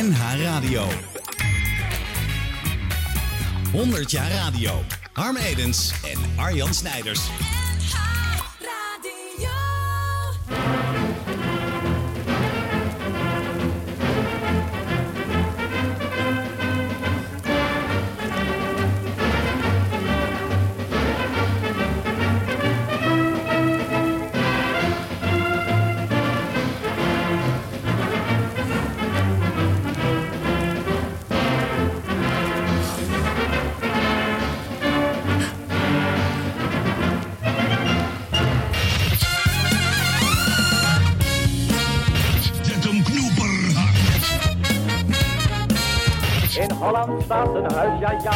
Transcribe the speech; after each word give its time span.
NH 0.00 0.42
Radio. 0.42 0.86
100 3.72 4.10
jaar 4.10 4.30
radio. 4.30 4.70
Harm 5.12 5.36
Edens 5.36 5.92
en 6.04 6.18
Arjan 6.36 6.74
Snijders. 6.74 7.20
In 46.90 46.96
Holland 46.96 47.22
staat 47.22 47.54
een 47.54 47.72
huis, 47.72 48.00
ja 48.00 48.10
ja. 48.10 48.32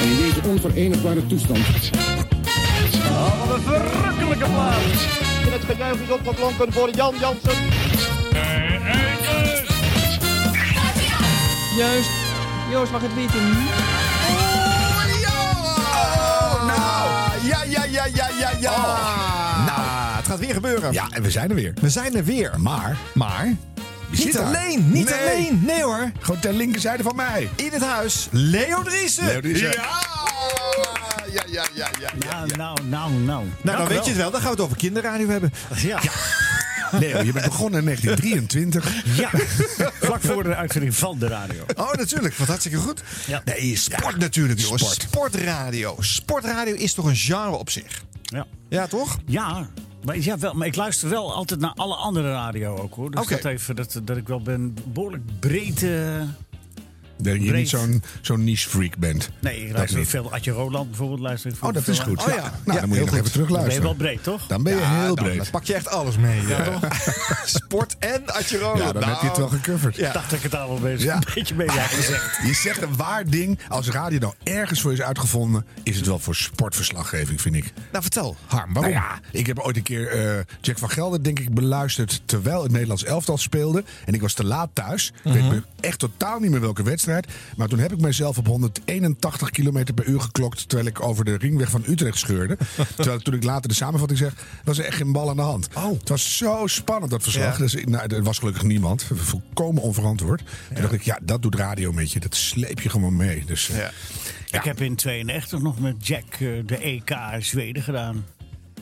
En 0.00 0.08
in 0.10 0.16
deze 0.16 0.40
onverenigbare 0.48 1.26
toestand 1.26 1.58
Oh, 3.10 3.46
wat 3.46 3.56
een 3.56 3.62
verrukkelijke 3.62 4.44
plaats. 4.44 5.06
In 5.46 5.52
het 5.52 5.64
gejuich 5.64 6.00
is 6.00 6.10
opgeklonken 6.10 6.72
voor 6.72 6.90
Jan 6.90 7.14
Jansen. 7.20 7.56
Juist. 11.76 12.10
Joost 12.70 12.92
mag 12.92 13.02
het 13.02 13.14
weten. 13.14 13.42
Nou, 16.66 17.10
ja, 17.42 17.62
ja, 17.64 17.84
ja, 17.84 18.06
ja, 18.14 18.28
ja, 18.38 18.50
ja. 18.60 18.70
Nou, 19.66 19.73
het 19.73 19.73
gaat 20.36 20.44
weer 20.46 20.54
gebeuren. 20.54 20.92
Ja, 20.92 21.06
en 21.10 21.22
we 21.22 21.30
zijn 21.30 21.48
er 21.48 21.54
weer. 21.54 21.72
We 21.80 21.90
zijn 21.90 22.16
er 22.16 22.24
weer. 22.24 22.52
Maar, 22.60 22.96
Maar 23.14 23.56
niet 24.10 24.32
daar? 24.32 24.42
alleen, 24.44 24.90
niet 24.90 25.08
Nee. 25.10 25.18
alleen. 25.20 25.60
Nee 25.64 25.82
hoor. 25.82 26.10
Gewoon 26.20 26.40
ter 26.40 26.52
linkerzijde 26.52 27.02
van 27.02 27.16
mij. 27.16 27.48
In 27.56 27.70
het 27.72 27.82
huis, 27.84 28.28
Leo 28.30 28.82
Driessen. 28.82 29.26
Leo 29.26 29.40
Driessen. 29.40 29.70
Ja. 29.72 29.82
Ja, 31.32 31.42
ja, 31.46 31.64
ja, 31.74 31.88
ja, 32.00 32.10
ja. 32.18 32.30
Nou, 32.30 32.56
nou, 32.56 32.78
nou, 32.88 33.12
nou. 33.12 33.44
Nou, 33.62 33.78
dan 33.78 33.88
weet 33.88 34.04
je 34.04 34.10
het 34.10 34.16
wel. 34.20 34.30
Dan 34.30 34.40
gaan 34.40 34.48
we 34.50 34.56
het 34.56 34.64
over 34.64 34.76
kinderradio 34.76 35.28
hebben. 35.28 35.52
Ja. 35.76 35.98
Leo, 36.90 37.22
je 37.22 37.32
bent 37.32 37.44
begonnen 37.44 37.78
in 37.80 37.84
1923. 37.96 38.94
ja. 39.16 39.30
Vlak 40.00 40.20
voor 40.22 40.42
de 40.42 40.54
uitzending 40.54 40.94
van 40.96 41.18
de 41.18 41.26
radio. 41.26 41.64
Oh, 41.76 41.92
natuurlijk. 41.92 42.34
Wat 42.36 42.46
hartstikke 42.48 42.78
goed. 42.78 43.02
Ja. 43.26 43.42
Nee, 43.44 43.76
sport 43.76 44.16
natuurlijk, 44.16 44.60
jongens. 44.60 44.82
sport. 44.82 45.02
Sportradio. 45.02 45.96
Sportradio 46.00 46.74
is 46.74 46.92
toch 46.94 47.04
een 47.04 47.16
genre 47.16 47.56
op 47.56 47.70
zich? 47.70 48.02
Ja. 48.22 48.46
Ja, 48.68 48.86
toch? 48.86 49.18
Ja. 49.26 49.68
Maar, 50.04 50.18
ja, 50.18 50.38
wel, 50.38 50.54
maar 50.54 50.66
ik 50.66 50.76
luister 50.76 51.08
wel 51.08 51.34
altijd 51.34 51.60
naar 51.60 51.72
alle 51.74 51.94
andere 51.94 52.30
radio 52.32 52.76
ook 52.78 52.94
hoor. 52.94 53.10
Dus 53.10 53.20
Oké. 53.20 53.34
dat, 53.34 53.44
even, 53.44 53.76
dat, 53.76 54.00
dat 54.04 54.16
ik 54.16 54.28
wel 54.28 54.40
ben 54.42 54.76
behoorlijk 54.84 55.22
breed. 55.40 55.82
eh, 55.82 56.20
Dat 57.16 57.42
je 57.44 57.52
niet 57.52 57.68
zo'n 57.68 58.02
zo'n 58.20 58.44
niche 58.44 58.68
freak 58.68 58.96
bent. 58.96 59.30
nee, 59.40 59.60
ik 59.60 59.66
Dat 59.68 59.76
luister 59.76 59.98
niet. 59.98 60.08
veel. 60.08 60.32
Adje 60.32 60.50
Roland 60.50 60.88
bijvoorbeeld 60.88 61.20
luister 61.20 61.50
ik 61.50 61.56
Oh, 61.64 61.72
dat 61.72 61.82
veel 61.82 61.92
is 61.92 62.00
aan. 62.00 62.06
goed. 62.06 62.20
Oh, 62.20 62.26
ja. 62.34 62.34
Nou, 62.34 62.50
Ja, 62.64 62.80
dan 62.80 62.88
moet 62.88 62.98
je 62.98 63.04
nog 63.04 63.10
goed. 63.10 63.18
even 63.18 63.22
Dan 63.22 63.22
ben 63.22 63.22
je 63.24 63.30
terugluisteren. 63.30 63.82
wel 63.82 63.94
breed, 63.94 64.22
toch? 64.22 64.46
Dan 64.46 64.62
ben 64.62 64.74
je 64.74 64.80
Ja, 64.80 65.00
heel 65.02 65.14
dan 65.14 65.24
breed. 65.24 65.50
pak 65.50 65.64
je 65.64 65.74
echt 65.74 65.88
alles 65.88 66.16
mee. 66.16 66.46
Ja, 66.46 66.62
toch? 66.64 66.80
Sport 67.44 67.96
en 67.98 68.22
Adje 68.26 68.58
Roland. 68.58 68.78
Ja, 68.78 68.92
dan 68.92 69.00
Nou, 69.02 69.12
heb 69.12 69.20
je 69.20 69.26
het 69.28 69.36
wel 69.36 69.48
gecoverd. 69.48 69.96
Ja. 69.96 70.06
Ik 70.06 70.12
dacht 70.12 70.28
dat 70.30 70.36
ik 70.36 70.42
het 70.42 70.52
daar 70.52 70.66
wel 70.68 70.76
een 70.76 70.82
beetje 71.34 71.54
mee 71.54 71.68
had 71.68 71.78
gezegd. 71.90 72.38
Je 72.46 72.54
zegt 72.54 72.82
een 72.82 72.96
waar 72.96 73.30
ding. 73.30 73.58
Als 73.68 73.88
radio 73.88 74.18
nou 74.18 74.34
ergens 74.42 74.80
voor 74.80 74.92
is 74.92 75.00
uitgevonden, 75.02 75.66
is 75.82 75.96
het 75.96 76.06
wel 76.06 76.18
voor 76.18 76.34
sportverslaggeving, 76.34 77.40
vind 77.40 77.54
ik. 77.54 77.72
Nou, 77.90 78.02
vertel, 78.02 78.36
Harm, 78.46 78.72
waarom? 78.72 78.92
Nou 78.92 79.04
ja, 79.04 79.20
ik 79.30 79.46
heb 79.46 79.58
ooit 79.58 79.76
een 79.76 79.82
keer 79.82 80.08
eh, 80.08 80.40
Jack 80.60 80.78
van 80.78 80.90
Gelder, 80.90 81.22
denk 81.22 81.38
ik, 81.40 81.54
beluisterd 81.54 82.22
terwijl 82.24 82.62
het 82.62 82.72
Nederlands 82.72 83.04
elftal 83.04 83.38
speelde. 83.38 83.84
En 84.04 84.14
ik 84.14 84.20
was 84.20 84.32
te 84.32 84.44
laat 84.44 84.68
thuis. 84.72 85.12
Ik 85.24 85.32
weet 85.32 85.42
me 85.50 85.62
echt 85.80 85.98
totaal 85.98 86.38
niet 86.38 86.50
meer 86.50 86.60
welke 86.60 86.82
wedstrijd. 86.82 87.02
Maar 87.56 87.68
toen 87.68 87.78
heb 87.78 87.92
ik 87.92 88.00
mijzelf 88.00 88.38
op 88.38 88.46
181 88.46 89.50
km 89.50 89.84
per 89.94 90.06
uur 90.06 90.20
geklokt 90.20 90.68
terwijl 90.68 90.88
ik 90.88 91.02
over 91.02 91.24
de 91.24 91.36
ringweg 91.36 91.70
van 91.70 91.84
Utrecht 91.86 92.18
scheurde. 92.18 92.56
terwijl 92.96 93.18
toen 93.18 93.34
ik 93.34 93.44
later 93.44 93.68
de 93.68 93.74
samenvatting 93.74 94.18
zeg, 94.18 94.34
was 94.64 94.78
er 94.78 94.84
echt 94.84 94.96
geen 94.96 95.12
bal 95.12 95.28
aan 95.28 95.36
de 95.36 95.42
hand. 95.42 95.68
Oh. 95.74 95.98
Het 95.98 96.08
was 96.08 96.36
zo 96.36 96.66
spannend 96.66 97.10
dat 97.10 97.22
verslag. 97.22 97.52
Ja. 97.52 97.58
Dus, 97.58 97.84
nou, 97.84 98.14
er 98.14 98.22
was 98.22 98.38
gelukkig 98.38 98.62
niemand. 98.62 99.06
Volkomen 99.14 99.82
onverantwoord. 99.82 100.42
En 100.68 100.82
dacht 100.82 100.92
ik, 100.94 101.02
ja, 101.02 101.18
dat 101.22 101.42
doet 101.42 101.54
radio 101.54 101.92
met 101.92 102.12
je. 102.12 102.20
Dat 102.20 102.34
sleep 102.34 102.80
je 102.80 102.88
gewoon 102.88 103.16
mee. 103.16 103.44
Dus, 103.46 103.70
eh, 103.70 103.76
Ja. 103.76 103.90
Ja. 104.54 104.60
Ik 104.60 104.64
heb 104.64 104.80
in 104.80 104.94
92 104.94 105.62
nog 105.62 105.80
met 105.80 106.06
Jack 106.06 106.24
eh, 106.32 106.48
de 106.66 106.78
EK 106.78 107.10
in 107.34 107.44
Zweden 107.44 107.82
gedaan. 107.82 108.24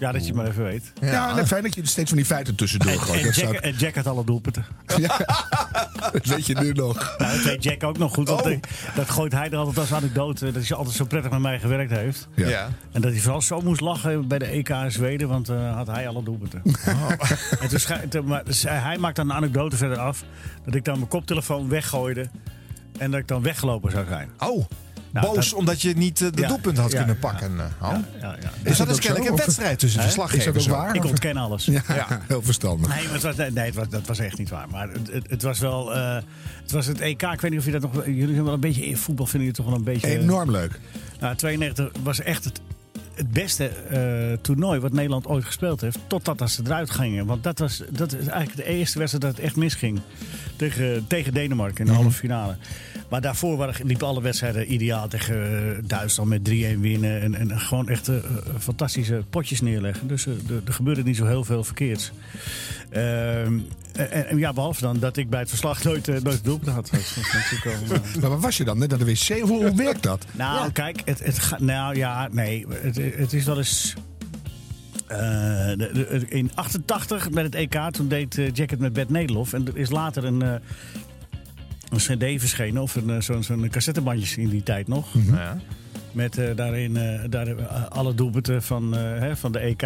Ja, 0.03 0.13
dat 0.13 0.27
je 0.27 0.35
maar 0.35 0.47
even 0.47 0.65
weet. 0.65 0.93
ja, 1.01 1.35
net 1.35 1.47
fijn 1.47 1.63
dat 1.63 1.75
je 1.75 1.81
er 1.81 1.87
steeds 1.87 2.09
van 2.09 2.17
die 2.19 2.27
feiten 2.27 2.55
tussendoor 2.55 2.91
En, 2.93 2.99
gooit. 3.01 3.19
en 3.21 3.25
Dat, 3.27 3.35
Jack, 3.35 3.45
zou- 3.49 3.57
en 3.63 3.75
Jack 3.75 3.95
had 3.95 4.07
alle 4.07 4.25
doelpunten. 4.25 4.65
dat 6.13 6.25
weet 6.27 6.47
je 6.47 6.55
nu 6.61 6.73
nog. 6.73 7.15
Nou, 7.19 7.33
dat 7.37 7.43
weet 7.45 7.63
Jack 7.63 7.83
ook 7.85 7.99
nog 7.99 8.15
goed. 8.15 8.29
Want 8.29 8.47
Oh. 8.47 8.61
dat 8.95 9.11
gooit 9.11 9.33
hij 9.33 9.51
er 9.51 9.57
altijd 9.57 9.79
als 9.79 9.93
anekdote. 9.93 10.53
Dat 10.53 10.67
hij 10.69 10.77
altijd 10.77 10.97
zo 10.97 11.05
prettig 11.05 11.31
met 11.31 11.41
mij 11.41 11.59
gewerkt 11.61 11.91
heeft. 11.91 12.29
Ja. 12.35 12.49
Ja. 12.49 12.69
En 12.93 13.01
dat 13.01 13.11
hij 13.13 13.21
vooral 13.21 13.43
zo 13.43 13.61
moest 13.61 13.81
lachen 13.81 14.29
bij 14.29 14.39
de 14.39 14.45
EK 14.47 14.69
in 14.69 14.93
Zweden. 14.93 15.29
Want 15.29 15.49
eh, 15.49 15.75
had 15.75 15.87
hij 15.87 16.09
alle 16.09 16.23
doelpunten. 16.23 16.63
En 17.61 17.69
toen 17.69 17.79
schij- 17.81 18.07
toen- 18.07 18.27
maar, 18.27 18.45
dus 18.45 18.63
hij 18.63 18.79
hij 18.79 18.99
maakt 18.99 19.17
dan 19.17 19.31
een 19.31 19.37
anekdote 19.37 19.77
verder 19.77 19.99
af. 19.99 20.25
Dat 20.65 20.75
ik 20.75 20.85
dan 20.85 20.97
mijn 20.97 21.09
koptelefoon 21.09 21.69
weggooide. 21.69 22.27
En 22.99 23.11
dat 23.11 23.21
ik 23.21 23.29
dan 23.29 23.43
weggelopen 23.43 23.91
zou 23.91 24.07
zijn. 24.09 24.29
Oh, 24.39 24.65
Nou, 25.13 25.27
boos 25.35 25.51
dat- 25.51 25.59
omdat 25.59 25.83
je 25.83 25.93
niet 25.97 26.21
eh, 26.21 26.29
de 26.33 26.47
doelpunt 26.47 26.79
had 26.79 26.95
kunnen 26.95 27.19
pakken. 27.19 27.51
Oh. 27.83 27.95
Ja, 28.21 28.37
ja. 28.43 28.51
Dus 28.63 28.77
dat 28.79 28.89
is 28.89 28.99
kennelijk 28.99 29.31
een 29.31 29.37
wedstrijd 29.37 29.79
tussen 29.79 30.01
Hè? 30.01 30.07
verslaggevers. 30.07 30.47
Is 30.57 30.65
dat 30.65 30.73
ook 30.75 30.79
ook. 30.81 30.85
waar? 30.87 30.95
Ik 30.95 31.05
ontken 31.05 31.37
alles. 31.37 31.65
Ja, 31.65 31.83
heel 32.29 32.43
verstandig. 32.43 32.95
Nee, 32.95 33.09
het 33.09 33.23
was, 33.23 33.37
nee 33.37 33.51
het 33.67 33.75
was, 33.75 33.89
dat 33.89 34.07
was 34.07 34.19
echt 34.19 34.39
niet 34.39 34.51
waar. 34.51 34.69
Maar 34.71 34.89
het, 35.11 35.29
het, 35.29 35.43
was 35.43 35.59
wel. 35.59 35.95
eh, 35.95 36.15
het 36.63 36.71
was 36.73 36.87
het 36.87 37.01
EK. 37.01 37.23
Ik 37.23 37.41
weet 37.41 37.51
niet 37.51 37.61
of 37.61 37.67
je 37.67 37.71
dat 37.73 37.81
nog. 37.81 38.05
Jullie 38.07 38.33
zijn 38.33 38.45
wel 38.45 38.53
een 38.55 38.61
beetje. 38.61 38.87
In 38.87 38.97
voetbal 38.97 39.27
vinden 39.27 39.49
jullie 39.49 39.63
toch 39.63 39.67
wel 39.67 39.75
een 39.79 39.85
beetje. 39.93 40.19
Enorm 40.21 40.51
leuk. 40.51 40.81
Nou, 41.21 41.37
92 41.37 41.91
was 42.03 42.21
echt 42.21 42.45
het, 42.45 42.61
het 43.15 43.31
beste 43.31 43.71
toernooi 44.43 44.81
wat 44.81 44.93
Nederland 44.93 45.27
ooit 45.27 45.45
gespeeld 45.45 45.81
heeft. 45.81 45.99
Totdat 46.07 46.39
dat 46.39 46.51
ze 46.51 46.63
eruit 46.65 46.91
gingen. 46.91 47.27
Want 47.27 47.43
dat 47.43 47.59
was 47.59 47.83
dat 47.91 48.13
is 48.13 48.27
eigenlijk 48.27 48.57
de 48.57 48.65
eerste 48.65 48.99
wedstrijd 48.99 49.25
dat 49.25 49.37
het 49.37 49.45
echt 49.45 49.57
misging. 49.57 50.01
Tegen, 50.57 51.07
tegen 51.07 51.35
Denemarken 51.35 51.79
in 51.79 51.87
de 51.87 51.93
halve 51.99 52.11
finale. 52.11 52.57
Maar 53.13 53.21
daarvoor 53.21 53.57
waren, 53.57 53.87
liepen 53.87 54.07
alle 54.07 54.23
wedstrijden 54.23 54.73
ideaal 54.73 55.09
tegen 55.09 55.35
eh, 55.77 55.83
Duitsland 55.85 56.29
met 56.29 56.49
3-1 56.49 56.53
winnen. 56.81 57.21
En, 57.21 57.35
en 57.35 57.61
gewoon 57.61 57.89
echt 57.89 58.09
eh, 58.09 58.15
fantastische 58.59 59.25
potjes 59.31 59.61
neerleggen. 59.61 60.07
Dus 60.09 60.27
eh, 60.27 60.33
er, 60.67 60.73
gebeurde 60.73 61.03
niet 61.03 61.17
zo 61.17 61.27
heel 61.27 61.45
veel 61.45 61.65
verkeerds. 61.65 62.13
Ehm, 62.91 63.59
en, 63.93 64.29
en 64.29 64.39
ja, 64.39 64.53
behalve 64.53 64.81
dan 64.81 64.99
dat 64.99 65.17
ik 65.17 65.31
bij 65.31 65.41
het 65.41 65.49
verslag 65.49 65.85
nooit, 65.85 66.09
eh, 66.09 66.21
nooit 66.23 66.45
doelpunt 66.45 66.71
had. 66.71 66.91
Eh, 66.91 67.01
Maar 68.21 68.31
waar 68.31 68.41
was 68.41 68.57
je 68.57 68.65
dan? 68.65 68.79
Net 68.79 68.93
aan 68.93 68.99
de 68.99 69.05
wc? 69.05 69.41
Hoe 69.41 69.75
werkt 69.75 70.03
dat? 70.03 70.27
nou, 70.33 70.71
kijk, 70.73 71.03
het, 71.05 71.19
het 71.25 71.39
gaat. 71.39 71.61
Nou 71.61 71.97
ja, 71.97 72.29
nee. 72.33 72.67
Het, 72.71 72.97
het 73.17 73.33
is 73.33 73.45
wel 73.45 73.59
eens. 73.59 73.95
eh, 75.07 75.19
de- 75.19 75.91
de- 75.93 76.27
in 76.29 76.51
88 76.55 77.31
met 77.31 77.45
het 77.45 77.55
EK, 77.55 77.91
toen 77.91 78.09
deed 78.09 78.39
eh, 78.39 78.53
Jack 78.53 78.71
het 78.71 78.79
met 78.79 78.93
Bert 78.93 79.11
Nederlof. 79.11 79.53
En 79.53 79.67
er 79.67 79.77
is 79.77 79.91
later 79.91 80.25
een, 80.25 80.43
eh, 80.43 80.55
een 81.93 82.19
CD 82.19 82.41
verschenen, 82.41 82.83
of 82.83 82.95
een, 82.95 83.11
eh, 83.11 83.21
zo'n 83.21 83.43
zo'n 83.43 83.69
cassettebandjes 83.71 84.37
in 84.37 84.49
die 84.49 84.63
tijd 84.63 84.89
nog. 84.89 85.09
Ja. 85.13 85.59
Met 86.13 86.39
eh, 86.39 86.57
daarin 86.57 86.97
eh, 86.97 87.21
daar, 87.31 87.67
alle 87.89 88.15
doelpunten 88.15 88.63
van, 88.63 88.97
eh, 88.97 89.01
hè, 89.01 89.37
van 89.37 89.53
de 89.53 89.59
EK. 89.59 89.83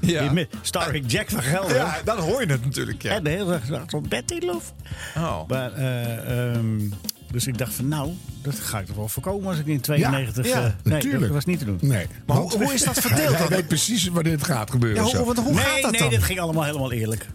Ja. 0.00 0.32
Met 0.32 0.48
Starring 0.62 1.10
Jack 1.10 1.30
van 1.30 1.42
Gelder. 1.42 1.76
Ja, 1.76 1.98
dan 2.04 2.18
hoor 2.18 2.40
je 2.40 2.46
het 2.46 2.64
natuurlijk. 2.64 3.02
Ja. 3.02 3.14
En 3.14 3.24
de 3.24 3.30
hele 3.30 3.60
dag 3.68 3.82
zo'n 3.86 4.06
Bert 4.08 4.30
Nederlof. 4.30 4.74
Oh. 5.16 5.48
Maar, 5.48 5.72
eh, 5.72 6.50
ehm, 6.54 6.78
dus 7.30 7.46
ik 7.46 7.58
dacht 7.58 7.74
van 7.74 7.88
nou, 7.88 8.12
dat 8.42 8.54
ga 8.54 8.78
ik 8.78 8.86
toch 8.86 8.96
wel 8.96 9.08
voorkomen 9.08 9.48
als 9.48 9.58
ik 9.58 9.66
in 9.66 9.80
92... 9.80 10.46
Ja, 10.46 10.50
ja, 10.50 10.66
eh, 10.66 10.72
nee, 10.82 10.94
natuurlijk. 10.94 11.22
dat 11.22 11.32
was 11.32 11.44
niet 11.44 11.58
te 11.58 11.64
doen. 11.64 11.78
Nee. 11.80 12.06
Maar 12.26 12.36
hoe, 12.36 12.52
hoe 12.52 12.72
is 12.72 12.84
dat 12.84 12.98
verdeeld? 13.06 13.38
Hij 13.38 13.48
weet 13.48 13.68
precies 13.68 14.08
wanneer 14.08 14.32
het 14.32 14.44
gaat 14.44 14.70
gebeuren. 14.70 15.04
Ja, 15.04 15.08
zo. 15.08 15.16
hoe, 15.16 15.26
want 15.26 15.38
hoe 15.38 15.54
nee, 15.54 15.64
gaat 15.64 15.82
dat 15.82 15.90
nee, 15.90 16.00
dan? 16.00 16.10
dit 16.10 16.22
ging 16.22 16.40
allemaal 16.40 16.64
helemaal 16.64 16.92
eerlijk. 16.92 17.26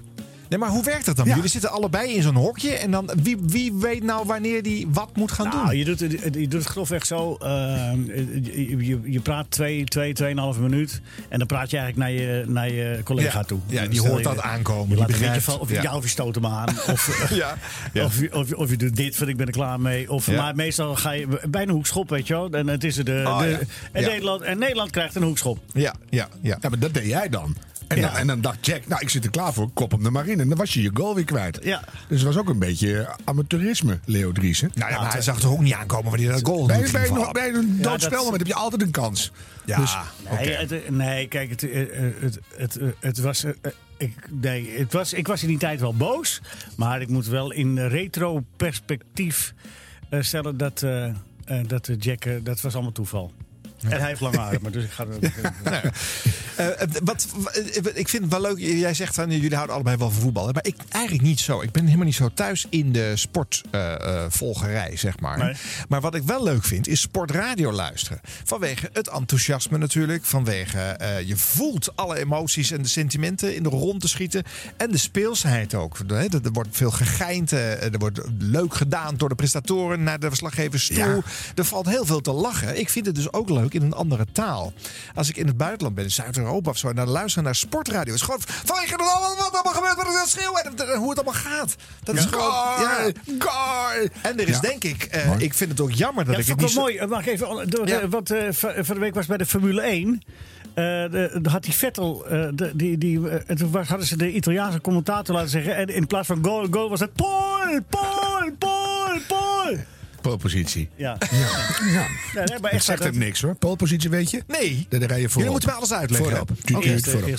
Nee, 0.50 0.60
maar 0.60 0.70
hoe 0.70 0.84
werkt 0.84 1.06
dat 1.06 1.16
dan? 1.16 1.26
Ja. 1.28 1.36
Jullie 1.36 1.50
zitten 1.50 1.72
allebei 1.72 2.14
in 2.16 2.22
zo'n 2.22 2.36
hokje 2.36 2.72
en 2.72 2.92
dan 2.92 3.10
wie, 3.24 3.38
wie 3.42 3.74
weet 3.74 4.04
nou 4.04 4.26
wanneer 4.26 4.64
die 4.64 4.88
wat 4.92 5.16
moet 5.16 5.32
gaan 5.32 5.48
Nou, 5.48 5.66
doen? 5.68 5.78
je 5.78 5.86
doet, 5.86 6.00
het, 6.00 6.12
je 6.22 6.48
doet 6.48 6.54
het 6.54 6.66
grofweg 6.66 7.06
zo. 7.06 7.36
ehm, 7.36 8.06
je, 8.06 8.76
je, 8.86 9.00
je 9.04 9.20
praat 9.20 9.46
twee, 9.50 9.84
twee, 9.84 10.14
tweeënhalve 10.14 10.62
minuut. 10.62 11.02
En 11.30 11.38
dan 11.38 11.48
praat 11.48 11.70
je 11.70 11.78
eigenlijk 11.78 12.10
naar 12.10 12.22
je, 12.22 12.44
naar 12.48 12.72
je 12.72 13.02
collega 13.04 13.38
Ja. 13.40 13.44
toe. 13.46 13.60
Ja, 13.68 13.86
die 13.86 14.00
stel 14.00 14.10
hoort 14.12 14.24
je- 14.24 14.30
dat 14.30 14.40
aankomen, 14.42 14.82
Je 14.82 14.88
die 14.90 14.98
laat 14.98 15.10
een 15.14 15.20
beetje 15.20 15.42
van, 15.42 15.60
of 15.60 15.70
je, 15.70 15.82
Ja. 15.82 15.96
of 15.96 16.04
je 16.04 16.10
stoot 16.10 16.36
hem 16.36 16.46
aan. 16.46 16.68
Of, 16.70 17.30
Ja. 17.36 17.58
Ja. 17.94 18.04
Of, 18.06 18.20
je, 18.20 18.34
of, 18.36 18.54
of 18.54 18.70
je 18.70 18.78
doet 18.78 18.96
dit, 18.96 19.16
van 19.16 19.28
ik 19.30 19.38
ben 19.38 19.46
er 19.46 19.52
klaar 19.52 19.80
mee. 19.80 20.12
Of. 20.12 20.32
Maar 20.32 20.56
meestal 20.56 20.96
ga 20.96 21.12
je 21.12 21.28
bijna 21.50 21.72
hoekschop, 21.72 22.10
weet 22.10 22.28
je 22.28 22.34
wel. 22.34 22.50
En, 22.50 22.68
het 22.68 22.84
is 22.84 22.98
er 22.98 23.06
de, 23.06 23.24
Oh, 23.28 23.40
de- 23.40 23.60
en. 23.92 24.04
Nederland, 24.04 24.42
en 24.42 24.58
Nederland 24.58 24.90
krijgt 24.92 25.16
een 25.16 25.24
hoekschop. 25.24 25.60
Ja, 25.74 25.94
ja, 26.10 26.28
ja. 26.42 26.58
Ja, 26.62 26.70
maar 26.70 26.80
dat 26.80 26.94
deed 26.94 27.06
jij 27.08 27.30
dan. 27.30 27.56
En, 27.88 28.02
dan, 28.02 28.12
en 28.16 28.28
dan 28.28 28.42
dacht 28.42 28.66
Jack, 28.66 28.88
nou 28.88 29.02
ik 29.02 29.10
zit 29.10 29.24
er 29.24 29.30
klaar 29.30 29.54
voor, 29.54 29.70
kop 29.74 29.92
hem 29.92 30.06
er 30.06 30.12
maar 30.12 30.28
in. 30.28 30.40
En 30.40 30.50
dan 30.50 30.58
was 30.58 30.74
je 30.74 30.82
je 30.82 30.92
goal 30.94 31.16
weer 31.16 31.24
kwijt. 31.24 31.60
Ja. 31.64 31.82
Dus 32.08 32.18
het 32.22 32.28
was 32.28 32.38
ook 32.38 32.50
een 32.50 32.60
beetje 32.60 33.16
amateurisme, 33.24 34.00
Leo 34.06 34.32
Driessen. 34.32 34.72
Nou 34.74 34.92
ja, 34.92 35.02
maar 35.02 35.12
hij 35.12 35.22
zag 35.22 35.40
toch 35.40 35.52
ook 35.52 35.60
niet 35.60 35.74
aankomen 35.74 36.10
wanneer 36.10 36.32
dat 36.32 36.46
goal 36.46 36.66
Bij, 36.68 36.90
bij, 36.92 37.10
een- 37.10 37.30
bij 37.32 37.54
een 37.54 38.32
heb 38.32 38.48
je 38.48 38.54
altijd 38.56 38.82
een 38.82 38.92
kans. 38.92 39.32
Ja, 39.66 39.78
Dus, 39.80 39.98
Nee, 40.40 40.50
het, 40.56 40.90
nee 40.90 41.28
kijk, 41.28 41.50
het, 41.50 41.62
het, 42.20 42.40
het, 42.58 42.80
het 43.00 43.18
was. 43.18 43.44
eh, 43.44 43.52
eh, 43.62 43.72
ik, 43.98 44.14
nee, 44.42 44.70
het 44.78 44.94
was, 44.94 45.14
ik 45.14 45.28
was 45.28 45.42
in 45.42 45.48
die 45.48 45.58
tijd 45.58 45.80
wel 45.80 45.96
boos. 45.96 46.42
Maar 46.78 47.02
ik 47.02 47.10
moet 47.10 47.28
wel 47.28 47.52
in 47.52 47.80
retro-perspectief 47.88 49.54
eh, 50.10 50.22
stellen 50.22 50.58
dat, 50.58 50.80
dat 51.68 51.86
de 51.86 51.96
Jack. 51.96 52.26
dat 52.44 52.62
was 52.62 52.74
allemaal 52.74 52.92
toeval. 52.92 53.32
En 53.90 54.00
hij 54.00 54.08
heeft 54.08 54.22
lange 54.22 54.40
armen, 54.40 54.72
dus 54.72 54.84
ik 54.84 54.92
ga 54.92 55.06
er. 55.64 55.92
Eh, 56.56 56.82
eh, 56.82 56.90
wat, 57.04 57.28
eh, 57.54 57.84
ik 57.94 58.10
vind 58.10 58.24
het 58.24 58.32
wel 58.32 58.42
leuk. 58.42 58.58
Jij 58.58 58.94
zegt 58.94 59.16
van 59.16 59.32
jullie 59.32 59.54
houden 59.54 59.76
allebei 59.76 59.98
wel 59.98 60.12
van 60.12 60.22
voetbal. 60.22 60.48
hè, 60.48 60.54
Maar 60.54 60.66
ik 60.66 60.76
eigenlijk 60.90 61.24
niet 61.24 61.40
zo. 61.40 61.62
Ik 61.62 61.72
ben 61.72 61.86
helemaal 61.86 62.06
niet 62.06 62.16
zo 62.16 62.30
thuis 62.34 62.66
in 62.70 62.92
de 62.92 63.12
sportvolgerij, 63.16 64.98
zeg 64.98 65.20
maar. 65.20 65.38
Nee. 65.38 65.56
Maar 65.90 66.02
wat 66.02 66.16
ik 66.16 66.24
wel 66.24 66.44
leuk 66.44 66.64
vind, 66.64 66.88
is 66.88 67.02
sportradio 67.02 67.72
luisteren. 67.72 68.20
Vanwege 68.44 68.90
het 68.94 69.08
enthousiasme 69.08 69.78
natuurlijk. 69.78 70.26
Vanwege 70.26 70.98
je 71.26 71.38
voelt 71.38 71.96
alle 71.96 72.18
emoties 72.20 72.72
en 72.72 72.82
de 72.82 72.88
sentimenten 72.88 73.56
in 73.56 73.64
de 73.64 73.70
rond 73.70 74.02
te 74.02 74.08
schieten. 74.08 74.44
En 74.78 74.92
de 74.92 74.98
speelsheid 74.98 75.74
ook. 75.74 75.98
Er 76.08 76.52
wordt 76.52 76.70
veel 76.72 76.92
gegeind. 76.92 77.52
Er 77.52 77.98
wordt 77.98 78.22
leuk 78.38 78.74
gedaan 78.74 79.18
door 79.18 79.30
de 79.30 79.36
presentatoren 79.36 80.04
naar 80.04 80.20
de 80.20 80.28
verslaggevers 80.28 80.88
toe. 80.88 80.98
Ja. 80.98 81.22
Er 81.56 81.66
valt 81.66 81.90
heel 81.90 82.06
veel 82.06 82.22
te 82.22 82.32
lachen. 82.32 82.80
Ik 82.80 82.90
vind 82.90 83.06
het 83.06 83.16
dus 83.16 83.34
ook 83.34 83.50
leuk 83.50 83.74
in 83.76 83.82
een 83.82 83.94
andere 83.94 84.26
taal. 84.32 84.74
Als 85.16 85.30
ik 85.30 85.38
in 85.38 85.48
het 85.48 85.58
buitenland 85.58 85.96
ben, 85.96 86.04
in 86.04 86.12
Zuid-Europa 86.12 86.70
of 86.70 86.78
zo, 86.78 86.90
en 86.90 86.96
dan 86.96 87.08
luisteren 87.10 87.44
naar 87.44 87.56
sportradio. 87.56 88.14
is 88.14 88.22
gewoon 88.22 88.42
vanwege 88.46 88.92
het 88.92 89.02
allemaal, 89.02 89.36
wat 89.36 89.54
allemaal 89.54 89.74
gebeurt, 89.74 89.96
wat 89.96 90.06
er 90.06 90.14
dat 90.14 90.30
schreeuwen 90.30 90.64
en, 90.66 90.92
en 90.94 90.98
hoe 91.00 91.10
het 91.10 91.18
allemaal 91.24 91.42
gaat. 91.42 91.76
Dat 92.04 92.16
is 92.16 92.26
gewoon. 92.26 92.52
Ja. 92.82 93.12
Goal! 93.40 94.08
En 94.22 94.40
er 94.40 94.48
is 94.48 94.56
Ja. 94.56 94.60
denk 94.62 94.84
ik, 94.84 95.04
eh, 95.04 95.40
ik 95.40 95.54
vind 95.54 95.70
het 95.72 95.80
ook 95.82 95.92
jammer 95.92 96.26
dat 96.26 96.36
Ja, 96.36 96.42
ik 96.42 96.48
het 96.48 96.60
niet 96.60 96.70
zo- 96.70 96.76
wel 96.76 96.84
mooi. 96.84 96.98
Eh, 96.98 97.08
Mag 97.08 97.20
ik 97.20 97.26
even, 97.34 97.70
door, 97.70 97.88
Ja. 97.88 98.08
wat 98.08 98.30
eh, 98.30 98.48
van 98.52 98.96
de 98.96 99.00
week 99.00 99.14
was 99.16 99.26
bij 99.26 99.38
de 99.38 99.46
Formule 99.46 99.82
1. 99.82 100.22
eh, 100.74 100.84
de, 100.84 101.40
de 101.42 101.50
had 101.50 101.64
die 101.64 101.74
Vettel, 101.74 102.26
eh, 102.28 102.48
de, 102.54 102.72
die, 102.76 102.98
die, 102.98 103.30
eh, 103.30 103.40
en 103.48 103.56
toen 103.58 103.76
hadden 103.88 104.08
ze 104.08 104.18
de 104.18 104.32
Italiaanse 104.34 104.82
commentator 104.82 105.36
laten 105.36 105.50
zeggen. 105.50 105.76
En 105.76 105.88
in 105.88 106.08
plaats 106.08 106.28
van 106.28 106.44
goal, 106.46 106.68
goal 106.72 106.90
was 106.90 107.00
het 107.00 107.14
Paul, 107.14 107.80
Paul, 107.90 108.52
Paul, 108.58 109.18
Paul. 109.28 109.76
Polepositie. 110.26 110.90
Ja, 110.96 111.18
Ja. 111.32 111.38
ja. 111.38 112.08
nee, 112.34 112.46
maar 112.48 112.48
Het 112.62 112.72
echt 112.72 112.84
zegt 112.84 113.04
hem 113.04 113.18
niks 113.18 113.42
hoor. 113.42 113.56
Polepositie 113.56 114.10
weet 114.10 114.32
je? 114.32 114.44
Nee. 114.48 114.86
Daar 114.90 115.00
rij 115.02 115.20
je 115.22 115.30
voorop. 115.30 115.34
Jullie 115.34 115.50
moeten 115.52 115.70
mij 115.70 115.78
alles 115.78 115.94
uitleggen. 115.94 116.30
Voorop. 116.30 116.50
Voorop. 116.64 116.84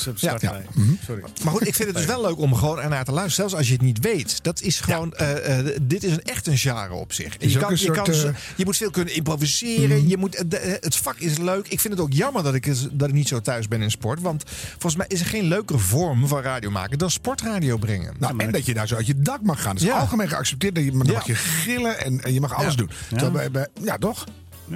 op 0.09 0.19
Ja. 0.41 0.61
Mhm. 0.75 0.93
Sorry. 1.06 1.23
Maar 1.44 1.53
goed, 1.53 1.67
ik 1.67 1.75
vind 1.75 1.88
het 1.88 1.97
dus 1.97 2.06
wel 2.06 2.21
leuk 2.23 2.38
om 2.38 2.55
gewoon 2.55 2.81
ernaar 2.81 3.05
te 3.05 3.12
luisteren. 3.12 3.35
Zelfs 3.37 3.55
als 3.55 3.67
je 3.67 3.73
het 3.73 3.83
niet 3.83 3.99
weet. 4.00 4.38
Dat 4.44 4.61
is 4.61 4.81
gewoon, 4.81 5.12
eh, 5.15 5.59
eh, 5.59 5.67
dit 5.83 6.05
is 6.05 6.12
een 6.12 6.23
echt 6.23 6.47
een 6.47 6.59
genre 6.59 6.94
op 6.94 7.12
zich. 7.12 7.37
Is 7.37 7.53
Je, 7.53 7.56
ook 7.59 7.62
kan, 7.62 7.73
een 7.73 7.79
je, 7.79 7.85
soort, 7.85 7.97
kan, 8.03 8.15
eh, 8.15 8.35
je 8.56 8.65
moet 8.65 8.77
veel 8.77 8.91
kunnen 8.91 9.15
improviseren. 9.15 10.09
Je 10.09 10.17
moet, 10.17 10.50
de- 10.50 10.79
het 10.81 10.97
vak 10.97 11.19
is 11.19 11.38
leuk. 11.38 11.69
Ik 11.69 11.81
vind 11.81 11.94
het 11.94 12.03
ook 12.03 12.12
jammer 12.12 12.43
dat 12.43 12.55
ik, 12.55 12.73
dat 12.93 13.09
ik 13.09 13.15
niet 13.15 13.29
zo 13.29 13.41
thuis 13.41 13.69
ben 13.69 13.83
in 13.83 13.91
sport. 13.91 14.21
Want 14.21 14.43
volgens 14.71 14.97
mij 14.97 15.06
is 15.09 15.21
er 15.21 15.27
geen 15.27 15.44
leukere 15.44 15.79
vorm 15.79 16.27
van 16.29 16.41
radio 16.43 16.71
maken 16.71 16.99
dan 16.99 17.11
sportradio 17.11 17.77
brengen. 17.77 18.15
Nou, 18.19 18.38
en 18.38 18.50
dat 18.53 18.67
je 18.67 18.75
daar 18.75 18.88
zo 18.88 18.94
uit 18.97 19.06
je 19.06 19.21
dak 19.21 19.43
mag 19.43 19.62
gaan. 19.62 19.73
Dat 19.75 19.83
is 19.83 19.88
Ja. 19.88 19.99
algemeen 19.99 20.29
geaccepteerd. 20.29 20.75
Dat 20.75 20.85
je, 20.85 20.93
maar 20.93 21.05
dan 21.06 21.12
Ja. 21.15 21.19
mag 21.19 21.27
je 21.27 21.35
gillen 21.35 22.05
en, 22.05 22.23
en 22.23 22.33
je 22.35 22.41
mag 22.41 22.55
alles 22.55 22.75
Ja. 22.76 22.82
doen. 22.84 22.90
Terwijl 23.08 23.31
bij, 23.32 23.50
bij- 23.50 23.69
ja, 23.84 23.99
toch? 23.99 24.25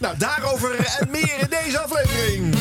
nou, 0.00 0.16
daarover 0.18 0.76
en 0.98 1.10
meer 1.10 1.38
in 1.38 1.46
deze 1.50 1.78
aflevering. 1.78 2.54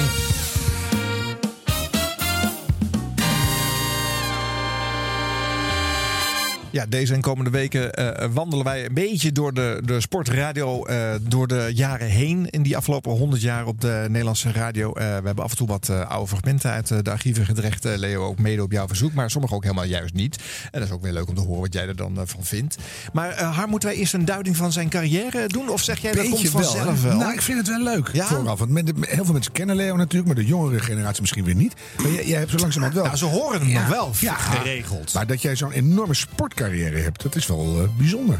Ja, 6.77 6.85
deze 6.85 7.13
en 7.13 7.21
komende 7.21 7.49
weken 7.49 7.93
eh, 7.93 8.27
wandelen 8.33 8.65
wij 8.65 8.85
een 8.85 8.93
beetje 8.93 9.31
door 9.31 9.53
de, 9.53 9.81
de 9.85 10.01
sportradio 10.01 10.85
eh, 10.85 11.09
door 11.21 11.47
de 11.47 11.71
jaren 11.73 12.07
heen. 12.07 12.49
In 12.49 12.61
die 12.63 12.77
afgelopen 12.77 13.11
100 13.11 13.41
jaar 13.41 13.65
op 13.65 13.81
de 13.81 14.05
Nederlandse 14.07 14.51
radio. 14.51 14.93
Eh, 14.93 15.05
we 15.05 15.25
hebben 15.25 15.43
af 15.43 15.51
en 15.51 15.57
toe 15.57 15.67
wat 15.67 15.89
oude 15.89 16.27
fragmenten 16.27 16.71
uit 16.71 16.87
de 17.05 17.11
archieven 17.11 17.45
gedrecht. 17.45 17.83
Leo, 17.83 18.25
ook 18.25 18.39
mede 18.39 18.63
op 18.63 18.71
jouw 18.71 18.87
verzoek. 18.87 19.13
Maar 19.13 19.31
sommige 19.31 19.53
ook 19.53 19.63
helemaal 19.63 19.85
juist 19.85 20.13
niet. 20.13 20.37
En 20.71 20.79
dat 20.79 20.89
is 20.89 20.95
ook 20.95 21.01
weer 21.01 21.13
leuk 21.13 21.27
om 21.27 21.35
te 21.35 21.41
horen 21.41 21.61
wat 21.61 21.73
jij 21.73 21.87
er 21.87 21.95
dan 21.95 22.19
van 22.25 22.43
vindt. 22.43 22.77
Maar 23.13 23.43
Har, 23.43 23.67
moeten 23.67 23.89
wij 23.89 23.97
eerst 23.97 24.13
een 24.13 24.25
duiding 24.25 24.55
van 24.57 24.71
zijn 24.71 24.89
carrière 24.89 25.47
doen? 25.47 25.69
Of 25.69 25.81
zeg 25.81 25.99
jij 25.99 26.11
dat 26.11 26.29
komt 26.29 26.41
wel, 26.41 26.51
vanzelf 26.51 27.01
hè? 27.03 27.09
wel? 27.09 27.17
Nou, 27.17 27.33
ik 27.33 27.41
vind 27.41 27.57
het 27.57 27.67
wel 27.67 27.83
leuk. 27.83 28.09
Ja? 28.13 28.25
Vooraf. 28.25 28.59
Want 28.59 28.91
heel 29.01 29.25
veel 29.25 29.33
mensen 29.33 29.51
kennen 29.51 29.75
Leo 29.75 29.95
natuurlijk. 29.95 30.25
Maar 30.25 30.43
de 30.43 30.45
jongere 30.49 30.79
generatie 30.79 31.21
misschien 31.21 31.43
weer 31.45 31.55
niet. 31.55 31.73
Maar 32.01 32.11
jij, 32.11 32.25
jij 32.25 32.39
hebt 32.39 32.51
zo 32.51 32.57
langzamerhand 32.57 32.95
wel... 33.01 33.05
Nou, 33.05 33.17
ze 33.17 33.25
horen 33.25 33.59
hem 33.59 33.69
Ja. 33.69 33.79
nog 33.79 33.89
wel 33.89 34.11
Ja. 34.19 34.33
geregeld. 34.33 35.13
Maar 35.13 35.27
dat 35.27 35.41
jij 35.41 35.55
zo'n 35.55 35.71
enorme 35.71 36.13
sportcarrière 36.13 36.65
hebt, 36.75 37.23
dat 37.23 37.35
is 37.35 37.47
wel 37.47 37.81
eh, 37.81 37.97
bijzonder. 37.97 38.39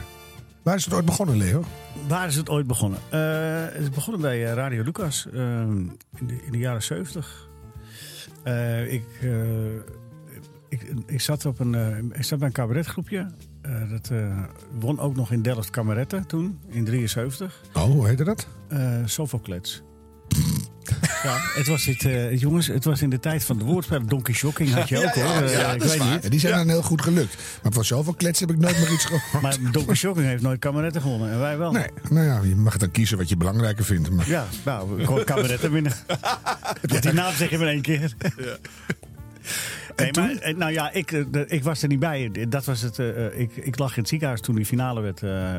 Waar 0.68 0.76
is 0.76 0.86
het 0.86 0.94
ooit 0.94 1.06
begonnen, 1.06 1.38
Leo? 1.38 1.64
Waar 2.08 2.28
is 2.28 2.36
het 2.36 2.50
ooit 2.50 2.68
begonnen? 2.68 3.00
Eh, 3.10 3.74
het 3.74 3.82
is 3.82 3.90
begonnen 3.90 4.22
bij 4.22 4.46
eh, 4.46 4.54
Radio 4.54 4.84
Lucas 4.84 5.28
eh, 5.34 5.42
in, 5.62 5.98
de, 6.20 6.44
in 6.46 6.52
de 6.52 6.58
jaren 6.58 6.84
70. 6.84 7.50
Eh, 8.44 8.94
ik, 8.94 9.04
ik, 10.70 10.82
ik, 11.06 11.22
zat 11.22 11.46
op 11.46 11.60
een, 11.60 11.74
ik 12.16 12.24
zat 12.24 12.40
bij 12.40 12.48
een 12.48 12.54
cabaretgroepje. 12.54 13.32
Dat 13.90 14.12
won 14.80 15.00
ook 15.00 15.16
nog 15.16 15.32
in 15.32 15.42
Delft 15.42 15.70
Kameretten 15.70 16.28
toen, 16.28 16.60
in 16.70 16.86
73. 16.86 17.62
Oh, 17.74 17.84
hoe 17.84 18.08
heette 18.08 18.24
dat? 18.24 18.48
Sophocles. 19.06 19.84
Ja, 21.24 21.38
het 21.56 21.68
was 21.68 21.86
dit, 21.86 22.06
eh, 22.06 22.40
jongens, 22.40 22.68
het 22.68 22.84
was 22.84 23.02
in 23.02 23.10
de 23.10 23.20
tijd 23.20 23.44
van 23.44 23.58
de 23.58 23.64
woordspellen. 23.64 24.08
Donkey 24.08 24.34
Shocking 24.34 24.74
had 24.74 24.90
je 24.90 24.98
ook 24.98 25.14
hoor. 25.14 25.24
Eh, 25.44 25.74
ik 25.74 25.84
weet 25.84 26.04
niet. 26.04 26.24
Ja, 26.24 26.30
die 26.30 26.40
zijn 26.40 26.54
dan 26.54 26.68
heel 26.68 26.82
goed 26.82 27.02
gelukt. 27.02 27.36
Maar 27.64 27.72
van 27.72 27.86
zoveel 27.86 28.14
klets 28.14 28.40
heb 28.40 28.50
ik 28.50 28.58
nooit 28.58 28.80
meer 28.80 28.92
iets 28.92 29.06
gehoord. 29.06 29.42
Maar 29.42 29.58
Donkey 29.72 29.96
Shocking 29.96 30.26
heeft 30.26 30.44
nooit 30.44 30.60
Kameretten 30.60 31.02
gewonnen 31.02 31.32
en 31.32 31.40
wij 31.40 31.58
wel. 31.58 31.72
Nee, 31.72 31.88
nou 32.10 32.26
ja, 32.26 32.42
je 32.44 32.56
mag 32.56 32.78
dan 32.78 32.92
kiezen 32.92 33.18
wat 33.18 33.30
je 33.30 33.38
belangrijker 33.38 33.86
vindt. 33.86 34.10
Maar 34.10 34.30
Ja, 34.30 34.46
nou, 34.66 35.06
gewoon 35.06 35.24
kameretten 35.24 35.72
winnen. 35.72 35.94
Want 36.82 37.02
die 37.02 37.14
naam 37.14 37.34
zeg 37.34 37.50
je 37.50 37.58
maar 37.58 37.68
één 37.68 37.82
keer. 37.82 38.14
Nee, 39.98 40.12
maar, 40.14 40.32
eh, 40.36 40.56
nou 40.56 40.72
ja, 40.72 40.92
ik, 40.92 41.12
eh, 41.12 41.24
ik 41.48 41.64
was 41.64 41.82
er 41.82 41.88
niet 41.88 42.00
bij. 42.00 42.32
Dat 42.50 42.66
was 42.66 42.82
het. 42.82 43.00
eh, 43.00 43.40
ik, 43.40 43.56
ik 43.56 43.78
lag 43.80 43.92
in 43.94 44.00
het 44.00 44.08
ziekenhuis 44.10 44.42
toen 44.42 44.56
die 44.56 44.66
finale 44.66 45.02
werd. 45.02 45.24
eh, 45.24 45.56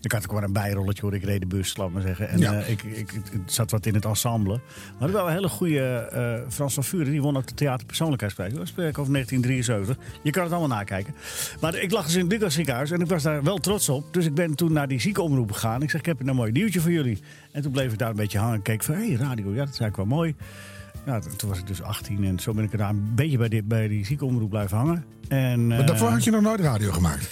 ik 0.00 0.12
had 0.12 0.24
ook 0.24 0.32
maar 0.32 0.42
een 0.42 0.52
bijrolletje 0.52 1.02
hoor. 1.02 1.14
Ik 1.14 1.24
reed 1.24 1.40
de 1.40 1.46
bus, 1.46 1.76
laat 1.76 1.90
maar 1.90 2.02
zeggen. 2.02 2.28
En 2.28 2.38
Ja. 2.38 2.52
ik, 2.52 2.82
ik, 2.82 3.12
ik 3.12 3.22
zat 3.46 3.70
wat 3.70 3.86
in 3.86 3.94
het 3.94 4.04
ensemble. 4.04 4.60
Maar 4.98 5.12
wel 5.12 5.26
een 5.26 5.32
hele 5.32 5.48
goede 5.48 6.44
Frans 6.48 6.74
van 6.74 6.84
Vuren. 6.84 7.10
Die 7.10 7.22
won 7.22 7.36
ook 7.36 7.46
de 7.46 7.54
theaterpersoonlijkheidsprijs. 7.54 8.52
Dat 8.52 8.68
ik 8.68 8.98
over 8.98 9.12
1973. 9.12 9.96
Je 10.22 10.30
kan 10.30 10.42
het 10.42 10.52
allemaal 10.52 10.76
nakijken. 10.78 11.14
Maar 11.60 11.74
ik 11.76 11.90
lag 11.90 12.04
dus 12.04 12.14
in 12.14 12.20
het 12.20 12.32
Lucas 12.32 12.54
ziekenhuis. 12.54 12.90
En 12.90 13.00
ik 13.00 13.06
was 13.08 13.22
daar 13.22 13.42
wel 13.42 13.58
trots 13.58 13.88
op. 13.88 14.12
Dus 14.12 14.24
ik 14.26 14.34
ben 14.34 14.54
toen 14.54 14.72
naar 14.72 14.88
die 14.88 15.00
ziekenomroep 15.00 15.52
gegaan. 15.52 15.82
Ik 15.82 15.90
zeg, 15.90 16.00
ik 16.00 16.06
heb 16.06 16.20
een 16.26 16.34
mooi 16.34 16.52
nieuwtje 16.52 16.80
voor 16.80 16.90
jullie. 16.92 17.18
En 17.52 17.62
toen 17.62 17.72
bleef 17.72 17.92
ik 17.92 17.98
daar 17.98 18.10
een 18.10 18.16
beetje 18.16 18.38
hangen. 18.38 18.54
En 18.54 18.62
keek 18.62 18.82
van, 18.82 18.94
hé, 18.94 19.06
hey, 19.06 19.14
radio. 19.16 19.50
Ja, 19.50 19.64
dat 19.64 19.74
is 19.74 19.80
eigenlijk 19.80 19.96
wel 19.96 20.06
mooi. 20.18 20.34
Ja, 21.06 21.20
toen 21.36 21.48
was 21.48 21.58
ik 21.58 21.66
dus 21.66 21.82
18 21.82 22.24
en 22.24 22.38
zo 22.38 22.52
ben 22.52 22.64
ik 22.64 22.72
er 22.72 22.78
daar 22.78 22.88
een 22.90 23.12
beetje 23.14 23.38
bij 23.38 23.48
die, 23.48 23.62
bij 23.62 23.88
die 23.88 24.04
ziekenomroep 24.06 24.50
blijven 24.50 24.76
hangen. 24.76 25.04
En, 25.28 25.66
Maar 25.66 25.78
eh, 25.80 25.86
daarvoor 25.86 26.08
had 26.08 26.24
je 26.24 26.30
nog 26.30 26.42
nooit 26.42 26.60
radio 26.60 26.92
gemaakt. 26.92 27.28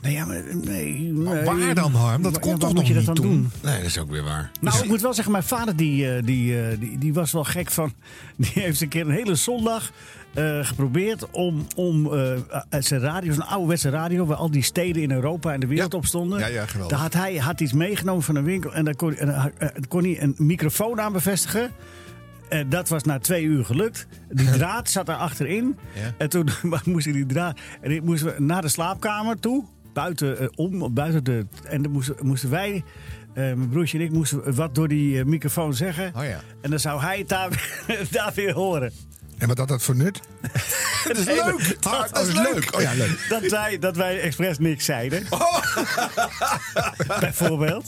Nee, 0.00 0.12
ja, 0.12 0.24
maar, 0.24 0.42
nee, 0.52 0.94
nee. 1.12 1.44
waar 1.44 1.74
dan, 1.74 1.92
Harm? 1.92 2.22
Dat 2.22 2.34
Ja, 2.34 2.40
waar 2.50 2.58
toch 2.58 2.68
moet 2.68 2.78
nog 2.78 2.88
je 2.88 2.94
dat 2.94 3.06
niet 3.06 3.16
dan 3.16 3.26
doen? 3.30 3.50
Nee, 3.62 3.76
dat 3.76 3.84
is 3.84 3.98
ook 3.98 4.10
weer 4.10 4.22
waar. 4.22 4.50
Nou, 4.60 4.78
ik 4.82 4.88
moet 4.88 5.00
wel 5.00 5.14
zeggen, 5.14 5.32
mijn 5.32 5.44
vader 5.44 5.76
die, 5.76 6.14
eh, 6.14 6.22
die, 6.24 6.60
eh, 6.62 6.78
die, 6.80 6.98
die 6.98 7.14
was 7.14 7.32
wel 7.32 7.44
gek 7.44 7.70
van... 7.70 7.92
Die 8.36 8.50
heeft 8.54 8.80
een 8.80 8.88
keer 8.88 9.06
een 9.06 9.12
hele 9.12 9.34
zondag 9.34 9.92
eh, 10.34 10.58
geprobeerd 10.64 11.30
om, 11.30 11.66
om 11.76 12.12
eh, 12.12 12.32
uit 12.68 12.84
zijn 12.84 13.00
radio, 13.00 13.32
zo'n 13.32 13.46
ouderwetse 13.46 13.88
radio... 13.88 14.26
waar 14.26 14.36
al 14.36 14.50
die 14.50 14.62
steden 14.62 15.02
in 15.02 15.10
Europa 15.10 15.52
en 15.52 15.60
de 15.60 15.66
wereld 15.66 15.92
Ja. 15.92 15.98
op 15.98 16.06
stonden... 16.06 16.38
Ja, 16.38 16.46
ja, 16.46 16.66
geweldig. 16.66 16.90
daar 16.96 17.00
had 17.04 17.12
hij 17.12 17.36
had 17.36 17.60
iets 17.60 17.72
meegenomen 17.72 18.22
van 18.22 18.36
een 18.36 18.44
winkel... 18.44 18.74
en 18.74 18.84
daar 18.84 18.96
kon, 18.96 19.14
en, 19.14 19.52
eh, 19.58 19.68
kon 19.88 20.02
hij 20.02 20.22
een 20.22 20.34
microfoon 20.38 21.00
aan 21.00 21.12
bevestigen... 21.12 21.70
En 22.52 22.68
dat 22.68 22.88
was 22.88 23.02
na 23.02 23.18
twee 23.18 23.44
uur 23.44 23.64
gelukt. 23.64 24.06
Die 24.28 24.50
draad 24.58 24.90
zat 24.90 25.06
daar 25.06 25.16
achterin. 25.16 25.78
Ja. 25.94 26.14
En 26.18 26.28
toen 26.28 26.48
moest 26.84 27.06
ik 27.06 27.12
die 27.12 27.26
draad. 27.26 27.60
En 27.80 27.90
ik 27.90 28.02
moesten 28.02 28.34
we 28.34 28.42
naar 28.42 28.62
de 28.62 28.68
slaapkamer 28.68 29.40
toe. 29.40 29.64
Buiten 29.92 30.38
eh, 30.38 30.46
om, 30.54 30.94
buiten 30.94 31.24
de. 31.24 31.46
En 31.64 31.82
dan 31.82 31.92
moesten, 31.92 32.16
moesten 32.22 32.50
wij, 32.50 32.84
eh, 33.28 33.34
mijn 33.34 33.68
broertje 33.68 33.98
en 33.98 34.04
ik, 34.04 34.12
moesten 34.12 34.54
wat 34.54 34.74
door 34.74 34.88
die 34.88 35.18
eh, 35.18 35.24
microfoon 35.24 35.74
zeggen. 35.74 36.12
Oh 36.16 36.24
ja. 36.24 36.40
En 36.60 36.70
dan 36.70 36.78
zou 36.78 37.00
hij 37.00 37.18
het 37.18 37.28
daar, 37.28 37.82
daar 38.10 38.32
weer 38.34 38.52
horen. 38.52 38.92
En 39.42 39.48
wat 39.48 39.58
had 39.58 39.68
dat 39.68 39.82
voor 39.82 39.96
nut? 39.96 40.20
Dat 41.08 41.16
is 41.16 41.24
leuk. 41.24 41.76
Dat, 41.80 41.92
Oh, 41.92 42.02
dat 42.12 42.26
is 42.26 42.34
leuk. 42.34 42.74
Oh 42.76 42.80
ja, 42.80 42.92
leuk. 42.94 43.26
dat, 43.28 43.50
wij, 43.50 43.78
dat 43.78 43.96
wij 43.96 44.20
expres 44.20 44.58
niks 44.58 44.84
zeiden. 44.84 45.22
Bijvoorbeeld. 47.20 47.86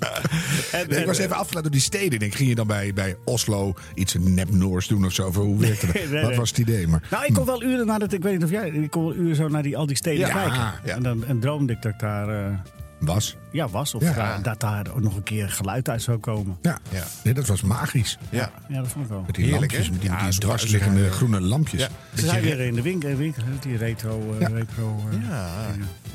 En, 0.72 0.88
Nee, 0.88 1.00
ik 1.00 1.06
was 1.06 1.18
en- 1.18 1.24
even 1.24 1.36
afgeleid 1.36 1.64
door 1.64 1.72
die 1.72 1.80
steden. 1.82 2.20
Ik 2.20 2.34
ging 2.34 2.48
je 2.48 2.54
dan 2.54 2.66
bij, 2.66 2.92
bij 2.94 3.16
Oslo 3.24 3.74
iets 3.94 4.14
nep-Noors 4.20 4.86
doen 4.88 5.04
of 5.04 5.12
zo. 5.12 5.26
Of 5.26 5.34
Hoe 5.34 5.58
werkte 5.60 5.86
dat? 5.86 5.94
Nee, 6.04 6.08
nee, 6.08 6.22
Wat 6.22 6.34
was 6.34 6.48
het 6.48 6.58
idee? 6.58 6.86
Maar, 6.88 7.02
Nou, 7.10 7.24
ik 7.24 7.34
kon 7.34 7.44
wel 7.44 7.62
uren 7.62 7.86
naar 7.86 7.98
dat. 7.98 8.12
Ik 8.12 8.22
weet 8.22 8.32
niet 8.32 8.44
of 8.44 8.50
jij. 8.50 8.68
Ik 8.68 8.90
kon 8.90 9.04
wel 9.04 9.14
uren 9.14 9.36
zo 9.36 9.48
naar 9.48 9.62
die, 9.62 9.76
al 9.76 9.86
die 9.86 9.96
steden 9.96 10.26
Ja, 10.26 10.32
kijken. 10.32 10.54
ja. 10.84 10.94
En 10.94 11.02
dan 11.02 11.24
en 11.24 11.40
droomde 11.40 11.72
ik 11.72 11.82
dat 11.82 11.92
ik 11.92 11.98
daar. 11.98 12.28
eh, 12.28 12.52
Was. 12.98 13.36
Ja, 13.52 13.68
was. 13.68 13.94
Of 13.94 14.02
Ja. 14.02 14.12
daar- 14.12 14.42
dat 14.42 14.60
daar 14.60 14.86
ook 14.94 15.00
nog 15.02 15.16
een 15.16 15.22
keer 15.22 15.50
geluid 15.50 15.88
uit 15.88 16.02
zou 16.02 16.18
komen. 16.18 16.58
Ja. 16.62 16.78
Ja. 16.90 17.04
Nee, 17.24 17.34
dat 17.34 17.46
was 17.46 17.62
magisch. 17.62 18.18
Ja. 18.30 18.50
Ja, 18.68 18.78
dat 18.80 18.88
vond 18.88 19.04
ik 19.04 19.10
wel. 19.10 19.22
Met 19.26 19.34
die 19.34 19.44
Heerlijk, 19.44 19.72
lampjes, 19.72 19.86
hè? 19.86 19.92
met 19.92 20.00
die, 20.00 20.10
Ja, 20.10 20.28
die 20.30 20.38
dwarsliggende 20.40 21.10
groene 21.10 21.40
lampjes. 21.40 21.80
Ja. 21.80 21.88
Ze 22.14 22.26
zijn 22.26 22.42
weer 22.42 22.60
in 22.60 22.74
de 22.74 22.82
winkel, 22.82 23.16
winkel 23.16 23.42
die 23.60 23.76
retro. 23.76 24.34
eh, 24.34 24.40
Ja. 24.40 24.48
retro 24.48 25.00
eh, 25.10 25.28
Ja. 25.28 25.48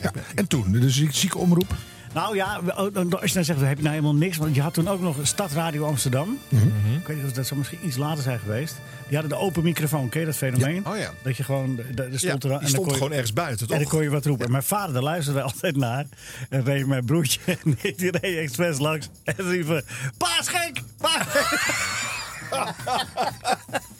Ja. 0.01 0.11
En 0.35 0.47
toen, 0.47 0.71
de 0.71 0.89
ziek- 0.89 1.13
zieke 1.15 1.37
omroep. 1.37 1.75
Nou 2.13 2.35
ja, 2.35 2.59
oh, 2.75 2.75
als 2.75 2.93
je 3.31 3.33
nou 3.33 3.43
zegt, 3.45 3.59
heb 3.59 3.77
je 3.77 3.83
nou 3.83 3.89
helemaal 3.95 4.15
niks. 4.15 4.37
Want 4.37 4.55
je 4.55 4.61
had 4.61 4.73
toen 4.73 4.87
ook 4.87 5.01
nog 5.01 5.15
Stadradio 5.21 5.85
Amsterdam. 5.85 6.39
Mhm. 6.49 6.67
Ik 6.99 7.07
weet 7.07 7.17
niet 7.17 7.25
of 7.25 7.31
dat 7.31 7.45
zou 7.47 7.59
misschien 7.59 7.79
iets 7.87 7.97
later 7.97 8.23
zijn 8.23 8.39
geweest. 8.39 8.75
Die 9.07 9.17
hadden 9.17 9.37
de 9.37 9.43
open 9.45 9.63
microfoon, 9.63 10.09
ken 10.09 10.19
je 10.19 10.25
dat 10.25 10.35
fenomeen? 10.35 10.85
Oh 10.87 10.97
ja. 10.97 11.11
Dat 11.23 11.37
je 11.37 11.43
gewoon, 11.43 11.75
de- 11.75 11.93
de- 11.93 12.03
er 12.03 12.11
Ja, 12.11 12.17
stond 12.17 12.43
er 12.43 12.51
en 12.51 12.59
dan 12.59 12.67
stond 12.69 12.81
kon 12.83 12.87
je- 12.87 12.93
gewoon 12.97 13.11
ergens 13.11 13.33
buiten, 13.33 13.59
En 13.61 13.67
toch? 13.67 13.77
dan 13.81 13.87
kon 13.91 14.03
je 14.03 14.09
wat 14.09 14.25
roepen. 14.25 14.45
En 14.45 14.51
mijn 14.51 14.63
vader 14.63 14.93
daar 14.93 15.03
luisterde 15.03 15.41
altijd 15.51 15.75
naar. 15.75 16.05
En 16.49 16.63
reed 16.63 16.87
mijn 16.87 17.05
broertje 17.05 17.39
en 17.63 17.77
ik 17.81 17.97
die 17.97 18.11
reed 18.11 18.37
expres 18.37 18.77
langs. 18.79 19.09
En 19.23 19.35
riep 19.37 19.65
van, 19.65 19.81
paasgek, 20.17 20.81
paasgek. 20.97 21.57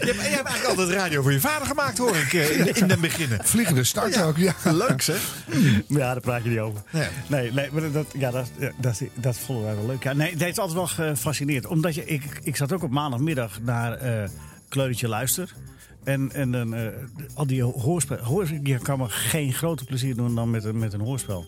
Je 0.00 0.06
hebt, 0.06 0.16
je 0.20 0.28
hebt 0.28 0.46
eigenlijk 0.48 0.64
altijd 0.78 0.88
radio 0.98 1.22
voor 1.22 1.32
je 1.32 1.40
vader 1.40 1.66
gemaakt, 1.66 1.98
hoor 1.98 2.16
ik, 2.16 2.32
eh, 2.32 2.58
in, 2.58 2.74
in 2.74 2.86
den 2.88 3.00
beginnen. 3.00 3.38
Vliegende 3.44 3.84
start 3.84 4.22
ook, 4.22 4.36
ja. 4.36 4.54
Leuk, 4.64 5.02
zeg. 5.02 5.44
Ja, 5.88 5.98
daar 5.98 6.20
praat 6.20 6.42
je 6.44 6.48
niet 6.50 6.58
over. 6.58 6.82
Nee. 6.90 7.08
Nee, 7.26 7.52
nee 7.52 7.68
maar 7.72 7.92
dat, 7.92 8.06
ja, 8.18 8.30
dat, 8.30 8.50
dat, 8.80 9.00
dat 9.14 9.38
vonden 9.38 9.64
wij 9.64 9.74
wel 9.74 9.86
leuk. 9.86 10.02
Ja, 10.02 10.12
nee, 10.12 10.30
het 10.30 10.40
heeft 10.40 10.58
altijd 10.58 10.76
wel 10.78 10.86
gefascineerd. 10.86 11.66
Omdat 11.66 11.94
je, 11.94 12.04
ik, 12.04 12.22
ik 12.42 12.56
zat 12.56 12.72
ook 12.72 12.82
op 12.82 12.90
maandagmiddag 12.90 13.58
naar 13.62 13.92
eh 13.92 14.28
Kleurtje 14.68 15.08
Luister. 15.08 15.52
En, 16.04 16.32
en 16.32 16.50
dan, 16.50 16.74
eh, 16.74 16.86
al 17.34 17.46
die 17.46 17.62
hoorspel, 17.62 18.16
hoor, 18.18 18.46
je 18.62 18.78
kan 18.78 18.98
me 18.98 19.08
geen 19.08 19.52
groter 19.52 19.86
plezier 19.86 20.16
doen 20.16 20.34
dan 20.34 20.50
met, 20.50 20.64
een- 20.64 20.78
met 20.78 20.92
een 20.92 21.00
hoorspel. 21.00 21.46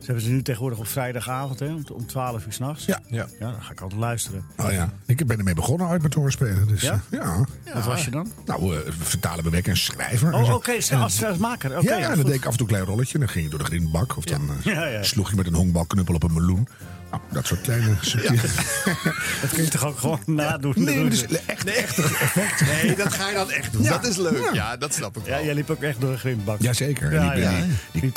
Ze 0.00 0.06
hebben 0.06 0.24
ze 0.24 0.30
nu 0.30 0.42
tegenwoordig 0.42 0.78
op 0.78 0.86
vrijdagavond, 0.86 1.58
hè, 1.58 1.66
om, 1.66 1.84
om 1.92 2.06
12 2.06 2.46
uur 2.46 2.52
s'nachts. 2.52 2.84
Ja. 2.84 3.00
Ja. 3.08 3.26
ja, 3.40 3.50
dan 3.50 3.62
ga 3.62 3.72
ik 3.72 3.80
altijd 3.80 4.00
luisteren. 4.00 4.44
Oh 4.56 4.72
ja. 4.72 4.92
Ik 5.06 5.26
ben 5.26 5.38
ermee 5.38 5.54
begonnen 5.54 5.88
uit 5.88 6.02
met 6.02 6.14
hoorspelen. 6.14 6.66
Dus, 6.68 6.80
Ja? 6.82 6.92
eh, 7.10 7.18
ja. 7.20 7.44
Wat 7.74 7.84
was 7.84 8.04
je 8.04 8.10
dan? 8.10 8.32
Nou, 8.46 8.76
eh, 8.76 8.92
vertalen, 8.98 9.44
bewerken 9.44 9.70
en 9.70 9.76
schrijver. 9.78 10.32
en 10.32 10.34
Oh, 10.34 10.54
oké, 10.54 10.72
En- 10.90 10.98
als, 11.00 11.24
als 11.24 11.36
maker. 11.38 11.78
Oké, 11.78 11.90
ja, 11.90 11.96
ja, 11.98 12.10
en 12.10 12.16
dan 12.16 12.24
deed 12.26 12.34
ik 12.34 12.44
af 12.44 12.50
en 12.50 12.56
toe 12.58 12.66
een 12.66 12.72
klein 12.72 12.84
rolletje. 12.88 13.18
Dan 13.18 13.28
ging 13.28 13.44
je 13.44 13.50
door 13.50 13.58
de 13.58 13.64
grindbak. 13.64 14.16
Of 14.16 14.24
dan 14.24 14.50
eh, 14.50 14.64
Ja, 14.74 14.86
ja. 14.86 15.02
sloeg 15.02 15.30
je 15.30 15.36
met 15.36 15.46
een 15.46 15.54
honkbalknuppel 15.54 16.14
op 16.14 16.22
een 16.22 16.32
meloen. 16.32 16.68
Nou, 17.10 17.22
dat 17.32 17.46
soort 17.46 17.60
kleine 17.60 17.94
subtiele... 18.00 18.36
Dat 19.42 19.50
kun 19.52 19.64
je 19.64 19.70
toch 19.70 19.86
ook 19.86 19.98
gewoon 19.98 20.20
nadoen? 20.26 20.72
Nee, 20.76 21.08
dus 21.08 21.26
echt, 21.46 21.64
echt 21.64 21.98
effect. 21.98 22.60
Nee, 22.60 22.96
dat 22.96 23.12
ga 23.12 23.28
je 23.28 23.34
dan 23.34 23.50
echt 23.50 23.72
doen. 23.72 23.82
Ja. 23.82 23.90
Dat 23.90 24.06
is 24.06 24.16
leuk. 24.16 24.50
Ja. 24.52 24.76
Dat 24.76 24.94
snap 24.94 25.16
ik 25.16 25.26
Ja, 25.26 25.30
wel. 25.30 25.44
jij 25.44 25.54
liep 25.54 25.70
ook 25.70 25.82
echt 25.82 26.00
door 26.00 26.10
een 26.12 26.18
grindbak. 26.18 26.60
Jazeker. 26.62 27.12
Ja, 27.12 27.34
die, 27.34 27.42
ja. 27.42 27.50
die, 27.92 28.12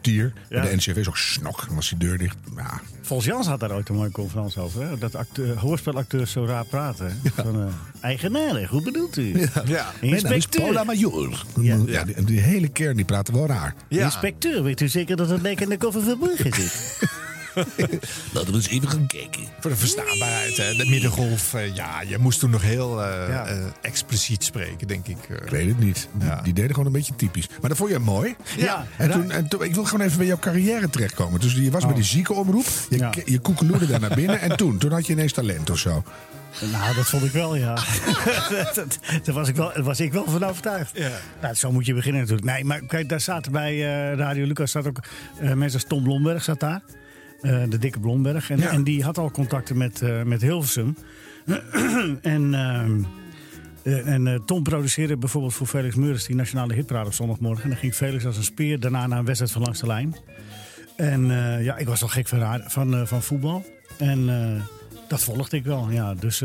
die. 0.00 0.32
Ja. 0.48 0.62
De 0.62 0.76
NCV 0.76 0.96
is 0.96 1.08
ook 1.08 1.16
snok. 1.16 1.66
Dan 1.66 1.74
was 1.74 1.88
die 1.88 1.98
deur 1.98 2.18
dicht. 2.18 2.36
Ja. 2.56 2.80
Volgens 3.02 3.28
Jans 3.28 3.46
had 3.46 3.60
daar 3.60 3.72
ooit 3.72 3.88
een 3.88 3.94
mooie 3.94 4.10
conferentie 4.10 4.60
over. 4.60 4.82
Hè? 4.82 4.98
Dat 4.98 5.14
acteur, 5.14 5.58
hoorspelacteurs 5.58 6.30
zo 6.32 6.44
raar 6.44 6.64
praten. 6.64 7.20
Van, 7.34 7.60
eh, 7.60 7.66
eigenaardig, 8.00 8.70
hoe 8.70 8.82
bedoelt 8.82 9.16
u? 9.16 9.48
Ja. 9.64 9.92
Inspecteur. 10.00 10.60
Paula 10.62 10.84
Major. 10.84 11.44
Ja. 11.60 11.78
Ja. 11.86 12.04
die, 12.04 12.24
die 12.24 12.40
hele 12.40 12.68
kern 12.68 12.96
die 12.96 13.04
praten 13.04 13.34
wel 13.34 13.46
raar. 13.46 13.74
Ja. 13.88 14.04
Inspecteur, 14.04 14.62
weet 14.62 14.80
u 14.80 14.88
zeker 14.88 15.16
dat 15.16 15.30
het 15.30 15.40
lijk 15.42 15.60
in 15.60 15.68
de 15.68 15.76
koffer 15.76 16.02
verborgen 16.02 16.52
zit? 16.54 16.72
Laten 18.34 18.50
we 18.50 18.54
eens 18.54 18.68
even 18.68 18.88
gaan 18.88 19.06
kijken. 19.06 19.42
Voor 19.60 19.70
de 19.70 19.76
verstaanbaarheid, 19.76 20.56
hè. 20.56 20.74
de 20.74 20.86
middengolf. 20.90 21.54
eh, 21.54 21.74
ja, 21.74 22.00
je 22.02 22.18
moest 22.18 22.38
toen 22.40 22.50
nog 22.50 22.62
heel 22.62 23.02
eh, 23.04 23.28
Ja. 23.28 23.46
eh, 23.46 23.56
expliciet 23.80 24.44
spreken, 24.44 24.86
denk 24.86 25.06
ik. 25.06 25.16
Ik 25.44 25.50
weet 25.50 25.68
het 25.68 25.78
niet. 25.78 26.08
Die, 26.12 26.28
Ja. 26.28 26.40
die 26.42 26.52
deden 26.52 26.70
gewoon 26.70 26.86
een 26.86 26.92
beetje 26.92 27.16
typisch. 27.16 27.48
Maar 27.60 27.68
dat 27.68 27.78
vond 27.78 27.90
je 27.90 27.98
mooi. 27.98 28.34
Ja. 28.56 28.86
En 28.98 29.10
toen, 29.10 29.30
en 29.30 29.48
toen, 29.48 29.62
ik 29.64 29.74
wil 29.74 29.84
gewoon 29.84 30.06
even 30.06 30.18
bij 30.18 30.26
jouw 30.26 30.38
carrière 30.38 30.90
terechtkomen. 30.90 31.40
Dus 31.40 31.52
je 31.54 31.70
was 31.70 31.84
bij 31.86 31.94
die 31.94 32.04
ziekenomroep. 32.04 32.66
Je, 32.88 32.94
Oh. 32.94 33.00
Ja. 33.00 33.10
je 33.24 33.38
koekeloerde 33.38 33.86
daar 33.86 34.00
naar 34.00 34.14
binnen. 34.14 34.40
En 34.40 34.56
toen, 34.56 34.78
toen 34.78 34.92
had 34.92 35.06
je 35.06 35.12
ineens 35.12 35.32
talent 35.32 35.70
of 35.70 35.78
zo. 35.78 36.02
nou, 36.72 36.94
dat 36.94 37.06
vond 37.06 37.24
ik 37.24 37.30
wel, 37.32 37.56
ja. 37.56 37.74
daar 39.24 39.34
was 39.34 39.48
ik 39.48 39.56
wel, 39.56 39.72
was 39.82 40.00
ik 40.00 40.12
wel 40.12 40.24
van 40.28 40.44
overtuigd. 40.44 40.90
Ja. 40.94 41.10
Nou, 41.42 41.54
zo 41.54 41.72
moet 41.72 41.86
je 41.86 41.94
beginnen 41.94 42.20
natuurlijk. 42.20 42.46
Nee, 42.48 42.64
maar 42.64 42.80
kijk, 42.80 43.08
daar 43.08 43.20
zaten 43.20 43.52
bij 43.52 43.72
eh, 43.72 44.16
Radio 44.18 44.46
Lucas 44.46 44.70
zat 44.70 44.86
ook 44.86 44.98
eh, 45.40 45.52
mensen 45.52 45.80
als 45.80 45.88
Tom 45.88 46.02
Blomberg 46.02 46.42
zat 46.44 46.60
daar. 46.60 46.82
Eh, 47.44 47.62
de 47.68 47.78
dikke 47.78 48.00
Blomberg. 48.00 48.50
En, 48.50 48.58
Ja. 48.58 48.70
en 48.70 48.84
die 48.84 49.04
had 49.04 49.18
al 49.18 49.30
contacten 49.30 49.76
met, 49.76 50.02
eh, 50.02 50.22
met 50.22 50.42
Hilversum. 50.42 50.96
en 52.22 52.54
eh, 52.54 54.06
en 54.08 54.42
Tom 54.44 54.62
produceerde 54.62 55.16
bijvoorbeeld 55.16 55.54
voor 55.54 55.66
Felix 55.66 55.94
Meurders 55.94 56.26
die 56.26 56.36
nationale 56.36 56.74
hitparade 56.74 57.06
op 57.06 57.12
zondagmorgen. 57.12 57.62
En 57.62 57.68
dan 57.68 57.78
ging 57.78 57.94
Felix 57.94 58.26
als 58.26 58.36
een 58.36 58.42
speer 58.44 58.80
daarna 58.80 59.06
naar 59.06 59.18
een 59.18 59.24
wedstrijd 59.24 59.52
van 59.52 59.62
langs 59.62 59.80
de 59.80 59.86
lijn. 59.86 60.16
En 60.96 61.26
ja, 61.62 61.76
ik 61.76 61.86
was 61.86 62.00
wel 62.00 62.08
gek 62.08 62.28
van, 62.28 62.62
van, 62.66 63.06
van 63.06 63.22
voetbal. 63.22 63.64
En 63.98 64.26
dat 65.08 65.22
volgde 65.22 65.56
ik 65.56 65.64
wel, 65.64 65.90
ja. 65.90 66.14
Dus 66.14 66.42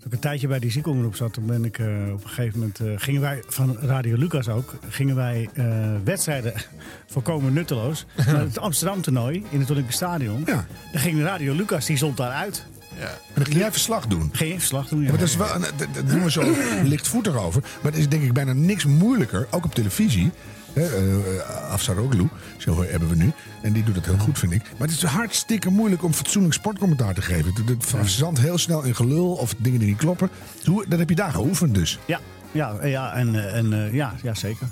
toen 0.00 0.08
ik 0.08 0.12
een 0.12 0.18
tijdje 0.18 0.48
bij 0.48 0.58
die 0.58 0.70
ziekenomroep 0.70 1.16
zat, 1.16 1.32
toen 1.32 1.46
ben 1.46 1.64
ik 1.64 1.78
eh, 1.78 1.86
op 2.12 2.24
een 2.24 2.28
gegeven 2.28 2.58
moment... 2.58 2.80
eh, 2.80 2.86
gingen 2.96 3.20
wij, 3.20 3.42
van 3.46 3.76
Radio 3.80 4.16
Lucas 4.16 4.48
ook, 4.48 4.74
gingen 4.88 5.16
wij 5.16 5.48
eh, 5.54 5.64
wedstrijden 6.04 6.52
volkomen 7.06 7.52
nutteloos... 7.52 8.06
naar 8.26 8.40
het 8.40 8.58
Amsterdam-toernooi 8.58 9.44
in 9.50 9.60
het 9.60 9.70
Olympisch 9.70 9.94
Stadion. 9.94 10.42
Ja. 10.46 10.66
Dan 10.92 11.00
ging 11.00 11.22
Radio 11.22 11.54
Lucas, 11.54 11.86
die 11.86 11.96
zond 11.96 12.16
daaruit. 12.16 12.66
Ja. 12.98 13.06
En 13.06 13.34
dan 13.34 13.44
ging 13.44 13.58
jij 13.58 13.72
verslag 13.72 14.06
doen. 14.06 14.30
Geen 14.32 14.58
verslag 14.58 14.88
doen. 14.88 15.02
Ja. 15.02 15.08
Maar 15.08 15.18
dat 15.18 15.28
is 15.28 15.36
wel, 15.36 15.48
dat, 15.60 15.94
dat 15.94 16.08
doen 16.08 16.22
we 16.22 16.30
zo 16.30 16.54
lichtvoetig 16.82 17.36
over. 17.36 17.62
Maar 17.82 17.92
het 17.92 18.00
is 18.00 18.08
denk 18.08 18.22
ik 18.22 18.32
bijna 18.32 18.52
niks 18.52 18.84
moeilijker, 18.84 19.46
ook 19.50 19.64
op 19.64 19.74
televisie. 19.74 20.30
Eh, 20.74 21.70
Afsaroglu, 21.70 22.28
zo 22.56 22.82
hebben 22.84 23.08
we 23.08 23.14
nu. 23.16 23.32
En 23.62 23.72
die 23.72 23.84
doet 23.84 23.94
dat 23.94 24.04
heel 24.04 24.18
goed, 24.18 24.38
vind 24.38 24.52
ik. 24.52 24.62
Maar 24.78 24.88
het 24.88 24.96
is 24.96 25.02
hartstikke 25.02 25.70
moeilijk 25.70 26.02
om 26.04 26.12
fatsoenlijk 26.12 26.54
sportcommentaar 26.54 27.14
te 27.14 27.22
geven. 27.22 27.52
Het- 27.66 27.84
verzandt 27.86 28.40
heel 28.40 28.58
snel 28.58 28.82
in 28.82 28.94
gelul 28.96 29.32
of 29.32 29.54
dingen 29.58 29.78
die 29.78 29.88
niet 29.88 29.98
kloppen. 29.98 30.30
Hoe, 30.64 30.84
dat 30.88 30.98
heb 30.98 31.08
je 31.08 31.14
daar 31.14 31.32
geoefend 31.32 31.74
dus. 31.74 31.98
Ja, 32.06 32.20
ja, 32.52 32.84
ja, 32.84 33.12
en, 33.14 33.34
eh, 33.34 33.56
en, 33.56 33.72
eh, 33.72 33.94
ja, 33.94 34.14
ja, 34.22 34.34
zeker. 34.34 34.66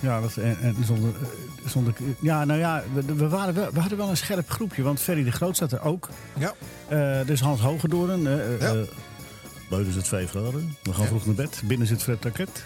Ja, 0.00 0.20
dat, 0.20 0.36
en, 0.36 0.56
en 0.62 0.76
zonder, 0.86 1.10
zonder, 1.66 1.92
ja, 2.20 2.44
nou 2.44 2.58
ja, 2.58 2.82
we, 2.94 3.14
we, 3.14 3.28
waren 3.28 3.54
wel, 3.54 3.70
we 3.72 3.80
hadden 3.80 3.98
wel 3.98 4.08
een 4.08 4.16
scherp 4.16 4.50
groepje, 4.50 4.82
want 4.82 5.00
Ferry 5.00 5.24
de 5.24 5.30
Groot 5.32 5.56
zat 5.56 5.72
er 5.72 5.82
ook. 5.82 6.08
Ja. 6.38 6.52
Eh, 6.88 7.26
dus 7.26 7.40
Hans 7.40 7.60
Hogedoorn. 7.60 8.26
eh 8.26 8.54
eh, 8.54 8.60
Ja. 8.60 8.74
Buiten 9.72 9.92
is 9.92 9.98
het 9.98 10.08
vijf 10.08 10.30
graden. 10.30 10.76
We 10.82 10.92
gaan 10.92 11.06
vroeg 11.06 11.26
naar 11.26 11.34
bed. 11.34 11.62
Binnen 11.64 11.86
zit 11.86 12.02
Fred 12.02 12.20
Taket. 12.20 12.64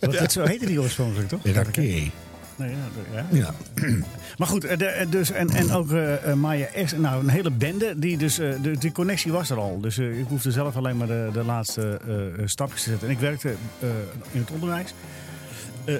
Wat, 0.00 0.12
dat 0.18 0.32
zo 0.32 0.44
heette 0.44 0.66
die 0.66 0.80
oorspronkelijk, 0.80 1.28
toch? 1.28 1.44
Raké. 1.44 1.80
Nee, 1.80 2.10
ja, 2.56 2.76
ja. 3.12 3.26
Ja. 3.30 3.54
Maar 4.38 4.48
goed, 4.48 4.64
eh, 4.64 4.78
de, 4.78 4.84
eh, 4.86 5.10
dus, 5.10 5.30
en, 5.30 5.50
en 5.50 5.72
ook 5.72 5.92
eh, 5.92 6.32
Maya 6.32 6.68
S. 6.84 6.92
Nou, 6.92 7.22
een 7.22 7.28
hele 7.28 7.50
bende. 7.50 7.98
Die, 7.98 8.16
dus, 8.16 8.34
de, 8.34 8.76
die 8.78 8.92
connectie 8.92 9.32
was 9.32 9.50
er 9.50 9.56
al. 9.56 9.80
Dus 9.80 9.98
ik 9.98 10.26
hoefde 10.28 10.50
zelf 10.50 10.76
alleen 10.76 10.96
maar 10.96 11.06
de, 11.06 11.30
de 11.32 11.44
laatste 11.44 12.00
stapjes 12.44 12.82
te 12.82 12.90
zetten. 12.90 13.08
En 13.08 13.14
ik 13.14 13.20
werkte 13.20 13.54
in 14.32 14.40
het 14.40 14.50
onderwijs. 14.50 14.94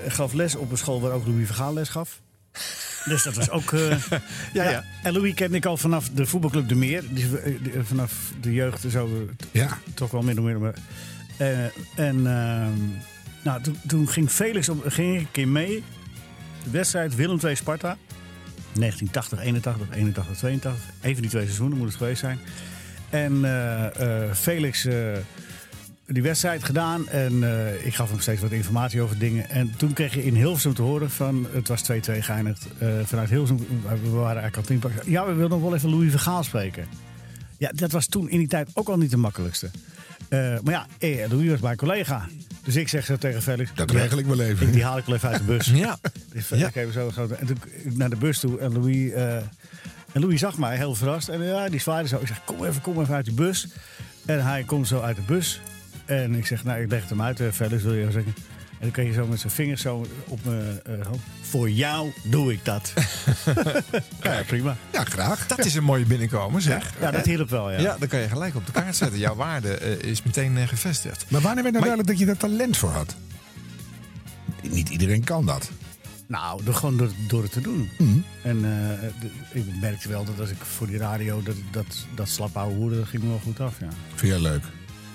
Gaf 0.07 0.33
les 0.33 0.57
op 0.57 0.71
een 0.71 0.79
school 0.79 1.01
waar 1.01 1.13
ook 1.13 1.27
Louis 1.27 1.47
Vergaal 1.47 1.75
les 1.75 1.89
gaf. 1.89 2.21
Dus 3.05 3.23
dat 3.23 3.35
was 3.35 3.51
ook... 3.51 3.73
eh, 3.73 3.97
Ja, 4.53 4.71
ja. 4.71 4.85
En 5.03 5.13
Louis 5.13 5.35
kende 5.35 5.57
ik 5.57 5.67
al 5.67 5.77
vanaf 5.77 6.09
de 6.09 6.27
voetbalclub 6.27 6.69
De 6.69 6.75
Meer. 6.75 7.03
Die, 7.11 7.39
eh, 7.39 7.55
die- 7.63 7.73
vanaf 7.83 8.13
de 8.41 8.53
jeugd 8.53 8.85
zo 8.91 9.07
eh, 9.07 9.47
Ja. 9.51 9.79
toch 9.95 10.11
wel 10.11 10.23
min 10.23 10.39
of 10.39 10.45
meer. 10.45 10.59
Maar, 10.61 10.75
eh, 11.37 11.59
en 11.97 12.27
ehm, 12.27 12.73
nou, 13.43 13.63
toen, 13.63 13.77
toen 13.87 14.09
ging 14.09 14.31
Felix 14.31 14.69
op, 14.69 14.85
ging 14.89 15.15
ik 15.15 15.21
een 15.21 15.29
keer 15.31 15.49
mee. 15.49 15.83
De 16.65 16.71
wedstrijd 16.71 17.15
Willem 17.15 17.39
II 17.45 17.55
Sparta. 17.55 17.97
1980, 18.73 19.39
81, 19.41 19.97
81, 19.97 20.37
82. 20.37 20.83
Een 21.01 21.13
van 21.13 21.21
die 21.21 21.31
twee 21.31 21.45
seizoenen 21.45 21.79
moet 21.79 21.87
het 21.89 21.97
geweest 21.97 22.21
zijn. 22.21 22.39
En 23.11 23.45
eh, 23.45 24.25
eh, 24.27 24.35
Felix 24.35 24.85
eh, 24.85 24.95
die 26.13 26.23
wedstrijd 26.23 26.65
gedaan. 26.65 27.09
En 27.09 27.45
eh, 27.45 27.87
ik 27.87 27.95
gaf 27.95 28.11
hem 28.11 28.21
steeds 28.21 28.41
wat 28.41 28.51
informatie 28.51 29.01
over 29.03 29.19
dingen. 29.19 29.49
En 29.51 29.75
toen 29.77 29.93
kreeg 29.93 30.15
je 30.15 30.25
in 30.25 30.35
Hilversum 30.35 30.75
te 30.75 30.83
horen 30.83 31.11
van... 31.11 31.47
Het 31.53 31.69
was 31.69 31.83
2-2 31.93 31.95
geëindigd. 32.21 32.67
eh, 32.79 32.89
vanuit 33.05 33.29
Hilversum, 33.31 33.67
we 34.03 34.09
waren 34.09 34.27
eigenlijk 34.43 34.57
al 34.57 34.63
tien 34.63 34.79
pak. 34.79 34.93
Ja, 35.07 35.27
we 35.27 35.33
wilden 35.33 35.59
nog 35.59 35.69
wel 35.69 35.77
even 35.77 35.91
Louis 35.91 36.11
Vergaal 36.11 36.43
spreken. 36.43 36.87
Ja, 37.59 37.71
dat 37.75 37.91
was 37.93 38.07
toen 38.07 38.29
in 38.31 38.39
die 38.39 38.49
tijd 38.49 38.71
ook 38.75 38.89
al 38.89 38.97
niet 38.99 39.11
de 39.11 39.17
makkelijkste. 39.17 39.71
Eh, 40.29 40.39
maar 40.63 40.73
ja, 40.75 40.87
eh, 40.99 41.31
Louis 41.31 41.49
was 41.51 41.61
mijn 41.61 41.77
collega. 41.77 42.29
Dus 42.65 42.77
ik 42.77 42.89
zeg 42.89 43.05
zo 43.05 43.17
tegen 43.17 43.43
Felix... 43.43 43.71
Dat 43.75 43.91
regel 43.91 44.19
ik 44.19 44.27
wel 44.27 44.41
even. 44.41 44.67
Ik, 44.67 44.73
die 44.73 44.85
haal 44.85 44.99
ik 44.99 45.05
wel 45.05 45.15
even 45.15 45.29
uit 45.29 45.39
de 45.39 45.45
bus. 45.45 45.67
Ja. 45.75 45.99
Dus 46.33 46.49
Ja. 46.49 46.69
ik 46.69 46.77
even 46.77 46.93
zo. 46.93 47.11
En 47.39 47.47
toen 47.47 47.59
naar 47.85 48.11
de 48.11 48.17
bus 48.17 48.39
toe 48.39 48.59
en 48.59 48.73
Louis, 48.73 49.13
en 50.13 50.21
Louis 50.21 50.41
zag 50.41 50.59
mij 50.59 50.77
heel 50.77 50.95
verrast. 50.95 51.29
En 51.29 51.43
ja, 51.43 51.69
die 51.69 51.81
zwaaide 51.81 52.09
zo. 52.09 52.17
Ik 52.21 52.27
zeg, 52.27 52.45
kom 52.45 52.65
even, 52.65 52.81
kom 52.81 53.01
even 53.01 53.15
uit 53.15 53.25
die 53.25 53.35
bus. 53.35 53.67
En 54.27 54.45
hij 54.45 54.63
komt 54.63 54.89
zo 54.89 55.01
uit 55.01 55.17
de 55.17 55.23
bus. 55.23 55.61
En 56.11 56.35
ik 56.35 56.47
zeg, 56.47 56.65
nou, 56.65 56.81
ik 56.83 56.91
leg 56.91 57.01
het 57.01 57.11
hem 57.11 57.23
uit, 57.23 57.41
uh, 57.41 57.49
Felix, 57.53 57.83
wil 57.83 57.95
je 57.95 58.03
wel 58.03 58.13
zeggen. 58.13 58.35
En 58.71 58.87
dan 58.87 58.91
kan 58.91 59.05
je 59.05 59.13
zo 59.13 59.27
met 59.27 59.41
zijn 59.41 59.53
vingers 59.53 59.81
zo 59.83 60.07
op 60.27 60.45
mijn 60.45 60.81
eh, 60.85 61.07
hoofd. 61.07 61.21
Voor 61.41 61.71
jou 61.71 62.13
doe 62.25 62.53
ik 62.53 62.65
dat. 62.65 62.93
ja, 64.23 64.43
prima. 64.47 64.77
Ja, 64.93 65.05
graag. 65.05 65.47
Dat 65.47 65.65
is 65.65 65.75
een 65.75 65.85
mooie 65.85 66.05
binnenkomen, 66.05 66.63
zeg. 66.63 66.93
Ja, 67.01 67.11
dat 67.11 67.25
hielp 67.27 67.51
wel, 67.51 67.71
ja. 67.71 67.79
Ja, 67.79 67.97
dan 67.99 68.09
kan 68.09 68.21
je 68.21 68.29
gelijk 68.29 68.55
op 68.55 68.67
de 68.67 68.73
kaart 68.73 68.97
zetten. 68.97 69.19
Jouw 69.19 69.35
waarde 69.35 69.75
eh, 69.75 70.11
is 70.11 70.23
meteen 70.23 70.57
eh, 70.57 70.69
gevestigd. 70.69 71.25
Maar 71.29 71.41
wanneer 71.41 71.63
werd 71.63 71.75
nou 71.75 71.85
duidelijk 71.87 72.09
dat 72.09 72.19
je 72.19 72.27
daar 72.27 72.37
talent 72.51 72.77
voor 72.77 72.91
had? 72.91 73.17
Niet 74.63 74.89
iedereen 74.89 75.25
kan 75.25 75.47
dat. 75.47 75.71
Nou, 76.27 76.65
door, 76.65 76.75
gewoon 76.75 76.97
door, 76.97 77.11
door 77.29 77.43
het 77.43 77.53
te 77.53 77.61
doen. 77.61 77.91
Mhm. 77.99 78.19
En 78.43 78.57
eh, 78.57 79.09
de- 79.21 79.59
ik 79.59 79.65
merkte 79.81 80.09
wel 80.09 80.25
dat 80.25 80.41
als 80.41 80.51
ik 80.51 80.57
voor 80.63 80.87
die 80.87 80.99
radio, 80.99 81.43
dat, 81.43 81.57
dat, 81.71 82.07
dat 82.15 82.29
slap 82.29 82.57
ouwe 82.57 82.75
hoeren, 82.75 82.99
dat 82.99 83.09
ging 83.09 83.23
me 83.23 83.29
wel 83.29 83.41
goed 83.43 83.61
af, 83.61 83.81
ja. 83.81 83.89
Vind 84.15 84.33
jij 84.33 84.41
leuk? 84.41 84.63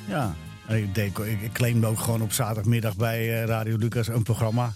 Ja, 0.08 0.36
ik, 0.68 0.96
deed, 0.96 1.20
ik, 1.20 1.52
claimde 1.54 1.88
ook 1.88 2.00
gewoon 2.00 2.22
op 2.22 2.32
zaterdagmiddag 2.32 2.96
bij 2.96 3.42
eh, 3.42 3.48
Radio 3.48 3.78
Lucas 3.78 4.08
een 4.08 4.24
programma. 4.24 4.74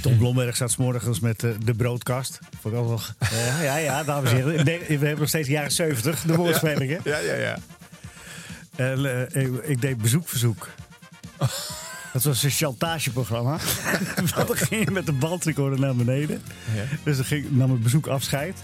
Tom 0.00 0.18
Blomberg 0.18 0.56
zat 0.56 0.76
morgens 0.76 1.20
met 1.20 1.44
eh, 1.44 1.50
de 1.64 1.74
broodkast. 1.74 2.38
Vond 2.60 2.74
ik 2.74 2.80
ook 2.80 3.00
ja, 3.62 3.76
ja, 3.76 4.04
dames 4.04 4.30
en 4.30 4.36
heren. 4.36 4.64
Nee, 4.64 4.78
we 4.78 4.92
hebben 4.92 5.18
nog 5.18 5.28
steeds 5.28 5.48
jaren 5.48 5.72
70, 5.72 6.20
de 6.20 6.34
woordspelingen. 6.34 7.00
Ja, 7.04 7.18
ja, 7.18 7.34
ja. 7.34 7.58
En 8.76 9.28
eh, 9.30 9.42
ik, 9.42 9.64
ik 9.64 9.80
deed 9.80 9.96
bezoekverzoek. 9.96 10.68
Dat 12.12 12.22
was 12.22 12.42
een 12.42 12.50
chantageprogramma. 12.50 13.58
Want 14.34 14.48
dan 14.48 14.56
ging 14.56 14.84
je 14.84 14.90
met 14.90 15.06
de 15.06 15.12
bandrecorder 15.12 15.80
naar 15.80 15.94
beneden. 15.94 16.42
Dus 17.02 17.16
dan 17.16 17.24
ging, 17.24 17.50
nam 17.50 17.70
het 17.70 17.82
bezoek 17.82 18.06
afscheid. 18.06 18.56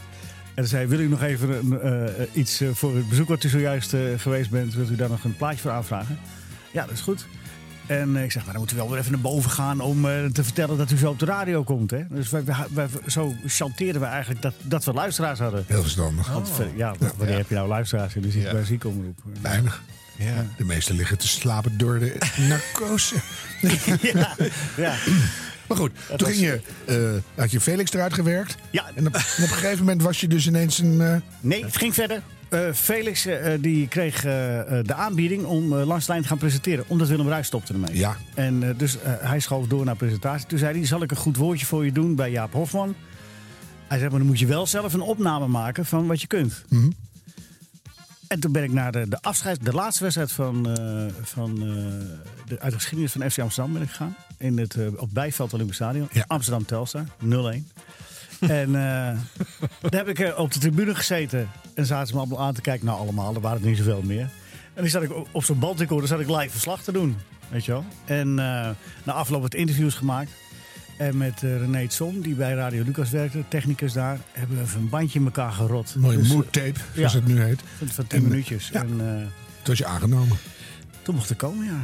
En 0.54 0.62
dan 0.62 0.66
zei, 0.66 0.87
wil 0.87 0.99
u 1.00 1.08
nog 1.08 1.23
even 1.23 1.50
een, 1.50 1.80
eh, 1.80 2.25
iets 2.32 2.61
eh, 2.61 2.68
voor 2.73 2.96
het 2.96 3.08
bezoek 3.08 3.28
wat 3.28 3.44
u 3.44 3.49
zojuist 3.49 3.94
eh, 3.94 4.00
geweest 4.16 4.50
bent? 4.50 4.75
Wilt 4.75 4.90
u 4.90 4.96
daar 4.96 5.08
nog 5.08 5.25
een 5.25 5.37
plaatje 5.37 5.58
voor 5.61 5.70
aanvragen? 5.70 6.18
Ja, 6.73 6.82
dat 6.84 6.92
is 6.94 7.00
goed. 7.00 7.26
En 7.87 8.16
eh, 8.16 8.25
ik 8.25 8.32
zeg, 8.32 8.42
maar 8.44 8.52
dan 8.52 8.62
moet 8.62 8.73
u 8.73 8.76
wel 8.76 8.90
weer 8.90 8.99
even 8.99 9.12
naar 9.12 9.20
boven 9.20 9.50
gaan 9.50 9.80
om 9.80 10.08
eh, 10.08 10.25
te 10.25 10.44
vertellen 10.44 10.78
dat 10.78 10.90
u 10.90 10.96
zo 10.96 11.08
op 11.11 11.18
de 11.18 11.25
radio 11.25 11.62
komt. 11.62 11.90
Hè? 11.90 12.02
Dus 12.11 12.30
wij, 12.30 12.44
wij, 12.44 12.56
wij- 12.73 12.88
zo 13.06 13.34
chanteerden 13.46 14.00
we 14.00 14.06
eigenlijk 14.06 14.42
dat, 14.42 14.54
dat 14.62 14.84
we 14.84 14.92
luisteraars 14.92 15.38
hadden. 15.38 15.64
Heel 15.66 15.82
verstandig. 15.82 16.28
Want, 16.32 16.50
ver- 16.50 16.76
ja, 16.76 16.94
wanneer 17.16 17.37
heb 17.37 17.49
je 17.49 17.54
nou 17.54 17.68
luisteraars 17.68 18.14
in 18.14 18.23
de 18.23 18.40
Ja. 18.40 18.52
bij 18.52 18.64
ziekomroep? 18.64 19.18
Weinig. 19.40 19.82
ja. 20.18 20.46
De 20.56 20.64
meesten 20.64 20.96
liggen 20.96 21.18
te 21.18 21.28
slapen 21.28 21.78
door 21.78 21.99
de 21.99 22.16
narcose. 22.49 23.14
ja, 24.12 24.37
ja. 24.76 24.94
Maar 25.68 25.76
goed, 25.76 25.90
toen 26.16 26.28
ging 26.28 26.40
je, 26.40 26.61
eh, 26.87 27.40
had 27.40 27.50
je 27.50 27.61
Felix 27.61 27.92
eruit 27.92 28.12
gewerkt. 28.14 28.54
Ja. 28.71 28.85
En 28.94 29.06
op, 29.06 29.14
en 29.14 29.21
op 29.21 29.38
een 29.38 29.49
gegeven 29.49 29.78
moment 29.78 30.02
was 30.02 30.21
je 30.21 30.28
dus 30.28 30.47
ineens 30.47 30.78
een... 30.78 31.00
eh, 31.00 31.16
Nee, 31.40 31.64
het 31.64 31.76
ging 31.76 31.94
verder. 31.94 32.23
Eh, 32.49 32.61
Felix 32.75 33.26
die 33.61 33.88
kreeg 33.88 34.21
de 34.21 34.94
aanbieding 34.94 35.44
om 35.44 35.75
langs 35.75 36.04
de 36.06 36.11
lijn 36.11 36.23
te 36.23 36.28
gaan 36.28 36.38
presenteren. 36.38 36.85
Omdat 36.88 37.09
Willem 37.09 37.28
Ruijs 37.28 37.47
stopte 37.47 37.73
ermee. 37.73 37.97
Ja. 37.97 38.16
En 38.35 38.75
dus 38.76 38.97
hij 39.02 39.40
schoof 39.40 39.66
door 39.66 39.85
naar 39.85 39.97
presentatie. 39.97 40.47
Toen 40.47 40.59
zei 40.59 40.78
hij, 40.78 40.87
zal 40.87 41.02
ik 41.02 41.11
een 41.11 41.16
goed 41.16 41.37
woordje 41.37 41.66
voor 41.66 41.85
je 41.85 41.92
doen 41.92 42.14
bij 42.14 42.30
Jaap 42.30 42.52
Hofman? 42.52 42.94
Hij 43.88 43.99
zei, 43.99 44.11
maar 44.11 44.18
dan 44.18 44.28
moet 44.28 44.38
je 44.38 44.47
wel 44.47 44.66
zelf 44.66 44.92
een 44.94 45.00
opname 45.00 45.47
maken 45.47 45.87
van 45.87 46.06
wat 46.06 46.21
je 46.21 46.26
kunt. 46.26 46.64
En 48.35 48.41
toen 48.41 48.53
ben 48.53 48.62
ik 48.62 48.73
naar 48.73 48.93
de, 48.93 49.09
de 49.09 49.19
afscheid, 49.21 49.64
de 49.64 49.73
laatste 49.73 50.03
wedstrijd 50.03 50.33
van, 50.33 50.71
eh, 50.71 51.07
van, 51.23 51.50
eh, 51.50 51.67
de, 52.47 52.61
uit 52.61 52.73
de 52.73 52.79
geschiedenis 52.79 53.12
van 53.12 53.31
FC 53.31 53.38
Amsterdam 53.38 53.73
ben 53.73 53.83
ik 53.83 53.88
gegaan. 53.88 54.17
In 54.38 54.59
het, 54.59 54.75
eh, 54.75 54.87
op 54.97 55.09
Bijveld 55.12 55.53
Olympisch 55.53 55.76
Stadion. 55.76 56.09
Ja. 56.12 56.25
Amsterdam 56.26 56.64
Telstar, 56.64 57.05
0-1. 57.19 57.69
en 58.41 58.73
daar 59.91 60.05
heb 60.05 60.09
ik 60.09 60.38
op 60.38 60.53
de 60.53 60.59
tribune 60.59 60.95
gezeten. 60.95 61.50
En 61.75 61.87
zaten 61.87 62.07
ze 62.07 62.12
me 62.14 62.19
allemaal 62.19 62.41
aan 62.41 62.55
te 62.55 62.61
kijken. 62.61 62.87
Nou, 62.87 62.99
allemaal, 62.99 63.35
er 63.35 63.41
waren 63.41 63.61
er 63.62 63.69
niet 63.69 63.79
zoveel 63.79 64.03
meer. 64.03 64.29
En 64.75 64.83
dan 64.83 64.88
zat 64.88 65.03
ik 65.03 65.12
op- 65.33 65.45
zo'n 65.45 65.59
bandrecorder 65.59 66.09
zat 66.09 66.21
ik 66.21 66.29
live 66.29 66.50
verslag 66.50 66.83
te 66.83 66.93
doen. 66.93 67.17
Weet 67.49 67.64
je 67.64 67.73
wel. 67.73 67.85
En 68.05 68.35
na 69.05 69.12
afloop 69.12 69.43
wat 69.43 69.55
interviews 69.55 69.95
gemaakt. 69.95 70.31
En 70.97 71.17
met 71.17 71.43
eh, 71.43 71.57
René 71.59 71.87
Som, 71.89 72.21
die 72.21 72.35
bij 72.35 72.53
Radio 72.55 72.83
Lucas 72.85 73.11
werkte, 73.11 73.45
technicus 73.49 73.93
daar, 73.93 74.19
hebben 74.33 74.57
we 74.57 74.63
even 74.63 74.81
een 74.81 74.89
bandje 74.89 75.19
in 75.19 75.25
elkaar 75.25 75.53
gerot. 75.53 75.95
mooie 75.99 76.17
Dus, 76.19 76.29
mood 76.29 76.53
tape, 76.53 76.81
zoals 76.95 77.13
ja. 77.13 77.19
het 77.19 77.29
nu 77.29 77.41
heet. 77.41 77.61
Van, 77.79 77.89
van 77.89 78.07
10 78.07 78.19
En, 78.23 78.29
minuutjes. 78.29 78.69
ja. 78.73 78.81
En 78.81 78.89
eh, 79.01 79.17
Toen 79.17 79.27
was 79.65 79.79
je 79.79 79.87
aangenomen. 79.87 80.37
toen 81.03 81.15
mocht 81.15 81.31
ik 81.31 81.37
komen, 81.37 81.65
ja. 81.67 81.81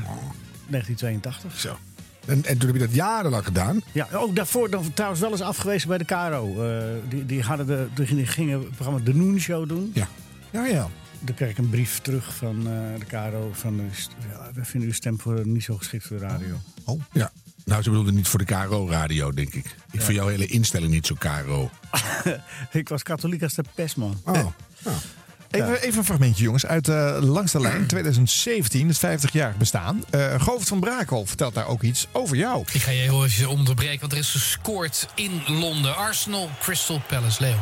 1982. 0.68 1.60
Zo. 1.60 1.78
En, 2.26 2.44
en 2.44 2.58
toen 2.58 2.66
heb 2.68 2.78
je 2.80 2.86
dat 2.86 2.94
jarenlang 2.94 3.44
gedaan. 3.44 3.80
Ja, 3.92 4.08
ook 4.12 4.36
daarvoor 4.36 4.70
dan 4.70 4.92
trouwens 4.92 5.20
wel 5.20 5.30
eens 5.30 5.40
afgewezen 5.40 5.88
bij 5.88 5.98
de 5.98 6.04
KRO. 6.04 6.64
Eh, 6.68 6.84
die, 7.08 7.26
die, 7.26 7.42
hadden 7.42 7.66
de, 7.66 7.88
die 7.94 8.26
gingen 8.26 8.58
het 8.60 8.70
programma 8.70 9.00
De 9.04 9.14
Noon 9.14 9.38
Show 9.40 9.68
doen. 9.68 9.90
Ja. 9.94 10.08
Ja, 10.50 10.66
ja. 10.66 10.88
Dan 11.20 11.34
kreeg 11.34 11.50
ik 11.50 11.58
een 11.58 11.70
brief 11.70 11.98
terug 11.98 12.34
van 12.36 12.56
eh, 12.56 12.98
de 12.98 13.04
KRO. 13.04 13.50
Van, 13.52 13.80
eh, 13.80 13.86
we 14.54 14.64
vinden 14.64 14.88
uw 14.88 14.94
stem 14.94 15.20
voor, 15.20 15.46
niet 15.46 15.64
zo 15.64 15.76
geschikt 15.76 16.06
voor 16.06 16.18
de 16.18 16.22
radio. 16.26 16.56
Oh. 16.84 17.00
Ja. 17.12 17.32
Nou, 17.70 17.82
ze 17.82 17.90
bedoelde 17.90 18.12
niet 18.12 18.28
voor 18.28 18.38
de 18.38 18.44
KRO-radio, 18.44 19.32
denk 19.32 19.54
ik. 19.54 19.64
Ik 19.90 20.00
vind 20.00 20.16
jouw 20.18 20.26
hele 20.26 20.46
instelling 20.46 20.92
niet 20.92 21.06
zo 21.06 21.14
KRO. 21.18 21.70
ik 22.80 22.88
was 22.88 23.02
katholiek 23.02 23.42
als 23.42 23.54
de 23.54 23.64
pest, 23.74 23.96
man. 23.96 24.20
Oh. 24.24 24.32
Nou, 24.32 24.96
Even, 25.50 25.82
even 25.82 25.98
een 25.98 26.04
fragmentje, 26.04 26.42
jongens, 26.42 26.66
uit 26.66 26.88
eh, 26.88 27.16
Langs 27.20 27.52
de 27.52 27.60
Lijn 27.60 27.86
2017, 27.86 28.88
het 28.88 28.98
50-jarig 28.98 29.56
bestaan. 29.56 30.04
Eh 30.10 30.40
Govert 30.40 30.68
van 30.68 30.80
Brakel 30.80 31.26
vertelt 31.26 31.54
daar 31.54 31.66
ook 31.66 31.82
iets 31.82 32.06
over 32.12 32.36
jou. 32.36 32.64
Ik 32.72 32.82
ga 32.82 32.90
je 32.90 33.00
heel 33.00 33.24
even 33.24 33.48
onderbreken, 33.48 34.00
want 34.00 34.12
er 34.12 34.18
is 34.18 34.30
gescoord 34.30 35.08
in 35.14 35.42
Londen. 35.46 35.96
Arsenal, 35.96 36.50
Crystal 36.60 37.02
Palace, 37.08 37.42
Leo. 37.42 37.58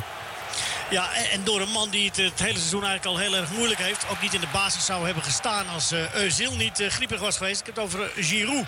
Ja, 0.91 1.15
en, 1.33 1.45
door 1.45 1.61
een 1.61 1.71
man 1.73 1.91
die 1.91 2.07
het 2.07 2.17
het 2.17 2.41
hele 2.41 2.59
seizoen 2.59 2.85
eigenlijk 2.85 3.17
al 3.17 3.19
heel 3.19 3.37
erg 3.37 3.53
moeilijk 3.53 3.81
heeft. 3.81 4.07
Ook 4.11 4.23
niet 4.23 4.35
in 4.35 4.41
de 4.41 4.47
basis 4.53 4.85
zou 4.85 5.05
hebben 5.05 5.23
gestaan 5.23 5.69
als 5.69 5.93
eh 5.93 6.01
Özil 6.15 6.57
niet 6.57 6.85
griepig 6.89 7.21
was 7.21 7.37
geweest. 7.37 7.61
Ik 7.61 7.67
heb 7.67 7.75
het 7.75 7.85
over 7.85 8.11
Giroud. 8.17 8.67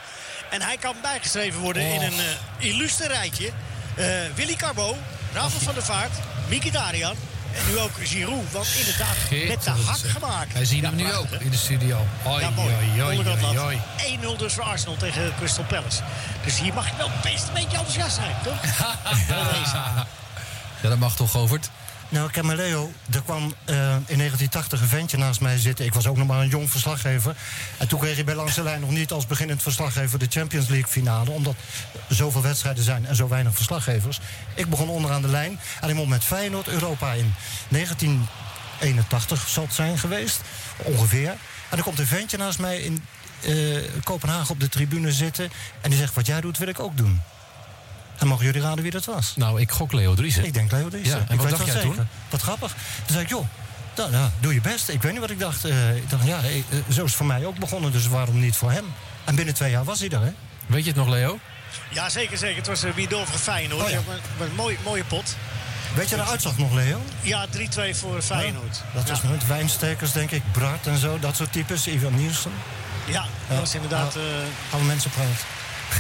En 0.51 0.63
hij 0.63 0.77
kan 0.77 0.95
bijgeschreven 1.03 1.61
worden 1.61 1.83
in 1.83 2.03
een 2.03 2.19
eh 2.19 2.67
illustre 2.69 3.07
rijtje. 3.09 3.51
Eh, 3.95 4.07
Willy 4.35 4.55
Carbo, 4.55 4.97
Rafael 5.33 5.61
van 5.61 5.75
der 5.75 5.83
Vaart, 5.83 6.13
Miki 6.49 6.71
Darian. 6.71 7.15
En 7.55 7.73
nu 7.73 7.79
ook 7.79 7.91
Giroud, 8.03 8.53
want 8.53 8.67
inderdaad 8.79 9.17
met 9.49 9.63
de 9.65 9.71
hak 9.71 9.99
gemaakt. 9.99 10.53
Wij 10.53 10.65
zien 10.65 10.85
hem 10.85 10.99
Ja, 10.99 11.05
nu 11.05 11.11
prachtig, 11.11 11.35
ook 11.35 11.41
in 11.41 11.51
de 11.51 11.57
studio. 11.57 12.07
Hoi, 12.23 12.43
Ja, 12.43 12.51
mooi. 12.51 13.23
lat. 13.41 13.55
hoi. 13.55 13.79
1-0 13.99 14.37
dus 14.39 14.53
voor 14.53 14.63
Arsenal 14.63 14.97
tegen 14.97 15.33
Crystal 15.39 15.65
Palace. 15.65 16.03
Dus 16.45 16.59
hier 16.59 16.75
mag 16.75 16.87
je 16.91 16.97
wel 16.97 17.11
best 17.23 17.47
een 17.47 17.53
beetje 17.55 17.77
enthousiast 17.77 18.15
zijn, 18.15 18.35
toch? 18.43 18.57
Ja, 20.83 20.89
dat 20.89 20.99
mag 20.99 21.17
toch, 21.17 21.31
Govert? 21.31 21.71
Nou, 22.11 22.27
ik 22.27 22.33
ken 22.33 22.47
maar 22.47 22.57
Leo. 22.57 22.93
Er 23.11 23.23
kwam 23.23 23.43
eh, 23.43 23.77
in 23.85 24.17
1980 24.17 24.81
een 24.81 24.89
ventje 24.89 25.17
naast 25.17 25.41
mij 25.41 25.59
zitten. 25.59 25.85
Ik 25.85 25.95
was 25.95 26.07
ook 26.07 26.17
nog 26.17 26.27
maar 26.27 26.41
een 26.41 26.49
jong 26.49 26.71
verslaggever. 26.71 27.37
En 27.77 27.89
toen 27.89 27.99
kreeg 27.99 28.17
je 28.17 28.25
bij 28.25 28.35
Langs 28.35 28.55
de 28.55 28.63
Lijn 28.63 28.81
nog 28.81 28.91
niet 28.91 29.11
als 29.11 29.27
beginnend 29.27 29.63
verslaggever 29.63 30.19
de 30.19 30.27
Champions 30.29 30.69
League 30.69 30.89
finale. 30.89 31.31
Omdat 31.31 31.55
zoveel 32.09 32.43
wedstrijden 32.43 32.85
zijn 32.85 33.07
en 33.07 33.17
zo 33.17 33.29
weinig 33.29 33.55
verslaggevers. 33.55 34.21
Ik 34.55 34.69
begon 34.69 34.89
onderaan 34.89 35.23
de 35.23 35.29
lijn. 35.29 35.61
En 35.81 35.89
ik 35.89 35.95
mocht 35.95 36.09
met 36.09 36.25
Feyenoord 36.25 36.69
Europa 36.69 37.13
in 37.13 37.35
1981 37.69 39.49
zal 39.49 39.65
het 39.65 39.75
zijn 39.75 39.99
geweest. 39.99 40.41
Ongeveer. 40.77 41.31
En 41.69 41.79
er 41.79 41.83
komt 41.83 41.99
een 41.99 42.07
ventje 42.07 42.37
naast 42.37 42.59
mij 42.59 42.79
in 42.79 43.05
eh, 43.41 43.55
Kopenhagen 44.05 44.51
op 44.51 44.61
de 44.61 44.69
tribune 44.69 45.13
zitten. 45.13 45.51
En 45.81 45.91
die 45.91 45.99
zegt, 45.99 46.15
wat 46.15 46.27
jij 46.27 46.41
doet 46.41 46.59
wil 46.59 46.69
ik 46.69 46.81
ook 46.81 46.97
doen. 46.97 47.21
En 48.21 48.27
mogen 48.27 48.45
jullie 48.45 48.61
raden 48.61 48.83
wie 48.83 48.93
dat 48.93 49.05
was? 49.05 49.33
Nou, 49.37 49.61
ik 49.61 49.71
gok 49.71 49.93
Leo 49.93 50.15
Driessen. 50.15 50.45
Ik 50.45 50.55
denk 50.55 50.73
Leo 50.73 50.89
Driessen. 50.89 51.19
Ja, 51.19 51.25
en 51.29 51.35
ik 51.35 51.41
wat 51.41 51.51
dacht 51.51 51.67
jij 51.67 51.75
zeker. 51.81 51.95
toen? 51.97 52.07
Wat 52.31 52.43
grappig. 52.43 52.71
Toen 52.71 53.07
zei 53.07 53.21
ik, 53.23 53.29
joh, 53.29 53.47
nou, 53.97 54.13
ja, 54.13 54.31
doe 54.41 54.55
je 54.55 54.61
best. 54.61 54.89
Ik 54.89 55.03
weet 55.03 55.13
niet 55.13 55.21
wat 55.21 55.31
ik 55.31 55.39
dacht. 55.39 55.65
Eh, 55.65 55.97
ik 55.97 56.11
dacht, 56.11 56.27
ja, 56.27 56.43
eh, 56.43 56.57
eh, 56.59 56.63
zo 56.71 56.79
is 56.89 56.97
het 56.97 57.13
voor 57.15 57.27
mij 57.27 57.45
ook 57.47 57.59
begonnen, 57.59 57.93
dus 57.93 58.07
waarom 58.07 58.41
niet 58.41 58.57
voor 58.57 58.71
hem? 58.71 58.85
En 59.25 59.35
binnen 59.35 59.55
twee 59.55 59.71
jaar 59.71 59.85
was 59.85 60.01
hij 60.01 60.09
er, 60.09 60.21
hè? 60.21 60.33
Weet 60.67 60.83
je 60.83 60.89
het 60.89 60.97
nog, 60.99 61.09
Leo? 61.09 61.39
Ja, 61.91 62.09
zeker, 62.09 62.39
zeker. 62.39 62.57
Het 62.57 62.67
was 62.67 62.85
uh, 62.85 62.93
Wiedover 62.93 63.39
Feyenoord. 63.39 63.83
Oh, 63.83 63.89
ja. 63.91 63.95
Ja, 63.97 64.03
maar 64.39 64.47
een 64.47 64.55
mooie, 64.55 64.77
mooie 64.85 65.05
pot. 65.05 65.37
Weet 65.95 66.09
je 66.09 66.17
de 66.17 66.23
uitslag 66.25 66.59
nog, 66.59 66.73
Leo? 66.73 67.01
Ja, 67.21 67.47
3-2 67.47 67.51
voor 67.97 68.23
Feyenoord. 68.23 68.83
Dat 68.95 69.09
was 69.09 69.21
ja. 69.23 69.29
met 69.29 69.47
wijnstekers, 69.47 70.13
denk 70.13 70.31
ik. 70.31 70.43
Bart 70.53 70.87
en 70.87 70.99
zo, 70.99 71.19
dat 71.19 71.37
soort 71.37 71.53
types. 71.53 71.87
Ivan 71.87 72.15
Nielsen. 72.15 72.53
Ja, 73.07 73.25
dat 73.49 73.59
was 73.59 73.75
inderdaad... 73.75 74.17
eh, 74.17 74.23
Alle 74.71 74.83
mensen 74.85 75.11
praten. 75.11 75.35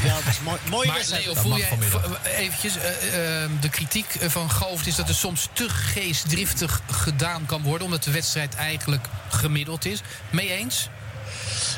Ja, 0.04 0.14
dat 0.14 0.24
was 0.24 0.40
mooi, 0.40 0.58
mooie 0.70 0.86
Maar 0.86 0.96
wedstrijd. 0.96 1.24
Leo, 1.24 1.34
voel 1.34 1.50
mag 1.50 1.58
jij 1.58 1.78
v- 1.78 2.26
eventjes 2.36 2.76
eh, 2.76 3.42
eh, 3.44 3.50
de 3.60 3.68
kritiek 3.68 4.16
van 4.28 4.50
Govert 4.50 4.86
is 4.86 4.94
dat 4.94 5.08
er 5.08 5.14
soms 5.14 5.48
te 5.52 5.68
geestdriftig 5.68 6.80
gedaan 6.90 7.46
kan 7.46 7.62
worden, 7.62 7.84
omdat 7.86 8.02
de 8.04 8.10
wedstrijd 8.10 8.54
eigenlijk 8.54 9.06
gemiddeld 9.28 9.84
is. 9.84 10.00
Mee 10.30 10.50
eens? 10.52 10.88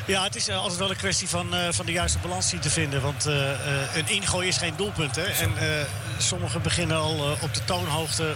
Ja, 0.05 0.23
het 0.23 0.35
is 0.35 0.47
eh, 0.47 0.57
altijd 0.57 0.79
wel 0.79 0.89
een 0.89 0.95
kwestie 0.95 1.27
van, 1.29 1.55
eh, 1.55 1.67
van 1.71 1.85
de 1.85 1.91
juiste 1.91 2.17
balans 2.17 2.49
zien 2.49 2.59
te 2.59 2.69
vinden. 2.69 3.01
Want 3.01 3.25
eh, 3.25 3.51
eh, 3.51 3.95
een 3.95 4.09
ingooi 4.09 4.47
is 4.47 4.57
geen 4.57 4.73
doelpunt. 4.77 5.15
Hè? 5.15 5.23
En 5.23 5.57
eh, 5.57 5.85
sommigen 6.23 6.61
beginnen 6.61 6.97
al 6.97 7.15
eh, 7.15 7.43
op 7.43 7.53
de 7.53 7.65
toonhoogte 7.65 8.35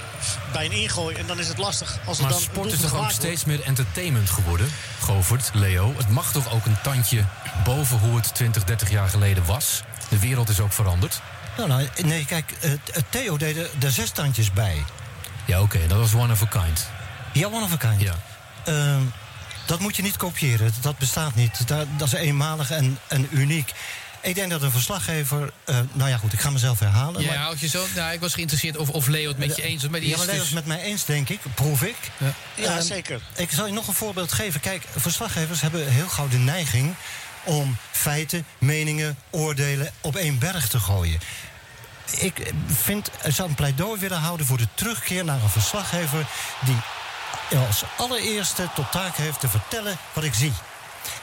bij 0.51 0.65
een 0.65 0.71
ingooi. 0.71 1.15
En 1.15 1.25
dan 1.27 1.39
is 1.39 1.47
het 1.47 1.57
lastig 1.57 1.97
als 2.05 2.19
Maar 2.19 2.29
dan 2.29 2.39
sport 2.39 2.71
is 2.71 2.79
toch 2.79 2.95
ook 2.95 3.11
steeds 3.11 3.45
meer 3.45 3.61
entertainment 3.61 4.29
geworden, 4.29 4.69
Govert, 4.99 5.49
Leo? 5.53 5.93
Het 5.97 6.09
mag 6.09 6.31
toch 6.31 6.53
ook 6.53 6.65
een 6.65 6.81
tandje 6.83 7.23
boven 7.63 7.99
hoe 7.99 8.15
het 8.15 8.35
20, 8.35 8.63
30 8.63 8.89
jaar 8.89 9.09
geleden 9.09 9.45
was? 9.45 9.83
De 10.09 10.19
wereld 10.19 10.49
is 10.49 10.59
ook 10.59 10.73
veranderd. 10.73 11.21
Nou, 11.57 11.69
nou, 11.69 11.87
nee, 12.03 12.25
kijk, 12.25 12.51
eh, 12.61 12.71
Theo 13.09 13.37
deed 13.37 13.57
er, 13.57 13.69
er 13.79 13.91
zes 13.91 14.09
tandjes 14.09 14.51
bij. 14.51 14.83
Ja, 15.45 15.61
oké, 15.61 15.87
dat 15.87 15.97
was 15.97 16.13
one 16.13 16.33
of 16.33 16.41
a 16.41 16.45
kind. 16.45 16.87
Ja, 17.33 17.47
one 17.47 17.63
of 17.63 17.71
a 17.71 17.77
kind. 17.77 18.01
Ja. 18.01 18.15
Ehm, 18.63 19.01
dat 19.65 19.79
moet 19.79 19.95
je 19.95 20.01
niet 20.01 20.17
kopiëren. 20.17 20.71
Dat 20.81 20.97
bestaat 20.97 21.35
niet. 21.35 21.67
Dat, 21.67 21.87
dat 21.97 22.07
is 22.07 22.13
eenmalig 22.13 22.71
en, 22.71 22.99
en 23.07 23.27
uniek. 23.31 23.73
Ik 24.27 24.35
denk 24.35 24.49
dat 24.51 24.61
een 24.61 24.71
verslaggever... 24.71 25.51
eh, 25.63 25.79
nou 25.93 26.09
ja, 26.09 26.17
goed, 26.17 26.33
ik 26.33 26.39
ga 26.39 26.49
mezelf 26.49 26.79
herhalen. 26.79 27.21
Ja, 27.21 27.27
maar- 27.49 27.55
je 27.59 27.67
zo. 27.67 27.85
Nou, 27.95 28.13
ik 28.13 28.19
was 28.19 28.33
geïnteresseerd 28.33 28.77
of, 28.77 28.89
of 28.89 29.07
Leo 29.07 29.27
het 29.27 29.37
met 29.37 29.55
je 29.55 29.61
eens 29.61 29.81
was. 29.81 29.91
Maar 29.91 29.99
die 29.99 30.09
ja, 30.09 30.17
maar 30.17 30.25
is 30.25 30.31
Leo 30.31 30.39
dus... 30.41 30.49
is 30.49 30.55
het 30.55 30.65
met 30.65 30.77
mij 30.77 30.85
eens, 30.85 31.05
denk 31.05 31.29
ik. 31.29 31.39
Proef 31.55 31.81
ik. 31.83 31.95
Ja. 32.17 32.33
Ja, 32.55 32.75
Ehm, 32.75 32.81
zeker. 32.81 33.21
Ik 33.35 33.51
zal 33.51 33.65
je 33.65 33.73
nog 33.73 33.87
een 33.87 33.93
voorbeeld 33.93 34.31
geven. 34.31 34.59
Kijk, 34.59 34.83
verslaggevers 34.95 35.61
hebben 35.61 35.87
heel 35.91 36.07
gauw 36.07 36.27
de 36.27 36.37
neiging... 36.37 36.95
om 37.43 37.77
feiten, 37.91 38.45
meningen, 38.57 39.17
oordelen 39.29 39.91
op 40.01 40.15
één 40.15 40.39
berg 40.39 40.67
te 40.67 40.79
gooien. 40.79 41.19
ik 42.11 42.53
vind, 42.83 43.09
ik 43.23 43.33
zou 43.33 43.49
een 43.49 43.55
pleidooi 43.55 43.99
willen 43.99 44.19
houden 44.19 44.45
voor 44.45 44.57
de 44.57 44.67
terugkeer 44.73 45.23
naar 45.25 45.43
een 45.43 45.49
verslaggever 45.49 46.25
die 46.65 46.77
als 47.67 47.83
allereerste 47.97 48.69
tot 48.75 48.91
taak 48.91 49.15
heeft 49.15 49.39
te 49.39 49.47
vertellen 49.47 49.97
wat 50.13 50.23
ik 50.23 50.33
zie. 50.33 50.53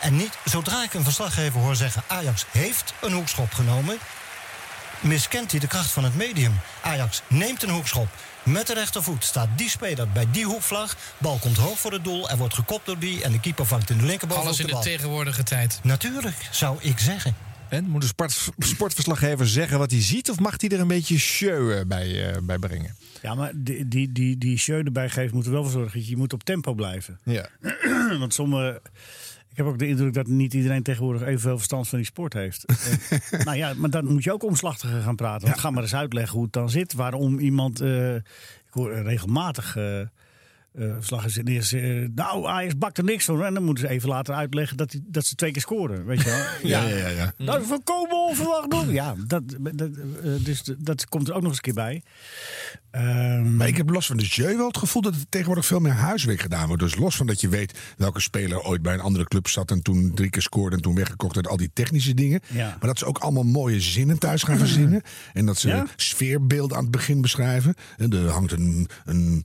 En 0.04 0.16
niet 0.16 0.38
zodra 0.44 0.82
ik 0.82 0.94
een 0.94 1.04
verslaggever 1.04 1.60
hoor 1.60 1.76
zeggen: 1.76 2.02
Ajax 2.06 2.46
heeft 2.50 2.94
een 3.02 3.12
hoekschop 3.12 3.52
genomen, 3.52 3.98
miskent 5.00 5.50
hij 5.50 5.60
de 5.60 5.66
kracht 5.66 5.90
van 5.90 6.04
het 6.04 6.16
medium. 6.16 6.52
Ajax 6.82 7.22
neemt 7.28 7.62
een 7.62 7.70
hoekschop. 7.70 8.08
Met 8.42 8.66
de 8.66 8.74
rechtervoet 8.74 9.24
staat 9.24 9.48
die 9.56 9.68
speler 9.68 10.08
bij 10.08 10.26
die 10.30 10.44
hoekvlag. 10.44 10.96
Bal 11.18 11.38
komt 11.38 11.56
hoog 11.56 11.78
voor 11.78 11.92
het 11.92 12.04
doel. 12.04 12.30
Er 12.30 12.36
wordt 12.36 12.54
gekopt 12.54 12.86
door 12.86 12.98
die. 12.98 13.22
En 13.22 13.32
de 13.32 13.40
keeper 13.40 13.66
vangt 13.66 13.90
in 13.90 13.98
de 13.98 14.04
linkerbovenhoek 14.04 14.58
Alles 14.58 14.70
in 14.70 14.76
de 14.76 14.82
tegenwoordige 14.82 15.42
tijd. 15.42 15.80
Natuurlijk, 15.82 16.36
zou 16.50 16.76
ik 16.80 16.98
zeggen. 16.98 17.36
En 17.68 17.84
moet 17.84 18.02
een 18.02 18.08
sport, 18.08 18.48
sportverslaggever 18.58 19.48
zeggen 19.48 19.78
wat 19.78 19.90
hij 19.90 20.02
ziet? 20.02 20.30
Of 20.30 20.38
mag 20.38 20.54
hij 20.56 20.68
er 20.68 20.80
een 20.80 20.88
beetje 20.88 21.18
show 21.18 21.72
eh, 21.72 21.84
bij, 21.86 22.32
eh, 22.32 22.38
bij 22.42 22.58
brengen? 22.58 22.96
Ja, 23.22 23.34
maar 23.34 23.52
die, 23.54 23.88
die, 23.88 24.12
die, 24.12 24.38
die 24.38 24.58
show 24.58 24.86
erbij 24.86 25.10
geeft 25.10 25.32
moet 25.32 25.46
er 25.46 25.52
wel 25.52 25.62
voor 25.62 25.72
zorgen 25.72 25.98
dat 25.98 26.08
je 26.08 26.16
moet 26.16 26.32
op 26.32 26.44
tempo 26.44 26.74
blijven. 26.74 27.18
Ja. 27.22 27.48
Want 28.18 28.34
sommige... 28.34 28.82
Ik 29.54 29.60
heb 29.60 29.68
ook 29.68 29.78
de 29.78 29.86
indruk 29.86 30.14
dat 30.14 30.26
niet 30.26 30.54
iedereen 30.54 30.82
tegenwoordig 30.82 31.22
evenveel 31.22 31.56
verstand 31.56 31.88
van 31.88 31.98
die 31.98 32.06
sport 32.06 32.32
heeft. 32.32 32.64
Eh, 33.30 33.44
nou 33.44 33.56
ja, 33.56 33.72
maar 33.76 33.90
dan 33.90 34.06
moet 34.06 34.24
je 34.24 34.32
ook 34.32 34.42
omslachtiger 34.42 35.00
gaan 35.02 35.16
praten. 35.16 35.48
Want 35.48 35.60
ga 35.60 35.70
maar 35.70 35.82
eens 35.82 35.94
uitleggen 35.94 36.34
hoe 36.34 36.42
het 36.44 36.52
dan 36.52 36.70
zit. 36.70 36.92
Waarom 36.92 37.38
iemand... 37.38 37.80
eh, 37.80 38.14
ik 38.14 38.70
hoor 38.70 38.92
regelmatig... 38.92 39.76
eh 39.76 40.00
eh 40.78 40.94
verslaggevers 40.94 41.44
die 41.44 41.62
zeggen, 41.62 42.12
nou, 42.14 42.46
Ajax 42.46 42.78
bakt 42.78 42.98
er 42.98 43.04
niks 43.04 43.24
van. 43.24 43.44
En 43.44 43.54
dan 43.54 43.64
moeten 43.64 43.84
ze 43.86 43.90
even 43.90 44.08
later 44.08 44.34
uitleggen 44.34 44.76
dat, 44.76 44.90
die, 44.90 45.04
dat 45.06 45.26
ze 45.26 45.34
twee 45.34 45.50
keer 45.50 45.62
scoren. 45.62 46.06
Weet 46.06 46.22
je 46.22 46.30
wel? 46.30 46.42
Ja, 46.70 46.82
ja, 46.82 46.96
ja. 46.96 47.08
ja. 47.08 47.44
Dat 47.44 47.60
is 47.60 47.66
volkomen 47.66 48.16
onverwacht. 48.28 48.70
doen. 48.70 48.92
Ja, 48.92 49.14
dat, 49.26 49.42
dat, 49.60 49.90
eh, 50.22 50.30
dus 50.38 50.62
dat 50.78 51.08
komt 51.08 51.28
er 51.28 51.34
ook 51.34 51.40
nog 51.42 51.48
eens 51.48 51.56
een 51.56 51.72
keer 51.74 51.84
bij. 51.84 52.02
Ehm, 52.90 53.56
Maar 53.56 53.68
ik 53.68 53.76
heb 53.76 53.90
los 53.90 54.06
van 54.06 54.16
de 54.16 54.24
jeu 54.24 54.56
wel 54.56 54.66
het 54.66 54.76
gevoel 54.78 55.02
dat 55.02 55.14
er 55.14 55.28
tegenwoordig 55.28 55.66
veel 55.66 55.80
meer 55.80 55.92
huiswerk 55.92 56.40
gedaan 56.40 56.66
wordt. 56.66 56.82
Dus 56.82 56.96
los 56.96 57.16
van 57.16 57.26
dat 57.26 57.40
je 57.40 57.48
weet 57.48 57.78
welke 57.96 58.20
speler 58.20 58.62
ooit 58.62 58.82
bij 58.82 58.94
een 58.94 59.00
andere 59.00 59.24
club 59.24 59.48
zat 59.48 59.70
en 59.70 59.82
toen 59.82 60.14
drie 60.14 60.30
keer 60.30 60.42
scoorde 60.42 60.76
en 60.76 60.82
toen 60.82 60.94
weggekocht 60.94 61.34
werd, 61.34 61.48
al 61.48 61.56
die 61.56 61.70
technische 61.72 62.14
dingen. 62.14 62.40
Ja. 62.52 62.66
Maar 62.68 62.88
dat 62.88 62.98
ze 62.98 63.04
ook 63.04 63.18
allemaal 63.18 63.42
mooie 63.42 63.80
zinnen 63.80 64.18
thuis 64.18 64.42
gaan 64.42 64.58
verzinnen. 64.58 65.02
En 65.32 65.46
dat 65.46 65.58
ze 65.58 65.82
sfeerbeelden 65.96 66.76
aan 66.76 66.82
het 66.82 66.92
begin 66.92 67.20
beschrijven. 67.20 67.74
En 67.96 68.12
er 68.12 68.28
hangt 68.28 68.52
een, 68.52 68.88
een, 69.04 69.44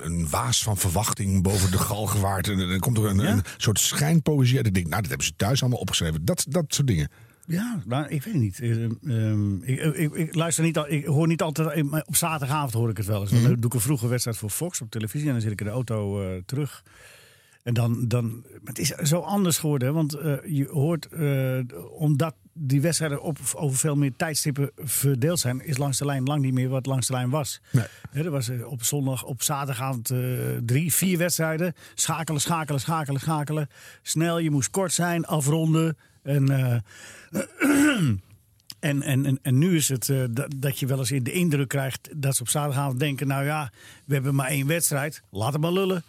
een 0.00 0.28
waas 0.30 0.62
van 0.66 0.76
verwachting 0.76 1.42
boven 1.42 1.70
de 1.70 1.78
galgenwaard. 1.78 2.48
En 2.48 2.58
dan 2.58 2.78
komt 2.78 2.98
er 2.98 3.04
een, 3.04 3.18
Ja? 3.18 3.32
een 3.32 3.42
soort 3.56 3.78
schijnpoëzie 3.80 4.56
uit. 4.56 4.66
Ik 4.66 4.74
denk, 4.74 4.86
nou, 4.86 5.00
dat 5.00 5.08
hebben 5.08 5.26
ze 5.26 5.36
thuis 5.36 5.60
allemaal 5.60 5.80
opgeschreven. 5.80 6.24
Dat, 6.24 6.46
dat 6.48 6.64
soort 6.68 6.86
dingen. 6.86 7.08
Ja, 7.46 7.82
nou, 7.84 8.08
ik 8.08 8.22
weet 8.22 8.34
niet. 8.34 8.60
Eh, 8.60 8.84
ehm, 8.84 9.62
ik, 9.62 9.80
ik, 9.80 10.12
ik 10.12 10.34
luister 10.34 10.64
niet 10.64 10.78
al, 10.78 10.88
ik 10.90 11.04
hoor 11.04 11.26
niet 11.26 11.42
altijd. 11.42 11.82
maar 11.82 12.02
Op 12.06 12.16
zaterdagavond 12.16 12.72
hoor 12.72 12.90
ik 12.90 12.96
het 12.96 13.06
wel 13.06 13.20
eens. 13.20 13.30
Want 13.30 13.42
dan 13.42 13.54
doe 13.54 13.66
ik 13.70 13.74
een 13.74 13.80
vroege 13.80 14.08
wedstrijd 14.08 14.36
voor 14.36 14.50
Fox 14.50 14.80
op 14.80 14.90
televisie 14.90 15.26
en 15.26 15.32
dan 15.32 15.42
zit 15.42 15.52
ik 15.52 15.60
in 15.60 15.66
de 15.66 15.72
auto 15.72 16.22
eh, 16.22 16.42
terug. 16.46 16.82
En 17.66 17.74
dan, 17.74 18.08
dan. 18.08 18.44
Het 18.64 18.78
is 18.78 18.88
zo 18.88 19.20
anders 19.20 19.58
geworden, 19.58 19.94
want 19.94 20.14
eh, 20.14 20.34
je 20.44 20.68
hoort, 20.68 21.06
eh, 21.06 21.58
omdat 21.98 22.34
die 22.52 22.80
wedstrijden 22.80 23.22
op, 23.22 23.38
over 23.54 23.78
veel 23.78 23.96
meer 23.96 24.12
tijdstippen 24.16 24.70
verdeeld 24.76 25.38
zijn, 25.38 25.64
is 25.64 25.76
langs 25.76 25.98
de 25.98 26.04
lijn 26.04 26.22
lang 26.22 26.42
niet 26.42 26.52
meer 26.52 26.68
wat 26.68 26.86
langs 26.86 27.06
de 27.06 27.12
lijn 27.12 27.30
was. 27.30 27.60
Nee. 27.72 27.84
Er 28.12 28.30
was 28.30 28.48
eh, 28.48 28.66
op 28.66 28.82
zondag, 28.82 29.24
op 29.24 29.42
zaterdagavond 29.42 30.12
drie, 30.64 30.92
vier 30.92 31.18
wedstrijden. 31.18 31.74
Schakelen, 31.94 32.40
schakelen, 32.40 32.80
schakelen, 32.80 33.20
schakelen. 33.20 33.68
Snel, 34.02 34.38
je 34.38 34.50
moest 34.50 34.70
kort 34.70 34.92
zijn, 34.92 35.24
afronden. 35.24 35.96
En, 36.22 36.48
en, 38.80 39.02
en, 39.02 39.02
en, 39.02 39.38
en 39.42 39.58
nu 39.58 39.76
is 39.76 39.88
het 39.88 40.12
dat, 40.30 40.54
dat 40.56 40.78
je 40.78 40.86
wel 40.86 40.98
eens 40.98 41.12
in 41.12 41.22
de 41.22 41.32
indruk 41.32 41.68
krijgt 41.68 42.08
dat 42.16 42.36
ze 42.36 42.42
op 42.42 42.48
zaterdagavond 42.48 43.00
denken: 43.00 43.26
nou 43.26 43.44
ja, 43.44 43.70
we 44.04 44.14
hebben 44.14 44.34
maar 44.34 44.48
één 44.48 44.66
wedstrijd, 44.66 45.22
laat 45.30 45.52
het 45.52 45.62
maar 45.62 45.72
lullen. 45.72 46.04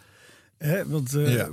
Hè, 0.58 0.86
want 0.88 1.14
eh, 1.14 1.34
Ja. 1.34 1.48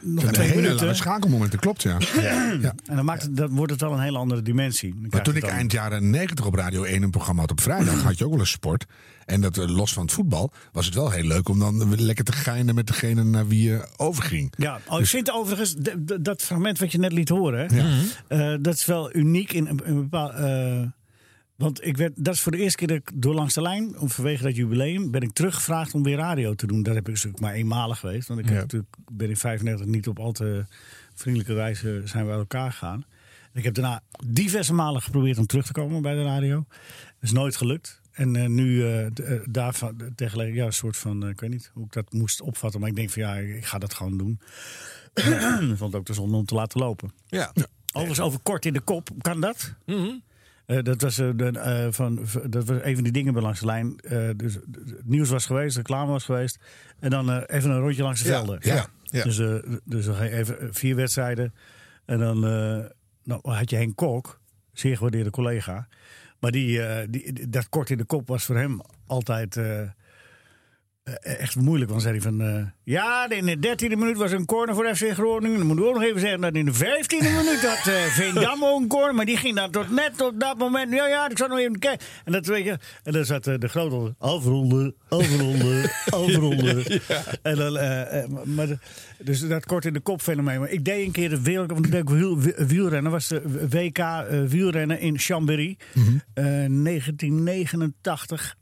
nog 0.00 0.24
Een 0.24 0.32
twee 0.32 0.48
hele 0.48 0.62
minuten. 0.62 0.96
schakelmomenten, 0.96 1.58
klopt 1.58 1.82
ja. 1.82 1.96
ja. 2.20 2.74
En 2.86 2.96
dan, 2.96 3.04
maakt 3.04 3.22
het, 3.22 3.36
dan 3.36 3.50
wordt 3.50 3.72
het 3.72 3.80
wel 3.80 3.92
een 3.92 4.00
hele 4.00 4.18
andere 4.18 4.42
dimensie. 4.42 4.90
Dan 4.94 5.06
Maar 5.10 5.22
toen 5.22 5.34
ik 5.36 5.40
dan- 5.40 5.50
eind 5.50 5.72
jaren 5.72 6.10
90 6.10 6.46
op 6.46 6.54
Radio 6.54 6.82
1 6.82 7.02
een 7.02 7.10
programma 7.10 7.40
had 7.40 7.50
op 7.50 7.60
vrijdag, 7.60 8.02
had 8.02 8.18
je 8.18 8.24
ook 8.24 8.30
wel 8.30 8.40
eens 8.40 8.50
sport. 8.50 8.84
En 9.24 9.40
dat 9.40 9.58
eh, 9.58 9.68
los 9.76 9.92
van 9.92 10.02
het 10.02 10.12
voetbal 10.12 10.52
was 10.72 10.84
het 10.86 10.94
wel 10.94 11.10
heel 11.10 11.24
leuk 11.24 11.48
om 11.48 11.58
dan 11.58 12.00
lekker 12.00 12.24
te 12.24 12.32
geinen 12.32 12.74
met 12.74 12.86
degene 12.86 13.24
naar 13.24 13.46
wie 13.48 13.62
je 13.68 13.88
overging. 13.96 14.52
Ja, 14.56 14.80
oh, 14.88 15.00
ik 15.00 15.06
vind 15.06 15.30
overigens 15.32 15.74
dat 16.20 16.42
fragment 16.42 16.78
wat 16.78 16.92
je 16.92 16.98
net 16.98 17.12
liet 17.12 17.28
horen, 17.28 17.68
eh, 18.28 18.54
dat 18.60 18.74
is 18.74 18.84
wel 18.84 19.16
uniek 19.16 19.52
in 19.52 19.66
een, 19.66 19.80
een 19.84 20.02
bepaal. 20.02 20.32
eh, 20.32 20.82
want 21.56 21.84
ik 21.86 21.96
werd, 21.96 22.12
dat 22.24 22.34
is 22.34 22.40
voor 22.40 22.52
de 22.52 22.58
eerste 22.58 22.76
keer 22.78 22.86
dat 22.88 22.96
ik 22.96 23.10
door 23.14 23.34
langs 23.34 23.54
de 23.54 23.62
lijn, 23.62 23.98
om 23.98 24.08
vanwege 24.10 24.42
dat 24.42 24.56
jubileum, 24.56 25.10
ben 25.10 25.20
ik 25.22 25.32
teruggevraagd 25.32 25.94
om 25.94 26.02
weer 26.02 26.16
radio 26.16 26.54
te 26.54 26.66
doen. 26.66 26.82
Dat 26.82 26.94
heb 26.94 27.08
ik 27.08 27.14
natuurlijk 27.14 27.42
maar 27.42 27.52
eenmalig 27.54 27.98
geweest. 27.98 28.28
Want 28.28 28.40
ik 28.40 28.46
heb 28.46 28.54
Ja. 28.54 28.60
natuurlijk, 28.60 28.94
ben 29.12 29.28
in 29.28 29.36
95 29.36 29.86
niet 29.86 30.08
op 30.08 30.18
al 30.18 30.32
te 30.32 30.64
vriendelijke 31.14 31.54
wijze 31.54 32.02
zijn 32.04 32.24
we 32.24 32.30
uit 32.30 32.40
elkaar 32.40 32.70
gegaan. 32.72 33.04
En 33.52 33.58
ik 33.58 33.64
heb 33.64 33.74
daarna 33.74 34.02
diverse 34.26 34.74
malen 34.74 35.02
geprobeerd 35.02 35.38
om 35.38 35.46
terug 35.46 35.66
te 35.66 35.72
komen 35.72 36.02
bij 36.02 36.14
de 36.14 36.22
radio. 36.22 36.64
Dat 36.68 36.74
is 37.20 37.32
nooit 37.32 37.56
gelukt. 37.56 38.00
En 38.12 38.36
eh, 38.36 38.48
nu 38.48 38.84
eh, 38.86 39.06
d- 39.06 39.20
eh, 39.20 39.40
daarvan 39.48 39.96
tegelijk, 40.14 40.54
ja, 40.54 40.64
een 40.66 40.72
soort 40.72 40.96
van, 40.96 41.22
eh, 41.24 41.28
ik 41.28 41.40
weet 41.40 41.50
niet 41.50 41.70
hoe 41.74 41.84
ik 41.84 41.92
dat 41.92 42.12
moest 42.12 42.40
opvatten. 42.40 42.80
Maar 42.80 42.88
ik 42.88 42.96
denk 42.96 43.10
van 43.10 43.22
ja, 43.22 43.34
ik 43.36 43.64
ga 43.64 43.78
dat 43.78 43.94
gewoon 43.94 44.16
doen. 44.18 44.40
ik 45.70 45.76
vond 45.76 45.80
het 45.80 45.94
ook 45.94 46.04
te 46.04 46.14
zonde 46.14 46.36
om 46.36 46.44
te 46.44 46.54
laten 46.54 46.80
lopen. 46.80 47.10
Ja. 47.26 47.52
Overigens 47.92 48.20
over 48.26 48.40
kort 48.40 48.64
in 48.66 48.72
de 48.72 48.80
kop, 48.80 49.08
kan 49.20 49.40
dat? 49.40 49.74
Eh, 50.66 50.82
dat, 50.82 51.02
was, 51.02 51.18
eh, 51.18 51.28
de, 51.36 51.50
eh, 51.50 51.86
van, 51.90 52.26
dat 52.48 52.64
was 52.64 52.78
een 52.82 52.94
van 52.94 53.02
die 53.02 53.12
dingen 53.12 53.32
bij 53.32 53.42
langs 53.42 53.60
de 53.60 53.66
lijn. 53.66 53.96
Dus, 54.36 54.54
het 54.54 55.04
nieuws 55.04 55.28
was 55.28 55.46
geweest, 55.46 55.76
reclame 55.76 56.10
was 56.10 56.24
geweest. 56.24 56.58
En 56.98 57.10
dan 57.10 57.40
even 57.40 57.70
een 57.70 57.80
rondje 57.80 58.02
langs 58.02 58.22
de 58.22 58.28
velden. 58.28 58.58
ja, 58.62 58.86
ja. 59.02 59.22
Dus, 59.22 59.36
dus 59.84 60.04
dan 60.04 60.14
ga 60.14 60.22
je 60.22 60.30
even 60.30 60.74
vier 60.74 60.96
wedstrijden. 60.96 61.54
En 62.04 62.18
dan 62.18 62.40
nou, 63.22 63.40
had 63.42 63.70
je 63.70 63.76
Henk 63.76 63.96
Kok, 63.96 64.40
zeer 64.72 64.96
gewaardeerde 64.96 65.30
collega. 65.30 65.88
Maar 66.40 66.50
die, 66.50 66.80
die, 67.10 67.48
dat 67.48 67.68
kort 67.68 67.90
in 67.90 67.98
de 67.98 68.04
kop 68.04 68.28
was 68.28 68.44
voor 68.44 68.56
hem 68.56 68.80
altijd 69.06 69.60
echt 71.20 71.56
moeilijk. 71.56 71.90
Want 71.90 72.02
zei 72.02 72.14
hij 72.14 72.22
van... 72.22 72.40
eh, 72.40 72.62
ja, 72.84 73.30
in 73.30 73.46
de 73.46 73.58
dertiende 73.58 73.96
minuut 73.96 74.16
was 74.16 74.32
een 74.32 74.44
corner 74.44 74.74
voor 74.74 74.94
FC 74.94 75.04
Groningen. 75.12 75.58
Dan 75.58 75.66
moeten 75.66 75.84
we 75.84 75.90
ook 75.90 75.96
nog 75.96 76.04
even 76.08 76.20
zeggen 76.20 76.40
dat 76.40 76.54
in 76.54 76.64
de 76.64 76.72
vijftiende 76.72 77.28
minuut 77.30 77.66
had 77.66 77.86
uh, 77.94 78.00
Veendam 78.16 78.64
ook 78.64 78.80
een 78.80 78.88
corner. 78.88 79.14
Maar 79.14 79.24
die 79.24 79.36
ging 79.36 79.56
dan 79.56 79.70
tot 79.70 79.90
net 79.90 80.20
op 80.22 80.40
dat 80.40 80.58
moment... 80.58 80.92
Ja, 80.92 81.06
ja, 81.06 81.30
ik 81.30 81.38
zat 81.38 81.48
nog 81.48 81.58
even 81.58 81.78
kijken. 81.78 82.06
En, 82.24 82.32
dat, 82.32 82.46
weet 82.46 82.64
je, 82.64 82.78
en 83.02 83.12
dan 83.12 83.24
zat 83.24 83.46
eh, 83.46 83.54
de 83.58 83.68
grote... 83.68 84.14
Afronden, 84.18 84.94
afronden, 85.08 85.90
afronden. 86.22 86.84
En 87.42 87.56
dan, 87.56 87.76
eh, 87.78 88.22
eh, 88.22 88.30
maar 88.44 88.68
dus 89.18 89.40
dat 89.40 89.66
kort 89.66 89.84
in 89.84 89.92
de 89.92 90.00
kop 90.00 90.20
fenomeen. 90.22 90.60
Maar 90.60 90.70
ik 90.70 90.84
deed 90.84 91.06
een 91.06 91.12
keer 91.12 91.28
de 91.28 91.42
wereld... 91.42 91.70
Want 91.70 91.86
ik 91.86 91.92
deed 91.92 92.10
wiel, 92.10 92.38
wielrennen. 92.56 93.12
was 93.12 93.28
de 93.28 93.66
WK 93.70 93.98
eh, 93.98 94.24
wielrennen 94.46 95.00
in 95.00 95.18
Chambéry. 95.18 95.76
Eh, 96.34 96.44
1989. 96.44 98.56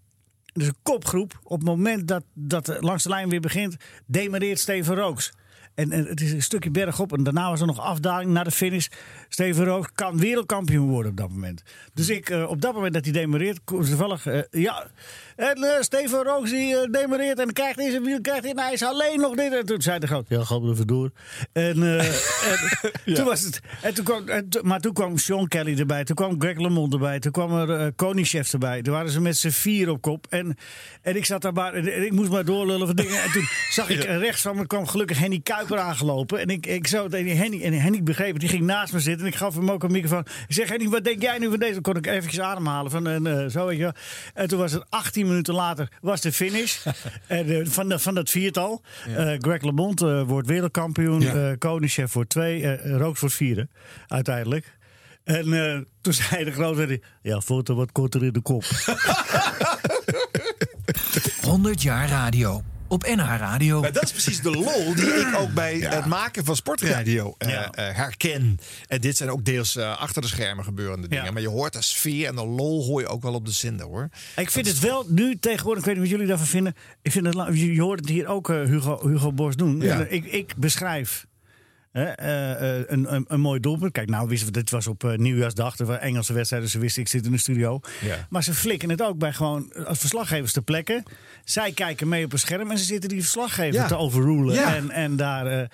Dus 0.54 0.66
een 0.66 0.76
kopgroep. 0.82 1.40
Op 1.42 1.58
het 1.58 1.68
moment 1.68 2.08
dat, 2.08 2.24
dat 2.34 2.76
langs 2.80 3.02
de 3.02 3.08
lijn 3.08 3.28
weer 3.28 3.40
begint, 3.40 3.76
demareert 4.06 4.58
Steven 4.58 4.94
Rooks. 4.94 5.32
En, 5.74 5.92
en 5.92 6.04
het 6.06 6.20
is 6.20 6.32
een 6.32 6.42
stukje 6.42 6.70
bergop. 6.70 7.12
En 7.12 7.22
daarna 7.22 7.50
was 7.50 7.60
er 7.60 7.66
nog 7.66 7.80
afdaling 7.80 8.30
naar 8.30 8.44
de 8.44 8.50
finish. 8.50 8.86
Steven 9.28 9.64
Rooks 9.64 9.88
kan 9.94 10.18
wereldkampioen 10.18 10.88
worden 10.88 11.10
op 11.10 11.16
dat 11.16 11.30
moment. 11.30 11.62
Dus 11.94 12.08
ik, 12.08 12.30
eh, 12.30 12.50
op 12.50 12.60
dat 12.60 12.74
moment 12.74 12.94
dat 12.94 13.04
hij 13.04 13.12
demareert, 13.12 13.60
kom- 13.64 13.84
toevallig, 13.84 14.26
eh, 14.26 14.40
ja. 14.50 14.86
En 15.36 15.56
eh, 15.56 15.80
Steven 15.82 16.22
Rooks 16.22 16.50
die 16.50 16.90
demareert 16.90 17.38
en 17.38 17.52
krijgt 17.52 17.78
in 17.78 17.90
zijn 17.90 18.04
wiel, 18.04 18.20
krijgt 18.20 18.44
in, 18.44 18.58
hij 18.58 18.72
is 18.72 18.82
alleen 18.82 19.20
nog 19.20 19.34
dit. 19.34 19.52
En 19.52 19.66
toen 19.66 19.82
zei 19.82 19.98
de 19.98 20.06
groot, 20.06 20.28
ja, 20.28 20.44
gaan 20.44 20.62
we 20.62 20.70
even 20.72 20.86
door. 20.86 21.10
En, 21.52 21.82
en 21.98 23.14
toen 23.14 23.24
was 23.24 23.40
het, 23.42 23.60
en 23.82 23.94
toen 23.94 24.04
kwam, 24.04 24.28
en 24.28 24.48
maar 24.62 24.80
toen 24.80 24.92
kwam 24.92 25.18
Sean 25.18 25.48
Kelly 25.48 25.78
erbij, 25.78 26.04
toen 26.04 26.16
kwam 26.16 26.40
Greg 26.40 26.58
LeMond 26.58 26.92
erbij, 26.92 27.18
toen 27.18 27.32
kwam 27.32 27.52
er 27.52 27.92
Koningschef 27.92 28.52
erbij. 28.52 28.82
Toen 28.82 28.92
waren 28.92 29.10
ze 29.10 29.20
met 29.20 29.36
z'n 29.36 29.48
vier 29.48 29.90
op 29.90 30.00
kop. 30.00 30.26
En, 30.30 30.56
en 31.02 31.16
ik 31.16 31.24
zat 31.24 31.42
daar 31.42 31.52
maar, 31.52 31.74
en 31.74 32.04
ik 32.04 32.12
moest 32.12 32.30
maar 32.30 32.44
doorlullen 32.44 32.86
van 32.86 32.96
dingen. 32.96 33.22
En 33.22 33.30
toen 33.32 33.44
zag 33.70 33.88
ik 33.88 34.02
rechts 34.04 34.42
van 34.42 34.56
me 34.56 34.66
kwam 34.66 34.86
gelukkig 34.86 35.18
Henny 35.18 35.40
Kuiper 35.66 35.86
aangelopen. 35.88 36.38
En 36.40 36.48
ik, 36.48 36.66
ik 36.66 36.86
zo 36.86 37.08
tegen 37.08 37.36
Henny, 37.36 37.62
en 37.62 37.72
Henny 37.72 38.02
begreep 38.02 38.30
het, 38.32 38.40
die 38.40 38.48
ging 38.48 38.62
naast 38.64 38.92
me 38.92 39.00
zitten. 39.00 39.26
En 39.26 39.32
ik 39.32 39.38
gaf 39.38 39.54
hem 39.54 39.70
ook 39.70 39.82
een 39.82 39.92
microfoon. 39.92 40.26
Ik 40.48 40.54
zeg, 40.54 40.68
Henny, 40.68 40.88
wat 40.88 41.04
denk 41.04 41.22
jij 41.22 41.38
nu 41.38 41.48
van 41.50 41.58
deze? 41.58 41.72
Dan 41.72 41.82
kon 41.82 41.96
ik 41.96 42.06
eventjes 42.06 42.40
ademhalen. 42.40 42.90
Van, 42.90 43.06
en, 43.08 43.26
eh, 43.26 43.46
zo, 43.50 43.66
weet 43.66 43.76
je 43.76 43.82
wel. 43.82 43.92
En 44.34 44.48
toen 44.48 44.58
was 44.58 44.72
het 44.72 44.84
18 44.88 45.26
minuten 45.26 45.54
later, 45.54 45.88
was 46.00 46.20
de 46.20 46.32
finish. 46.32 46.86
en, 47.26 47.48
eh, 47.60 47.66
van, 47.66 47.88
dat- 47.88 48.02
van 48.02 48.14
dat 48.14 48.30
viertal. 48.30 48.82
Eh, 49.16 49.32
Greg 49.38 49.62
LeMond 49.62 50.02
eh, 50.02 50.22
wordt 50.22 50.48
wereldkampioen. 50.48 51.20
Ja. 51.20 51.34
eh 51.50 51.58
Koningschef 51.58 52.12
wordt 52.12 52.30
twee. 52.30 52.62
eh 52.76 52.96
Rooks 52.96 53.20
wordt 53.20 53.34
vierde, 53.34 53.68
uiteindelijk. 54.08 54.76
En 55.24 55.52
eh, 55.72 55.78
toen 56.00 56.12
zei 56.12 56.44
de 56.44 56.52
grote, 56.52 57.00
ja, 57.22 57.40
foto 57.40 57.74
wat 57.74 57.92
korter 57.92 58.24
in 58.24 58.32
de 58.32 58.40
kop. 58.42 58.64
100 61.42 61.82
jaar 61.82 62.08
radio. 62.08 62.62
Op 62.94 63.06
NH 63.06 63.36
Radio. 63.38 63.80
Maar 63.80 63.92
dat 63.92 64.02
is 64.02 64.10
precies 64.10 64.40
de 64.40 64.50
lol 64.50 64.94
die 64.94 65.04
ik 65.04 65.34
ook 65.36 65.52
bij 65.52 65.78
het 65.78 66.06
maken 66.06 66.44
van 66.44 66.56
sportradio 66.56 67.34
eh, 67.38 67.48
Ja. 67.48 67.70
eh, 67.70 67.96
herken. 67.96 68.58
En 68.86 69.00
dit 69.00 69.16
zijn 69.16 69.30
ook 69.30 69.44
deels 69.44 69.76
eh, 69.76 70.00
achter 70.00 70.22
de 70.22 70.28
schermen 70.28 70.64
gebeurende 70.64 71.08
dingen. 71.08 71.24
Ja. 71.24 71.30
Maar 71.30 71.42
je 71.42 71.48
hoort 71.48 71.72
de 71.72 71.82
sfeer 71.82 72.28
en 72.28 72.34
de 72.34 72.46
lol 72.46 72.84
hoor 72.84 73.00
je 73.00 73.06
ook 73.06 73.22
wel 73.22 73.34
op 73.34 73.44
de 73.44 73.52
zender 73.52 73.86
hoor. 73.86 74.08
Ik 74.36 74.50
vind 74.50 74.66
het 74.66 74.78
wel 74.78 75.06
nu 75.08 75.38
tegenwoordig, 75.38 75.78
ik 75.78 75.84
weet 75.84 75.94
niet 75.94 76.04
wat 76.04 76.12
jullie 76.12 76.26
daarvan 76.26 76.46
vinden. 76.46 76.74
Ik 77.02 77.12
vind 77.12 77.26
het, 77.26 77.58
je 77.58 77.80
hoort 77.80 78.00
het 78.00 78.08
hier 78.08 78.26
ook 78.26 78.48
Hugo, 78.48 79.08
Hugo 79.08 79.32
Borst 79.32 79.58
doen. 79.58 79.80
Ja. 79.80 80.04
Ik, 80.04 80.24
ik 80.24 80.54
beschrijf 80.56 81.26
hè, 81.94 82.04
eh, 82.04 82.78
eh, 82.78 82.84
een, 82.86 83.14
een, 83.14 83.24
een 83.28 83.40
mooi 83.40 83.60
doelpunt. 83.60 83.92
Kijk, 83.92 84.08
nou 84.08 84.28
wisten 84.28 84.46
we, 84.46 84.52
dit 84.52 84.70
was 84.70 84.86
op 84.86 85.04
eh, 85.04 85.18
nieuwjaarsdag. 85.18 85.78
Er 85.78 85.86
waren 85.86 86.02
Engelse 86.02 86.32
wedstrijden, 86.32 86.68
ze 86.68 86.78
wisten 86.78 87.02
ik 87.02 87.08
zit 87.08 87.26
in 87.26 87.32
de 87.32 87.38
studio. 87.38 87.80
Ja. 88.00 88.26
Maar 88.30 88.42
ze 88.42 88.54
flikken 88.54 88.90
het 88.90 89.02
ook 89.02 89.18
bij 89.18 89.32
gewoon 89.32 89.72
als 89.86 89.98
verslaggevers 89.98 90.52
te 90.52 90.62
plekken. 90.62 91.02
Zij 91.44 91.72
kijken 91.72 92.08
mee 92.08 92.24
op 92.24 92.32
een 92.32 92.38
scherm 92.38 92.70
en 92.70 92.78
ze 92.78 92.84
zitten 92.84 93.08
die 93.08 93.20
verslaggever 93.20 93.80
Ja. 93.80 93.86
te 93.86 93.96
overrulen. 93.96 94.64
En, 94.64 94.90
en 94.90 95.16
daar... 95.16 95.68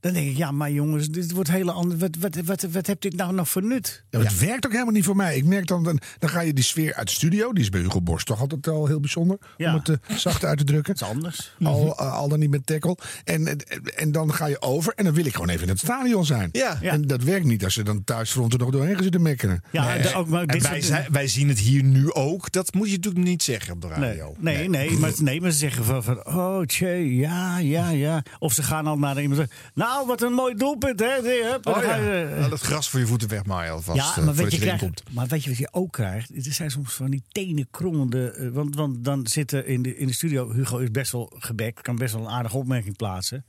dan 0.00 0.12
denk 0.12 0.30
ik, 0.30 0.36
ja, 0.36 0.50
maar 0.50 0.70
jongens, 0.70 1.08
dit 1.08 1.30
wordt 1.32 1.50
hele 1.50 1.72
andere. 1.72 1.98
Wat, 1.98 2.16
wat, 2.18 2.44
wat, 2.44 2.62
wat 2.72 2.86
heeft 2.86 3.02
dit 3.02 3.16
nou 3.16 3.34
nog 3.34 3.48
voor 3.48 3.62
nut? 3.64 4.04
Ja, 4.10 4.18
Het 4.18 4.38
werkt 4.38 4.66
ook 4.66 4.72
helemaal 4.72 4.92
niet 4.92 5.04
voor 5.04 5.16
mij. 5.16 5.36
Ik 5.36 5.44
merk 5.44 5.66
dan, 5.66 5.84
dan, 5.84 6.00
dan 6.18 6.30
ga 6.30 6.40
je 6.40 6.52
die 6.52 6.64
sfeer 6.64 6.94
uit 6.94 7.08
de 7.08 7.14
studio. 7.14 7.52
Die 7.52 7.62
is 7.62 7.68
bij 7.68 7.80
Hugo 7.80 8.00
Borst 8.00 8.26
toch 8.26 8.40
altijd 8.40 8.68
al 8.68 8.86
heel 8.86 9.00
bijzonder. 9.00 9.38
Ja. 9.56 9.72
Om 9.72 9.78
het 9.84 9.88
eh, 9.88 10.16
zacht 10.16 10.44
uit 10.44 10.58
te 10.58 10.64
drukken. 10.64 10.92
Het 10.92 11.02
is 11.02 11.08
anders. 11.08 11.54
Al, 11.62 11.96
eh, 11.98 12.12
al 12.12 12.28
dan 12.28 12.38
niet 12.38 12.50
met 12.50 12.66
tackle. 12.66 12.96
En, 13.24 13.58
en, 13.96 14.12
dan 14.12 14.32
ga 14.34 14.46
je 14.46 14.62
over. 14.62 14.92
En 14.96 15.04
dan 15.04 15.14
wil 15.14 15.24
ik 15.26 15.32
gewoon 15.32 15.48
even 15.48 15.62
in 15.62 15.68
het 15.68 15.78
stadion 15.78 16.24
zijn. 16.24 16.48
Ja. 16.52 16.78
Ja. 16.82 16.92
En 16.92 17.02
dat 17.06 17.22
werkt 17.22 17.46
niet 17.46 17.64
als 17.64 17.74
ze 17.74 17.82
dan 17.82 18.04
thuisfront 18.04 18.52
er 18.52 18.58
nog 18.58 18.70
doorheen 18.70 18.94
gaan 18.94 19.02
zitten 19.02 19.22
mekkeren. 19.22 19.62
Ja, 19.70 19.96
ook, 20.14 20.28
maar 20.28 20.46
dit 20.46 20.68
wij, 20.68 20.80
zijn- 20.80 21.06
wij 21.12 21.28
zien 21.28 21.48
het 21.48 21.58
hier 21.58 21.82
nu 21.82 22.12
ook. 22.12 22.52
Dat 22.52 22.74
moet 22.74 22.90
je 22.90 22.96
natuurlijk 22.96 23.24
niet 23.24 23.42
zeggen 23.42 23.72
op 23.72 23.80
de 23.80 23.86
Nee, 23.88 23.96
radio. 24.08 24.34
nee, 24.38 24.68
nee, 24.68 24.90
maar, 24.90 25.12
nee, 25.18 25.40
maar 25.40 25.50
ze 25.50 25.58
zeggen 25.58 25.84
van, 25.84 26.02
van 26.02 26.26
oh, 26.26 26.62
tje, 26.64 27.16
ja, 27.16 27.58
ja, 27.58 27.90
ja. 27.90 28.22
Of 28.38 28.52
ze 28.52 28.62
gaan 28.62 28.86
al 28.86 28.98
naar 28.98 29.20
iemand 29.20 29.36
zeggen, 29.38 29.56
nou, 29.88 30.06
wat 30.06 30.22
een 30.22 30.32
mooi 30.32 30.54
doelpunt, 30.54 31.00
hè. 31.00 31.20
Hup, 31.50 31.66
Oh, 31.66 31.82
ja. 31.82 31.96
Nou, 31.96 32.50
dat 32.50 32.60
gras 32.60 32.88
voor 32.90 33.00
je 33.00 33.06
voeten 33.06 33.28
wegmaaien 33.28 33.72
alvast. 33.72 33.98
ja, 33.98 34.16
eh, 34.16 34.24
maar 34.24 34.34
weet, 34.34 34.52
je 34.52 34.58
krijgt, 34.58 35.02
maar 35.10 35.26
weet 35.26 35.42
je 35.44 35.48
wat 35.50 35.58
je 35.58 35.68
ook 35.70 35.92
krijgt? 35.92 36.30
Er 36.46 36.52
zijn 36.52 36.70
soms 36.70 36.92
van 36.94 37.10
die 37.10 37.22
tenenkrommende... 37.32 38.30
eh, 38.30 38.48
Want, 38.48 38.74
want 38.76 39.04
dan 39.04 39.26
zitten 39.26 39.66
in 39.66 39.82
de, 39.82 39.96
in 39.96 40.06
de 40.06 40.12
studio... 40.12 40.52
Hugo 40.52 40.78
is 40.78 40.90
best 40.90 41.12
wel 41.12 41.32
gebekt, 41.38 41.80
kan 41.80 41.96
best 41.96 42.14
wel 42.14 42.22
een 42.22 42.30
aardige 42.30 42.56
opmerking 42.56 42.96
plaatsen. 42.96 43.44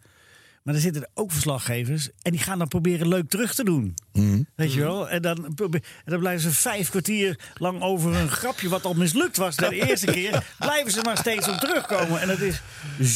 Maar 0.63 0.73
dan 0.73 0.83
zitten 0.83 1.01
er 1.01 1.09
ook 1.13 1.31
verslaggevers... 1.31 2.09
en 2.21 2.31
die 2.31 2.39
gaan 2.41 2.57
dan 2.57 2.67
proberen 2.67 3.07
leuk 3.07 3.29
terug 3.29 3.55
te 3.55 3.63
doen. 3.63 3.93
Weet 4.55 4.73
je 4.73 4.79
wel? 4.79 5.09
En 5.09 5.21
dan, 5.21 5.45
en 5.55 5.81
dan 6.05 6.19
blijven 6.19 6.41
ze 6.41 6.51
vijf 6.51 6.89
kwartier 6.89 7.39
lang 7.57 7.81
over 7.81 8.15
een 8.15 8.29
grapje... 8.29 8.69
wat 8.69 8.85
al 8.85 8.93
mislukt 8.93 9.37
was 9.37 9.55
de 9.55 9.87
eerste 9.87 10.05
keer... 10.11 10.43
blijven 10.59 10.91
ze 10.91 11.01
maar 11.03 11.17
steeds 11.17 11.47
op 11.47 11.55
terugkomen. 11.55 12.21
En 12.21 12.27
dat 12.27 12.39
is 12.39 12.61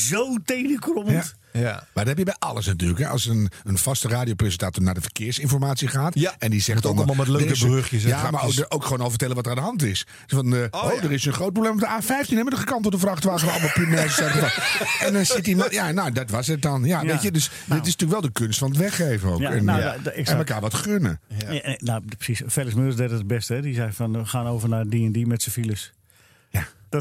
zo 0.07 0.37
tenenkrommend. 0.45 1.33
Ja. 1.35 1.41
Maar 1.61 1.83
dat 1.93 2.07
heb 2.07 2.17
je 2.17 2.23
bij 2.23 2.35
alles 2.39 2.65
natuurlijk. 2.65 2.99
Hè. 2.99 3.07
Als 3.07 3.25
een, 3.25 3.49
een 3.63 3.77
vaste 3.77 4.07
radiopresentator 4.07 4.83
naar 4.83 4.93
de 4.93 5.01
verkeersinformatie 5.01 5.87
gaat. 5.87 6.19
Ja. 6.19 6.35
En 6.39 6.51
die 6.51 6.61
zegt 6.61 6.85
ook 6.85 6.95
allemaal 6.97 7.15
met 7.15 7.27
leuke 7.27 7.57
brugjes 7.57 8.03
en 8.03 8.09
Ja, 8.09 8.31
maar 8.31 8.45
ook, 8.45 8.65
ook 8.69 8.83
gewoon 8.83 9.01
al 9.01 9.09
vertellen 9.09 9.35
wat 9.35 9.45
er 9.45 9.51
aan 9.51 9.57
de 9.57 9.63
hand 9.63 9.83
is. 9.83 10.05
Dus 10.25 10.37
van, 10.37 10.55
eh, 10.55 10.61
oh, 10.71 10.93
ja. 10.95 11.01
er 11.01 11.11
is 11.11 11.25
een 11.25 11.33
groot 11.33 11.53
probleem 11.53 11.73
op 11.73 11.79
de 11.79 12.01
A15. 12.01 12.27
Hè, 12.29 12.43
met 12.43 12.53
een 12.53 12.59
gekantelde 12.59 12.97
vrachtwagen. 12.99 13.51
Allemaal 13.51 13.71
punaises. 13.73 14.31
En 15.05 15.13
dan 15.13 15.25
zit 15.25 15.47
iemand. 15.47 15.71
Ja, 15.71 15.91
nou, 15.91 16.11
dat 16.11 16.29
was 16.29 16.47
het 16.47 16.61
dan. 16.61 16.83
Ja, 16.83 17.01
Ja. 17.01 17.07
weet 17.07 17.21
je. 17.21 17.31
Dus 17.31 17.49
Nou. 17.49 17.79
dit 17.81 17.87
is 17.87 17.95
natuurlijk 17.97 18.11
wel 18.11 18.21
de 18.21 18.39
kunst 18.39 18.59
van 18.59 18.69
het 18.69 18.77
weggeven 18.77 19.29
ook. 19.29 19.39
Ja, 19.39 19.51
en, 19.51 19.65
nou, 19.65 19.81
en 20.03 20.25
elkaar 20.25 20.61
wat 20.61 20.73
gunnen. 20.73 21.19
Ja, 21.49 21.75
nou, 21.77 22.03
precies. 22.17 22.41
Felix 22.47 22.75
Meurs 22.75 22.95
deed 22.95 23.09
het 23.09 23.17
het 23.17 23.27
beste. 23.27 23.53
Hè? 23.53 23.61
Die 23.61 23.73
zei 23.73 23.91
van, 23.91 24.11
we 24.11 24.25
gaan 24.25 24.47
over 24.47 24.69
naar 24.69 24.85
D&D 24.85 25.27
met 25.27 25.41
zijn 25.41 25.55
files. 25.55 25.91
Ja. 26.93 26.99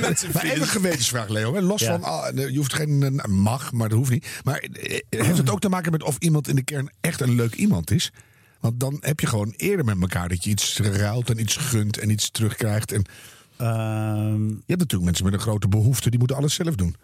Dat 0.00 0.18
zei 0.18 0.32
Maar 0.32 0.44
even 0.44 0.60
een 0.60 0.66
gewetensvraag, 0.66 1.28
Leo. 1.28 1.54
hè. 1.54 1.60
Los 1.60 1.80
Ja. 1.80 1.90
van, 1.98 2.02
ah, 2.02 2.36
je 2.36 2.56
hoeft 2.56 2.74
geen 2.74 3.02
eh, 3.20 3.24
mag, 3.24 3.72
maar 3.72 3.88
dat 3.88 3.98
hoeft 3.98 4.10
niet. 4.10 4.26
Maar 4.44 4.58
eh, 4.58 4.98
heeft 5.08 5.38
het 5.38 5.50
ook 5.50 5.60
te 5.60 5.68
maken 5.68 5.92
met 5.92 6.02
of 6.02 6.16
iemand 6.18 6.48
in 6.48 6.54
de 6.56 6.64
kern 6.64 6.90
echt 7.00 7.20
een 7.20 7.34
leuk 7.34 7.54
iemand 7.54 7.90
is? 7.90 8.12
Want 8.60 8.80
dan 8.80 8.96
heb 9.00 9.20
je 9.20 9.26
gewoon 9.26 9.54
eerder 9.56 9.84
met 9.84 10.00
elkaar 10.00 10.28
dat 10.28 10.44
je 10.44 10.50
iets 10.50 10.78
ruilt 10.78 11.30
en 11.30 11.40
iets 11.40 11.56
gunt 11.56 11.98
en 11.98 12.10
iets 12.10 12.30
terugkrijgt. 12.30 12.92
En 12.92 13.04
Ehm, 13.56 14.44
je 14.48 14.62
hebt 14.66 14.80
natuurlijk 14.80 15.04
mensen 15.04 15.24
met 15.24 15.32
een 15.34 15.40
grote 15.40 15.68
behoefte, 15.68 16.10
die 16.10 16.18
moeten 16.18 16.36
alles 16.36 16.54
zelf 16.54 16.74
doen. 16.74 16.96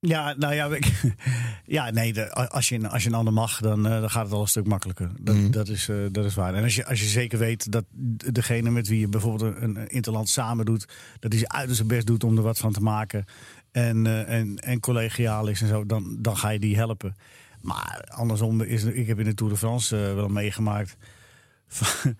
Ja, 0.00 0.34
nou 0.38 0.54
ja, 0.54 0.66
ik- 0.66 1.14
ja 1.76 1.90
nee, 1.90 2.12
de- 2.12 2.32
als, 2.32 2.68
je, 2.68 2.88
als 2.88 3.02
je 3.02 3.08
een 3.08 3.14
ander 3.14 3.32
mag, 3.32 3.60
dan, 3.60 3.86
eh, 3.86 4.00
dan 4.00 4.10
gaat 4.10 4.24
het 4.24 4.32
al 4.32 4.40
een 4.40 4.46
stuk 4.48 4.66
makkelijker. 4.66 5.10
Dat, 5.20 5.52
dat, 5.52 5.68
is, 5.68 5.88
eh, 5.88 5.96
dat 6.12 6.24
is 6.24 6.34
waar. 6.34 6.54
En 6.54 6.62
als 6.62 6.74
je, 6.74 6.86
als 6.86 7.00
je 7.00 7.06
zeker 7.06 7.38
weet 7.38 7.72
dat 7.72 7.84
degene 8.32 8.70
met 8.70 8.88
wie 8.88 9.00
je 9.00 9.08
bijvoorbeeld 9.08 9.56
een, 9.62 9.88
interland 9.88 10.28
samen 10.28 10.64
doet, 10.64 10.88
dat 11.18 11.30
hij 11.32 11.38
zijn 11.40 11.52
uiterst 11.52 11.76
zijn 11.76 11.88
best 11.88 12.06
doet 12.06 12.24
om 12.24 12.36
er 12.36 12.42
wat 12.42 12.58
van 12.58 12.72
te 12.72 12.80
maken. 12.80 13.24
En, 13.72 14.06
eh, 14.06 14.38
en, 14.38 14.56
en 14.58 14.80
collegiaal 14.80 15.46
is 15.48 15.60
en 15.62 15.68
zo, 15.68 15.86
dan, 15.86 16.16
dan 16.18 16.36
ga 16.36 16.48
je 16.48 16.58
die 16.58 16.76
helpen. 16.76 17.16
Maar 17.60 18.04
andersom, 18.14 18.60
is, 18.60 18.84
ik 18.84 19.06
heb 19.06 19.18
in 19.18 19.24
de 19.24 19.34
Tour 19.34 19.52
de 19.52 19.58
France 19.58 19.96
wel 19.96 20.28
meegemaakt 20.28 20.96
van, 21.68 22.16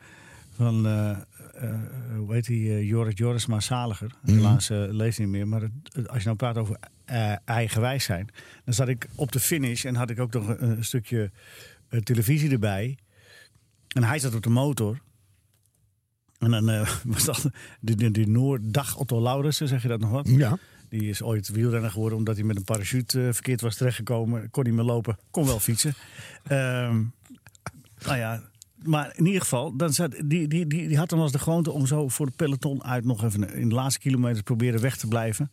van 0.57 0.87
hoe 2.16 2.33
heet 2.35 2.46
die, 2.46 2.70
eh, 2.70 2.88
Jorrit 2.88 3.18
Jorisma 3.18 3.61
Zaliger. 3.61 4.11
Helaas 4.25 4.70
eh, 4.70 4.85
leeft 4.88 5.18
niet 5.18 5.29
meer. 5.29 5.49
Maar 5.49 5.61
het- 5.61 6.09
als 6.09 6.18
je 6.18 6.25
nou 6.25 6.37
praat 6.37 6.57
over 6.57 6.77
eh, 7.05 7.33
eigenwijs 7.44 8.05
zijn, 8.05 8.29
dan 8.64 8.75
zat 8.75 8.88
ik 8.88 9.09
op 9.14 9.33
de 9.33 9.40
finish 9.40 9.85
en 9.85 9.94
had 9.94 10.11
ik 10.11 10.20
ook 10.20 10.33
nog 10.33 10.49
een, 10.49 10.62
een 10.70 10.85
stukje 10.85 11.31
eh, 11.88 12.01
televisie 12.01 12.51
erbij. 12.51 12.99
En 13.88 14.05
hij 14.05 14.18
zat 14.18 14.35
op 14.35 14.42
de 14.42 14.51
motor. 14.51 15.01
En 16.38 16.51
dan 16.51 16.68
eh, 16.70 16.90
was 17.05 17.25
dat 17.25 17.51
de, 17.81 17.94
de, 17.94 18.11
de 18.11 18.27
Noordag 18.27 18.96
Otto 18.96 19.20
Laurensen, 19.23 19.68
zeg 19.68 19.83
je 19.83 19.88
dat 19.88 20.01
nog 20.01 20.11
wat? 20.11 20.29
Ja. 20.29 20.59
Die 20.88 21.09
is 21.09 21.23
ooit 21.23 21.49
wielrenner 21.49 21.90
geworden 21.90 22.18
omdat 22.18 22.37
hij 22.37 22.44
met 22.44 22.57
een 22.57 22.64
parachute 22.64 23.27
eh, 23.27 23.33
verkeerd 23.33 23.61
was 23.61 23.77
terechtgekomen. 23.77 24.51
Kon 24.51 24.64
niet 24.64 24.75
meer 24.75 24.85
lopen, 24.85 25.18
kon 25.31 25.46
wel 25.46 25.61
fietsen. 25.61 25.94
Ehm, 26.44 27.03
nou 28.07 28.16
ja, 28.18 28.42
maar 28.83 29.12
in 29.16 29.27
ieder 29.27 29.40
geval, 29.40 29.77
dan 29.77 29.93
zat, 29.93 30.11
die, 30.11 30.49
die, 30.49 30.66
die, 30.66 30.88
die 30.88 30.97
had 30.99 31.09
dan 31.09 31.19
wel 31.19 31.27
eens 31.27 31.37
de 31.37 31.43
gewoonte 31.43 31.71
om 31.71 31.87
zo 31.87 32.09
voor 32.09 32.27
de 32.27 32.33
peloton 32.37 32.85
uit 32.85 33.05
nog 33.05 33.25
even 33.25 33.55
in 33.55 33.69
de 33.69 33.75
laatste 33.75 34.01
kilometers 34.01 34.43
proberen 34.43 34.81
weg 34.81 34.97
te 34.97 35.07
blijven. 35.07 35.51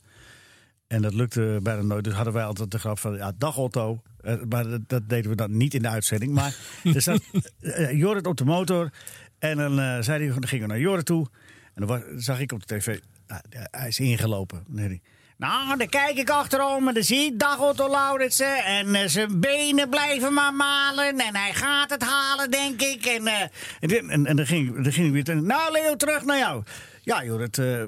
En 0.88 1.02
dat 1.02 1.14
lukte 1.14 1.60
bijna 1.64 1.82
nooit. 1.82 2.04
Dus 2.04 2.14
hadden 2.14 2.34
wij 2.34 2.44
altijd 2.44 2.72
de 2.72 2.80
grap 2.80 3.00
van, 3.00 3.16
ja, 3.16 3.32
dag 3.38 3.58
Otto. 3.58 4.02
Eh, 4.22 4.36
maar 4.50 4.64
dat, 4.70 4.82
dat 4.90 5.10
deden 5.10 5.30
we 5.30 5.36
dan 5.36 5.58
niet 5.58 5.74
in 5.74 5.82
de 5.82 5.88
uitzending. 5.90 6.32
Maar 6.32 6.56
er 6.96 7.02
zat 7.02 7.22
eh, 7.60 7.92
Jorrit 7.92 8.28
op 8.28 8.38
de 8.38 8.46
motor. 8.46 8.92
En 9.40 9.58
dan, 9.58 9.80
eh, 9.80 10.02
zei 10.02 10.24
hij, 10.26 10.34
dan 10.40 10.48
gingen 10.48 10.68
we 10.68 10.72
naar 10.74 10.82
Jorrit 10.82 11.06
toe. 11.06 11.28
En 11.74 11.86
dan 11.86 11.88
was- 11.88 12.24
zag 12.26 12.40
ik 12.40 12.52
op 12.52 12.68
de 12.68 12.78
tv, 12.78 13.00
nou, 13.28 13.42
hij 13.52 13.88
is 13.88 14.00
ingelopen. 14.00 14.64
Hij, 14.76 15.02
nou, 15.38 15.78
dan 15.78 15.88
kijk 15.88 16.18
ik 16.18 16.30
achterom 16.30 16.88
en 16.88 16.94
dan 16.94 17.04
zie 17.04 17.26
ik 17.32 17.40
dag 17.40 17.60
Otto 17.60 17.90
Lauritsen. 17.90 18.66
En 18.66 18.96
eh, 18.96 19.08
zijn 19.08 19.40
benen 19.40 19.90
blijven 19.90 20.34
maar 20.34 20.54
malen. 20.54 21.20
En 21.20 21.36
hij 21.36 21.54
gaat 21.54 21.90
het 21.90 22.04
halen, 22.04 22.52
denk 22.52 22.82
ik. 22.82 23.06
En, 23.06 23.28
eh, 23.28 23.42
en, 23.80 24.10
en, 24.10 24.26
en 24.26 24.36
dan, 24.36 24.46
ging, 24.46 24.84
dan 24.84 24.92
ging 24.92 25.08
ik 25.08 25.14
weer, 25.14 25.24
terug. 25.24 25.42
nou 25.42 25.72
Leo, 25.72 25.96
terug 25.96 26.26
naar 26.26 26.38
jou. 26.38 26.64
Ja, 27.04 27.24
Jorrit, 27.24 27.58
eh, 27.58 27.84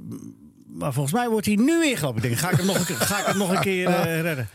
maar 0.68 0.94
volgens 0.94 1.14
mij 1.14 1.30
wordt 1.30 1.46
hij 1.46 1.56
nu 1.56 1.86
ingelopen. 1.86 2.24
Ik 2.24 2.30
denk, 2.30 2.38
ga 2.38 2.50
ik 2.50 2.58
hem 2.58 2.66
nog 2.66 2.80
een 2.80 2.86
keer, 2.86 2.96
ga 2.96 3.20
ik 3.20 3.26
hem 3.26 3.38
nog 3.38 3.50
een 3.50 3.60
keer 3.60 3.90
redden? 4.28 4.48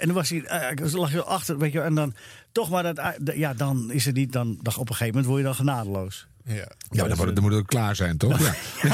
En 0.00 0.06
dan 0.06 0.12
was 0.12 0.30
hij, 0.30 0.44
eh, 0.44 0.92
lag 0.92 1.12
je 1.12 1.24
achter, 1.24 1.58
weet 1.58 1.72
je, 1.72 1.80
en 1.80 1.94
dan 1.94 2.14
toch 2.52 2.70
maar 2.70 2.94
dat, 2.94 3.14
ja, 3.34 3.54
dan 3.54 3.90
is 3.90 4.04
het 4.04 4.14
niet, 4.14 4.32
dan, 4.32 4.58
dan 4.62 4.76
op 4.76 4.88
een 4.88 4.94
gegeven 4.94 5.06
moment 5.06 5.26
word 5.26 5.38
je 5.38 5.44
dan 5.44 5.54
genadeloos. 5.54 6.26
Ja. 6.46 6.54
Ja, 6.54 6.66
maar 6.90 7.08
dan, 7.08 7.16
moet- 7.26 7.34
dan 7.34 7.42
moet 7.44 7.52
het 7.52 7.60
ook 7.60 7.66
klaar 7.66 7.96
zijn, 7.96 8.16
toch? 8.16 8.40
Ja. 8.40 8.54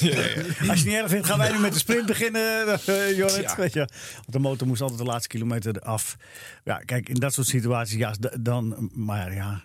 Als 0.00 0.08
je 0.60 0.66
het 0.70 0.84
niet 0.84 0.94
erg 0.94 1.08
vindt, 1.10 1.26
gaan 1.26 1.38
wij 1.38 1.52
nu 1.52 1.58
met 1.58 1.72
de 1.72 1.78
sprint 1.78 2.06
beginnen, 2.06 2.66
eh, 2.86 3.16
Jorrit. 3.16 3.40
Ja. 3.42 3.56
Weet 3.56 3.72
je. 3.72 3.78
Want 4.14 4.32
de 4.32 4.38
motor 4.38 4.66
moest 4.66 4.80
altijd 4.80 4.98
de 4.98 5.04
laatste 5.06 5.28
kilometer 5.28 5.78
af. 5.80 6.16
Ja, 6.64 6.76
kijk, 6.78 7.08
in 7.08 7.14
dat 7.14 7.32
soort 7.34 7.46
situaties, 7.46 7.96
ja, 7.98 8.14
dan, 8.40 8.90
maar 8.94 9.34
ja, 9.34 9.62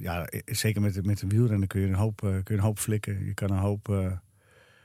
ja 0.00 0.28
zeker 0.46 0.80
met, 0.80 0.94
de- 0.94 1.02
met 1.02 1.18
de 1.18 1.26
wielrennen 1.26 1.68
kun 1.68 1.80
je 1.80 1.86
een 1.86 1.94
hoop, 1.94 2.22
eh, 2.22 2.28
kun 2.30 2.42
je 2.44 2.52
een 2.54 2.58
hoop 2.60 2.78
flikken. 2.78 3.24
Je 3.24 3.34
kan 3.34 3.50
een 3.50 3.58
hoop. 3.58 3.88
eh, 3.88 4.12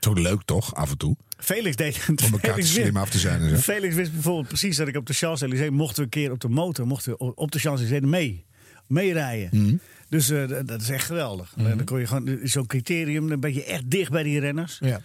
Zo 0.00 0.12
leuk 0.12 0.42
toch, 0.44 0.74
af 0.74 0.90
en 0.90 0.98
toe? 0.98 1.16
Felix 1.38 1.76
deed 1.76 2.06
het. 2.06 2.22
Om 2.22 2.32
elkaar 2.32 2.40
te 2.40 2.48
Felix 2.50 2.72
slim 2.72 2.84
wist- 2.84 2.96
af 2.96 3.10
te 3.10 3.18
zijn 3.18 3.40
en 3.40 3.48
zo. 3.48 3.56
Felix 3.56 3.94
wist 3.94 4.12
bijvoorbeeld 4.12 4.48
precies 4.48 4.76
dat 4.76 4.88
ik 4.88 4.96
op 4.96 5.06
de 5.06 5.12
Champs-Élysées 5.14 5.70
mochten 5.70 5.96
we 5.96 6.02
een 6.02 6.08
keer 6.08 6.30
op 6.30 6.40
de 6.40 6.48
motor, 6.48 6.86
mochten 6.86 7.12
we 7.12 7.34
op 7.34 7.50
de 7.52 7.58
Champs-Élysées 7.58 8.10
mee, 8.10 8.44
meerijden. 8.86 9.48
Mhm. 9.62 9.76
Dus 10.08 10.30
eh, 10.30 10.48
dat 10.64 10.80
is 10.80 10.88
echt 10.90 11.04
geweldig. 11.06 11.52
Dan 11.56 11.84
kon 11.84 12.00
je 12.00 12.06
gewoon 12.06 12.38
zo'n 12.42 12.66
criterium, 12.66 13.28
dan 13.28 13.40
ben 13.40 13.54
je 13.54 13.64
echt 13.64 13.90
dicht 13.90 14.10
bij 14.10 14.22
die 14.22 14.40
renners. 14.40 14.78
Ja. 14.80 15.00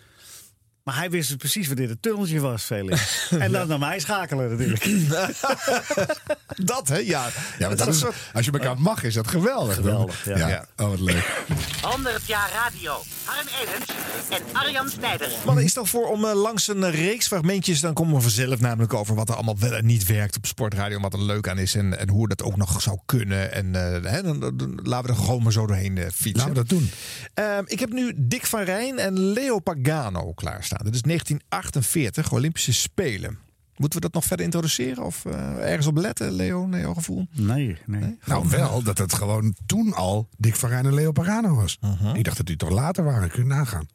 Maar 0.84 0.96
hij 0.98 1.10
wist 1.10 1.28
dus 1.28 1.38
precies 1.38 1.68
wanneer 1.68 1.90
het 1.90 2.02
tunneltje 2.02 2.40
was, 2.40 2.64
Felix. 2.64 3.28
en 3.40 3.52
dan 3.58 3.68
naar 3.68 3.80
mij 3.80 4.00
schakelen 4.00 4.50
natuurlijk. 4.50 4.86
Dat, 6.56 6.88
hè? 6.88 6.98
Ja. 6.98 7.28
Ja, 7.60 7.68
maar 7.68 7.76
dat 7.78 7.88
is, 7.88 8.04
als 8.34 8.46
je 8.46 8.52
elkaar 8.52 8.80
mag, 8.82 9.04
is 9.04 9.14
dat 9.14 9.28
geweldig. 9.28 9.76
Geweldig, 9.76 10.26
ja. 10.26 10.48
ja. 10.48 10.66
Oh, 10.78 10.90
wat 10.90 11.00
leuk. 11.00 11.44
100 11.82 12.28
jaar 12.28 12.50
radio. 12.54 13.02
Harm 13.24 13.48
Edens 13.62 13.90
en 14.30 14.56
Arjan 14.58 14.90
Snijders. 14.90 15.34
Mannen, 15.46 15.64
is 15.64 15.74
dan 15.74 15.88
voor 15.88 16.08
om 16.10 16.26
eh, 16.26 16.34
langs 16.42 16.68
een 16.68 16.84
eh, 16.84 16.94
reeks 16.94 17.28
fragmentjes... 17.28 17.80
dan 17.80 17.94
komen 17.94 18.16
we 18.16 18.22
vanzelf 18.22 18.60
namelijk 18.60 18.94
over 18.94 19.16
wat 19.16 19.30
er 19.30 19.36
allemaal 19.36 19.60
wel 19.60 19.74
en 19.74 19.86
niet 19.86 20.06
werkt 20.06 20.38
op 20.38 20.46
sportradio... 20.46 20.96
en 20.96 21.02
wat 21.02 21.14
er 21.14 21.22
leuk 21.22 21.48
aan 21.48 21.58
is 21.58 21.76
en, 21.76 22.00
en 22.00 22.10
hoe 22.10 22.28
dat 22.28 22.44
ook 22.44 22.56
nog 22.58 22.82
zou 22.82 22.98
kunnen. 23.06 23.52
En 23.54 23.76
eh, 23.76 24.12
hè, 24.12 24.22
dan, 24.22 24.40
dan- 24.40 24.58
dan 24.58 24.80
laten 24.84 25.10
we 25.12 25.18
er 25.18 25.24
gewoon 25.24 25.44
maar 25.44 25.52
zo 25.52 25.66
doorheen 25.68 25.98
fietsen. 26.14 26.32
Laten 26.34 26.54
we 26.54 26.54
dat 26.54 26.70
doen. 26.70 26.92
Ehm, 27.34 27.64
ik 27.66 27.80
heb 27.80 27.90
nu 27.92 28.14
Dick 28.16 28.46
van 28.46 28.62
Rijn 28.62 29.00
en 29.00 29.20
Leo 29.20 29.60
Pagano 29.60 30.34
klaarstaan. 30.34 30.71
Dit 30.78 30.94
is 30.94 31.02
1948, 31.02 32.32
Olympische 32.32 32.74
Spelen. 32.74 33.40
Moeten 33.76 34.00
we 34.00 34.06
dat 34.06 34.14
nog 34.14 34.26
verder 34.26 34.46
introduceren 34.46 35.04
of 35.04 35.26
eh, 35.26 35.70
ergens 35.70 35.88
op 35.88 35.98
letten, 35.98 36.32
Leo, 36.32 36.68
naar 36.68 36.80
jouw 36.80 36.94
gevoel? 36.94 37.28
Nee, 37.32 37.78
nee. 37.86 38.18
Nou, 38.26 38.50
wel 38.50 38.84
dat 38.84 38.98
het 38.98 39.14
gewoon 39.14 39.56
toen 39.66 39.94
al 39.94 40.28
Dick 40.38 40.56
van 40.56 40.70
Rijn 40.70 40.86
en 40.86 40.94
Leo 40.94 41.12
Pagano 41.12 41.56
was. 41.56 41.78
Uh-huh. 41.84 42.16
Ik 42.16 42.24
dacht 42.24 42.38
dat 42.38 42.46
die 42.46 42.56
toch 42.56 42.70
later 42.70 43.04
waren. 43.04 43.30
Kun 43.30 43.44
je 43.44 43.50
nagaan. 43.50 43.88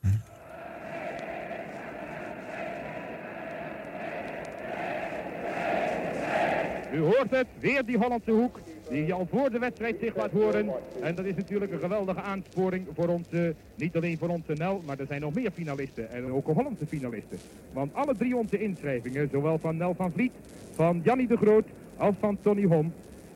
U 6.92 7.00
hoort 7.00 7.30
het, 7.30 7.46
weer 7.60 7.86
die 7.86 7.96
Hollandse 7.96 8.30
hoek. 8.30 8.60
Die 8.88 9.12
al 9.12 9.26
voor 9.30 9.50
de 9.50 9.58
wedstrijd 9.58 9.96
zich 10.00 10.16
laat 10.16 10.30
horen. 10.30 10.68
En 11.02 11.14
dat 11.14 11.24
is 11.24 11.34
natuurlijk 11.34 11.72
een 11.72 11.78
geweldige 11.78 12.20
aansporing 12.20 12.86
voor 12.94 13.08
ons, 13.08 13.28
niet 13.74 13.96
alleen 13.96 14.18
voor 14.18 14.28
onze 14.28 14.52
Nel, 14.52 14.82
maar 14.86 14.98
er 14.98 15.06
zijn 15.06 15.20
nog 15.20 15.34
meer 15.34 15.50
finalisten. 15.50 16.10
En 16.10 16.32
ook 16.32 16.46
Hollandse 16.46 16.86
finalisten. 16.86 17.38
Want 17.72 17.94
alle 17.94 18.14
drie 18.16 18.36
onze 18.36 18.58
inschrijvingen, 18.58 19.28
zowel 19.32 19.58
van 19.58 19.76
Nel 19.76 19.94
van 19.94 20.12
Vliet, 20.12 20.32
van 20.72 21.00
Jannie 21.04 21.26
de 21.26 21.36
Groot 21.36 21.66
als 21.96 22.14
van 22.20 22.38
Tony 22.40 22.64
Hom, 22.64 22.92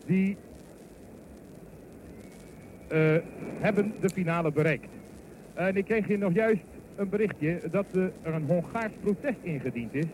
die 0.06 0.36
eh, 2.88 3.16
hebben 3.58 3.92
de 4.00 4.08
finale 4.08 4.52
bereikt. 4.52 4.88
En 5.54 5.76
ik 5.76 5.84
kreeg 5.84 6.06
hier 6.06 6.18
nog 6.18 6.34
juist 6.34 6.62
een 6.96 7.08
berichtje 7.08 7.60
dat 7.70 7.86
eh, 7.94 8.02
er 8.22 8.34
een 8.34 8.46
Hongaars 8.46 8.92
protest 9.00 9.38
ingediend 9.42 9.94
is 9.94 10.06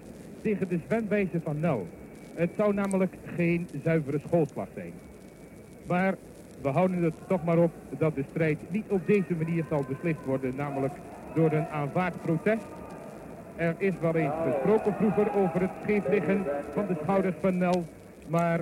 tegen 0.43 0.69
de 0.69 0.79
zwemwijze 0.87 1.41
van 1.41 1.61
Nel. 1.61 1.87
Het 2.35 2.51
zou 2.57 2.75
namelijk 2.75 3.15
geen 3.35 3.69
zuivere 3.83 4.19
schoolslag 4.27 4.69
zijn. 4.75 4.93
Maar 5.87 6.15
we 6.63 6.69
houden 6.69 7.03
het 7.03 7.15
toch 7.27 7.45
maar 7.45 7.59
op 7.59 7.73
dat 7.99 8.15
de 8.15 8.25
strijd 8.31 8.59
niet 8.69 8.85
op 8.89 9.07
deze 9.07 9.35
manier 9.39 9.65
zal 9.71 9.85
beslist 9.89 10.25
worden, 10.25 10.55
namelijk 10.57 10.95
door 11.35 11.53
een 11.53 11.67
aanvaard 11.67 12.23
protest. 12.23 12.65
Er 13.57 13.75
is 13.79 13.93
wel 14.01 14.15
eens 14.15 14.35
gesproken 14.45 14.95
vroeger 14.95 15.35
over 15.35 15.61
het 15.61 15.71
scheef 15.83 16.09
liggen 16.09 16.45
van 16.73 16.87
de 16.87 16.97
schouders 17.03 17.35
van 17.41 17.59
Nel, 17.59 17.85
maar 18.27 18.61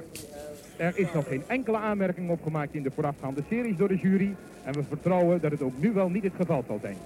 er 0.76 0.98
is 0.98 1.12
nog 1.12 1.26
geen 1.26 1.42
enkele 1.46 1.76
aanmerking 1.76 2.30
opgemaakt 2.30 2.74
in 2.74 2.82
de 2.82 2.90
voorafgaande 2.90 3.42
series 3.48 3.76
door 3.76 3.88
de 3.88 3.96
jury. 3.96 4.34
En 4.64 4.72
we 4.72 4.82
vertrouwen 4.88 5.40
dat 5.40 5.50
het 5.50 5.62
ook 5.62 5.78
nu 5.78 5.92
wel 5.92 6.08
niet 6.08 6.22
het 6.22 6.32
geval 6.36 6.64
zal 6.66 6.78
zijn. 6.82 6.96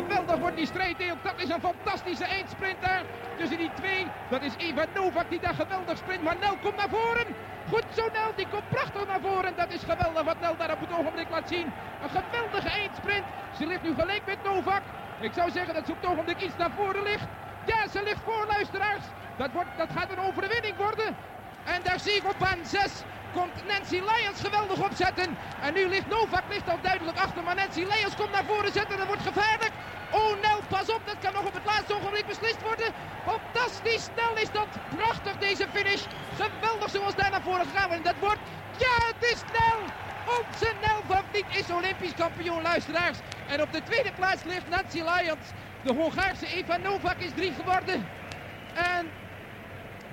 Geweldig 0.00 0.38
wordt 0.38 0.56
die 0.56 0.66
strijd. 0.66 0.98
Dat 1.22 1.34
is 1.36 1.48
een 1.48 1.60
fantastische 1.60 2.24
eindsprint 2.24 2.80
daar. 2.80 3.02
Tussen 3.36 3.58
die 3.58 3.70
twee. 3.74 4.06
Dat 4.30 4.42
is 4.42 4.52
Eva 4.56 4.84
Novak 4.94 5.30
die 5.30 5.40
daar 5.40 5.54
geweldig 5.54 5.96
sprint. 5.96 6.22
Maar 6.22 6.36
Nel 6.40 6.56
komt 6.62 6.76
naar 6.76 6.88
voren. 6.88 7.26
Goed 7.68 7.84
zo 7.94 8.08
Nel. 8.12 8.32
Die 8.36 8.48
komt 8.48 8.68
prachtig 8.68 9.06
naar 9.06 9.20
voren. 9.20 9.52
Dat 9.56 9.72
is 9.72 9.82
geweldig 9.82 10.22
wat 10.22 10.40
Nel 10.40 10.56
daar 10.56 10.72
op 10.72 10.80
het 10.80 10.92
ogenblik 10.98 11.30
laat 11.30 11.48
zien. 11.48 11.66
Een 12.02 12.10
geweldige 12.18 12.68
eindsprint. 12.68 13.24
Ze 13.58 13.66
ligt 13.66 13.82
nu 13.82 13.94
gelijk 13.94 14.22
met 14.26 14.42
Novak. 14.44 14.82
Ik 15.20 15.32
zou 15.32 15.50
zeggen 15.50 15.74
dat 15.74 15.86
ze 15.86 15.92
op 15.92 16.00
het 16.00 16.10
ogenblik 16.10 16.40
iets 16.40 16.56
naar 16.56 16.70
voren 16.70 17.02
ligt. 17.02 17.28
Ja, 17.66 17.88
ze 17.88 18.02
ligt 18.02 18.22
voor 18.24 18.46
luisteraars. 18.48 19.04
Dat, 19.36 19.50
wordt, 19.52 19.70
dat 19.76 19.88
gaat 19.96 20.10
een 20.10 20.24
overwinning 20.28 20.76
worden. 20.76 21.16
En 21.64 21.80
daar 21.82 22.00
zie 22.00 22.12
ik 22.12 22.24
op 22.24 22.38
baan 22.38 22.64
6 22.66 23.02
komt 23.32 23.66
Nancy 23.66 24.00
Lyons 24.08 24.40
geweldig 24.40 24.78
opzetten. 24.88 25.36
En 25.60 25.74
nu 25.74 25.88
ligt 25.88 26.06
Novak 26.06 26.44
ligt 26.48 26.68
al 26.68 26.78
duidelijk 26.82 27.18
achter, 27.18 27.42
maar 27.42 27.54
Nancy 27.54 27.84
Lyons 27.90 28.14
komt 28.16 28.30
naar 28.32 28.44
voren 28.44 28.72
zetten. 28.72 28.98
Dat 28.98 29.06
wordt 29.06 29.22
gevaarlijk. 29.22 29.72
Oh 30.10 30.40
Nel, 30.42 30.60
pas 30.68 30.88
op, 30.96 31.02
dat 31.04 31.18
kan 31.20 31.32
nog 31.32 31.46
op 31.46 31.54
het 31.54 31.64
laatste 31.64 31.94
ogenblik 31.94 32.26
beslist 32.26 32.62
worden. 32.62 32.92
Fantastisch 33.24 34.04
snel 34.04 34.36
is 34.36 34.50
dat. 34.50 34.68
Prachtig 34.96 35.36
deze 35.38 35.66
finish. 35.72 36.04
Geweldig 36.34 36.90
zoals 36.90 37.14
daar 37.14 37.30
naar 37.30 37.42
voren 37.42 37.66
gegaan 37.66 37.88
wordt. 37.88 38.06
En 38.06 38.12
dat 38.12 38.20
wordt, 38.20 38.40
ja 38.78 38.94
het 39.10 39.22
is 39.32 39.40
Nel. 39.56 39.80
Onze 40.38 40.72
Nel 40.86 41.00
van 41.06 41.22
Vliet 41.30 41.44
is 41.48 41.70
Olympisch 41.70 42.14
kampioen, 42.14 42.62
luisteraars. 42.62 43.18
En 43.46 43.62
op 43.62 43.72
de 43.72 43.82
tweede 43.82 44.12
plaats 44.12 44.42
ligt 44.42 44.68
Nancy 44.68 45.02
Lyons. 45.10 45.46
De 45.82 45.92
Hongaarse 45.92 46.46
Eva 46.46 46.76
Novak 46.76 47.18
is 47.18 47.30
drie 47.34 47.52
geworden. 47.52 48.08
En 48.74 49.10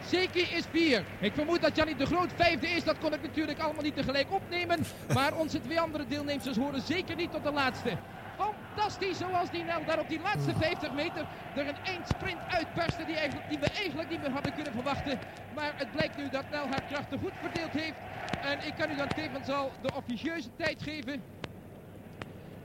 Seki 0.07 0.41
is 0.41 0.63
vier. 0.71 1.03
Ik 1.19 1.33
vermoed 1.33 1.61
dat 1.61 1.75
Jannie 1.75 1.95
de 1.95 2.05
Groot 2.05 2.29
vijfde 2.35 2.67
is. 2.67 2.83
Dat 2.83 2.97
kon 2.99 3.13
ik 3.13 3.21
natuurlijk 3.21 3.59
allemaal 3.59 3.83
niet 3.83 3.95
tegelijk 3.95 4.31
opnemen. 4.31 4.79
Maar 5.13 5.35
onze 5.35 5.61
twee 5.61 5.79
andere 5.79 6.07
deelnemers 6.07 6.57
horen 6.57 6.81
zeker 6.81 7.15
niet 7.15 7.31
tot 7.31 7.43
de 7.43 7.51
laatste. 7.51 7.97
Fantastisch 8.37 9.17
zoals 9.17 9.51
die 9.51 9.63
Nel 9.63 9.85
daar 9.85 9.99
op 9.99 10.09
die 10.09 10.19
laatste 10.19 10.53
50 10.59 10.93
meter 10.93 11.25
er 11.55 11.67
een 11.67 11.83
eindsprint 11.85 12.37
uitperste 12.47 13.05
die, 13.05 13.15
die 13.49 13.59
we 13.59 13.65
eigenlijk 13.65 14.09
niet 14.09 14.21
meer 14.21 14.31
hadden 14.31 14.53
kunnen 14.53 14.73
verwachten. 14.73 15.19
Maar 15.55 15.73
het 15.75 15.91
blijkt 15.91 16.17
nu 16.17 16.29
dat 16.29 16.49
Nel 16.51 16.67
haar 16.67 16.83
krachten 16.89 17.19
goed 17.19 17.33
verdeeld 17.41 17.71
heeft. 17.71 17.97
En 18.41 18.67
ik 18.67 18.73
kan 18.77 18.91
u 18.91 18.95
dan 18.95 19.07
tevens 19.07 19.49
al 19.49 19.71
de 19.81 19.89
officieuze 19.95 20.49
tijd 20.57 20.83
geven. 20.83 21.21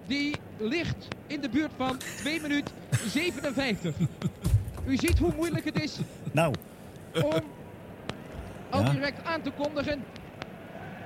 Die 0.07 0.37
ligt 0.59 1.09
in 1.27 1.41
de 1.41 1.49
buurt 1.49 1.73
van 1.77 1.99
2 1.99 2.41
minuten 2.41 2.75
57. 3.07 3.95
U 4.87 4.97
ziet 4.97 5.19
hoe 5.19 5.33
moeilijk 5.37 5.65
het 5.65 5.83
is 5.83 5.99
Nou, 6.33 6.55
om 7.15 7.43
al 8.71 8.85
direct 8.93 9.25
aan 9.25 9.43
te 9.43 9.51
kondigen. 9.51 10.05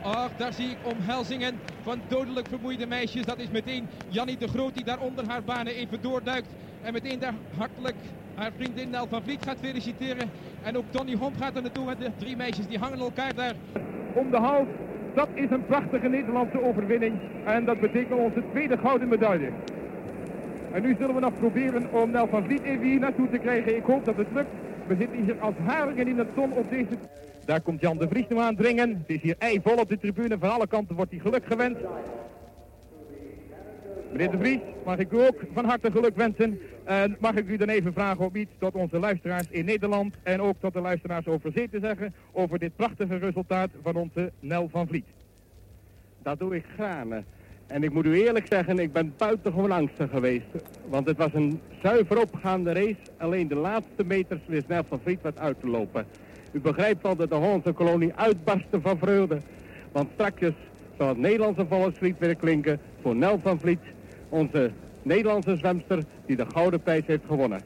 Ach, 0.02 0.30
daar 0.36 0.52
zie 0.52 0.70
ik 0.70 0.76
omhelzingen 0.82 1.58
van 1.82 2.00
dodelijk 2.08 2.48
vermoeide 2.48 2.86
meisjes. 2.86 3.24
Dat 3.24 3.38
is 3.38 3.50
meteen 3.50 3.88
Jannie 4.08 4.36
de 4.36 4.48
Groot 4.48 4.74
die 4.74 4.84
daar 4.84 5.00
onder 5.00 5.28
haar 5.28 5.42
banen 5.42 5.74
even 5.74 6.02
doorduikt. 6.02 6.48
En 6.82 6.92
meteen 6.92 7.18
daar 7.18 7.34
hartelijk 7.56 7.96
haar 8.34 8.50
vriendin 8.56 8.90
Nel 8.90 9.06
van 9.08 9.22
Vliet 9.22 9.44
gaat 9.44 9.56
feliciteren. 9.60 10.30
En 10.62 10.76
ook 10.76 10.84
Donny 10.90 11.14
Hom 11.14 11.32
gaat 11.40 11.56
er 11.56 11.62
naartoe. 11.62 11.90
En 11.90 11.96
de 11.98 12.10
drie 12.16 12.36
meisjes 12.36 12.66
die 12.66 12.78
hangen 12.78 12.98
elkaar 12.98 13.34
daar. 13.34 13.54
Om 14.14 14.30
de 14.30 14.36
hals, 14.36 14.68
dat 15.14 15.28
is 15.34 15.50
een 15.50 15.66
prachtige 15.66 16.08
Nederlandse 16.08 16.62
overwinning. 16.62 17.20
En 17.44 17.64
dat 17.64 17.80
betekent 17.80 18.20
onze 18.20 18.42
tweede 18.50 18.78
gouden 18.78 19.08
medaille. 19.08 19.50
En 20.72 20.82
nu 20.82 20.96
zullen 20.98 21.14
we 21.14 21.20
nog 21.20 21.38
proberen 21.38 21.92
om 21.92 22.10
Nel 22.10 22.28
van 22.28 22.44
Vliet 22.44 22.62
even 22.62 22.86
hier 22.86 23.00
naartoe 23.00 23.30
te 23.30 23.38
krijgen. 23.38 23.76
Ik 23.76 23.84
hoop 23.84 24.04
dat 24.04 24.16
het 24.16 24.32
lukt. 24.34 24.50
We 24.86 24.96
zitten 24.98 25.24
hier 25.24 25.40
als 25.40 25.54
haringen 25.64 26.08
in 26.08 26.18
het 26.18 26.28
zon 26.34 26.52
op 26.52 26.70
deze... 26.70 26.98
Daar 27.44 27.60
komt 27.60 27.80
Jan 27.80 27.98
de 27.98 28.08
Vries 28.08 28.28
nu 28.28 28.38
aandringen. 28.38 28.88
Het 28.88 29.16
is 29.16 29.20
hier 29.20 29.34
eivol 29.38 29.76
op 29.76 29.88
de 29.88 29.98
tribune. 29.98 30.38
Van 30.38 30.50
alle 30.50 30.66
kanten 30.66 30.96
wordt 30.96 31.10
hij 31.10 31.20
geluk 31.20 31.46
gewenst. 31.46 31.80
Meneer 34.10 34.30
de 34.30 34.38
Vries, 34.38 34.60
mag 34.84 34.98
ik 34.98 35.12
u 35.12 35.26
ook 35.26 35.40
van 35.52 35.64
harte 35.64 35.90
geluk 35.90 36.16
wensen. 36.16 36.60
En 36.84 37.16
mag 37.20 37.34
ik 37.34 37.48
u 37.48 37.56
dan 37.56 37.68
even 37.68 37.92
vragen 37.92 38.24
om 38.24 38.36
iets 38.36 38.52
tot 38.58 38.74
onze 38.74 38.98
luisteraars 38.98 39.46
in 39.50 39.64
Nederland 39.64 40.14
en 40.22 40.40
ook 40.40 40.56
tot 40.60 40.72
de 40.72 40.80
luisteraars 40.80 41.26
over 41.26 41.52
zee 41.52 41.68
te 41.68 41.78
zeggen 41.80 42.14
over 42.32 42.58
dit 42.58 42.76
prachtige 42.76 43.16
resultaat 43.16 43.70
van 43.82 43.96
onze 43.96 44.32
Nel 44.40 44.68
van 44.68 44.86
Vliet. 44.86 45.06
Dat 46.22 46.38
doe 46.38 46.56
ik 46.56 46.64
graag. 46.74 47.04
En 47.66 47.82
ik 47.82 47.92
moet 47.92 48.06
u 48.06 48.24
eerlijk 48.24 48.46
zeggen, 48.46 48.78
ik 48.78 48.92
ben 48.92 49.14
buitengewoon 49.16 49.70
angstig 49.70 50.10
geweest. 50.10 50.46
Want 50.88 51.06
het 51.06 51.16
was 51.16 51.34
een 51.34 51.60
zuiver 51.82 52.20
opgaande 52.20 52.72
race. 52.72 52.96
Alleen 53.16 53.48
de 53.48 53.54
laatste 53.54 54.04
meters 54.04 54.40
wist 54.46 54.68
Nel 54.68 54.84
van 54.88 55.00
Vliet 55.02 55.22
wat 55.22 55.38
uit 55.38 55.60
te 55.60 55.66
lopen. 55.66 56.06
U 56.52 56.60
begrijpt 56.60 57.02
wel 57.02 57.16
dat 57.16 57.28
de 57.28 57.34
Hollandse 57.34 57.72
kolonie 57.72 58.12
uitbarstte 58.14 58.80
van 58.80 58.98
vreugde. 58.98 59.38
Want 59.92 60.08
straks 60.14 60.40
zal 60.98 61.08
het 61.08 61.18
Nederlandse 61.18 61.66
volkslied 61.68 62.18
weer 62.18 62.34
klinken 62.34 62.80
voor 63.02 63.16
Nel 63.16 63.38
van 63.42 63.60
Vliet. 63.60 63.80
Onze 64.28 64.70
Nederlandse 65.02 65.56
zwemster 65.56 66.02
die 66.26 66.36
de 66.36 66.46
gouden 66.46 66.82
prijs 66.82 67.06
heeft 67.06 67.24
gewonnen. 67.26 67.60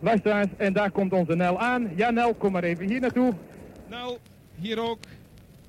Luisteraars, 0.00 0.48
en 0.56 0.72
daar 0.72 0.90
komt 0.90 1.12
onze 1.12 1.36
Nel 1.36 1.58
aan. 1.58 1.90
Ja 1.94 2.10
Nel, 2.10 2.34
kom 2.34 2.52
maar 2.52 2.64
even 2.64 2.88
hier 2.88 3.00
naartoe. 3.00 3.32
Nou, 3.88 4.16
hier 4.54 4.80
ook. 4.80 4.98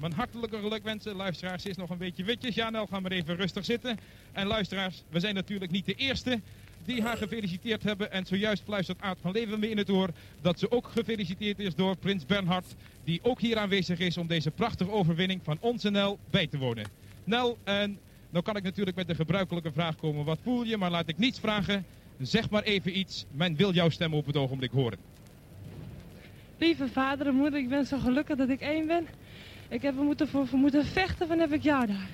Mijn 0.03 0.15
hartelijke 0.15 0.59
gelukwensen. 0.59 1.15
Luisteraars, 1.15 1.65
is 1.65 1.75
nog 1.75 1.89
een 1.89 1.97
beetje 1.97 2.23
witjes. 2.23 2.55
Ja, 2.55 2.69
nou, 2.69 2.87
ga 2.87 2.99
maar 2.99 3.11
even 3.11 3.35
rustig 3.35 3.65
zitten. 3.65 3.97
En 4.31 4.47
luisteraars, 4.47 5.03
we 5.09 5.19
zijn 5.19 5.35
natuurlijk 5.35 5.71
niet 5.71 5.85
de 5.85 5.93
eerste 5.93 6.41
die 6.85 7.01
haar 7.01 7.17
gefeliciteerd 7.17 7.83
hebben. 7.83 8.11
En 8.11 8.25
zojuist 8.25 8.63
fluistert 8.63 9.01
Aad 9.01 9.17
van 9.21 9.31
Leven 9.31 9.59
me 9.59 9.69
in 9.69 9.77
het 9.77 9.89
oor 9.89 10.09
dat 10.41 10.59
ze 10.59 10.71
ook 10.71 10.87
gefeliciteerd 10.87 11.59
is 11.59 11.75
door 11.75 11.97
Prins 11.97 12.25
Bernhard. 12.25 12.75
Die 13.03 13.19
ook 13.23 13.41
hier 13.41 13.57
aanwezig 13.57 13.99
is 13.99 14.17
om 14.17 14.27
deze 14.27 14.51
prachtige 14.51 14.91
overwinning 14.91 15.41
van 15.43 15.57
onze 15.59 15.89
Nel 15.89 16.19
bij 16.29 16.47
te 16.47 16.57
wonen. 16.57 16.85
Nel, 17.23 17.57
en 17.63 17.99
nou 18.29 18.43
kan 18.43 18.55
ik 18.55 18.63
natuurlijk 18.63 18.95
met 18.95 19.07
de 19.07 19.15
gebruikelijke 19.15 19.71
vraag 19.71 19.95
komen. 19.95 20.25
Wat 20.25 20.39
voel 20.43 20.63
je? 20.63 20.77
Maar 20.77 20.91
laat 20.91 21.07
ik 21.07 21.17
niets 21.17 21.39
vragen. 21.39 21.85
Zeg 22.21 22.49
maar 22.49 22.63
even 22.63 22.97
iets. 22.97 23.25
Men 23.31 23.55
wil 23.55 23.73
jouw 23.73 23.89
stem 23.89 24.13
op 24.13 24.25
het 24.25 24.37
ogenblik 24.37 24.71
horen. 24.71 24.97
Lieve 26.57 26.87
vader 26.87 27.27
en 27.27 27.35
moeder, 27.35 27.59
ik 27.59 27.69
ben 27.69 27.85
zo 27.85 27.99
gelukkig 27.99 28.37
dat 28.37 28.49
ik 28.49 28.61
één 28.61 28.87
ben. 28.87 29.07
Ik 29.69 29.81
heb 29.81 29.97
er 29.97 30.03
moeten 30.03 30.27
voor, 30.27 30.47
voor 30.47 30.59
moeten 30.59 30.85
vechten 30.85 31.27
van 31.27 31.39
heb 31.39 31.53
ik 31.53 31.63
jou 31.63 31.85
daar. 31.85 32.09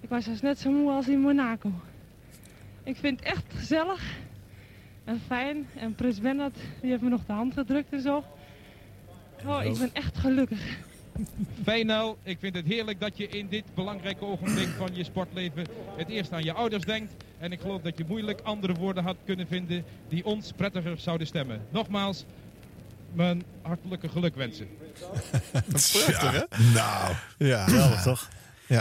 Ik 0.00 0.08
was 0.08 0.24
dus 0.24 0.40
net 0.40 0.58
zo 0.58 0.70
moe 0.70 0.90
als 0.90 1.08
in 1.08 1.20
Monaco. 1.20 1.72
Ik 2.82 2.96
vind 2.96 3.18
het 3.18 3.28
echt 3.28 3.44
gezellig 3.54 4.18
en 5.04 5.20
fijn. 5.26 5.66
En 5.76 5.94
Prins 5.94 6.20
Bernhard 6.20 6.56
die 6.80 6.90
heeft 6.90 7.02
me 7.02 7.08
nog 7.08 7.26
de 7.26 7.32
hand 7.32 7.54
gedrukt 7.54 7.92
en 7.92 8.00
zo. 8.00 8.24
Oh, 9.46 9.64
ik 9.64 9.78
ben 9.78 9.90
echt 9.92 10.18
gelukkig. 10.18 10.78
Fijn 11.62 12.16
ik 12.22 12.38
vind 12.38 12.54
het 12.54 12.66
heerlijk 12.66 13.00
dat 13.00 13.16
je 13.16 13.28
in 13.28 13.48
dit 13.48 13.64
belangrijke 13.74 14.24
ogenblik 14.24 14.68
van 14.68 14.88
je 14.92 15.04
sportleven 15.04 15.66
het 15.96 16.08
eerst 16.08 16.32
aan 16.32 16.44
je 16.44 16.52
ouders 16.52 16.84
denkt. 16.84 17.14
En 17.38 17.52
ik 17.52 17.60
geloof 17.60 17.82
dat 17.82 17.98
je 17.98 18.04
moeilijk 18.08 18.40
andere 18.40 18.74
woorden 18.74 19.02
had 19.02 19.16
kunnen 19.24 19.46
vinden 19.46 19.84
die 20.08 20.24
ons 20.24 20.52
prettiger 20.52 20.98
zouden 20.98 21.26
stemmen. 21.26 21.60
Nogmaals, 21.70 22.24
mijn 23.12 23.42
hartelijke 23.62 24.08
gelukwensen. 24.08 24.66
Prachtig, 25.52 26.30
hè? 26.30 26.62
Nou, 26.72 27.14
ja. 27.38 27.64
Geweldig, 27.64 28.02
toch? 28.02 28.28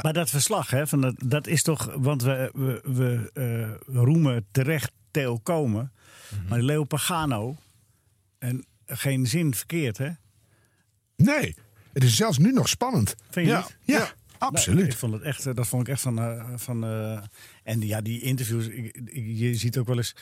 Maar 0.02 0.14
dat 0.14 0.30
verslag, 0.30 0.70
hè, 0.70 0.88
van 0.88 1.02
dat, 1.02 1.16
dat 1.26 1.48
is 1.48 1.64
toch... 1.64 1.94
Want 1.98 2.22
we, 2.24 2.50
we, 2.54 2.82
we 2.84 3.30
eh, 3.34 3.96
roemen 4.04 4.46
terecht 4.52 4.92
Theo 5.12 5.38
Komen. 5.38 5.92
Mhm. 6.30 6.48
Maar 6.48 6.60
Leo 6.62 6.84
Pagano... 6.84 7.56
En 8.40 8.66
geen 8.86 9.28
zin 9.28 9.54
verkeerd, 9.54 9.98
hè? 9.98 10.10
Nee, 11.16 11.56
het 11.94 12.04
is 12.04 12.16
zelfs 12.16 12.38
nu 12.38 12.52
nog 12.52 12.70
spannend. 12.70 13.16
Vind 13.30 13.46
je 13.46 13.52
ja. 13.52 13.58
niet? 13.60 13.76
Ja, 13.98 14.12
absoluut. 14.38 14.78
Nou, 14.80 14.90
ik 14.92 14.98
vond 14.98 15.14
het 15.14 15.22
echt, 15.22 15.46
eh, 15.46 15.54
dat 15.56 15.68
vond 15.68 15.88
ik 15.88 15.94
echt 15.94 16.02
van. 16.02 16.20
eh, 16.20 16.46
van 16.56 16.84
eh, 16.84 17.22
en 17.64 17.82
ja, 17.82 18.02
die 18.02 18.22
interviews. 18.22 18.68
ik- 18.68 18.98
ik- 19.06 19.38
je 19.38 19.56
ziet 19.56 19.78
ook 19.78 19.88
wel 19.88 19.98
eens. 19.98 20.16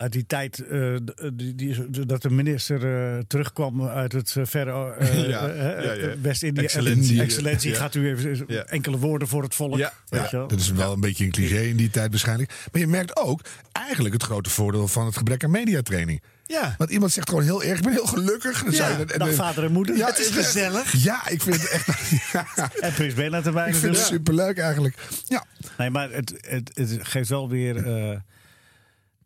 Uit 0.00 0.12
die 0.12 0.26
tijd 0.26 0.58
eh, 0.66 0.94
d- 0.94 1.30
die, 1.32 1.54
die- 1.54 2.06
dat 2.06 2.22
de 2.22 2.30
minister 2.30 3.14
eh, 3.14 3.18
terugkwam 3.26 3.86
uit 3.88 4.12
het 4.12 4.34
eh, 4.36 4.44
verre 4.46 4.94
eh, 4.94 5.28
Ja, 5.28 5.48
eh, 5.48 5.84
ja, 5.84 5.92
ja. 5.92 6.14
West-Indië. 6.20 6.60
Excellentie. 6.62 7.20
Excellentie. 7.26 7.70
Ja. 7.70 7.76
Gaat 7.76 7.94
u 7.94 8.08
even 8.08 8.44
Ja. 8.46 8.64
enkele 8.64 8.98
woorden 8.98 9.28
voor 9.28 9.42
het 9.42 9.54
volk? 9.54 9.76
Ja. 9.76 9.92
Weet 10.08 10.30
je 10.30 10.36
wel? 10.36 10.48
dat 10.48 10.60
is 10.60 10.70
wel 10.70 10.92
een 10.92 11.00
beetje 11.00 11.24
een 11.24 11.30
cliché 11.30 11.60
in 11.60 11.76
die 11.76 11.90
tijd 11.90 12.10
waarschijnlijk. 12.10 12.52
Maar 12.72 12.80
je 12.80 12.86
merkt 12.86 13.16
ook 13.16 13.40
eigenlijk 13.72 14.14
het 14.14 14.22
grote 14.22 14.50
voordeel 14.50 14.88
van 14.88 15.06
het 15.06 15.16
gebrek 15.16 15.44
aan 15.44 15.50
mediatraining. 15.50 16.22
Ja. 16.46 16.74
Want 16.78 16.90
iemand 16.90 17.12
zegt 17.12 17.28
gewoon 17.28 17.44
heel 17.44 17.62
erg, 17.62 17.78
ik 17.78 17.84
ben 17.84 17.92
heel 17.92 18.06
gelukkig. 18.06 18.62
Dan 18.62 18.72
Ja, 18.72 18.76
zou 18.86 18.98
je 18.98 19.04
dat- 19.04 19.18
dag 19.18 19.34
vader 19.34 19.64
en 19.64 19.72
moeder. 19.72 19.96
Ja, 19.96 20.06
Het 20.06 20.18
is 20.18 20.28
gezellig. 20.28 20.92
Ja, 20.92 21.28
ik 21.28 21.42
vind 21.42 21.56
het 21.60 21.70
echt... 21.70 22.10
Ja, 22.32 22.46
En 22.80 22.92
Prins 22.92 23.14
Bernhard 23.14 23.46
erbij 23.46 23.68
ik 23.68 23.74
vind 23.74 23.96
het 23.96 24.06
superleuk 24.06 24.58
eigenlijk. 24.58 24.96
Ja, 25.28 25.44
Nee, 25.78 25.90
maar 25.90 26.10
het, 26.10 26.32
het, 26.40 26.70
het 26.74 26.98
geeft 27.02 27.28
wel 27.28 27.48
weer. 27.48 27.76
eh 27.86 28.16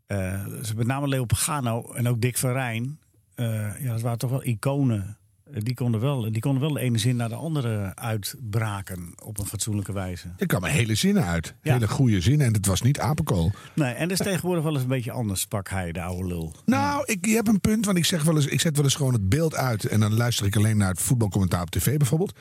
dus 0.07 0.75
met 0.75 0.87
name 0.87 1.09
Leo 1.09 1.25
Pagano 1.25 1.93
en 1.93 2.09
ook 2.09 2.21
Dick 2.21 2.39
van 2.39 2.53
Rijn. 2.53 2.99
eh, 3.35 3.83
ja, 3.83 3.93
dat 3.93 4.01
waren 4.01 4.19
toch 4.19 4.31
wel 4.31 4.45
iconen. 4.45 5.17
Eh, 5.53 5.61
Die 5.63 5.75
konden, 5.75 6.01
wel, 6.01 6.33
die 6.33 6.41
konden 6.41 6.61
wel 6.63 6.73
de 6.73 6.81
ene 6.81 6.99
zin 6.99 7.17
naar 7.17 7.29
de 7.29 7.35
andere 7.35 7.95
uitbraken 7.97 9.13
op 9.25 9.39
een 9.39 9.47
fatsoenlijke 9.47 9.93
wijze. 9.93 10.29
er 10.37 10.47
kwamen 10.47 10.71
hele 10.71 10.95
zinnen 10.95 11.25
uit. 11.25 11.55
Ja. 11.63 11.73
Hele 11.73 11.89
goede 11.89 12.21
zinnen. 12.21 12.47
En 12.47 12.53
het 12.53 12.67
was 12.67 12.83
niet 12.83 13.01
apenkool. 13.01 13.53
Nee, 13.75 13.93
en 13.93 14.09
dat 14.09 14.21
is 14.21 14.27
tegenwoordig 14.27 14.63
wel 14.65 14.73
eens 14.73 14.83
een 14.83 14.89
beetje 14.89 15.13
anders, 15.13 15.41
sprak 15.41 15.69
hij, 15.69 15.93
de 15.93 16.03
oude 16.03 16.29
lul. 16.29 16.55
Nou, 16.65 17.03
ik 17.07 17.27
je 17.27 17.35
hebt 17.35 17.49
een 17.49 17.61
punt, 17.61 17.85
want 17.87 17.99
ik 17.99 18.05
zeg 18.05 18.23
wel 18.23 18.35
eens, 18.37 18.47
ik 18.47 18.61
zet 18.61 18.77
wel 18.77 18.85
eens 18.85 18.95
gewoon 18.95 19.13
het 19.13 19.29
beeld 19.29 19.55
uit 19.55 19.85
en 19.85 20.01
dan 20.01 20.15
luister 20.15 20.47
ik 20.47 20.57
alleen 20.57 20.77
naar 20.77 20.89
het 20.89 21.01
voetbalcommentaar 21.01 21.63
op 21.63 21.71
tv 21.71 21.97
bijvoorbeeld. 21.97 22.39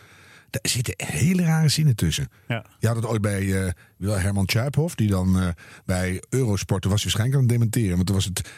Daar 0.62 0.72
zitten 0.72 0.94
hele 0.98 1.44
rare 1.44 1.70
zinnen 1.70 1.96
tussen. 1.96 2.28
Ja. 2.48 2.66
Je 2.80 2.88
had 2.88 2.96
het 2.96 3.06
ooit 3.06 3.22
bij 3.22 3.64
eh, 3.66 3.72
wel 3.98 4.20
Herman 4.20 4.46
Tjuiphof, 4.46 4.96
die 4.96 5.10
dan 5.10 5.40
eh, 5.40 5.48
bij 5.86 6.24
Eurosport, 6.30 6.84
was 6.84 6.94
hij 6.94 7.02
waarschijnlijk 7.04 7.36
aan 7.36 7.44
het 7.48 7.52
dementeren. 7.52 7.96
Want 7.96 8.06
toen 8.06 8.16
was 8.16 8.26
het 8.26 8.50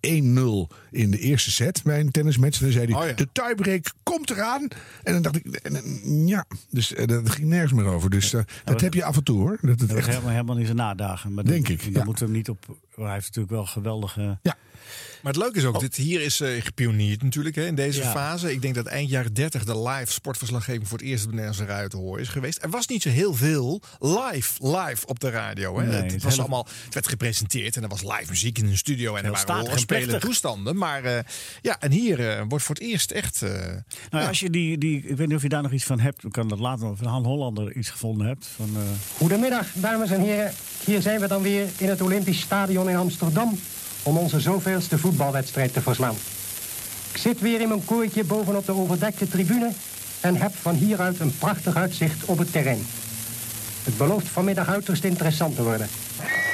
eh 0.00 0.22
1-0 0.22 0.76
in 0.90 1.10
de 1.10 1.18
eerste 1.18 1.50
set 1.50 1.82
bij 1.84 2.00
een 2.00 2.10
tennismatch. 2.10 2.58
En 2.58 2.64
dan 2.64 2.72
zei 2.72 2.92
hij, 2.92 3.02
Oh 3.02 3.08
ja. 3.08 3.12
de 3.14 3.28
tiebreak 3.32 3.92
komt 4.02 4.30
eraan. 4.30 4.68
En 5.02 5.12
dan 5.12 5.22
dacht 5.22 5.36
ik, 5.36 5.46
en, 5.56 5.76
en, 5.76 6.26
ja, 6.26 6.44
dus 6.70 6.94
eh, 6.94 7.06
dat 7.06 7.30
ging 7.30 7.48
nergens 7.48 7.72
meer 7.72 7.84
over. 7.86 8.10
Dus 8.10 8.32
eh, 8.32 8.40
dat 8.64 8.80
heb 8.80 8.94
je 8.94 9.04
af 9.04 9.16
en 9.16 9.24
toe 9.24 9.38
hoor. 9.38 9.58
Dat 9.60 9.80
het 9.80 9.94
echt, 9.94 10.06
helemaal, 10.06 10.30
helemaal 10.30 10.58
in 10.58 10.64
zijn 10.64 10.76
nadagen. 10.76 11.34
Maar 11.34 11.44
Denk 11.44 11.62
dat- 11.68 11.72
ik, 11.86 11.94
ja. 11.94 12.04
moeten 12.04 12.24
we 12.26 12.30
hem 12.30 12.38
niet 12.38 12.48
op. 12.48 12.76
Hij 12.94 13.12
heeft 13.12 13.26
natuurlijk 13.26 13.54
wel 13.54 13.66
geweldige. 13.66 14.38
ja. 14.42 14.56
Maar 15.26 15.34
het 15.34 15.42
leuke 15.44 15.58
is 15.58 15.64
ook, 15.64 15.80
dit 15.80 15.96
hier 15.96 16.20
is 16.20 16.40
eh 16.40 16.62
gepioneerd 16.64 17.22
natuurlijk 17.22 17.54
hè, 17.56 17.66
in 17.66 17.74
deze 17.74 18.00
Ja. 18.02 18.10
fase. 18.10 18.52
Ik 18.52 18.62
denk 18.62 18.74
dat 18.74 18.86
eind 18.86 19.10
jaren 19.10 19.34
30 19.34 19.64
de 19.64 19.78
live 19.88 20.12
sportverslaggeving 20.12 20.88
voor 20.88 20.98
het 20.98 21.06
eerst 21.06 21.24
op 21.24 21.30
de 21.30 21.36
Nederlandse 21.36 21.72
radio 21.72 21.88
te 21.88 21.96
horen 21.96 22.22
is 22.22 22.28
geweest. 22.28 22.62
Er 22.62 22.70
was 22.70 22.86
niet 22.86 23.02
zo 23.02 23.08
heel 23.08 23.34
veel 23.34 23.82
live, 24.00 24.66
live 24.76 25.06
op 25.06 25.20
de 25.20 25.30
radio. 25.30 25.78
Hè. 25.80 25.86
Nee, 25.86 26.02
het, 26.02 26.12
het 26.12 26.22
was 26.22 26.38
allemaal, 26.38 26.66
het 26.84 26.94
werd 26.94 27.08
gepresenteerd 27.08 27.76
en 27.76 27.82
er 27.82 27.88
was 27.88 28.02
live 28.02 28.24
muziek 28.28 28.58
in 28.58 28.66
een 28.66 28.76
studio. 28.76 29.10
En 29.14 29.24
er 29.24 29.30
waren 29.30 29.38
statig 29.38 29.62
wel 29.64 29.72
en 29.72 29.78
spelende 29.78 30.08
plechtig. 30.08 30.28
toestanden. 30.30 30.76
Maar 30.76 31.04
eh, 31.04 31.18
ja, 31.62 31.80
en 31.80 31.90
hier 31.90 32.28
eh, 32.30 32.42
wordt 32.48 32.64
voor 32.64 32.74
het 32.74 32.84
eerst 32.84 33.10
echt... 33.10 33.42
eh, 33.42 33.50
Nou, 33.50 33.82
ja, 34.10 34.28
als 34.28 34.40
je 34.40 34.50
die, 34.50 34.78
die, 34.78 34.96
ik 35.06 35.16
weet 35.16 35.26
niet 35.26 35.36
of 35.36 35.42
je 35.42 35.48
daar 35.48 35.62
nog 35.62 35.72
iets 35.72 35.84
van 35.84 36.00
hebt. 36.00 36.24
Ik 36.24 36.32
kan 36.32 36.48
dat 36.48 36.58
later 36.58 36.86
nog 36.86 36.96
van 36.98 37.06
Han 37.06 37.24
Hollander 37.24 37.76
iets 37.76 37.90
gevonden 37.90 38.26
hebt. 38.26 38.46
Van, 38.56 38.70
eh, 38.76 38.82
Goedemiddag, 39.16 39.66
dames 39.74 40.10
en 40.10 40.20
heren. 40.20 40.52
Hier 40.84 41.02
zijn 41.02 41.20
we 41.20 41.28
dan 41.28 41.42
weer 41.42 41.66
in 41.76 41.88
het 41.88 42.00
Olympisch 42.00 42.40
Stadion 42.40 42.88
in 42.88 42.96
Amsterdam 42.96 43.58
om 44.06 44.16
onze 44.16 44.40
zoveelste 44.40 44.98
voetbalwedstrijd 44.98 45.72
te 45.72 45.80
verslaan. 45.82 46.16
Ik 47.12 47.18
zit 47.20 47.40
weer 47.40 47.60
in 47.60 47.68
mijn 47.68 47.84
kooitje 47.84 48.24
bovenop 48.24 48.66
de 48.66 48.72
overdekte 48.72 49.28
tribune 49.28 49.70
en 50.20 50.36
heb 50.36 50.52
van 50.60 50.74
hieruit 50.74 51.20
een 51.20 51.38
prachtig 51.38 51.76
uitzicht 51.76 52.24
op 52.24 52.38
het 52.38 52.52
terrein. 52.52 52.86
Het 53.84 53.96
belooft 53.96 54.28
vanmiddag 54.28 54.68
uiterst 54.68 55.04
interessant 55.04 55.56
te 55.56 55.62
worden. 55.62 55.88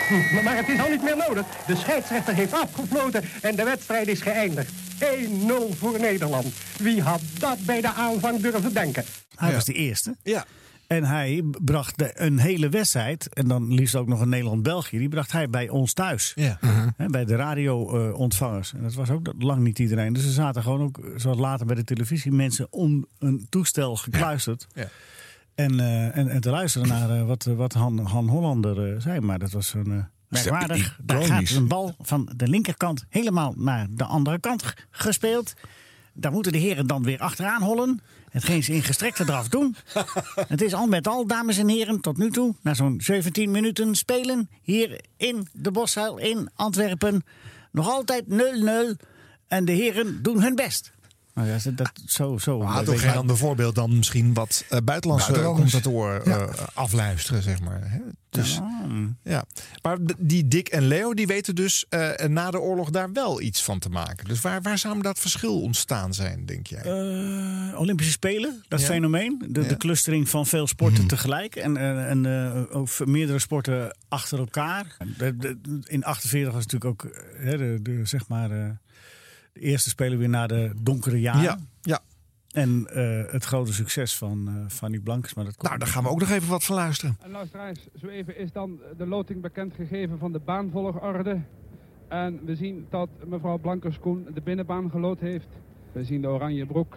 Hm, 0.09 0.45
Maar 0.45 0.57
het 0.57 0.69
is 0.69 0.81
al 0.81 0.89
niet 0.89 1.03
meer 1.03 1.17
nodig. 1.29 1.45
De 1.67 1.77
scheidsrechter 1.77 2.35
heeft 2.35 2.53
afgefloten 2.53 3.25
en 3.43 3.57
de 3.57 3.65
wedstrijd 3.65 4.09
is 4.09 4.21
geëindigd. 4.21 4.71
1-0 4.99 5.75
voor 5.79 6.01
Nederland. 6.01 6.47
Wie 6.79 7.03
had 7.03 7.21
dat 7.39 7.59
bij 7.65 7.81
de 7.81 7.93
aanvang 7.93 8.41
durven 8.41 8.73
denken? 8.73 9.05
hij 9.37 9.53
was 9.53 9.65
de 9.65 9.73
eerste. 9.73 10.15
ja. 10.23 10.45
En 10.93 11.05
hij 11.05 11.43
bracht 11.65 11.99
de, 11.99 12.21
een 12.21 12.39
hele 12.39 12.69
wedstrijd, 12.69 13.29
en 13.35 13.49
dan 13.49 13.75
liefst 13.75 13.95
ook 13.95 14.07
nog 14.09 14.21
een 14.21 14.29
Nederland-België, 14.29 14.99
die 14.99 15.09
bracht 15.09 15.33
hij 15.33 15.49
bij 15.51 15.69
ons 15.69 15.93
thuis. 15.93 16.33
Ja. 16.35 16.59
Hè, 16.97 17.07
bij 17.07 17.25
de 17.25 17.37
radio-ontvangers. 17.37 18.73
en 18.75 18.83
dat 18.83 18.95
was 18.95 19.11
ook 19.11 19.33
lang 19.39 19.63
niet 19.63 19.79
iedereen. 19.79 20.13
Dus 20.13 20.25
er 20.25 20.31
zaten 20.31 20.63
gewoon 20.63 20.83
ook, 20.83 21.01
zoals 21.17 21.39
later 21.39 21.67
bij 21.67 21.75
de 21.77 21.85
televisie, 21.85 22.33
mensen 22.33 22.67
om 22.71 23.07
een 23.19 23.47
toestel 23.49 23.97
gekluisterd. 23.97 24.67
Ja. 24.75 24.89
En, 25.55 25.81
eh, 25.81 26.17
en, 26.17 26.29
en 26.29 26.41
te 26.41 26.51
luisteren 26.51 26.89
naar 26.89 27.11
eh, 27.11 27.27
wat, 27.27 27.45
wat 27.45 27.73
Han, 27.73 27.99
Han 27.99 28.29
Hollander 28.29 28.93
eh, 28.95 29.01
zei. 29.01 29.21
Maar 29.21 29.39
dat 29.39 29.51
was 29.51 29.75
een. 29.75 29.93
eh, 29.93 30.05
merkwaardig. 30.29 30.99
Daar 31.03 31.23
gaat 31.25 31.51
een 31.51 31.69
bal 31.69 31.95
van 31.99 32.33
de 32.37 32.49
linkerkant 32.49 33.05
helemaal 33.09 33.55
naar 33.57 33.87
de 33.91 34.05
andere 34.05 34.39
kant 34.41 34.75
gespeeld. 34.91 35.55
Daar 36.13 36.33
moeten 36.33 36.53
de 36.53 36.59
heren 36.59 36.87
dan 36.87 37.03
weer 37.03 37.19
achteraan 37.19 37.63
hollen. 37.63 38.01
Hetgeen 38.33 38.63
ze 38.63 38.73
in 38.73 38.83
gestrekte 38.83 39.25
draf 39.25 39.49
doen. 39.49 39.77
Het 40.49 40.63
is 40.63 40.75
al 40.75 40.87
met 40.87 41.07
al, 41.07 41.27
dames 41.27 41.59
en 41.59 41.69
heren, 41.69 42.01
tot 42.01 42.17
nu 42.17 42.31
toe, 42.31 42.55
na 42.63 42.75
zo'n 42.75 43.01
17 43.01 43.51
minuten 43.51 43.95
spelen, 43.95 44.51
hier 44.63 45.01
in 45.17 45.49
de 45.53 45.71
Boshuil 45.71 46.19
in 46.19 46.51
Antwerpen, 46.55 47.25
nog 47.71 47.89
altijd 47.89 48.25
0-0. 48.29 48.35
En 49.47 49.65
de 49.65 49.73
heren 49.73 50.23
doen 50.23 50.43
hun 50.43 50.55
best. 50.55 50.93
Nou 51.35 51.49
ja, 51.49 51.59
dat, 51.75 51.91
zo, 52.07 52.39
zo. 52.39 52.59
Maar 52.59 52.91
je 52.91 52.99
geen 52.99 53.17
ander 53.17 53.37
voorbeeld 53.37 53.75
dan 53.75 53.97
misschien 53.97 54.35
wat 54.35 54.65
eh, 54.69 54.79
buitenlandse 54.85 55.33
commentatoren 55.43 56.23
Ja. 56.31 56.39
eh, 56.47 56.67
afluisteren, 56.75 57.43
zeg 57.43 57.61
maar. 57.61 57.81
Hè? 57.91 57.99
Dus, 58.31 58.61
ja. 59.23 59.45
Maar 59.83 59.97
die 60.19 60.49
Dick 60.49 60.69
en 60.69 60.83
Leo, 60.87 61.15
die 61.15 61.27
weten 61.27 61.55
dus 61.55 61.87
eh, 61.89 62.27
na 62.27 62.51
de 62.51 62.61
oorlog 62.61 62.91
daar 62.91 63.13
wel 63.13 63.41
iets 63.41 63.63
van 63.63 63.79
te 63.79 63.89
maken. 63.89 64.29
Dus 64.29 64.41
waar, 64.41 64.63
waar 64.63 64.79
zou 64.79 65.03
dat 65.03 65.19
verschil 65.19 65.61
ontstaan 65.63 66.15
zijn, 66.15 66.47
denk 66.47 66.67
jij? 66.67 66.83
Eh, 66.83 67.79
Olympische 67.81 68.13
Spelen, 68.13 68.63
dat 68.69 68.81
Ja. 68.81 68.87
fenomeen. 68.87 69.45
De, 69.49 69.67
de 69.67 69.77
clustering 69.77 70.29
van 70.29 70.47
veel 70.47 70.67
sporten 70.67 70.99
Mhm. 70.99 71.07
tegelijk. 71.09 71.57
En, 71.57 71.77
eh, 71.77 72.11
en 72.11 72.27
eh, 72.27 72.77
ook 72.77 72.89
meerdere 73.07 73.39
sporten 73.39 73.97
achter 74.09 74.39
elkaar. 74.39 74.97
De- 75.19 75.37
de- 75.37 75.59
in 75.85 76.05
48 76.05 76.53
was 76.53 76.65
natuurlijk 76.67 77.03
ook 77.03 77.11
eh, 77.13 77.23
hè, 77.45 77.57
de, 77.59 77.79
de, 77.83 78.01
zeg 78.05 78.29
maar, 78.29 78.51
eh, 78.51 78.65
de 79.53 79.61
eerste 79.61 79.89
Spelen 79.89 80.19
weer 80.19 80.29
na 80.29 80.47
de 80.47 80.73
donkere 80.83 81.21
jaren. 81.21 81.43
ja, 81.43 81.59
ja. 81.81 82.01
En 82.53 82.87
eh, 82.87 83.33
het 83.33 83.45
grote 83.45 83.73
succes 83.73 84.17
van 84.17 84.49
eh 84.49 84.55
Fanny 84.69 84.99
Blankers. 84.99 85.35
Maar 85.35 85.45
dat 85.45 85.57
komt 85.57 85.69
Nou, 85.69 85.79
daar 85.79 85.89
gaan 85.89 86.03
we 86.03 86.09
ook 86.09 86.21
nog 86.21 86.31
even 86.31 86.49
wat 86.49 86.65
van 86.65 86.77
luisteren. 86.77 87.17
En 87.21 87.31
luisteraars, 87.31 87.89
zo 88.01 88.07
even 88.07 88.37
is 88.37 88.53
dan 88.53 88.81
de 88.97 89.07
loting 89.07 89.41
bekendgegeven 89.41 90.19
van 90.19 90.33
de 90.33 90.39
baanvolgorde. 90.39 91.41
En 92.09 92.45
we 92.45 92.57
zien 92.57 92.87
dat 92.91 93.09
mevrouw 93.27 93.59
Blankers-Koen 93.59 94.27
de 94.35 94.41
binnenbaan 94.41 94.91
gelood 94.91 95.21
heeft. 95.21 95.49
We 95.93 96.05
zien 96.05 96.21
de 96.21 96.29
oranje 96.29 96.67
broek 96.67 96.97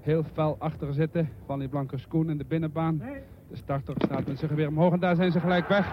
heel 0.00 0.24
fel 0.32 0.56
achter 0.58 0.94
zitten. 0.94 1.28
Fanny 1.46 1.68
Blankers-Koen 1.68 2.30
in 2.30 2.38
de 2.38 2.44
binnenbaan. 2.44 3.02
De 3.50 3.56
starter 3.56 3.94
staat 3.98 4.26
met 4.26 4.38
zijn 4.38 4.50
geweer 4.50 4.68
omhoog 4.68 4.92
en 4.92 5.00
daar 5.00 5.14
zijn 5.14 5.32
ze 5.32 5.40
gelijk 5.40 5.68
weg. 5.68 5.86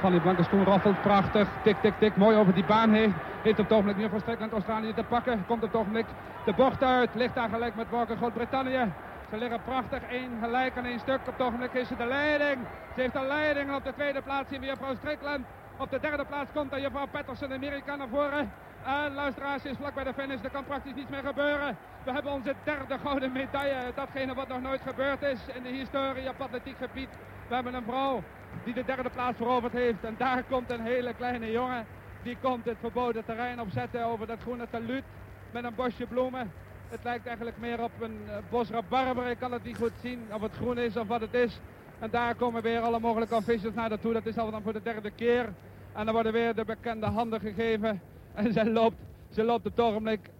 Fanny 0.00 0.20
Blankers-Koen 0.20 0.64
raffelt 0.64 1.00
prachtig. 1.02 1.48
Tik, 1.62 1.76
tik, 1.80 1.94
tik. 1.98 2.16
Mooi 2.16 2.36
over 2.36 2.54
die 2.54 2.64
baan 2.64 2.92
heen. 2.92 3.14
Heeft 3.42 3.58
op 3.58 3.64
het 3.64 3.72
ogenblik 3.72 3.96
nu 3.96 4.08
voor 4.08 4.20
Strickland 4.20 4.52
Australië 4.52 4.94
te 4.94 5.02
pakken. 5.02 5.46
Komt 5.46 5.62
op 5.62 5.72
het 5.72 5.80
ogenblik 5.80 6.06
de 6.44 6.52
bocht 6.52 6.82
uit. 6.82 7.10
Ligt 7.14 7.34
daar 7.34 7.48
gelijk 7.48 7.74
met 7.74 7.90
Walker 7.90 8.16
Groot-Brittannië. 8.16 8.92
Ze 9.30 9.36
liggen 9.36 9.62
prachtig 9.64 10.02
één 10.10 10.30
gelijk 10.42 10.76
aan 10.76 10.84
één 10.84 10.98
stuk. 10.98 11.18
Op 11.18 11.38
het 11.38 11.46
ogenblik 11.46 11.72
is 11.72 11.88
ze 11.88 11.96
de 11.96 12.06
leiding. 12.06 12.58
Ze 12.94 13.00
heeft 13.00 13.12
de 13.12 13.26
leiding. 13.26 13.68
En 13.68 13.74
op 13.74 13.84
de 13.84 13.94
tweede 13.94 14.22
plaats 14.22 14.48
zien 14.50 14.60
we 14.60 14.66
juffrouw 14.66 14.94
Strickland. 14.94 15.44
Op 15.78 15.90
de 15.90 16.00
derde 16.00 16.24
plaats 16.24 16.50
komt 16.52 16.70
dan 16.70 16.80
juffrouw 16.80 17.06
Patterson 17.10 17.52
Amerika 17.52 17.96
naar 17.96 18.08
voren. 18.08 18.52
En 18.84 19.14
luisteraars 19.14 19.62
ze 19.62 19.68
is 19.68 19.76
vlak 19.76 19.94
bij 19.94 20.04
de 20.04 20.14
finish. 20.14 20.42
Er 20.42 20.50
kan 20.50 20.64
praktisch 20.64 20.94
niets 20.94 21.10
meer 21.10 21.22
gebeuren. 21.22 21.76
We 22.04 22.12
hebben 22.12 22.32
onze 22.32 22.54
derde 22.64 22.98
gouden 22.98 23.32
medaille. 23.32 23.92
Datgene 23.94 24.34
wat 24.34 24.48
nog 24.48 24.60
nooit 24.60 24.80
gebeurd 24.80 25.22
is 25.22 25.38
in 25.54 25.62
de 25.62 25.68
historie 25.68 26.28
op 26.28 26.40
atletiek 26.40 26.76
gebied. 26.76 27.08
We 27.48 27.54
hebben 27.54 27.74
een 27.74 27.84
vrouw 27.84 28.22
die 28.64 28.74
de 28.74 28.84
derde 28.84 29.10
plaats 29.10 29.36
veroverd 29.36 29.72
heeft. 29.72 30.04
En 30.04 30.14
daar 30.18 30.42
komt 30.42 30.70
een 30.70 30.80
hele 30.80 31.14
kleine 31.14 31.50
jongen. 31.50 31.86
Die 32.22 32.36
komt 32.40 32.64
het 32.64 32.76
verboden 32.80 33.24
terrein 33.24 33.60
opzetten 33.60 34.04
over 34.04 34.26
dat 34.26 34.40
groene 34.40 34.66
taluut. 34.70 35.04
Met 35.50 35.64
een 35.64 35.74
bosje 35.74 36.06
bloemen. 36.06 36.52
Het 36.88 37.00
lijkt 37.04 37.26
eigenlijk 37.26 37.58
meer 37.58 37.82
op 37.82 37.92
een 38.00 38.20
eh, 38.28 38.36
bos 38.50 38.70
rabarber. 38.70 39.26
Ik 39.26 39.38
kan 39.38 39.52
het 39.52 39.64
niet 39.64 39.76
goed 39.76 39.92
zien 40.02 40.26
of 40.32 40.40
het 40.40 40.54
groen 40.54 40.78
is 40.78 40.96
of 40.96 41.06
wat 41.06 41.20
het 41.20 41.34
is. 41.34 41.60
En 41.98 42.10
daar 42.10 42.34
komen 42.34 42.62
weer 42.62 42.80
alle 42.80 43.00
mogelijke 43.00 43.34
officials 43.34 43.74
naar 43.74 43.88
naartoe. 43.88 44.12
Dat 44.12 44.26
is 44.26 44.38
al 44.38 44.50
dan 44.50 44.62
voor 44.62 44.72
de 44.72 44.82
derde 44.82 45.10
keer. 45.10 45.52
En 45.92 46.04
dan 46.04 46.14
worden 46.14 46.32
weer 46.32 46.54
de 46.54 46.64
bekende 46.64 47.06
handen 47.06 47.40
gegeven. 47.40 48.00
En 48.34 48.52
zij 48.52 48.70
loopt, 48.70 48.96
ze 49.30 49.42
loopt 49.42 49.66
op 49.66 49.76
het 49.76 49.80
ogenblik. 49.80 50.30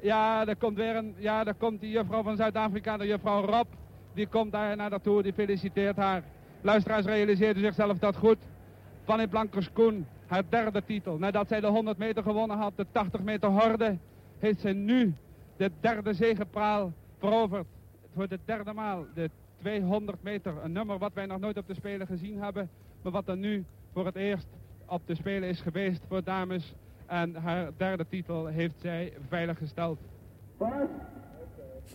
Ja, 0.00 0.46
er 0.46 0.56
komt 0.56 0.76
weer 0.76 0.96
een, 0.96 1.14
ja, 1.18 1.44
daar 1.44 1.54
komt 1.54 1.80
die 1.80 1.90
juffrouw 1.90 2.22
van 2.22 2.36
Zuid-Afrika, 2.36 2.96
de 2.96 3.06
juffrouw 3.06 3.44
Rob. 3.44 3.66
Die 4.14 4.26
komt 4.26 4.52
daar 4.52 4.76
naar 4.76 4.90
naartoe, 4.90 5.22
die 5.22 5.32
feliciteert 5.32 5.96
haar. 5.96 6.22
Luisteraars 6.60 7.06
realiseerde 7.06 7.60
zichzelf 7.60 7.98
dat 7.98 8.16
goed. 8.16 8.38
Fanny 9.04 9.26
Blankers-Koen, 9.26 10.06
haar 10.26 10.42
derde 10.48 10.82
titel. 10.84 11.18
Nadat 11.18 11.48
zij 11.48 11.60
de 11.60 11.66
100 11.66 11.98
meter 11.98 12.22
gewonnen 12.22 12.56
had, 12.56 12.72
de 12.76 12.86
80 12.92 13.22
meter 13.22 13.48
horde, 13.48 13.98
heeft 14.38 14.60
zij 14.60 14.72
nu 14.72 15.14
de 15.56 15.70
derde 15.80 16.14
zegepraal 16.14 16.92
veroverd. 17.18 17.66
Voor 18.14 18.28
de 18.28 18.38
derde 18.44 18.72
maal 18.72 19.06
de 19.14 19.30
200 19.56 20.22
meter. 20.22 20.54
Een 20.62 20.72
nummer 20.72 20.98
wat 20.98 21.12
wij 21.14 21.26
nog 21.26 21.40
nooit 21.40 21.56
op 21.56 21.66
de 21.66 21.74
Spelen 21.74 22.06
gezien 22.06 22.42
hebben. 22.42 22.70
Maar 23.02 23.12
wat 23.12 23.28
er 23.28 23.36
nu 23.36 23.64
voor 23.92 24.06
het 24.06 24.16
eerst 24.16 24.46
op 24.86 25.06
de 25.06 25.14
Spelen 25.14 25.48
is 25.48 25.60
geweest 25.60 26.04
voor 26.08 26.24
dames. 26.24 26.74
En 27.12 27.34
haar 27.34 27.70
derde 27.76 28.06
titel 28.08 28.46
heeft 28.46 28.80
zij 28.80 29.12
veilig 29.28 29.58
gesteld. 29.58 29.98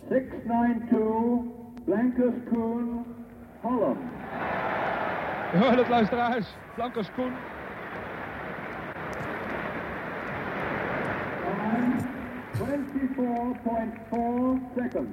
692, 0.08 0.98
Blankers 1.84 2.34
Koen, 2.52 3.04
Holland. 3.60 3.98
Je 5.52 5.58
hoort 5.58 5.76
het 5.76 5.88
luisteraars. 5.88 6.46
Blankers 6.74 7.10
Koen. 7.10 7.32
Time 11.42 12.84
24.4 14.10 14.76
seconds. 14.76 15.10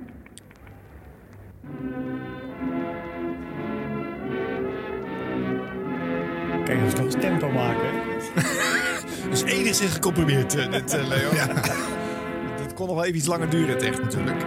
Je 6.66 6.80
dus 6.84 6.93
nog 6.93 7.06
eens 7.06 7.16
tempo 7.16 7.51
maken? 7.51 7.89
Dus 9.30 9.43
enigszins 9.43 9.91
gecomprimeerd, 9.91 10.55
eh, 10.55 10.71
dit, 10.71 10.93
eh, 10.93 11.07
Leo. 11.07 11.30
Dit 12.63 12.73
kon 12.73 12.88
nog 12.88 12.95
wel 12.95 13.05
even 13.05 13.17
iets 13.17 13.28
langer 13.28 13.49
duren, 13.49 13.73
het 13.73 13.84
echt 13.84 14.01
natuurlijk. 14.01 14.43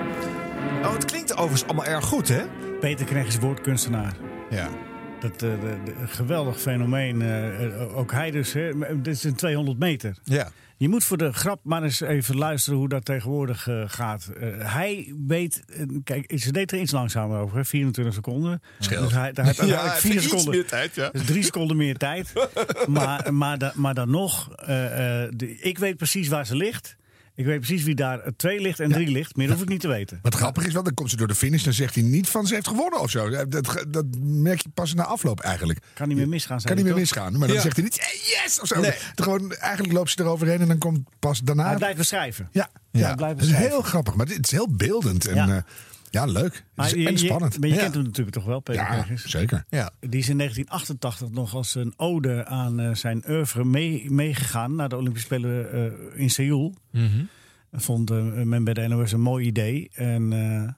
Oh, 0.82 0.92
het 0.92 1.04
klinkt 1.04 1.32
overigens 1.32 1.64
allemaal 1.64 1.84
erg 1.84 2.04
goed, 2.04 2.28
hè? 2.28 2.42
Peter 2.80 3.06
Knecht 3.06 3.28
is 3.28 3.38
woordkunstenaar. 3.38 4.16
Ja. 4.50 4.68
Dat 5.20 5.32
eh, 5.32 5.38
de, 5.38 5.76
de- 5.84 5.94
een 6.00 6.08
geweldig 6.08 6.60
fenomeen. 6.60 7.22
eh, 7.22 7.64
eh, 7.64 7.96
ook 7.96 8.12
hij 8.12 8.30
dus. 8.30 8.52
Hè. 8.52 8.72
Dit 9.02 9.14
is 9.14 9.24
een 9.24 9.34
200 9.34 9.78
meter. 9.78 10.16
Ja. 10.24 10.50
Je 10.76 10.88
moet 10.88 11.04
voor 11.04 11.16
de 11.16 11.32
grap 11.32 11.60
maar 11.62 11.82
eens 11.82 12.00
even 12.00 12.36
luisteren 12.36 12.78
hoe 12.78 12.88
dat 12.88 13.04
tegenwoordig 13.04 13.68
gaat. 13.86 14.30
Hij 14.58 15.14
weet... 15.26 15.64
kijk, 16.04 16.32
ze 16.36 16.52
deed 16.52 16.72
er 16.72 16.78
iets 16.78 16.92
langzamer 16.92 17.38
over. 17.40 17.56
Hè, 17.56 17.64
24 17.64 18.14
seconden. 18.14 18.62
Scheelt. 18.78 19.02
Dus 19.02 19.12
hij, 19.12 19.32
Ja, 19.34 19.44
vier 19.54 19.72
heeft 19.90 20.04
iets 20.04 20.22
seconden. 20.24 20.50
meer 20.54 20.66
tijd, 20.66 20.94
ja. 20.94 21.08
Dus 21.12 21.24
drie 21.24 21.42
seconden 21.42 21.76
meer 21.76 21.96
tijd. 21.96 22.32
maar, 22.88 23.34
maar, 23.34 23.58
da- 23.58 23.72
maar 23.74 23.94
dan 23.94 24.10
nog... 24.10 24.48
de- 24.56 25.56
ik 25.60 25.78
weet 25.78 25.96
precies 25.96 26.28
waar 26.28 26.46
ze 26.46 26.56
ligt. 26.56 26.96
Ik 27.38 27.44
weet 27.44 27.56
precies 27.60 27.82
wie 27.82 27.94
daar 27.94 28.20
eh, 28.20 28.32
twee 28.36 28.60
ligt 28.60 28.80
en 28.80 28.90
drie 28.92 29.08
ligt. 29.08 29.36
Meer 29.36 29.50
hoef 29.52 29.62
ik 29.62 29.68
niet 29.68 29.80
te 29.80 29.88
weten. 29.88 30.18
Wat 30.22 30.34
grappig 30.34 30.66
is 30.66 30.72
wel, 30.72 30.82
dan 30.82 30.94
komt 30.94 31.10
ze 31.10 31.16
door 31.16 31.26
de 31.26 31.34
finish. 31.34 31.62
Dan 31.62 31.72
zegt 31.72 31.94
hij 31.94 32.04
niet 32.04 32.28
van 32.28 32.46
ze 32.46 32.54
heeft 32.54 32.68
gewonnen 32.68 33.00
of 33.00 33.10
zo. 33.10 33.28
Dat, 33.46 33.84
dat 33.88 34.04
merk 34.20 34.60
je 34.62 34.68
pas 34.74 34.94
na 34.94 35.04
afloop 35.04 35.40
eigenlijk. 35.40 35.78
Kan 35.94 36.08
niet 36.08 36.16
meer 36.16 36.28
misgaan. 36.28 36.60
Kan 36.62 36.74
niet 36.74 36.84
meer 36.84 36.92
toch? 36.92 37.00
misgaan. 37.00 37.38
Maar 37.38 37.46
dan 37.48 37.56
Ja. 37.56 37.62
zegt 37.62 37.76
hij 37.76 37.84
niet 37.84 37.98
eh, 37.98 38.06
yes 38.44 38.60
of 38.60 38.66
zo. 38.66 38.80
Nee. 38.80 38.92
Gewoon, 39.14 39.52
eigenlijk 39.52 39.92
loopt 39.94 40.10
ze 40.10 40.20
eroverheen 40.20 40.60
en 40.60 40.68
dan 40.68 40.78
komt 40.78 41.08
pas 41.18 41.40
daarna... 41.40 41.66
Hij 41.66 41.76
blijft 41.76 41.96
beschrijven. 41.98 42.48
Ja, 42.52 42.68
Ja, 42.90 43.08
ja. 43.08 43.14
dat 43.14 43.40
is 43.42 43.52
heel 43.52 43.82
grappig. 43.82 44.14
Maar 44.14 44.26
het 44.26 44.44
is 44.44 44.50
heel 44.50 44.68
beeldend. 44.76 45.26
En, 45.26 45.34
Ja. 45.34 45.46
ja. 45.46 45.64
Ja, 46.10 46.24
leuk. 46.24 46.64
Maar 46.74 46.86
Het 46.86 46.94
is- 46.96 47.02
je- 47.02 47.08
en 47.08 47.12
je- 47.16 47.18
spannend. 47.18 47.60
Maar 47.60 47.68
je 47.68 47.74
Ja. 47.74 47.80
kent 47.80 47.94
hem 47.94 48.02
natuurlijk 48.02 48.36
toch 48.36 48.44
wel, 48.44 48.60
Peter 48.60 48.82
Ja, 48.82 49.06
zeker. 49.14 49.64
Ja. 49.68 49.90
Die 50.00 50.20
is 50.20 50.28
in 50.28 50.36
1988 50.36 51.30
nog 51.30 51.54
als 51.54 51.74
een 51.74 51.92
ode 51.96 52.44
aan 52.46 52.80
eh, 52.80 52.94
zijn 52.94 53.24
oeuvre 53.28 53.64
mee- 53.64 54.10
meegegaan 54.10 54.74
naar 54.76 54.88
de 54.88 54.96
Olympische 54.96 55.26
Spelen 55.26 55.72
eh, 55.72 56.20
in 56.20 56.30
Seoul. 56.30 56.74
Dat 57.70 57.82
vond 57.82 58.10
eh, 58.10 58.22
men 58.42 58.64
bij 58.64 58.74
de 58.74 58.86
NOS 58.88 59.12
een 59.12 59.20
mooi 59.20 59.46
idee. 59.46 59.90
En 59.94 60.32
eh, 60.32 60.72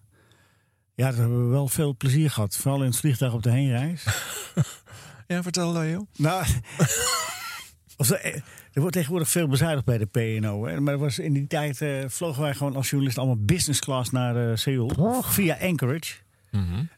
ja, 0.95 1.11
daar 1.11 1.15
hebben 1.21 1.45
we 1.45 1.51
wel 1.51 1.69
veel 1.69 1.97
plezier 1.97 2.31
gehad. 2.31 2.57
Vooral 2.57 2.81
in 2.81 2.87
het 2.87 2.97
vliegtuig 2.97 3.33
op 3.33 3.43
de 3.43 3.51
heenreis. 3.51 4.05
Ja, 5.27 5.43
vertel 5.43 5.73
Leo. 5.73 6.07
Nou, 6.17 6.45
of 7.97 8.07
zo, 8.07 8.15
eh, 8.15 8.41
er 8.73 8.81
wordt 8.81 8.95
tegenwoordig 8.95 9.29
veel 9.29 9.49
bezuinigd 9.49 9.85
bij 9.85 9.99
de 9.99 10.07
PNO. 10.07 10.67
Hè? 10.67 10.81
Maar 10.81 10.99
was 10.99 11.19
in 11.19 11.33
die 11.33 11.47
tijd 11.47 11.81
eh, 11.81 12.05
vlogen 12.07 12.43
wij 12.43 12.55
gewoon 12.55 12.77
als 12.77 12.89
journalist 12.89 13.19
allemaal 13.19 13.45
business 13.45 13.81
class 13.81 14.11
naar 14.11 14.51
eh, 14.51 14.57
Seoul. 14.57 15.23
Via 15.23 15.57
Anchorage. 15.61 16.15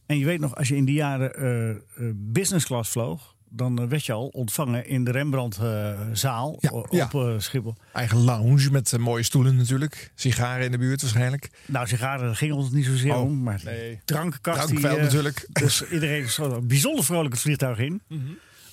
En 0.06 0.18
je 0.18 0.24
weet 0.24 0.40
nog, 0.40 0.56
als 0.56 0.68
je 0.68 0.76
in 0.76 0.84
die 0.84 0.94
jaren 0.94 1.34
eh, 1.34 2.06
business 2.14 2.66
class 2.66 2.90
vloog, 2.90 3.34
dan 3.54 3.88
werd 3.88 4.06
je 4.06 4.12
al 4.12 4.26
ontvangen 4.26 4.86
in 4.86 5.04
de 5.04 5.10
Rembrandtzaal 5.10 6.50
op 6.50 6.86
ja. 6.90 7.08
eh, 7.12 7.34
Schiphol. 7.38 7.74
Eigen 7.92 8.18
lounge 8.18 8.70
met 8.70 8.98
mooie 8.98 9.22
stoelen 9.22 9.56
natuurlijk. 9.56 10.12
Sigaren 10.14 10.64
in 10.64 10.70
de 10.70 10.78
buurt 10.78 11.00
waarschijnlijk. 11.02 11.50
Nou, 11.66 11.86
sigaren 11.86 12.26
daar 12.26 12.36
ging 12.36 12.52
ons 12.52 12.70
niet 12.70 12.84
zozeer 12.84 13.14
Oh, 13.14 13.20
om, 13.22 13.42
maar 13.42 13.60
nee. 13.64 14.00
drankenkast. 14.04 14.68
Die, 14.68 14.88
eh, 14.88 15.02
natuurlijk. 15.02 15.48
Dus 15.52 15.88
iedereen 15.88 16.28
zo 16.28 16.60
bijzonder 16.62 17.04
vrolijk 17.04 17.32
het 17.32 17.42
vliegtuig 17.42 17.78
in. 17.78 18.02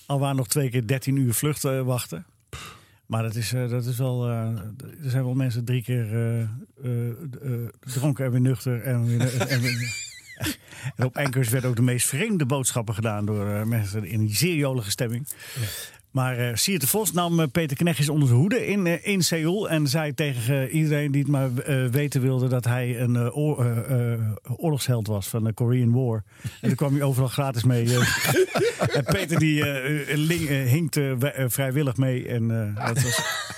Al 0.06 0.20
waren 0.20 0.36
nog 0.36 0.48
twee 0.48 0.70
keer 0.70 0.88
13 0.88 1.16
uur 1.16 1.34
vlucht 1.34 1.66
eh, 1.66 1.82
wachten. 1.82 2.26
Maar 3.10 3.24
dat 3.24 3.36
is, 3.36 3.54
eh, 3.54 3.70
dat 3.70 3.86
is 3.86 3.98
wel. 3.98 4.28
eh, 4.28 4.48
er 5.04 5.10
zijn 5.10 5.24
wel 5.24 5.34
mensen 5.34 5.66
drie 5.66 5.84
keer 5.84 6.38
eh, 6.38 6.48
dronken 7.80 8.26
en 8.26 8.32
weer 8.32 8.42
nuchter. 8.42 8.82
En, 8.82 9.06
weer- 9.06 9.42
en, 9.48 9.62
en 10.96 11.06
op 11.06 11.16
Enkers 11.16 11.50
werden 11.50 11.70
ook 11.70 11.76
de 11.76 11.82
meest 11.82 12.08
vreemde 12.08 12.46
boodschappen 12.46 12.94
gedaan 12.94 13.26
door 13.26 13.68
mensen 13.68 14.06
in 14.06 14.20
een 14.20 14.30
zeer 14.30 14.56
jolige 14.56 14.90
stemming. 14.90 15.28
Maar 16.12 16.38
eh 16.38 16.56
Siert 16.56 16.82
de 16.82 16.88
Vos 16.88 17.12
nam 17.12 17.40
eh, 17.40 17.48
Peter 17.52 17.78
Knechtjes 17.78 18.10
onder 18.10 18.28
zijn 18.28 18.40
hoede 18.40 18.68
in, 18.68 18.88
eh, 18.88 19.08
in 19.08 19.24
Seoul. 19.24 19.70
En 19.70 19.88
zei 19.88 20.14
tegen 20.14 20.70
iedereen 20.70 21.12
die 21.12 21.22
het 21.22 21.32
maar 21.32 21.50
weten 21.92 22.22
wilde 22.22 22.48
dat 22.48 22.66
hij 22.66 23.00
een 23.00 23.32
oor- 23.32 23.66
oorlogsheld 24.58 25.08
was 25.08 25.28
van 25.28 25.44
de 25.44 25.54
Korean 25.54 25.92
War. 25.92 26.24
En 26.44 26.68
daar 26.68 26.76
kwam 26.76 26.94
hij 26.94 27.02
overal 27.04 27.28
gratis 27.30 27.64
mee. 27.64 27.88
en 28.94 29.04
Peter 29.04 29.40
die 29.40 29.64
ling- 30.18 30.48
hinkte 30.48 31.16
vrijwillig 31.48 31.98
mee. 31.98 32.28
En 32.28 32.74
dat 32.76 33.02
was... 33.04 33.22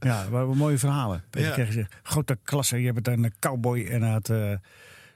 Ja, 0.00 0.28
waren 0.30 0.56
mooie 0.56 0.78
verhalen. 0.78 1.22
Peter 1.30 1.48
Ja. 1.48 1.54
Knechtjes 1.54 1.86
grote 2.02 2.38
klasse, 2.44 2.82
je 2.82 2.92
bent 2.92 3.08
een 3.08 3.32
cowboy. 3.40 3.84
En 3.84 4.02
had... 4.02 4.30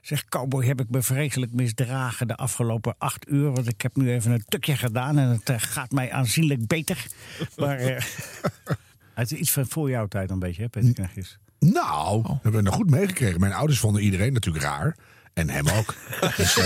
Zeg, 0.01 0.25
cowboy, 0.25 0.65
heb 0.65 0.81
ik 0.81 0.89
me 0.89 1.01
vreselijk 1.01 1.51
misdragen 1.53 2.27
de 2.27 2.35
afgelopen 2.35 2.95
acht 2.97 3.29
uur. 3.29 3.51
Want 3.51 3.67
ik 3.67 3.81
heb 3.81 3.95
nu 3.95 4.11
even 4.11 4.31
een 4.31 4.43
tukje 4.47 4.75
gedaan 4.75 5.17
en 5.17 5.29
het 5.29 5.49
eh, 5.49 5.55
gaat 5.59 5.91
mij 5.91 6.11
aanzienlijk 6.11 6.67
beter. 6.67 7.05
Maar 7.57 7.77
eh, 7.77 8.03
het 9.13 9.31
is 9.31 9.37
iets 9.37 9.51
van 9.51 9.67
voor 9.67 9.89
jouw 9.89 10.07
tijd 10.07 10.29
een 10.29 10.39
beetje, 10.39 10.61
hè, 10.61 10.69
Peter 10.69 10.93
Knechtjes? 10.93 11.37
Nou, 11.59 12.21
dat 12.21 12.31
hebben 12.31 12.51
we 12.51 12.61
nog 12.61 12.75
goed 12.75 12.89
meegekregen. 12.89 13.39
Mijn 13.39 13.53
ouders 13.53 13.79
vonden 13.79 14.01
iedereen 14.01 14.33
natuurlijk 14.33 14.65
raar. 14.65 14.95
En 15.37 15.49
hem 15.49 15.67
ook. 15.77 15.93
Dus, 16.37 16.57
eh, 16.57 16.63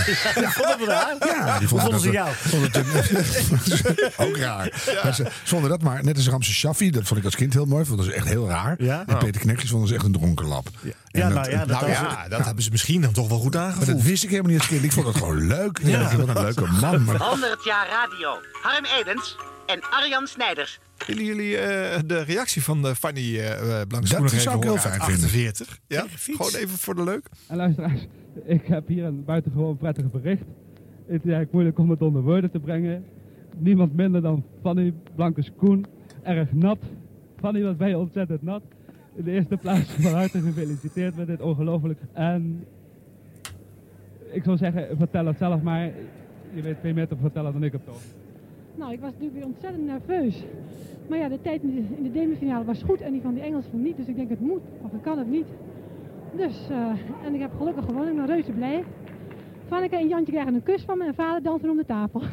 Vonden 0.50 0.78
we 0.80 0.86
raar? 0.86 1.16
Ja, 1.20 1.60
die 1.60 1.68
vonden, 1.68 1.86
vonden 1.88 2.00
ze 2.00 2.06
dat- 2.06 2.16
jou? 2.16 2.30
vonden 2.36 2.72
het 2.72 4.20
ook 4.28 4.38
raar. 4.38 4.82
Maar 5.04 5.14
ze, 5.14 5.24
ze 5.24 5.50
vonden 5.50 5.70
dat 5.70 5.82
maar, 5.82 6.04
net 6.04 6.16
als 6.16 6.28
Ramse 6.28 6.54
Shaffi, 6.54 6.92
dat 6.92 7.04
vond 7.08 7.20
ik 7.20 7.26
als 7.26 7.36
kind 7.36 7.54
heel 7.54 7.66
mooi, 7.66 7.86
vonden 7.86 8.06
ze 8.06 8.14
echt 8.14 8.28
heel 8.28 8.48
raar. 8.48 8.76
Ja? 8.78 9.04
En 9.08 9.18
Peter 9.18 9.42
Knechtjes 9.42 9.70
vonden 9.70 9.88
ze 9.88 9.96
echt 9.96 10.04
een 10.04 10.12
dronken 10.12 10.46
lap. 10.46 10.68
En 10.84 10.94
Ja, 11.12 11.28
nou 11.28 11.50
ja, 11.52 11.58
dat 11.66 11.68
Nou 11.82 11.90
ja, 11.92 12.28
dat 12.30 12.46
hebben 12.46 12.64
ze 12.64 12.70
misschien 12.72 13.02
dan 13.02 13.12
toch 13.12 13.28
wel 13.28 13.40
goed 13.40 13.54
Maar 13.54 13.64
aangevoeld. 13.64 13.88
dat 13.98 14.02
wist 14.02 14.24
ik 14.24 14.30
helemaal 14.30 14.52
niet 14.52 14.60
als 14.60 14.70
kind. 14.70 14.84
Ik 14.84 14.92
vond 14.92 15.08
het 15.08 15.16
gewoon 15.18 15.48
leuk. 15.48 15.80
Ja. 15.84 16.16
Wat 16.18 16.28
een 16.36 16.42
leuke 16.44 16.66
man. 16.82 17.04
Maar 17.04 17.18
100 17.18 17.64
jaar 17.64 17.88
radio. 17.90 18.40
Harm 18.62 18.86
Edens 19.00 19.36
en 19.72 19.82
Arjan 19.90 20.28
Snijders. 20.28 20.80
Willen 21.08 21.26
jullie 21.26 21.58
eh, 21.58 22.00
de 22.06 22.24
reactie 22.24 22.64
van 22.64 22.82
de 22.82 22.96
Fanny 22.96 23.20
uh, 23.22 23.82
Blank 23.88 24.10
Dat 24.10 24.20
nog 24.20 24.26
even 24.26 24.42
zou 24.42 24.58
ik 24.58 24.64
heel 24.64 24.78
fijn 24.78 24.94
uit 24.94 25.04
vinden. 25.04 25.24
48? 25.24 25.80
Ja, 25.88 26.02
Tegen 26.02 26.18
fiets. 26.18 26.38
gewoon 26.38 26.62
even 26.62 26.78
voor 26.78 26.96
de 26.96 27.04
leuk. 27.04 27.30
En 27.48 27.58
luisteraars, 27.58 28.08
ik 28.46 28.66
heb 28.66 28.88
hier 28.88 29.04
een 29.04 29.26
buitengewoon 29.26 29.78
prettig 29.78 30.12
bericht. 30.12 30.44
Het 31.06 31.20
is 31.24 31.32
eigenlijk 31.32 31.52
moeilijk 31.52 31.80
om 31.80 31.90
het 31.90 32.02
onder 32.02 32.22
woorden 32.22 32.52
te 32.52 32.60
brengen. 32.60 33.06
Niemand 33.58 33.96
minder 33.96 34.22
dan 34.22 34.46
Fanny 34.62 34.94
Blankes 35.16 35.52
Koen. 35.58 35.86
Erg 36.24 36.52
nat. 36.52 36.80
Fanny 37.40 37.64
was 37.64 37.76
bij 37.76 37.94
ontzettend 37.96 38.42
nat. 38.42 38.62
In 39.16 39.24
de 39.24 39.32
eerste 39.32 39.58
plaats 39.58 39.92
van 40.00 40.14
harte 40.14 40.42
gefeliciteerd 40.42 41.16
met 41.16 41.28
dit 41.28 41.42
ongelooflijk. 41.42 42.00
En 42.14 42.66
ik 44.32 44.44
zou 44.44 44.58
zeggen, 44.58 44.98
vertel 44.98 45.26
het 45.26 45.38
zelf 45.38 45.62
maar. 45.62 45.92
Je 46.54 46.62
weet 46.62 46.78
veel 46.82 46.94
meer 46.94 47.08
te 47.08 47.16
vertellen 47.22 47.54
dan 47.54 47.64
ik 47.64 47.72
heb 47.72 47.86
toch. 47.86 48.02
Nou, 48.82 48.94
ik 48.94 49.00
was 49.00 49.12
natuurlijk 49.12 49.38
weer 49.38 49.46
ontzettend 49.46 49.86
nerveus. 49.86 50.44
Maar 51.10 51.18
ja, 51.18 51.28
de 51.28 51.42
tijd 51.42 51.62
in 51.62 51.76
de, 51.76 51.96
in 51.96 52.04
de 52.04 52.12
demifinale 52.12 52.66
was 52.66 52.84
goed 52.84 53.02
en 53.02 53.12
die 53.12 53.22
van 53.22 53.34
die 53.34 53.44
Engelsen 53.44 53.82
niet. 53.82 53.98
Dus 53.98 54.08
ik 54.08 54.16
denk 54.16 54.30
het 54.30 54.40
moet, 54.40 54.62
of 54.82 54.94
ik 54.94 55.02
kan 55.02 55.18
het 55.18 55.28
niet. 55.28 55.46
Dus, 56.36 56.70
eh, 56.70 57.26
en 57.26 57.34
ik 57.34 57.40
heb 57.40 57.52
gelukkig 57.58 57.86
gewonnen. 57.86 58.12
Ik 58.12 58.16
ben 58.16 58.26
reuze 58.26 58.52
blij. 58.52 58.84
Vanneke 59.68 59.96
en 59.96 60.08
Jantje 60.08 60.32
krijgen 60.32 60.54
een 60.54 60.64
kus 60.64 60.84
van 60.84 60.98
me 60.98 61.06
en 61.06 61.16
vader 61.16 61.44
dansen 61.44 61.70
om 61.70 61.78
de 61.78 61.86
tafel. 61.86 62.22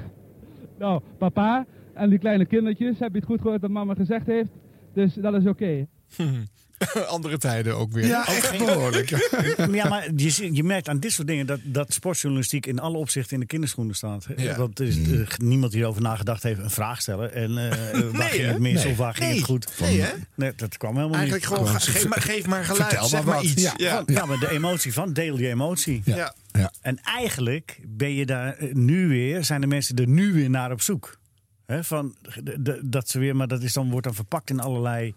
Nou, 0.79 1.01
papa 1.19 1.67
en 1.93 2.11
die 2.11 2.19
kleine 2.19 2.47
kindertjes, 2.47 2.99
heb 2.99 3.13
je 3.13 3.19
het 3.19 3.27
goed 3.27 3.41
gehoord 3.41 3.61
wat 3.61 3.71
mama 3.71 3.95
gezegd 3.95 4.27
heeft? 4.27 4.51
Dus 4.93 5.15
dat 5.15 5.35
is 5.35 5.47
oké. 5.47 5.87
Andere 7.09 7.39
tijden 7.39 7.77
ook 7.77 7.93
weer. 7.93 8.07
Ja, 8.07 8.27
echt 8.27 8.59
behoorlijk. 8.59 9.09
ja, 9.73 9.89
maar 9.89 10.09
je, 10.17 10.55
je 10.55 10.65
merkt 10.65 10.89
aan 10.89 10.99
dit 11.01 11.13
soort 11.13 11.27
dingen 11.29 11.47
dat, 11.47 11.61
dat 11.63 11.93
sportjournalistiek 11.93 12.67
in 12.67 12.79
alle 12.79 12.97
opzichten 12.97 13.35
in 13.35 13.41
de 13.41 13.47
kinderschoenen 13.47 13.95
staat. 13.95 14.27
Ja. 14.37 14.55
Dat 14.57 14.81
is 14.81 14.97
Mm. 14.97 15.15
eh, 15.21 15.27
niemand 15.37 15.73
die 15.73 15.81
erover 15.83 16.03
nagedacht 16.03 16.43
heeft 16.43 16.61
een 16.61 16.71
vraag 16.71 17.01
stellen. 17.01 17.33
En 17.35 17.51
eh, 17.71 17.77
waar 18.01 18.13
Nee, 18.13 18.29
ging 18.29 18.43
hè? 18.43 18.49
het 18.49 18.59
mis 18.59 18.83
Nee. 18.83 18.93
of 18.93 18.97
waar 18.99 19.15
ging 19.15 19.27
Nee. 19.29 19.37
het 19.37 19.47
goed? 19.47 19.73
Nee, 19.81 20.01
hè? 20.01 20.09
Nee, 20.35 20.53
dat 20.57 20.77
kwam 20.77 20.95
helemaal 20.97 21.17
Eigenlijk 21.17 21.49
niet. 21.51 21.59
gewoon, 21.59 21.73
ga- 21.73 21.79
geef, 21.93 22.09
maar, 22.09 22.21
geef 22.21 22.47
maar 22.47 22.65
geluid, 22.65 22.89
Vertel 22.89 23.09
zeg 23.09 23.25
maar 23.25 23.43
iets. 23.43 23.63
Ja. 23.63 23.75
Ja. 23.77 23.95
Van- 24.05 24.15
ja, 24.15 24.25
maar 24.25 24.39
de 24.39 24.51
emotie 24.51 24.93
van, 24.93 25.13
deel 25.13 25.39
je 25.39 25.49
emotie. 25.49 26.03
Ja. 26.05 26.35
Ja. 26.53 26.73
En 26.81 26.99
eigenlijk 27.03 27.79
ben 27.87 28.15
je 28.15 28.27
daar 28.27 28.57
eh, 28.57 28.75
nu 28.75 29.09
weer, 29.09 29.45
zijn 29.45 29.61
de 29.61 29.67
mensen 29.67 29.97
er 29.97 30.09
nu 30.09 30.33
weer 30.33 30.51
naar 30.51 30.73
op 30.73 30.81
zoek. 30.83 31.17
Hè, 31.67 31.85
van, 31.85 32.15
de- 32.43 32.63
de- 32.63 32.81
dat 32.85 33.09
ze 33.09 33.19
weer, 33.19 33.37
maar 33.37 33.49
dat 33.49 33.63
is 33.63 33.73
dan, 33.73 33.91
wordt 33.91 34.07
dan 34.07 34.15
verpakt 34.15 34.51
in 34.51 34.61
allerlei. 34.61 35.15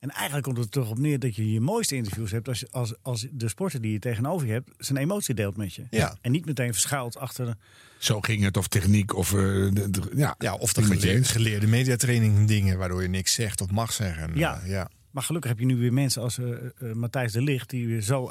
En 0.00 0.10
eigenlijk 0.10 0.44
komt 0.44 0.56
het 0.56 0.66
er 0.66 0.72
toch 0.82 0.90
op 0.90 0.98
neer 0.98 1.18
dat 1.18 1.36
je 1.36 1.52
je 1.52 1.60
mooiste 1.60 1.96
interviews 1.96 2.30
hebt 2.30 2.48
als, 2.48 2.60
je- 2.60 2.68
als, 2.70 2.94
als 3.02 3.26
de 3.32 3.48
sporter 3.48 3.80
die 3.80 3.92
je 3.92 3.98
tegenover 3.98 4.46
je 4.46 4.52
hebt 4.52 4.70
zijn 4.78 4.98
emotie 4.98 5.34
deelt 5.34 5.56
met 5.56 5.74
je. 5.74 5.82
Ja. 5.90 6.16
En 6.20 6.32
niet 6.32 6.46
meteen 6.46 6.72
verschuilt 6.72 7.16
achter. 7.18 7.56
Zo 7.98 8.20
ging 8.20 8.42
het, 8.42 8.56
of 8.56 8.68
techniek, 8.68 9.14
of... 9.16 9.32
eh, 9.32 9.38
de- 9.38 9.90
de- 9.90 10.10
ja, 10.14 10.34
Ja, 10.38 10.54
of 10.54 10.72
de 10.72 10.82
geleerde, 10.82 11.10
eens. 11.10 11.30
geleerde 11.30 11.66
mediatraining 11.66 12.46
dingen 12.48 12.78
waardoor 12.78 13.02
je 13.02 13.08
niks 13.08 13.32
zegt 13.34 13.60
of 13.60 13.70
mag 13.70 13.92
zeggen. 13.92 14.30
Ja. 14.34 14.60
Eh, 14.62 14.68
ja. 14.70 14.90
Maar 15.10 15.22
gelukkig 15.22 15.50
heb 15.50 15.58
je 15.60 15.66
nu 15.66 15.76
weer 15.76 15.92
mensen 15.92 16.22
als 16.22 16.38
eh, 16.38 16.46
Matthijs 16.94 17.32
de 17.32 17.42
Ligt, 17.42 17.70
die 17.70 17.86
weer 17.86 18.00
zo 18.00 18.30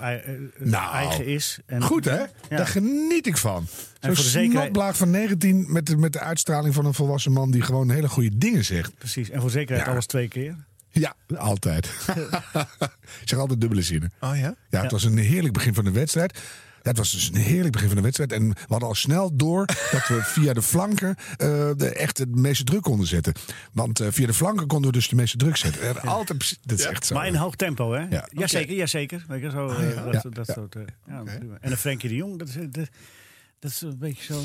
Nou, 0.59 0.93
eigen 0.93 1.25
is. 1.25 1.59
En, 1.65 1.81
Goed 1.83 2.05
hè? 2.05 2.17
Ja. 2.19 2.27
Daar 2.49 2.67
geniet 2.67 3.27
ik 3.27 3.37
van. 3.37 3.67
Zo'n 3.99 4.15
zekerheid- 4.15 4.51
snotblaag 4.61 4.97
van 4.97 5.09
19 5.09 5.71
met 5.71 5.85
de, 5.85 5.97
met 5.97 6.13
de 6.13 6.19
uitstraling 6.19 6.73
van 6.73 6.85
een 6.85 6.93
volwassen 6.93 7.31
man 7.31 7.51
die 7.51 7.61
gewoon 7.61 7.89
hele 7.89 8.09
goede 8.09 8.37
dingen 8.37 8.65
zegt. 8.65 8.97
Precies. 8.97 9.29
En 9.29 9.41
voor 9.41 9.49
zekerheid 9.49 9.85
Ja. 9.85 9.91
alles 9.91 10.05
twee 10.05 10.27
keer. 10.27 10.55
Ja, 10.91 11.15
altijd. 11.37 11.85
ik 13.21 13.27
zeg 13.29 13.39
altijd 13.39 13.61
dubbele 13.61 13.81
zinnen. 13.81 14.11
Oh 14.19 14.37
ja? 14.37 14.55
Ja, 14.69 14.81
het 14.81 14.91
was 14.91 15.03
een 15.03 15.17
heerlijk 15.17 15.53
begin 15.53 15.73
van 15.73 15.83
de 15.83 15.91
wedstrijd. 15.91 16.39
Ja, 16.81 16.89
het 16.89 16.97
was 16.97 17.11
dus 17.11 17.27
een 17.29 17.35
heerlijk 17.35 17.71
begin 17.73 17.87
van 17.87 17.97
de 17.97 18.03
wedstrijd. 18.03 18.31
En 18.31 18.49
we 18.49 18.55
hadden 18.67 18.87
al 18.87 18.95
snel 18.95 19.35
door 19.35 19.65
dat 19.91 20.07
we 20.07 20.19
via 20.23 20.53
de 20.53 20.61
flanken 20.61 21.15
eh, 21.37 21.69
de, 21.75 21.89
echt 21.93 22.17
de 22.17 22.25
meeste 22.27 22.63
druk 22.63 22.81
konden 22.81 23.07
zetten. 23.07 23.33
Want 23.71 23.99
eh, 23.99 24.07
via 24.11 24.25
de 24.25 24.33
flanken 24.33 24.67
konden 24.67 24.91
we 24.91 24.97
dus 24.97 25.07
de 25.07 25.15
meeste 25.15 25.37
druk 25.37 25.57
zetten. 25.57 25.81
En 25.81 26.01
altijd, 26.01 26.59
dat 26.61 26.79
is 26.79 26.85
echt 26.85 27.05
zo. 27.05 27.15
Maar 27.15 27.27
in 27.27 27.35
hoog 27.35 27.55
tempo, 27.55 27.91
hè? 27.93 28.05
Ja. 28.09 28.27
Jazeker, 28.31 28.75
jazeker. 28.75 29.25
Weet 29.27 29.51
zo, 29.51 29.67
Ah, 29.67 29.83
eh, 29.83 29.95
ja. 29.95 30.03
dat, 30.03 30.13
Ja, 30.23 30.29
dat 30.29 30.47
ja. 30.47 30.53
soort, 30.53 30.75
ja, 31.07 31.21
prima. 31.23 31.57
En 31.61 31.71
een 31.71 31.77
Frenkie 31.77 32.09
de 32.09 32.15
Jong, 32.15 32.39
dat 32.39 32.47
is, 32.47 32.53
dat, 32.53 32.89
dat 33.59 33.71
is 33.71 33.81
een 33.81 33.97
beetje 33.97 34.33
zo... 34.33 34.41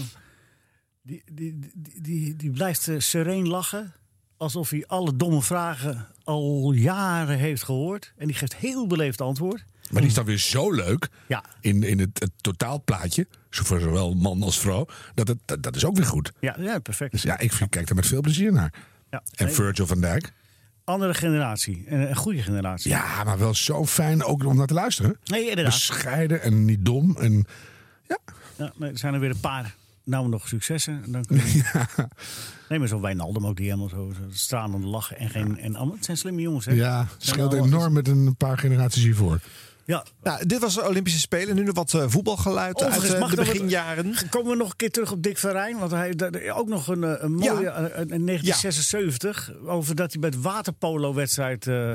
Die, 1.03 1.23
die, 1.33 1.59
die, 1.75 2.01
die, 2.03 2.37
die 2.37 2.51
blijft 2.51 2.89
sereen 2.99 3.49
lachen. 3.49 3.93
Alsof 4.37 4.71
hij 4.71 4.85
alle 4.87 5.17
domme 5.17 5.43
vragen 5.43 6.07
al 6.25 6.73
jaren 6.73 7.39
heeft 7.39 7.63
gehoord. 7.63 8.13
En 8.17 8.27
die 8.27 8.37
geeft 8.37 8.57
heel 8.57 8.87
beleefd 8.87 9.21
antwoord. 9.21 9.65
Maar 9.91 10.01
die 10.01 10.11
is 10.11 10.17
dan 10.17 10.25
weer 10.25 10.39
zo 10.39 10.73
leuk 10.73 11.09
Ja. 11.27 11.45
in, 11.61 11.83
in 11.83 11.99
het, 12.01 12.19
het 12.21 12.31
totaalplaatje. 12.41 13.27
Voor 13.51 13.81
zowel 13.81 14.15
man 14.15 14.43
als 14.43 14.59
vrouw. 14.61 14.87
Dat, 15.15 15.29
het, 15.29 15.39
dat, 15.45 15.63
dat 15.63 15.77
is 15.77 15.85
ook 15.85 15.97
weer 15.97 16.07
goed. 16.07 16.33
Ja, 16.41 16.57
ja 16.59 16.79
perfect. 16.79 17.13
Dus 17.13 17.23
ja, 17.23 17.39
ik 17.39 17.53
vind- 17.53 17.71
kijk 17.71 17.87
daar 17.87 17.97
met 17.97 18.07
veel 18.07 18.21
plezier 18.21 18.53
naar. 18.53 18.73
Ja. 19.11 19.23
En 19.35 19.45
Nee, 19.45 19.55
Virgil 19.55 19.87
van 19.87 20.01
Dijk. 20.01 20.33
andere 20.85 21.15
generatie. 21.15 21.85
En 21.87 22.01
een 22.09 22.17
goede 22.17 22.43
generatie. 22.43 22.91
Ja, 22.91 23.25
maar 23.25 23.39
wel 23.39 23.55
zo 23.55 23.87
fijn 23.87 24.25
ook 24.25 24.45
om 24.45 24.57
naar 24.57 24.67
te 24.67 24.75
luisteren. 24.75 25.17
Nee, 25.25 25.49
inderdaad. 25.49 25.73
Bescheiden 25.73 26.43
en 26.43 26.65
niet 26.65 26.85
dom. 26.85 27.17
En 27.17 27.45
Ja, 28.09 28.19
nee, 28.77 28.91
er 28.91 28.99
zijn 28.99 29.15
er 29.15 29.21
weer 29.21 29.31
een 29.31 29.41
paar. 29.41 29.75
Nou, 30.05 30.29
nog 30.29 30.49
successen. 30.49 31.01
En 31.05 31.13
Dan 31.13 31.25
kun 31.25 31.37
je... 31.37 31.63
Nee, 32.69 32.79
maar 32.79 32.89
zo'n 32.89 33.01
Wijnaldum 33.01 33.47
ook, 33.47 33.57
die 33.57 33.65
helemaal 33.67 33.89
zo, 33.89 34.13
zo 34.17 34.23
stralende 34.33 34.87
lachen. 34.87 35.19
En, 35.19 35.31
geen, 35.31 35.59
en 35.59 35.77
allemaal, 35.77 35.95
het 35.97 36.05
zijn 36.05 36.17
slimme 36.17 36.41
jongens, 36.41 36.65
hè? 36.65 36.73
ja, 36.73 37.07
scheelt 37.19 37.53
enorm 37.53 37.93
met 37.93 38.09
een 38.09 38.35
paar 38.37 38.59
generaties 38.59 39.03
hiervoor. 39.03 39.41
Ja, 39.87 40.05
Nou, 40.23 40.47
dit 40.47 40.61
was 40.61 40.75
de 40.75 40.87
Olympische 40.89 41.19
Spelen. 41.21 41.55
Nu 41.55 41.65
nog 41.65 41.75
wat 41.75 41.95
eh, 41.95 42.05
voetbalgeluid 42.07 42.83
uit 42.83 42.97
Overigens, 42.97 43.23
eh, 43.23 43.29
de 43.31 43.37
beginjaren. 43.37 44.15
Komen 44.31 44.51
we 44.51 44.57
nog 44.57 44.71
een 44.71 44.77
keer 44.77 44.91
terug 44.91 45.13
op 45.13 45.23
Dick 45.23 45.39
Verrijn? 45.39 45.79
Want 45.79 45.91
hij 45.91 46.15
dat- 46.15 46.49
ook 46.49 46.69
nog 46.69 46.89
een, 46.89 47.05
eh, 47.05 47.13
een 47.19 47.33
mooie 47.35 47.61
Ja. 47.61 47.73
eh, 47.75 48.01
in 48.01 48.25
1976 48.25 49.53
over 49.67 49.95
dat 49.95 50.13
hij 50.13 50.21
bij 50.21 50.31
de 50.31 50.41
waterpolo-wedstrijd. 50.41 51.67
eh, 51.67 51.95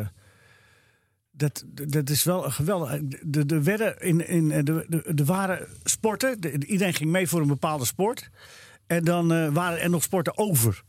dat, 1.39 1.63
dat 1.87 2.09
is 2.09 2.23
wel 2.23 2.45
een 2.45 2.51
geweldig. 2.51 2.99
De, 3.25 3.45
de, 3.45 3.63
werden 3.63 3.99
in, 3.99 4.27
in, 4.27 4.51
eh, 4.51 4.63
de, 4.63 4.85
de, 4.87 5.13
de 5.13 5.25
waren 5.25 5.67
sporten. 5.83 6.41
De- 6.41 6.65
iedereen 6.65 6.93
ging 6.93 7.09
mee 7.09 7.27
voor 7.27 7.41
een 7.41 7.47
bepaalde 7.47 7.85
sport. 7.85 8.29
En 8.87 9.03
dan 9.03 9.33
eh, 9.33 9.47
waren 9.53 9.81
er 9.81 9.89
nog 9.89 10.03
sporten 10.03 10.37
over. 10.37 10.83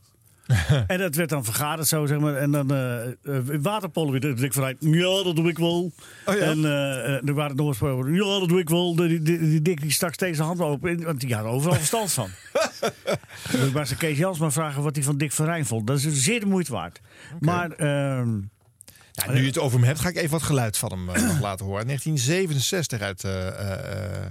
en 0.87 0.97
dat 0.97 1.15
werd 1.15 1.29
dan 1.29 1.43
vergaderd 1.45 1.87
zo, 1.87 2.05
zeg 2.05 2.19
maar. 2.19 2.35
En 2.35 2.51
dan 2.51 2.71
eh 2.71 3.07
eh, 3.07 3.61
waterpolo 3.61 4.11
weer. 4.11 4.35
Dick 4.35 4.53
Verrijn, 4.53 4.77
ja, 4.79 5.23
dat 5.23 5.35
doe 5.35 5.49
ik 5.49 5.57
wel. 5.57 5.91
Oh 6.25 6.35
ja? 6.35 6.41
En 6.41 6.65
eh, 6.65 7.15
eh, 7.15 7.27
er 7.27 7.33
waren 7.33 7.55
nog 7.55 7.75
sporten. 7.75 8.13
Ja, 8.13 8.39
dat 8.39 8.49
doe 8.49 8.59
ik 8.59 8.69
wel. 8.69 8.95
Die, 8.95 9.21
die, 9.21 9.61
die 9.61 9.91
stak 9.91 10.13
steeds 10.13 10.37
de 10.37 10.43
hand 10.43 10.59
open. 10.59 11.03
Want 11.03 11.19
die 11.19 11.35
had 11.35 11.45
er 11.45 11.51
overal 11.51 11.75
verstand 11.75 12.11
van. 12.11 12.29
Moet 13.51 13.67
ik 13.67 13.73
maar 13.73 13.87
aan 13.89 13.97
Kees 13.97 14.17
Jansma 14.17 14.51
vragen 14.51 14.83
wat 14.83 14.95
hij 14.95 15.03
van 15.03 15.17
Dick 15.17 15.31
Verrijn 15.31 15.65
vond. 15.65 15.87
Dat 15.87 15.97
is 15.97 16.23
zeer 16.23 16.39
de 16.39 16.45
moeite 16.45 16.71
waard. 16.71 17.01
Maar... 17.39 17.71
ehm, 17.71 18.39
Ja, 19.11 19.31
nu 19.31 19.41
je 19.41 19.47
het 19.47 19.57
over 19.57 19.77
hem 19.77 19.87
hebt, 19.87 19.99
ga 19.99 20.09
ik 20.09 20.15
even 20.15 20.29
wat 20.29 20.43
geluid 20.43 20.77
van 20.77 20.91
hem 20.91 21.05
nog 21.27 21.39
laten 21.49 21.65
horen. 21.65 21.85
1967 21.85 23.01
uit 23.01 23.23
eh, 23.23 23.47
eh, 23.47 24.25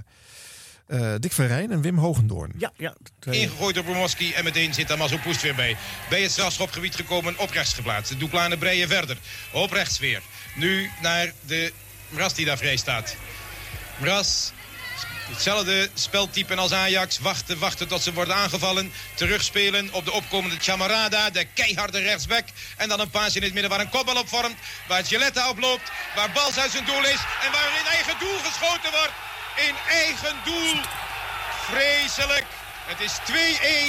eh, 0.87 1.19
Dick 1.19 1.31
van 1.31 1.45
Rijn 1.45 1.71
en 1.71 1.81
Wim 1.81 1.97
Hogendoorn. 1.97 2.53
Ja, 2.57 2.71
ja. 2.77 2.95
Ingegooid 3.29 3.75
door 3.75 3.83
Bromoski 3.83 4.33
en 4.33 4.43
meteen 4.43 4.73
zit 4.73 4.87
daar 4.87 4.97
Mazo 4.97 5.17
Poest 5.17 5.41
weer 5.41 5.55
bij. 5.55 5.77
Bij 6.09 6.21
het 6.21 6.31
strafschopgebied 6.31 6.95
gekomen, 6.95 7.37
op 7.37 7.49
rechts 7.49 7.73
geplaatst. 7.73 8.19
De 8.19 8.57
breien 8.59 8.87
verder. 8.87 9.17
Op 9.51 9.71
rechts 9.71 9.99
weer. 9.99 10.21
Nu 10.55 10.89
naar 11.01 11.33
de 11.45 11.73
Mras 12.09 12.33
die 12.33 12.45
daar 12.45 12.57
vrij 12.57 12.77
staat. 12.77 13.15
Mras, 13.97 14.51
hetzelfde 15.31 15.89
speltype 15.93 16.55
als 16.55 16.71
Ajax. 16.71 17.19
Wachten, 17.19 17.59
wachten 17.59 17.87
tot 17.87 18.01
ze 18.01 18.13
worden 18.13 18.35
aangevallen. 18.35 18.93
Terugspelen 19.13 19.93
op 19.93 20.05
de 20.05 20.11
opkomende 20.11 20.55
Chamarada, 20.59 21.29
de 21.29 21.45
keiharde 21.45 21.99
rechtsback. 21.99 22.45
En 22.77 22.89
dan 22.89 22.99
een 22.99 23.09
paas 23.09 23.35
in 23.35 23.43
het 23.43 23.53
midden 23.53 23.71
waar 23.71 23.79
een 23.79 23.89
kopbal 23.89 24.15
op 24.15 24.29
vormt. 24.29 24.55
Waar 24.87 25.05
Gilletta 25.05 25.49
op 25.49 25.59
loopt, 25.59 25.91
waar 26.15 26.31
Bals 26.31 26.53
zijn 26.53 26.85
doel 26.85 27.03
is. 27.03 27.21
En 27.43 27.51
waar 27.51 27.71
in 27.79 27.87
eigen 27.89 28.15
doel 28.19 28.37
geschoten 28.43 28.91
wordt. 28.91 29.13
In 29.55 29.75
eigen 29.89 30.35
doel. 30.45 30.75
Vreselijk. 31.69 32.45
Het 32.85 32.99
is 32.99 33.13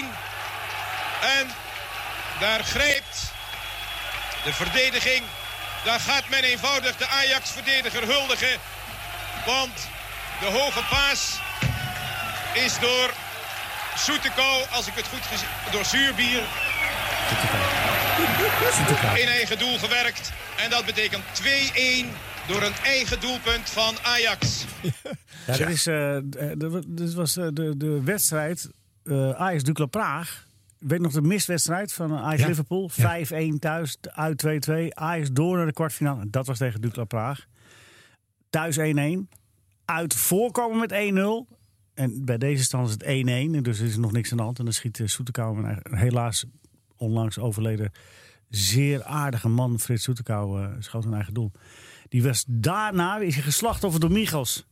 2-1. 0.03 0.05
En 1.39 1.51
daar 2.41 2.65
grijpt 2.65 3.33
de 4.45 4.53
verdediging. 4.53 5.23
Daar 5.85 6.01
gaat 6.01 6.29
men 6.29 6.45
eenvoudig 6.45 6.97
de 6.97 7.07
Ajax-verdediger 7.07 8.07
huldigen. 8.07 8.61
Want 9.47 9.89
de 10.45 10.51
hoge 10.59 10.83
paas 10.91 11.41
is 12.65 12.79
door 12.81 13.11
Soetekou, 13.97 14.63
als 14.71 14.87
ik 14.87 14.95
het 14.95 15.07
goed 15.07 15.21
gezien 15.23 15.49
door 15.73 15.85
Zuurbier. 15.85 16.43
In 19.23 19.29
eigen 19.29 19.59
doel 19.59 19.79
gewerkt. 19.79 20.33
En 20.59 20.71
dat 20.71 20.85
betekent 20.85 21.23
2-1 21.43 22.07
door 22.49 22.63
een 22.63 22.73
eigen 22.85 23.21
doelpunt 23.21 23.71
van 23.71 23.95
Ajax. 24.03 24.65
Ja, 25.47 25.57
dit, 25.57 25.69
is, 25.69 25.83
d- 25.83 26.97
dit 26.97 27.15
was 27.15 27.37
eh, 27.37 27.47
de, 27.53 27.77
de 27.77 28.03
wedstrijd 28.05 28.69
eh 29.05 29.31
Ajax 29.31 29.63
Dukla 29.63 29.87
Praag. 29.87 30.47
Weet 30.79 31.01
nog 31.01 31.13
de 31.13 31.23
miswedstrijd 31.23 31.93
van 31.93 32.17
Ajax 32.17 32.41
Ja. 32.41 32.47
Liverpool? 32.47 32.91
5-1 32.91 33.59
thuis, 33.59 33.97
uit 34.03 34.45
2-2. 34.71 34.73
Ajax 34.89 35.29
door 35.33 35.57
naar 35.57 35.67
de 35.67 35.73
kwartfinale. 35.73 36.31
Dat 36.31 36.47
was 36.47 36.59
tegen 36.59 36.81
Dukla 36.81 37.05
Praag. 37.05 37.47
Thuis 38.51 38.79
1-1. 38.79 38.83
Uit 39.93 40.15
voorkomen 40.15 40.79
met 40.79 40.93
1-0. 40.93 41.57
En 41.95 42.25
bij 42.25 42.39
deze 42.39 42.63
stand 42.63 42.89
is 42.89 42.93
het 42.93 43.59
1-1. 43.59 43.63
Dus 43.63 43.79
er 43.79 43.87
is 43.87 43.97
nog 43.97 44.13
niks 44.13 44.31
aan 44.31 44.37
de 44.37 44.43
hand. 44.43 44.59
En 44.59 44.65
dan 44.65 44.73
schiet 44.73 44.99
uh, 44.99 45.07
Soetekouw, 45.07 45.57
een 45.57 45.97
helaas 45.97 46.45
onlangs 46.97 47.39
overleden 47.39 47.93
zeer 48.49 49.05
aardige 49.05 49.49
man, 49.49 49.79
Frits 49.79 50.03
Soetekouw, 50.03 50.59
eh, 50.59 50.71
schoot 50.79 51.05
een 51.05 51.15
eigen 51.15 51.35
doel. 51.35 51.53
Die 52.09 52.23
was 52.23 52.45
daarna 52.49 53.19
is 53.19 53.35
hij 53.35 53.45
geslachtofferd 53.45 54.03
door 54.03 54.13
Michels. 54.13 54.67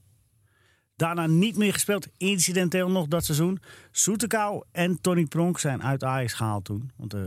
Daarna 0.96 1.26
niet 1.26 1.56
meer 1.56 1.72
gespeeld. 1.72 2.08
Incidenteel 2.16 2.90
nog 2.90 3.06
dat 3.06 3.24
seizoen. 3.24 3.60
Soetekouw 3.90 4.64
en 4.72 5.00
Tony 5.00 5.24
Pronk 5.24 5.58
zijn 5.58 5.82
uit 5.82 6.04
Ajax 6.04 6.32
gehaald 6.32 6.64
toen. 6.64 6.90
Want 6.96 7.14
eh 7.14 7.20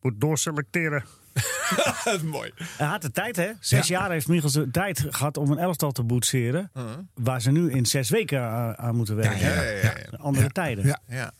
moet 0.00 0.20
doorselecteren. 0.20 1.04
Mooi. 2.24 2.52
Hij 2.76 2.86
had 2.86 3.02
de 3.02 3.10
tijd, 3.10 3.36
hè? 3.36 3.50
Zes 3.60 3.88
jaar 3.88 4.10
heeft 4.10 4.28
Michels 4.28 4.52
de 4.52 4.70
tijd 4.70 5.04
gehad 5.10 5.36
om 5.36 5.50
een 5.50 5.58
elftal 5.58 5.92
te 5.92 6.02
boetseren. 6.02 6.70
Waar 7.14 7.40
ze 7.40 7.50
nu 7.50 7.70
in 7.72 7.86
zes 7.86 8.10
weken 8.10 8.40
aan, 8.42 8.76
aan 8.78 8.96
moeten 8.96 9.16
werken. 9.16 9.38
Ja, 9.40 9.54
ja, 9.54 9.62
ja, 9.62 9.82
ja. 9.82 10.16
Andere 10.18 10.50
tijden. 10.50 10.86
Ja. 10.86 10.98
ja. 11.08 11.32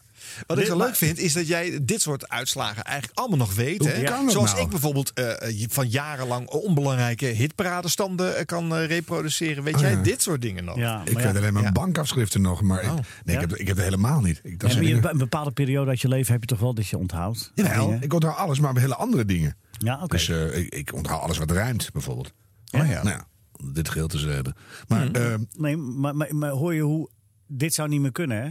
Wat 0.47 0.59
ik 0.59 0.67
zo 0.67 0.77
leuk 0.77 0.97
vind, 0.97 1.19
is 1.19 1.33
dat 1.33 1.47
jij 1.47 1.79
dit 1.83 2.01
soort 2.01 2.29
uitslagen 2.29 2.85
eigenlijk 2.85 3.19
allemaal 3.19 3.39
nog 3.39 3.55
weet. 3.55 3.79
Hoe 3.79 3.89
Hè? 3.89 4.03
kan 4.03 4.23
dat 4.25 4.33
Zoals 4.33 4.51
nou? 4.53 4.65
ik 4.65 4.71
bijvoorbeeld 4.71 5.13
eh, 5.13 5.61
je 5.61 5.67
van 5.71 5.89
jarenlang 5.89 6.49
onbelangrijke 6.49 7.27
hitparadestanden 7.27 8.37
eh, 8.37 8.45
kan 8.45 8.77
eh, 8.77 8.87
reproduceren. 8.87 9.63
Weet 9.65 9.75
Oh, 9.75 9.81
jij 9.81 9.91
ja. 9.91 10.03
dit 10.03 10.23
soort 10.23 10.43
dingen 10.43 10.65
nog? 10.65 10.77
Ja, 10.77 11.03
Ik 11.05 11.21
ja. 11.21 11.33
weet 11.33 11.37
alleen 11.37 11.63
Ja. 11.63 11.73
bankafschriften 11.73 12.41
nog, 12.41 12.63
maar 12.63 12.83
ik, 12.83 12.89
Oh. 12.91 12.95
nee, 12.95 13.03
Ja? 13.37 13.43
ik, 13.43 13.51
heb, 13.51 13.59
ik 13.59 13.67
heb 13.67 13.77
het 13.77 13.85
helemaal 13.85 14.21
niet. 14.21 14.41
Ik, 14.43 14.61
dat 14.61 14.73
Ja, 14.73 14.81
je- 14.81 14.85
dingen- 14.87 15.11
een 15.11 15.19
bepaalde 15.19 15.51
periode 15.51 15.91
uit 15.91 16.01
je 16.01 16.09
leven 16.09 16.33
heb 16.33 16.41
je 16.41 16.47
toch 16.49 16.61
wel 16.61 16.75
dat 16.75 16.87
je 16.87 16.99
onthoudt? 16.99 17.51
Jawel, 17.55 17.87
Dingen. 17.87 18.03
ik 18.03 18.13
onthoud 18.13 18.37
alles, 18.37 18.59
maar 18.61 18.77
hele 18.79 18.95
andere 18.97 19.25
dingen. 19.25 19.57
Ja, 19.79 19.95
oké. 20.03 20.07
Dus 20.17 20.29
eh, 20.29 20.57
ik, 20.59 20.75
ik 20.75 20.93
onthoud 20.95 21.21
alles 21.21 21.39
wat 21.39 21.51
ruimt, 21.51 21.93
bijvoorbeeld. 21.93 22.33
Nou 22.71 22.87
ja, 22.89 23.27
dit 23.73 23.89
geheel 23.89 24.07
te 24.09 24.19
hebben. 24.19 24.55
Maar, 24.89 25.05
Hmm. 25.07 25.15
eh, 25.15 25.35
nee, 25.57 25.77
maar, 25.77 26.17
maar, 26.17 26.35
maar 26.37 26.51
hoor 26.51 26.75
je 26.75 26.81
hoe... 26.83 27.09
Dit 27.47 27.75
zou 27.75 27.89
niet 27.89 28.01
meer 28.01 28.13
kunnen, 28.13 28.43
hè? 28.43 28.51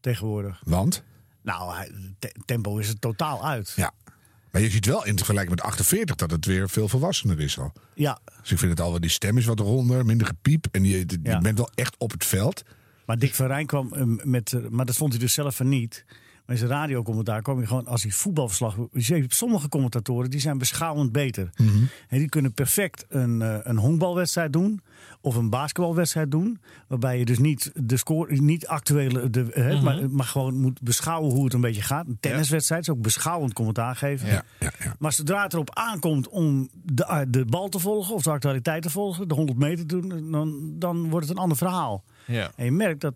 Tegenwoordig. 0.00 0.62
want? 0.64 1.02
Nou, 1.42 1.88
te- 2.18 2.34
tempo 2.44 2.78
is 2.78 2.88
er 2.88 2.98
totaal 2.98 3.44
uit. 3.46 3.72
Ja. 3.76 3.92
Maar 4.50 4.62
je 4.62 4.70
ziet 4.70 4.86
wel 4.86 5.04
in 5.06 5.16
vergelijking 5.16 5.54
met 5.56 5.64
48 5.64 6.16
dat 6.16 6.30
het 6.30 6.44
weer 6.46 6.68
veel 6.70 6.88
volwassener 6.88 7.40
is 7.40 7.58
al. 7.58 7.72
Ja. 7.94 8.20
Dus 8.40 8.50
ik 8.50 8.58
vind 8.58 8.70
het 8.70 8.80
al 8.80 8.90
wel, 8.90 9.00
die 9.00 9.10
stem 9.10 9.38
is 9.38 9.44
wat 9.44 9.58
ronder, 9.60 10.04
minder 10.06 10.26
gepiep. 10.26 10.66
En 10.70 10.84
je, 10.84 10.98
je 10.98 11.18
Ja. 11.22 11.38
bent 11.38 11.58
wel 11.58 11.70
echt 11.74 11.94
op 11.98 12.10
het 12.10 12.24
veld. 12.24 12.62
Maar 13.06 13.18
Dick 13.18 13.34
van 13.34 13.46
Rijn 13.46 13.66
kwam 13.66 13.92
eh, 13.92 14.02
met... 14.24 14.70
maar 14.70 14.84
dat 14.86 14.96
vond 14.96 15.12
hij 15.12 15.20
dus 15.20 15.32
zelf 15.32 15.56
van 15.56 15.68
niet. 15.68 16.04
Maar 16.46 16.56
in 16.56 16.66
zijn 16.68 16.70
radiocommentaar 16.80 17.42
kwam 17.42 17.56
hij 17.56 17.66
gewoon... 17.66 17.86
Als 17.86 18.02
hij 18.02 18.10
voetbalverslag... 18.12 18.76
je 18.92 19.24
Sommige 19.28 19.68
commentatoren 19.68 20.30
die 20.30 20.40
zijn 20.40 20.58
beschouwend 20.58 21.12
beter. 21.12 21.50
En 22.08 22.18
die 22.18 22.28
kunnen 22.28 22.52
perfect 22.52 23.04
een, 23.08 23.42
eh, 23.42 23.58
een 23.62 23.76
honkbalwedstrijd 23.76 24.52
doen. 24.52 24.80
Of 25.20 25.36
een 25.36 25.50
basketbalwedstrijd 25.50 26.30
doen. 26.30 26.60
Waarbij 26.88 27.18
je 27.18 27.24
dus 27.24 27.38
niet 27.38 27.70
de 27.74 27.96
score... 27.96 28.40
Niet 28.40 28.66
actuele... 28.66 29.30
De, 29.30 29.46
hè, 29.52 29.74
Mhm. 29.74 29.84
maar, 29.84 30.10
maar 30.10 30.26
gewoon 30.26 30.60
moet 30.60 30.82
beschouwen 30.82 31.32
hoe 31.32 31.44
het 31.44 31.52
een 31.52 31.60
beetje 31.60 31.82
gaat. 31.82 32.06
Een 32.06 32.16
tenniswedstrijd 32.20 32.82
is 32.82 32.90
ook 32.90 33.02
beschouwend 33.02 33.52
commentaar 33.52 33.96
geven. 33.96 34.28
Ja, 34.28 34.44
Maar 34.98 35.12
zodra 35.12 35.42
het 35.42 35.52
erop 35.52 35.74
aankomt 35.74 36.28
om 36.28 36.68
de, 36.82 37.04
eh, 37.04 37.20
de 37.28 37.44
bal 37.44 37.68
te 37.68 37.78
volgen... 37.78 38.14
of 38.14 38.22
de 38.22 38.30
actualiteit 38.30 38.82
te 38.82 38.90
volgen, 38.90 39.28
de 39.28 39.34
100 39.34 39.58
meter 39.58 39.86
te 39.86 40.00
doen... 40.00 40.30
dan, 40.30 40.74
dan 40.78 41.08
wordt 41.10 41.26
het 41.28 41.36
een 41.36 41.42
ander 41.42 41.56
verhaal. 41.56 42.04
Ja. 42.26 42.50
En 42.56 42.64
je 42.64 42.72
merkt 42.72 43.00
dat 43.00 43.14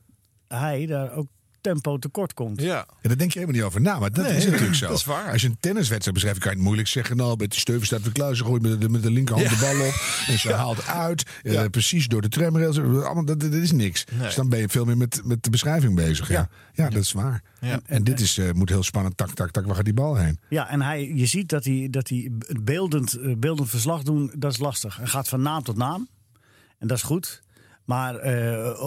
hij 0.48 0.86
daar 0.86 1.12
ook 1.12 1.26
tempo 1.72 1.98
tekort 1.98 2.34
komt. 2.34 2.60
Ja. 2.60 2.66
Ja, 2.66 2.86
daar 3.08 3.16
denk 3.16 3.32
je 3.32 3.38
helemaal 3.38 3.60
niet 3.60 3.68
over 3.70 3.80
na, 3.80 3.98
maar 3.98 4.12
dat 4.12 4.24
Nee, 4.24 4.36
is 4.36 4.44
natuurlijk 4.44 4.74
zo. 4.74 4.88
dat 4.88 4.96
is 4.98 5.04
waar. 5.04 5.32
Als 5.32 5.42
je 5.42 5.48
een 5.48 5.56
tenniswedstrijd 5.60 6.12
beschrijft, 6.14 6.38
kan 6.40 6.50
je 6.50 6.56
het 6.56 6.64
moeilijk 6.64 6.88
zeggen. 6.88 7.16
Nou, 7.16 7.36
met 7.36 7.50
die 7.50 7.60
steuven 7.60 7.86
staat 7.86 8.02
weer 8.02 8.12
klaar. 8.12 8.34
Ze 8.36 8.44
gooit 8.44 8.62
met 8.62 8.80
de, 8.80 8.88
met 8.88 9.02
de 9.02 9.10
linkerhand 9.10 9.48
Ja. 9.50 9.54
de 9.54 9.60
bal 9.76 9.86
op. 9.86 9.94
En 10.32 10.38
ze 10.38 10.52
haalt 10.52 10.86
uit. 10.86 11.26
eh, 11.42 11.64
precies 11.70 12.06
door 12.06 12.20
de 12.20 12.28
tramrails. 12.28 12.78
Allemaal, 12.78 13.24
dat, 13.24 13.40
dat 13.40 13.52
is 13.52 13.72
niks. 13.72 14.04
Nee. 14.12 14.20
Dus 14.20 14.34
dan 14.34 14.48
ben 14.48 14.58
je 14.58 14.68
veel 14.68 14.84
meer 14.84 14.96
met, 14.96 15.20
met 15.24 15.42
de 15.42 15.50
beschrijving 15.50 15.94
bezig. 15.94 16.28
Ja, 16.28 16.48
ja. 16.74 16.88
dat 16.88 17.02
is 17.02 17.12
waar. 17.12 17.42
Ja. 17.60 17.70
En, 17.70 17.82
en 17.86 18.04
dit 18.04 18.20
is, 18.20 18.38
eh, 18.38 18.52
moet 18.52 18.68
heel 18.68 18.82
spannend. 18.82 19.16
Tak, 19.16 19.30
tak, 19.30 19.50
tak. 19.50 19.66
Waar 19.66 19.74
gaat 19.74 19.84
die 19.84 19.94
bal 19.94 20.16
heen? 20.16 20.38
Ja, 20.48 20.68
en 20.70 20.82
hij, 20.82 21.12
je 21.14 21.26
ziet 21.26 21.48
dat 21.48 21.64
hij, 21.64 21.88
dat 21.90 22.08
hij 22.08 22.30
beeldend, 22.62 23.14
eh, 23.14 23.34
beeldend 23.38 23.68
verslag 23.70 24.02
doen, 24.02 24.32
dat 24.36 24.52
is 24.52 24.58
lastig. 24.58 24.96
Hij 24.96 25.06
gaat 25.06 25.28
van 25.28 25.42
naam 25.42 25.62
tot 25.62 25.76
naam. 25.76 26.08
En 26.78 26.88
dat 26.88 26.96
is 26.96 27.02
goed. 27.02 27.42
Maar 27.88 28.16
eh, 28.16 28.78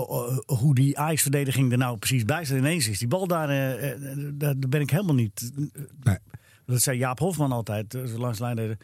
hoe 0.46 0.76
die 0.76 1.00
Ajax-verdediging 1.00 1.72
er 1.72 1.78
nou 1.78 1.98
precies 1.98 2.26
bij 2.26 2.46
staat 2.46 2.58
ineens 2.58 2.88
is. 2.88 3.00
Die 3.00 3.08
bal 3.08 3.28
daar, 3.28 3.50
eh, 3.50 3.92
eh, 3.92 4.00
daar, 4.34 4.60
daar 4.60 4.70
ben 4.70 4.82
ik 4.82 4.90
helemaal 4.90 5.16
niet... 5.16 5.52
Nee. 6.04 6.18
Dat 6.66 6.82
zei 6.82 6.98
Jaap 6.98 7.20
Hofman 7.20 7.52
altijd, 7.52 7.92
zo 7.92 8.18
langs 8.18 8.38
de 8.38 8.44
lijn 8.44 8.56
deden. 8.56 8.78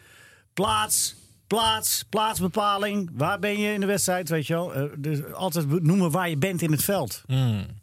Plaats, 0.52 1.16
plaats, 1.46 2.04
plaatsbepaling. 2.08 3.10
Waar 3.12 3.38
ben 3.38 3.58
je 3.58 3.72
in 3.72 3.80
de 3.80 3.86
wedstrijd, 3.86 4.28
weet 4.28 4.46
je 4.46 4.54
wel? 4.54 4.74
Eh, 4.74 4.84
dus 4.98 5.32
altijd 5.32 5.82
noemen 5.82 6.10
waar 6.10 6.28
je 6.28 6.36
bent 6.36 6.62
in 6.62 6.72
het 6.72 6.84
veld. 6.84 7.22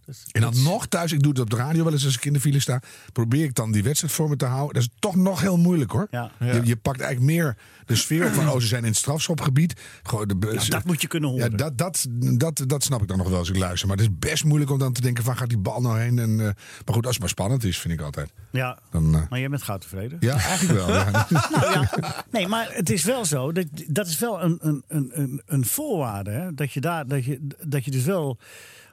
Dus 0.06 0.24
En 0.32 0.42
dan 0.42 0.64
nog 0.64 0.88
thuis, 0.88 1.12
ik 1.12 1.22
doe 1.22 1.32
het 1.32 1.42
op 1.42 1.50
de 1.50 1.56
radio 1.56 1.84
wel 1.84 1.94
eens 1.94 2.06
als 2.06 2.16
ik 2.16 2.26
in 2.26 2.34
de 2.34 2.40
file 2.40 2.60
sta. 2.60 2.82
Probeer 3.14 3.44
ik 3.44 3.56
dan 3.56 3.72
die 3.72 3.84
wedstrijd 3.84 4.14
voor 4.14 4.30
me 4.30 4.36
te 4.36 4.46
houden. 4.46 4.74
Dat 4.74 4.84
is 4.84 4.90
toch 5.00 5.16
nog 5.16 5.42
heel 5.42 5.58
moeilijk 5.58 5.92
hoor. 5.92 6.08
Ja. 6.12 6.32
Je, 6.40 6.62
je 6.64 6.76
pakt 6.76 7.00
eigenlijk 7.00 7.32
meer 7.32 7.58
de 7.86 7.96
sfeer 7.96 8.34
van, 8.34 8.50
oh 8.50 8.60
ze 8.60 8.68
zijn 8.68 8.82
in 8.82 8.88
het 8.90 8.98
strafschopgebied. 8.98 9.82
Gewoon 10.04 10.28
de, 10.28 10.36
Ja, 10.52 10.70
dat 10.70 10.84
moet 10.84 11.02
je 11.02 11.08
kunnen 11.08 11.30
horen. 11.30 11.52
Ja, 11.52 11.58
dat, 11.58 11.78
dat, 11.78 12.06
dat, 12.38 12.64
dat 12.68 12.84
snap 12.84 13.02
ik 13.02 13.08
dan 13.08 13.18
nog 13.18 13.30
wel 13.30 13.38
als 13.38 13.50
ik 13.50 13.58
luister. 13.58 13.88
Maar 13.88 13.98
het 13.98 14.06
is 14.06 14.16
best 14.20 14.44
moeilijk 14.44 14.72
om 14.72 14.80
dan 14.80 14.94
te 14.94 15.02
denken, 15.02 15.24
waar 15.24 15.38
gaat 15.38 15.50
die 15.50 15.58
bal 15.58 15.82
nou 15.82 16.00
heen? 16.00 16.20
En, 16.20 16.40
eh, 16.40 16.46
maar 16.86 16.96
goed, 16.96 17.06
als 17.06 17.14
het 17.14 17.20
maar 17.20 17.30
spannend 17.30 17.64
is, 17.64 17.78
vind 17.80 17.94
ik 17.94 18.02
altijd. 18.02 18.34
Ja, 18.52 18.80
Dan, 18.92 19.16
eh, 19.16 19.22
maar 19.30 19.40
jij 19.40 19.50
bent 19.50 19.64
gauw 19.64 19.78
tevreden. 19.78 20.18
ja, 20.20 20.38
eigenlijk 20.40 20.86
wel. 20.86 20.94
Ja. 20.96 21.28
Nou 21.52 21.72
ja, 21.72 21.90
nee, 22.32 22.48
maar 22.48 22.68
het 22.72 22.90
is 22.90 23.04
wel 23.04 23.26
zo. 23.26 23.52
Dat, 23.52 23.66
dat 23.88 24.08
is 24.08 24.20
wel 24.20 24.42
een, 24.42 24.58
een, 24.62 24.84
een, 24.88 25.10
een, 25.14 25.42
een 25.46 25.66
voorwaarde. 25.66 26.32
Hè? 26.32 26.54
Dat, 26.54 26.72
je 26.74 26.82
daar, 26.82 27.08
dat, 27.08 27.26
je, 27.26 27.48
dat 27.68 27.86
je 27.86 27.92
dus 27.92 28.04
wel. 28.04 28.38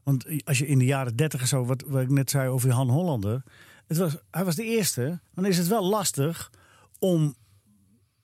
Want 0.03 0.24
als 0.44 0.59
je 0.59 0.66
in 0.66 0.78
de 0.78 0.84
jaren 0.84 1.16
dertig 1.16 1.40
en 1.40 1.46
zo, 1.46 1.64
wat, 1.64 1.84
wat 1.86 2.03
ik 2.03 2.11
net 2.11 2.30
zei 2.30 2.48
over 2.48 2.70
Han 2.70 2.88
Hollander. 2.90 3.42
Het 3.86 3.96
was, 3.96 4.16
hij 4.30 4.44
was 4.44 4.55
de 4.55 4.64
eerste. 4.64 5.20
Dan 5.34 5.46
is 5.46 5.59
het 5.59 5.66
wel 5.68 5.84
lastig 5.84 6.50
om 6.98 7.34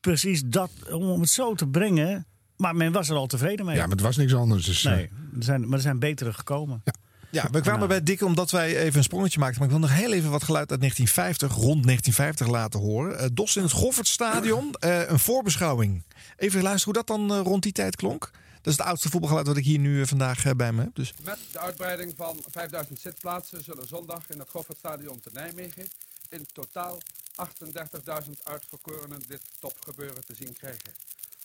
precies 0.00 0.42
dat, 0.44 0.70
om 0.90 1.20
het 1.20 1.30
zo 1.30 1.54
te 1.54 1.68
brengen. 1.68 2.26
Maar 2.56 2.76
men 2.76 2.92
was 2.92 3.08
er 3.08 3.16
al 3.16 3.26
tevreden 3.26 3.66
mee. 3.66 3.74
ja, 3.74 3.80
maar 3.80 3.90
het 3.90 4.00
was 4.00 4.16
niks 4.16 4.34
anders. 4.34 4.64
Dus, 4.64 4.84
eh, 4.84 4.92
nee, 4.92 5.10
er 5.36 5.42
zijn, 5.44 5.60
maar 5.60 5.76
er 5.76 5.80
zijn 5.80 5.98
betere 5.98 6.32
gekomen. 6.32 6.82
Ja, 7.30 7.48
we 7.50 7.60
kwamen 7.60 7.88
bij 7.88 8.02
Dick 8.02 8.22
omdat 8.22 8.50
wij 8.50 8.76
even 8.76 8.96
een 8.96 9.02
sprongetje 9.02 9.38
maakten. 9.38 9.58
Maar 9.58 9.68
ik 9.68 9.78
wil 9.78 9.88
nog 9.88 9.96
heel 9.98 10.12
even 10.12 10.30
wat 10.30 10.44
geluid 10.44 10.70
uit 10.70 10.80
1950, 10.80 11.64
rond 11.64 11.84
1950 11.84 12.46
laten 12.46 12.80
horen. 12.80 13.18
Eh, 13.18 13.26
Dos 13.32 13.56
in 13.56 13.62
het 13.62 13.72
Goffertstadion, 13.72 14.74
eh, 14.78 15.08
een 15.08 15.18
voorbeschouwing. 15.18 16.04
Even 16.36 16.62
luisteren 16.62 16.94
hoe 16.94 17.04
dat 17.04 17.16
dan 17.16 17.38
eh, 17.38 17.42
rond 17.44 17.62
die 17.62 17.72
tijd 17.72 17.96
klonk. 17.96 18.30
Is 18.68 18.76
het 18.76 18.86
oudste 18.86 19.08
voetbalgeluid 19.08 19.46
wat 19.46 19.56
ik 19.56 19.64
hier 19.64 19.78
nu 19.78 20.00
eh, 20.00 20.06
vandaag 20.06 20.44
eh, 20.44 20.52
bij 20.52 20.72
me 20.72 20.82
heb. 20.82 20.94
Dus. 20.94 21.12
Met 21.22 21.38
de 21.52 21.58
uitbreiding 21.58 22.12
van 22.16 22.44
5000 22.50 23.00
zitplaatsen 23.00 23.64
zullen 23.64 23.86
zondag 23.86 24.30
in 24.30 24.38
het 24.38 24.48
Goffertstadion 24.48 25.20
te 25.20 25.30
Nijmegen 25.32 25.86
in 26.28 26.46
totaal 26.52 26.98
38.000 27.36 28.30
uitverkorenen 28.42 29.22
dit 29.28 29.40
topgebeuren 29.60 30.24
te 30.26 30.34
zien 30.34 30.52
krijgen. 30.52 30.92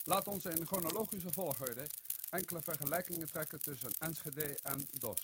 Laat 0.04 0.28
ons 0.28 0.44
in 0.44 0.66
chronologische 0.66 1.32
volgorde 1.32 1.86
enkele 2.30 2.60
vergelijkingen 2.62 3.30
trekken 3.30 3.60
tussen 3.60 3.90
Enschede 3.98 4.58
en 4.62 4.88
DOS. 4.98 5.18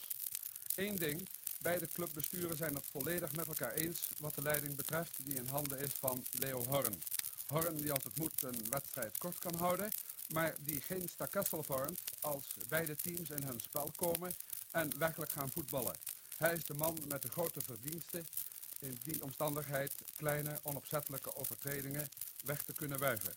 Eén 0.74 0.96
ding, 0.96 1.28
beide 1.62 1.88
clubbesturen 1.92 2.56
zijn 2.56 2.74
het 2.74 2.86
volledig 2.90 3.36
met 3.36 3.46
elkaar 3.46 3.72
eens 3.72 4.08
wat 4.18 4.34
de 4.34 4.42
leiding 4.42 4.76
betreft 4.76 5.12
die 5.24 5.34
in 5.34 5.48
handen 5.50 5.78
is 5.78 5.92
van 5.98 6.24
Leo 6.30 6.64
Horn. 6.68 7.02
Horn 7.46 7.76
die 7.76 7.92
als 7.92 8.04
het 8.04 8.18
moet 8.18 8.42
een 8.42 8.64
wedstrijd 8.70 9.18
kort 9.18 9.38
kan 9.38 9.54
houden, 9.54 9.90
maar 10.32 10.54
die 10.58 10.80
geen 10.80 11.08
stakessel 11.08 11.62
vormt 11.62 12.00
als 12.20 12.46
beide 12.68 12.96
teams 12.96 13.30
in 13.30 13.42
hun 13.42 13.60
spel 13.60 13.90
komen 13.96 14.32
en 14.70 14.98
werkelijk 14.98 15.32
gaan 15.32 15.50
voetballen. 15.50 15.96
Hij 16.36 16.54
is 16.54 16.64
de 16.64 16.74
man 16.74 16.98
met 17.08 17.22
de 17.22 17.28
grote 17.28 17.60
verdiensten 17.60 18.26
in 18.78 18.98
die 19.04 19.22
omstandigheid 19.22 19.92
kleine 20.16 20.58
onopzettelijke 20.62 21.36
overtredingen 21.36 22.08
weg 22.44 22.62
te 22.62 22.72
kunnen 22.72 22.98
wuiven. 22.98 23.34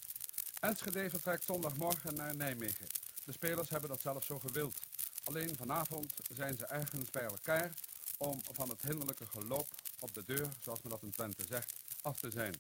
Enschede 0.59 1.09
vertrekt 1.09 1.43
zondagmorgen 1.43 2.15
naar 2.15 2.35
Nijmegen. 2.35 2.87
De 3.23 3.31
spelers 3.31 3.69
hebben 3.69 3.89
dat 3.89 4.01
zelf 4.01 4.23
zo 4.23 4.39
gewild. 4.39 4.79
Alleen 5.23 5.55
vanavond 5.55 6.13
zijn 6.33 6.57
ze 6.57 6.65
ergens 6.65 7.09
bij 7.09 7.23
elkaar 7.23 7.73
om 8.17 8.41
van 8.51 8.69
het 8.69 8.81
hinderlijke 8.81 9.25
geloop 9.25 9.67
op 9.99 10.13
de 10.13 10.23
deur, 10.25 10.49
zoals 10.61 10.81
men 10.81 10.91
dat 10.91 11.01
in 11.01 11.11
Twente 11.11 11.45
zegt, 11.47 11.73
af 12.01 12.19
te 12.19 12.31
zijn. 12.31 12.55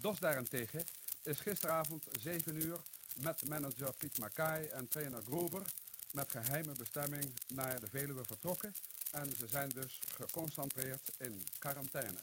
Dos 0.00 0.18
daarentegen 0.18 0.84
is 1.22 1.38
gisteravond 1.40 2.04
7 2.20 2.56
uur 2.62 2.80
met 3.20 3.48
manager 3.48 3.92
Piet 3.92 4.18
Makai 4.18 4.66
en 4.66 4.88
trainer 4.88 5.22
Grober 5.22 5.62
met 6.10 6.30
geheime 6.30 6.72
bestemming 6.72 7.32
naar 7.48 7.80
de 7.80 7.86
Veluwe 7.86 8.24
vertrokken 8.24 8.74
en 9.10 9.36
ze 9.38 9.46
zijn 9.46 9.68
dus 9.68 10.00
geconcentreerd 10.14 11.12
in 11.16 11.46
quarantaine. 11.58 12.18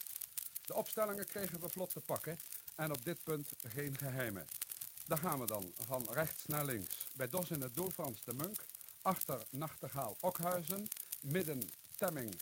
De 0.65 0.73
opstellingen 0.75 1.25
kregen 1.25 1.59
we 1.59 1.69
vlot 1.69 1.89
te 1.89 1.99
pakken 1.99 2.39
en 2.75 2.91
op 2.91 3.05
dit 3.05 3.23
punt 3.23 3.49
geen 3.67 3.97
geheimen. 3.97 4.47
Daar 5.05 5.17
gaan 5.17 5.39
we 5.39 5.45
dan, 5.45 5.73
van 5.85 6.07
rechts 6.11 6.45
naar 6.45 6.65
links. 6.65 7.07
Bij 7.13 7.29
Dos 7.29 7.49
in 7.49 7.61
het 7.61 7.75
doel 7.75 7.91
Frans 7.91 8.23
de 8.23 8.33
Munk, 8.33 8.65
achter 9.01 9.41
Nachtegaal 9.49 10.17
Okhuizen, 10.19 10.87
midden 11.21 11.71
Temming, 11.95 12.41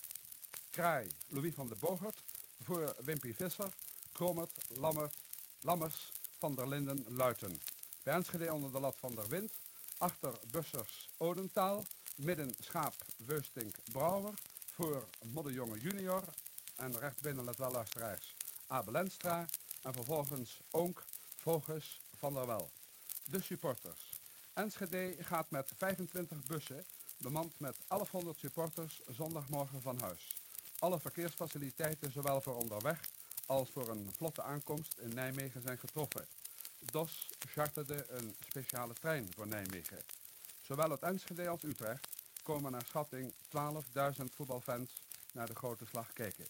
Kraai, 0.70 1.10
Louis 1.28 1.54
van 1.54 1.68
de 1.68 1.76
Bogert, 1.80 2.22
voor 2.62 2.94
Wimpy 3.04 3.34
Visser, 3.34 3.72
Kromert, 4.12 4.52
Lammert, 4.68 5.14
Lammers, 5.60 6.12
Van 6.38 6.54
der 6.54 6.68
Linden, 6.68 7.04
Luiten. 7.08 7.60
Bij 8.06 8.14
Enschede 8.14 8.52
onder 8.52 8.72
de 8.72 8.80
lat 8.80 8.96
van 8.98 9.14
der 9.14 9.28
Wind, 9.28 9.52
achter 9.98 10.32
Bussers, 10.50 11.10
Odentaal, 11.16 11.84
midden 12.16 12.54
Schaap, 12.60 12.94
Weustink, 13.16 13.74
Brouwer, 13.92 14.34
voor 14.74 15.04
Modderjonge 15.22 15.78
junior 15.78 16.22
en 16.76 16.98
rechtbinnen, 16.98 17.44
let 17.44 17.56
wel 17.56 17.70
luisteraars, 17.70 18.34
Abel 18.66 18.94
Enstra 18.94 19.46
en 19.82 19.92
vervolgens 19.92 20.60
Onk, 20.70 21.04
Voges, 21.36 22.00
Van 22.16 22.34
der 22.34 22.46
Wel. 22.46 22.70
De 23.24 23.42
supporters. 23.42 24.10
Enschede 24.52 25.16
gaat 25.20 25.50
met 25.50 25.72
25 25.76 26.44
bussen, 26.44 26.84
bemand 27.16 27.52
met 27.58 27.76
1100 27.88 28.38
supporters, 28.38 29.00
zondagmorgen 29.06 29.82
van 29.82 30.00
huis. 30.00 30.36
Alle 30.78 31.00
verkeersfaciliteiten, 31.00 32.12
zowel 32.12 32.40
voor 32.40 32.56
onderweg 32.56 33.00
als 33.46 33.70
voor 33.70 33.88
een 33.88 34.12
vlotte 34.16 34.42
aankomst 34.42 34.94
in 34.98 35.14
Nijmegen, 35.14 35.62
zijn 35.62 35.78
getroffen. 35.78 36.26
DOS 36.78 37.28
charterde 37.38 38.06
een 38.08 38.34
speciale 38.48 38.94
trein 38.94 39.32
voor 39.34 39.46
Nijmegen. 39.46 39.98
Zowel 40.62 40.90
uit 40.90 41.02
Enschede 41.02 41.48
als 41.48 41.62
Utrecht 41.62 42.08
komen 42.42 42.72
naar 42.72 42.84
schatting 42.84 43.32
12.000 43.32 44.24
voetbalfans 44.34 45.02
naar 45.32 45.46
de 45.46 45.54
grote 45.54 45.86
slag 45.86 46.12
kijken. 46.12 46.46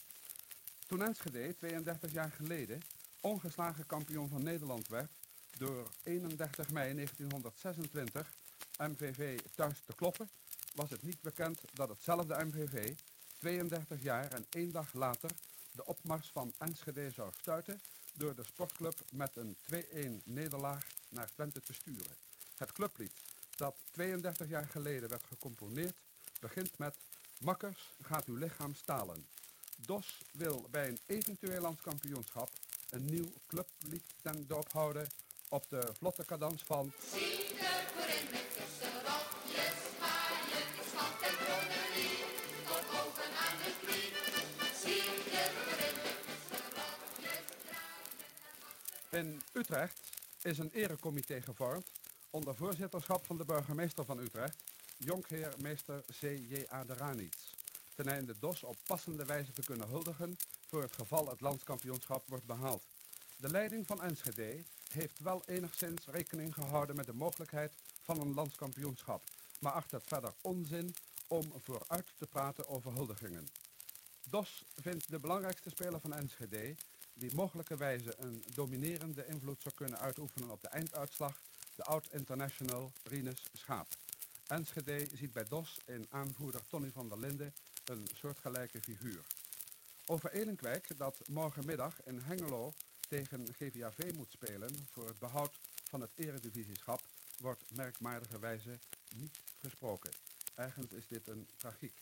Toen 0.87 1.03
Enschede 1.03 1.57
32 1.57 2.13
jaar 2.13 2.31
geleden 2.31 2.81
ongeslagen 3.21 3.87
kampioen 3.87 4.29
van 4.29 4.43
Nederland 4.43 4.89
werd 4.89 5.11
door 5.59 5.91
31 6.03 6.71
mei 6.71 6.95
1926 6.95 8.33
MVV 8.79 9.41
thuis 9.55 9.81
te 9.87 9.95
kloppen, 9.95 10.31
was 10.75 10.91
het 10.91 11.03
niet 11.03 11.21
bekend 11.21 11.61
dat 11.73 11.89
hetzelfde 11.89 12.45
MVV 12.45 12.95
32 13.39 14.03
jaar 14.03 14.33
en 14.33 14.47
één 14.51 14.73
dag 14.73 14.93
later 14.93 15.31
de 15.73 15.85
opmars 15.85 16.31
van 16.33 16.53
Enschede 16.59 17.11
zou 17.11 17.33
stuiten 17.41 17.81
door 18.17 18.35
de 18.35 18.45
sportclub 18.45 18.95
met 19.11 19.37
een 19.37 19.57
2-1 20.21 20.25
nederlaag 20.25 20.87
naar 21.09 21.31
Twente 21.35 21.61
te 21.61 21.73
sturen. 21.73 22.17
Het 22.57 22.73
clublied, 22.73 23.13
dat 23.57 23.77
32 23.91 24.49
jaar 24.49 24.67
geleden 24.67 25.09
werd 25.09 25.25
gecomponeerd, 25.27 25.95
begint 26.41 26.79
met 26.79 26.97
Makkers, 27.39 27.91
gaat 28.03 28.25
uw 28.25 28.37
lichaam 28.37 28.75
stalen. 28.75 29.27
DOS 29.77 30.21
wil 30.33 30.67
bij 30.71 30.89
een 30.89 30.99
eventueel 31.07 31.61
landskampioenschap 31.61 32.51
een 32.91 33.05
nieuw 33.05 33.33
clublied 33.47 34.05
ten 34.23 34.47
doop 34.47 34.73
houden 34.73 35.09
op 35.49 35.69
de 35.69 35.93
vlotte 35.99 36.25
cadans 36.25 36.63
van... 36.63 36.93
In 49.17 49.43
Utrecht 49.53 49.99
is 50.43 50.59
een 50.59 50.71
erecomité 50.71 51.43
gevormd 51.43 51.91
onder 52.31 52.55
voorzitterschap 52.55 53.27
van 53.27 53.37
de 53.37 53.45
burgemeester 53.45 54.05
van 54.05 54.19
Utrecht, 54.19 54.57
jonkheer 54.97 55.55
meester 55.59 56.05
C.J. 56.21 56.67
Aderanits. 56.69 57.55
Ten 57.95 58.09
einde 58.09 58.35
DOS 58.39 58.63
op 58.63 58.77
passende 58.87 59.25
wijze 59.25 59.53
te 59.53 59.63
kunnen 59.63 59.89
huldigen 59.89 60.37
voor 60.69 60.83
het 60.83 60.93
geval 60.93 61.29
het 61.29 61.41
landskampioenschap 61.41 62.23
wordt 62.29 62.47
behaald. 62.47 62.83
De 63.37 63.51
leiding 63.51 63.87
van 63.87 64.03
Enschede 64.03 64.65
heeft 64.93 65.19
wel 65.19 65.43
enigszins 65.47 66.07
rekening 66.07 66.55
gehouden 66.55 66.97
met 66.97 67.07
de 67.07 67.15
mogelijkheid 67.15 67.73
van 68.03 68.21
een 68.21 68.35
landskampioenschap, 68.35 69.23
maar 69.59 69.73
acht 69.73 69.91
het 69.91 70.05
verder 70.07 70.33
onzin 70.41 70.95
om 71.27 71.53
vooruit 71.63 72.07
te 72.19 72.27
praten 72.27 72.69
over 72.69 72.93
huldigingen. 72.93 73.49
DOS 74.31 74.65
vindt 74.81 75.11
de 75.11 75.19
belangrijkste 75.19 75.71
speler 75.71 76.01
van 76.01 76.15
Enschede, 76.15 76.77
die 77.19 77.35
mogelijkerwijze 77.35 78.15
een 78.19 78.45
dominerende 78.55 79.27
invloed 79.27 79.63
zou 79.63 79.75
kunnen 79.75 79.99
uitoefenen 79.99 80.51
op 80.51 80.63
de 80.63 80.69
einduitslag, 80.69 81.41
de 81.75 81.83
oud-international 81.83 82.93
Rinus 83.03 83.43
Schaap. 83.53 83.87
Enschede 84.47 85.07
ziet 85.15 85.33
bij 85.33 85.45
DOS 85.45 85.79
in 85.87 86.07
aanvoerder 86.11 86.61
Tony 86.69 86.91
van 86.91 87.09
der 87.09 87.19
Linden 87.19 87.55
een 87.85 88.09
soortgelijke 88.15 88.81
figuur. 88.81 89.21
Over 90.07 90.33
Elenkwijk, 90.33 90.89
dat 90.97 91.29
morgenmiddag 91.29 92.03
in 92.05 92.21
Hengelo 92.21 92.73
tegen 93.09 93.55
GVAV 93.55 94.13
moet 94.15 94.31
spelen 94.31 94.87
voor 94.91 95.07
het 95.07 95.19
behoud 95.19 95.59
van 95.85 96.01
het 96.01 96.11
eredivisieschap, 96.15 97.01
wordt 97.39 97.65
merkwaardigerwijze 97.77 98.79
niet 99.15 99.41
gesproken. 99.61 100.11
Eigenlijk 100.55 100.93
is 100.93 101.07
dit 101.09 101.29
een 101.29 101.49
tragiek. 101.57 101.95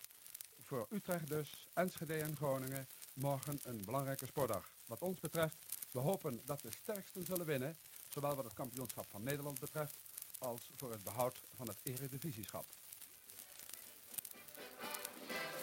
Voor 0.60 0.86
Utrecht 0.90 1.28
dus, 1.28 1.66
Enschede 1.72 2.14
en 2.14 2.36
Groningen, 2.36 2.86
morgen 3.12 3.58
een 3.62 3.84
belangrijke 3.84 4.26
sportdag. 4.26 4.74
Wat 4.87 5.03
ons 5.03 5.20
betreft, 5.20 5.57
we 5.91 5.99
hopen 5.99 6.41
dat 6.45 6.61
de 6.61 6.70
sterksten 6.82 7.24
zullen 7.24 7.47
winnen, 7.47 7.76
zowel 8.09 8.35
wat 8.35 8.45
het 8.45 8.55
kampioenschap 8.55 9.07
van 9.11 9.22
Nederland 9.22 9.61
betreft, 9.61 9.95
als 10.39 10.70
voor 10.76 10.91
het 10.91 11.05
behoud 11.05 11.41
van 11.57 11.68
het 11.68 11.76
eredivisieschap. 11.82 12.64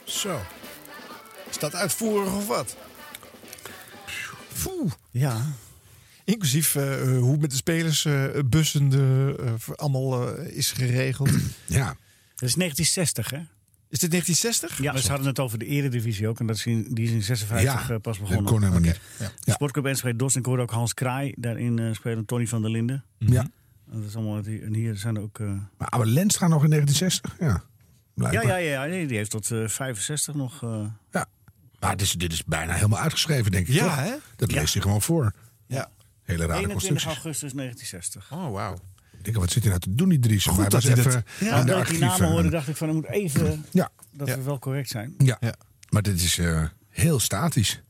Zo. 0.04 0.42
Is 1.50 1.58
dat 1.58 1.76
uitvoerig 1.76 2.36
of 2.36 2.48
wat? 2.48 2.76
Poeh. 4.64 4.92
Ja. 5.12 5.54
Inclusief 6.24 6.76
eh, 6.76 7.18
hoe 7.18 7.38
met 7.38 7.50
de 7.50 7.56
spelers 7.56 8.06
eh, 8.06 8.26
bussen 8.46 8.90
de, 8.90 9.36
eh, 9.40 9.76
allemaal 9.76 10.38
is 10.38 10.72
geregeld. 10.72 11.30
ja. 11.66 11.98
Dat 12.36 12.50
is 12.50 12.56
1960, 12.56 13.30
hè? 13.30 13.42
Is 13.92 14.00
dit 14.00 14.10
1960? 14.12 14.78
Ja, 14.82 14.98
ze 14.98 15.10
hadden 15.10 15.28
het 15.28 15.40
over 15.40 15.58
de 15.58 15.66
eredivisie 15.66 16.28
ook. 16.28 16.40
En 16.40 16.48
dat 16.48 16.56
is 16.56 16.66
in, 16.66 16.88
die 16.94 17.06
is 17.06 17.12
in 17.12 17.24
56 17.24 17.88
Ja, 17.88 17.94
eh, 17.96 18.02
pas 18.02 18.18
dat 18.18 18.28
begonnen. 18.28 18.52
kon 18.52 18.60
helemaal 18.62 18.80
niet. 18.82 19.00
De 19.44 19.52
Sportclub 19.52 19.86
Enschede 19.86 20.16
Dos. 20.18 20.34
En 20.34 20.40
ik 20.40 20.46
hoorde 20.46 20.62
ook 20.62 20.72
Hans 20.72 20.94
Kraai. 20.94 21.34
Daarin 21.38 21.80
eh, 21.80 21.94
spelen 21.94 22.26
Tony 22.26 22.48
van 22.48 22.62
der 22.62 22.72
Linden. 22.72 23.04
Ja. 23.18 23.48
Dat 23.92 24.04
is 24.04 24.16
allemaal, 24.16 24.38
en 24.46 24.74
hier 24.74 24.96
zijn 24.96 25.20
ook... 25.20 25.40
eh, 25.40 25.48
Maar 25.78 25.88
Oude 25.88 26.10
Lenstra 26.12 26.48
nog 26.48 26.64
in 26.64 26.70
1960? 26.70 27.36
Ja. 27.40 27.46
ja, 27.48 27.64
Blijkbaar. 28.14 28.48
ja, 28.48 28.56
ja, 28.84 28.86
nee, 28.86 29.08
die 29.08 29.18
heeft 29.18 29.32
tot 29.32 29.52
eh, 29.52 29.68
65 29.68 30.34
nog... 30.34 30.64
eh, 30.64 30.86
Ja. 31.12 31.26
Maar 31.80 31.98
dit 31.98 32.02
is, 32.08 32.14
dit 32.14 32.34
is 32.34 32.44
bijna 32.46 32.74
helemaal 32.74 33.00
uitgeschreven, 33.00 33.52
denk 33.52 33.68
ik. 33.68 33.74
Ja, 33.74 33.84
toch? 33.84 33.96
hè? 33.96 34.14
Dat 34.36 34.52
leest 34.52 34.74
hij 34.74 34.82
gewoon 34.82 35.02
voor. 35.02 35.34
Ja. 35.68 35.90
Hele 36.24 36.46
rare 36.46 36.60
21 36.60 36.72
constructies. 36.72 37.06
augustus 37.06 37.52
1960. 37.54 38.32
Oh, 38.32 38.52
wauw. 38.52 38.78
Ik 39.22 39.28
denk, 39.28 39.38
wat 39.38 39.52
zit 39.52 39.62
hij 39.64 39.70
nou 39.72 39.82
te 39.84 39.96
doen, 39.96 40.10
die 40.10 40.20
Dries? 40.20 40.44
Goed 40.46 40.52
Maar 40.58 40.62
hij 40.62 40.70
dat 40.70 40.84
was 40.84 40.92
hij 40.92 41.00
even 41.00 41.12
dat- 41.40 41.48
Ja, 41.48 41.48
in 41.48 41.54
de 41.54 41.60
ik 41.60 41.66
die 41.66 41.76
archieven. 41.76 42.08
namen 42.08 42.28
hoorde, 42.32 42.50
dacht 42.50 42.68
ik 42.68 42.76
van, 42.76 42.88
ik 42.88 42.94
moet 42.94 43.08
even... 43.10 43.66
Ja. 43.72 43.90
Dat 44.12 44.28
Ja. 44.28 44.36
we 44.36 44.42
wel 44.44 44.60
correct 44.60 44.90
zijn. 44.90 45.14
Ja. 45.18 45.40
Maar 45.90 46.02
dit 46.02 46.22
is 46.22 46.38
eh, 46.38 46.64
heel 46.90 47.20
statisch. 47.20 47.82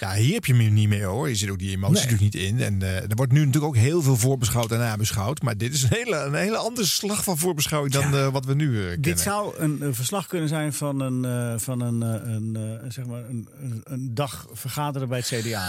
Ja, 0.00 0.12
hier 0.14 0.34
heb 0.34 0.44
je 0.44 0.54
hem 0.54 0.72
niet 0.72 0.88
meer 0.88 1.04
hoor. 1.04 1.28
Je 1.28 1.34
zit 1.34 1.50
ook 1.50 1.58
die 1.58 1.70
emotie 1.76 1.94
Nee. 1.94 2.04
natuurlijk 2.04 2.34
niet 2.34 2.42
in. 2.44 2.60
En 2.60 2.82
eh, 2.82 2.96
er 3.10 3.14
wordt 3.16 3.32
nu 3.32 3.38
natuurlijk 3.38 3.64
ook 3.64 3.76
heel 3.76 4.02
veel 4.02 4.16
voorbeschouwd 4.16 4.72
en 4.72 4.78
nabeschouwd. 4.78 5.42
Maar 5.42 5.56
dit 5.56 5.74
is 5.74 5.82
een 5.82 5.88
hele, 5.92 6.16
een 6.16 6.34
hele 6.34 6.56
andere 6.56 6.86
slag 6.86 7.24
van 7.24 7.38
voorbeschouwing 7.38 7.92
dan 7.94 8.14
eh, 8.16 8.28
wat 8.32 8.44
we 8.44 8.54
nu 8.54 8.74
eh, 8.76 8.80
kennen. 8.82 9.02
Dit 9.02 9.20
zou 9.20 9.54
een, 9.58 9.82
een 9.82 9.94
verslag 9.94 10.26
kunnen 10.26 10.48
zijn 10.48 10.72
van 10.72 11.00
een, 11.00 11.24
eh, 11.24 11.58
van 11.58 11.80
een, 11.80 12.02
eh, 12.02 12.32
een, 12.32 12.56
eh, 12.56 12.90
zeg 12.90 13.06
maar 13.06 13.22
een, 13.28 13.48
een, 13.62 13.80
een 13.84 14.14
dag 14.14 14.46
vergaderen 14.52 15.08
bij 15.08 15.18
het 15.18 15.26
CDA. 15.26 15.68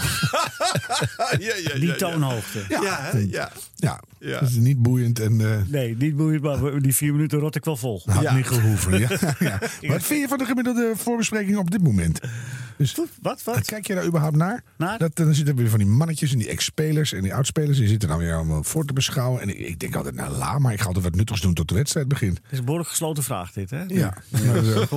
ja, 1.38 1.54
ja, 1.64 1.74
Die 1.74 1.94
toonhoogte. 1.94 2.64
Ja, 2.68 3.10
ja. 3.28 3.50
Ja, 3.76 4.00
Ja. 4.18 4.38
het 4.38 4.48
is 4.48 4.56
niet 4.56 4.78
boeiend 4.82 5.20
en 5.20 5.40
uh, 5.40 5.56
Nee, 5.66 5.96
niet 5.96 6.16
boeiend, 6.16 6.42
maar 6.42 6.80
die 6.80 6.94
vier 6.94 7.12
minuten 7.12 7.38
rot 7.38 7.54
ik 7.54 7.64
wel 7.64 7.76
vol. 7.76 8.02
had 8.04 8.22
Ja. 8.22 8.34
niet 8.34 8.46
gehoeven. 8.46 8.98
Ja. 8.98 9.08
ja. 9.38 9.58
Wat 9.80 10.02
vind 10.02 10.20
je 10.20 10.28
van 10.28 10.38
de 10.38 10.44
gemiddelde 10.44 10.92
voorbespreking 10.96 11.56
op 11.56 11.70
dit 11.70 11.82
moment? 11.82 12.20
Dus, 12.94 13.06
Wat, 13.22 13.42
wat? 13.42 13.64
Kijk 13.64 13.86
je 13.86 13.94
daar 13.94 14.06
überhaupt 14.06 14.36
naar? 14.36 14.62
Naar? 14.76 14.98
Dat, 14.98 15.16
dan 15.16 15.34
zitten 15.34 15.56
weer 15.56 15.68
van 15.68 15.78
die 15.78 15.88
mannetjes 15.88 16.32
en 16.32 16.38
die 16.38 16.48
ex-spelers 16.48 17.12
en 17.12 17.22
die 17.22 17.34
oudspelers. 17.34 17.78
Die 17.78 17.88
zitten 17.88 18.08
dan 18.08 18.18
weer 18.18 18.34
allemaal 18.34 18.62
voor 18.62 18.84
te 18.84 18.92
beschouwen. 18.92 19.40
En 19.40 19.48
ik, 19.48 19.58
ik 19.58 19.78
denk 19.78 19.94
altijd, 19.96 20.14
nou 20.14 20.36
la, 20.36 20.58
maar 20.58 20.72
ik 20.72 20.80
ga 20.80 20.86
altijd 20.86 21.04
wat 21.04 21.14
nuttigs 21.14 21.40
doen 21.40 21.54
tot 21.54 21.68
de 21.68 21.74
wedstrijd 21.74 22.08
begint. 22.08 22.36
Het 22.42 22.52
is 22.52 22.58
een 22.58 22.64
behoorlijk 22.64 22.90
gesloten 22.90 23.22
vraag 23.22 23.52
dit, 23.52 23.70
hè? 23.70 23.82
Ja. 23.86 24.16
Maar, 24.30 24.56
eh, 24.56 24.74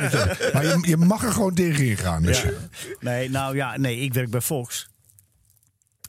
dat 0.00 0.12
je- 0.12 0.50
maar 0.52 0.64
je, 0.64 0.78
je 0.82 0.96
mag 0.96 1.24
er 1.24 1.32
gewoon 1.32 1.54
tegenin 1.54 1.96
gaan. 1.96 2.22
Dus. 2.22 2.42
Ja. 2.42 2.50
Nee, 3.00 3.30
nou 3.30 3.56
ja, 3.56 3.76
nee, 3.76 3.98
ik 3.98 4.14
werk 4.14 4.30
bij 4.30 4.40
Fox. 4.40 4.90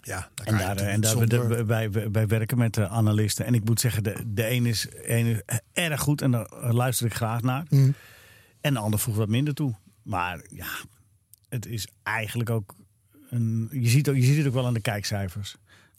Ja, 0.02 0.30
En, 0.44 0.58
daar, 0.58 0.68
natuurlijk 0.68 0.90
en 0.96 1.02
daar 1.02 1.12
zonder- 1.12 1.48
we, 1.48 1.66
wij, 1.66 1.92
wij, 1.92 2.12
wij 2.12 2.28
werken 2.28 2.58
met 2.58 2.74
de 2.74 2.88
analisten. 2.88 3.46
En 3.46 3.54
ik 3.54 3.64
moet 3.66 3.80
zeggen, 3.80 4.04
de, 4.04 4.16
de 4.28 4.50
een 4.52 4.66
is, 4.66 4.88
een 5.06 5.26
is 5.28 5.42
erg 5.74 6.02
goed 6.02 6.22
en 6.22 6.32
daar 6.32 6.48
luister 6.74 7.06
ik 7.06 7.14
graag 7.14 7.42
naar. 7.42 7.64
Mm. 7.70 7.94
En 8.62 8.74
de 8.74 8.80
ander 8.80 9.00
voegt 9.00 9.18
wat 9.18 9.30
minder 9.30 9.54
toe. 9.54 9.74
Maar 10.04 10.46
ja, 10.50 10.68
het 11.50 11.66
is 11.66 11.88
eigenlijk 12.04 12.50
ook. 12.50 12.76
Een, 13.30 13.70
je, 13.72 13.90
ziet 13.90 14.10
ook 14.10 14.16
je 14.16 14.24
ziet 14.24 14.38
het 14.38 14.48
ook 14.48 14.54
wel 14.54 14.66
aan 14.66 14.74
de 14.74 14.82
kijkcijfers. 14.82 15.56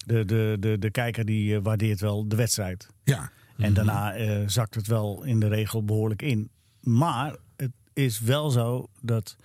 De, 0.07 0.24
de, 0.24 0.57
de, 0.61 0.78
de 0.78 0.90
kijker 0.90 1.24
die 1.24 1.57
eh, 1.57 1.62
waardeert 1.62 2.00
wel 2.00 2.28
de 2.28 2.36
wedstrijd. 2.36 2.88
Ja. 3.05 3.30
En 3.57 3.74
daarna 3.74 4.14
eh, 4.14 4.42
zakt 4.46 4.74
het 4.74 4.86
wel 4.86 5.24
in 5.24 5.40
de 5.40 5.48
regel 5.48 5.84
behoorlijk 5.84 6.22
in. 6.22 6.50
Maar 6.80 7.36
het 7.57 7.72
is 7.92 8.20
wel 8.20 8.50
zo 8.50 8.88
dat 9.00 9.36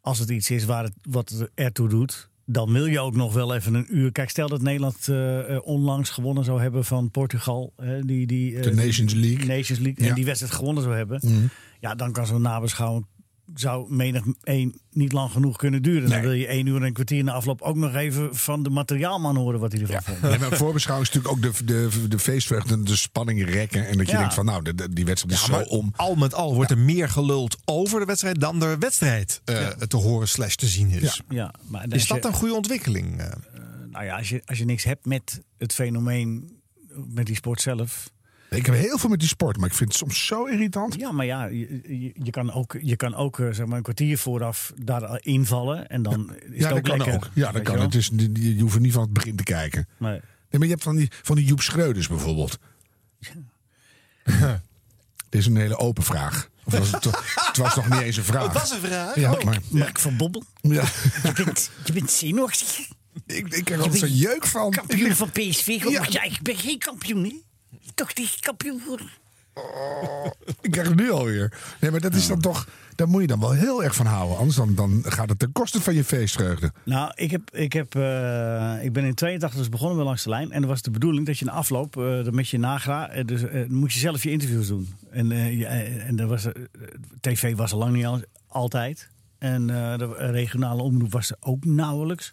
als 0.00 0.18
het 0.18 0.30
iets 0.30 0.50
is 0.50 0.64
waar 0.64 0.84
het, 0.84 0.94
wat 1.02 1.28
het 1.28 1.50
ertoe 1.54 1.88
doet, 1.88 2.28
dan 2.44 2.72
wil 2.72 2.86
je 2.86 3.00
ook 3.00 3.14
nog 3.14 3.32
wel 3.32 3.54
even 3.54 3.74
een 3.74 3.96
uur. 3.96 4.12
Kijk, 4.12 4.30
stel 4.30 4.48
dat 4.48 4.62
Nederland 4.62 5.08
eh, 5.08 5.58
onlangs 5.62 6.10
gewonnen 6.10 6.44
zou 6.44 6.60
hebben 6.60 6.84
van 6.84 7.10
Portugal. 7.10 7.72
hè, 7.76 8.04
die, 8.04 8.26
die, 8.26 8.60
De 8.60 8.74
Nations 8.74 9.14
League. 9.14 9.46
Nations 9.46 9.78
League. 9.78 10.04
Ja. 10.04 10.08
En 10.08 10.14
die 10.14 10.24
wedstrijd 10.24 10.54
gewonnen 10.54 10.82
zou 10.82 10.96
hebben. 10.96 11.20
Mhm. 11.22 11.46
Ja, 11.80 11.94
dan 11.94 12.12
kan 12.12 12.26
zo'n 12.26 12.42
nabeschouwing 12.42 13.06
zou 13.54 13.94
menig 13.94 14.22
één 14.42 14.80
niet 14.90 15.12
lang 15.12 15.30
genoeg 15.30 15.56
kunnen 15.56 15.82
duren. 15.82 16.10
Dan 16.10 16.20
wil 16.20 16.32
je 16.32 16.46
één 16.46 16.66
uur 16.66 16.76
en 16.76 16.82
een 16.82 16.92
kwartier 16.92 17.24
na 17.24 17.32
afloop 17.32 17.62
ook 17.62 17.76
nog 17.76 17.94
even 17.94 18.36
van 18.36 18.62
de 18.62 18.70
materiaalman 18.70 19.36
horen 19.36 19.60
wat 19.60 19.72
hij 19.72 19.80
ervan 19.80 20.02
vond. 20.02 20.20
Nee, 20.20 20.38
maar 20.38 20.56
voorbeschouwing 20.56 21.08
is 21.08 21.14
natuurlijk 21.14 21.46
ook 21.46 21.56
de, 21.58 21.64
de, 21.64 22.08
de 22.08 22.18
feestvreugde 22.18 22.74
en 22.74 22.84
de 22.84 22.96
spanning 22.96 23.44
rekken. 23.50 23.86
En 23.88 23.96
dat 23.96 24.06
je 24.06 24.12
Ja. 24.12 24.18
denkt 24.18 24.34
van 24.34 24.44
nou, 24.44 24.62
de, 24.62 24.74
de- 24.74 24.92
die 24.92 25.04
wedstrijd 25.04 25.34
is 25.40 25.46
Ja, 25.46 25.52
zo 25.54 25.60
om. 25.62 25.92
al 25.96 26.14
met 26.14 26.34
al 26.34 26.54
wordt 26.54 26.70
er 26.70 26.78
meer 26.78 27.08
geluld 27.08 27.56
over 27.64 28.00
de 28.00 28.06
wedstrijd 28.06 28.40
dan 28.40 28.58
de 28.60 28.76
wedstrijd 28.78 29.40
eh, 29.44 29.66
te 29.68 29.96
horen 29.96 30.28
slash 30.28 30.54
te 30.54 30.66
zien 30.66 30.88
is. 30.90 31.20
Ja, 31.28 31.54
maar 31.68 31.84
Is 31.88 32.06
dat 32.06 32.22
je- 32.22 32.28
een 32.28 32.34
goede 32.34 32.54
ontwikkeling? 32.54 33.20
eh? 33.20 33.26
Nou 33.90 34.04
ja, 34.04 34.16
als 34.16 34.28
je, 34.28 34.42
als 34.46 34.58
je 34.58 34.64
niks 34.64 34.84
hebt 34.84 35.06
met 35.06 35.40
het 35.58 35.74
fenomeen, 35.74 36.56
met 37.14 37.26
die 37.26 37.34
sport 37.36 37.60
zelf. 37.60 38.10
Ik 38.50 38.66
heb 38.66 38.74
heel 38.74 38.98
veel 38.98 39.08
met 39.10 39.18
die 39.18 39.28
sport, 39.28 39.56
maar 39.56 39.68
ik 39.68 39.74
vind 39.74 39.88
het 39.88 39.98
soms 39.98 40.26
zo 40.26 40.44
irritant. 40.44 40.94
Ja, 40.94 41.12
maar 41.12 41.26
ja, 41.26 41.44
je, 41.44 41.80
je, 42.00 42.12
je 42.22 42.30
kan 42.30 42.52
ook, 42.52 42.76
je 42.80 42.96
kan 42.96 43.14
ook 43.14 43.38
eh, 43.40 43.46
zeg 43.52 43.66
maar 43.66 43.76
een 43.76 43.82
kwartier 43.82 44.18
vooraf 44.18 44.72
daar 44.76 45.20
invallen. 45.22 45.88
En 45.88 46.02
dan 46.02 46.34
is 46.50 46.60
ja, 46.62 46.68
het 46.68 46.76
ook 46.78 46.84
dat 46.84 46.96
kan 46.96 46.98
lekker. 46.98 47.14
ook. 47.14 47.30
Ja, 47.34 47.52
dat 47.52 47.62
kan. 47.62 47.72
je 47.72 47.78
wel? 47.78 47.86
Het 47.88 47.94
is, 47.96 48.08
die- 48.12 48.56
je 48.56 48.62
hoeft 48.62 48.74
er 48.74 48.80
niet 48.80 48.92
van 48.92 49.02
het 49.02 49.12
begin 49.12 49.36
te 49.36 49.42
kijken. 49.42 49.88
Nee. 49.96 50.10
Nee, 50.10 50.20
maar 50.50 50.62
je 50.62 50.68
hebt 50.68 50.82
van 50.82 50.96
die, 50.96 51.08
van 51.22 51.36
die 51.36 51.44
Joep 51.44 51.60
Schreuders 51.60 52.08
bijvoorbeeld. 52.08 52.58
Dit 55.28 55.40
is 55.40 55.46
een 55.46 55.56
hele 55.56 55.76
open 55.76 56.02
vraag. 56.02 56.48
Of 56.64 56.78
was 56.78 56.90
het, 56.92 57.02
toch- 57.02 57.46
het 57.46 57.56
was 57.56 57.74
nog 57.76 57.88
niet 57.88 58.00
eens 58.00 58.16
een 58.16 58.24
vraag. 58.24 58.42
Het 58.44 58.52
was 58.52 58.70
een 58.70 58.80
vraag? 58.80 59.14
Ja, 59.14 59.32
Oh. 59.32 59.42
maar, 59.42 59.58
Mark 59.70 59.98
van 59.98 60.16
Bobbel, 60.16 60.42
ja. 60.60 60.84
je 61.36 61.42
bent, 61.44 61.70
je 61.84 61.92
bent 61.92 62.10
zenuwachtig. 62.10 62.78
ik, 63.26 63.46
ik 63.54 63.64
krijg 63.64 63.68
er 63.68 63.78
altijd 63.80 63.98
zo'n 63.98 64.16
jeuk 64.16 64.46
van. 64.46 64.70
Kampioen 64.70 65.14
van 65.14 65.30
PSV, 65.30 65.66
Ja. 65.66 65.90
ja. 65.90 66.04
ja, 66.08 66.22
ik 66.22 66.42
ben 66.42 66.56
geen 66.56 66.78
kampioen? 66.78 67.42
Toch 67.98 68.14
niet 68.14 68.36
kampioen 68.40 68.82
worden. 68.86 69.06
Ik 70.60 70.70
krijg 70.70 70.88
het 70.88 70.96
nu 70.98 71.10
alweer. 71.10 71.52
Nee, 71.80 71.90
maar 71.90 72.00
dat 72.00 72.14
is 72.14 72.26
dan 72.28 72.40
toch... 72.40 72.68
Daar 72.94 73.08
moet 73.08 73.20
je 73.20 73.26
dan 73.26 73.40
wel 73.40 73.52
heel 73.52 73.84
erg 73.84 73.94
van 73.94 74.06
houden. 74.06 74.36
Anders 74.38 74.56
dan, 74.56 74.74
dan 74.74 75.02
gaat 75.06 75.28
het 75.28 75.38
ten 75.38 75.52
koste 75.52 75.80
van 75.80 75.94
je 75.94 76.04
feestvreugde. 76.04 76.72
Nou, 76.84 77.12
ik, 77.14 77.30
heb, 77.30 77.50
ik, 77.56 77.72
heb, 77.72 77.94
eh, 77.94 78.74
ik 78.84 78.92
ben 78.92 79.04
in 79.04 79.14
82 79.14 79.58
dus 79.58 79.68
begonnen 79.68 79.96
met 79.96 80.06
Langs 80.06 80.22
de 80.22 80.28
Lijn. 80.28 80.52
En 80.52 80.60
dat 80.60 80.70
was 80.70 80.82
de 80.82 80.90
bedoeling 80.90 81.26
dat 81.26 81.38
je 81.38 81.44
na 81.44 81.52
afloop, 81.52 81.96
eh 81.96 82.04
dat 82.24 82.32
met 82.32 82.48
je 82.48 82.58
nagra, 82.58 83.08
eh, 83.10 83.24
dus 83.24 83.42
eh, 83.42 83.66
moet 83.68 83.92
je 83.92 83.98
zelf 83.98 84.22
je 84.22 84.30
interviews 84.30 84.66
doen. 84.66 84.94
En, 85.10 85.28
je- 85.56 85.66
en 85.66 86.18
er 86.18 86.26
was, 86.26 86.46
tv 87.20 87.56
was 87.56 87.72
al 87.72 87.78
lang 87.78 87.92
niet 87.94 88.06
al- 88.06 88.22
altijd. 88.46 89.08
En 89.38 89.70
eh, 89.70 89.98
de 89.98 90.14
regionale 90.14 90.82
omroep 90.82 91.12
was 91.12 91.30
er 91.30 91.36
ook 91.40 91.64
nauwelijks. 91.64 92.32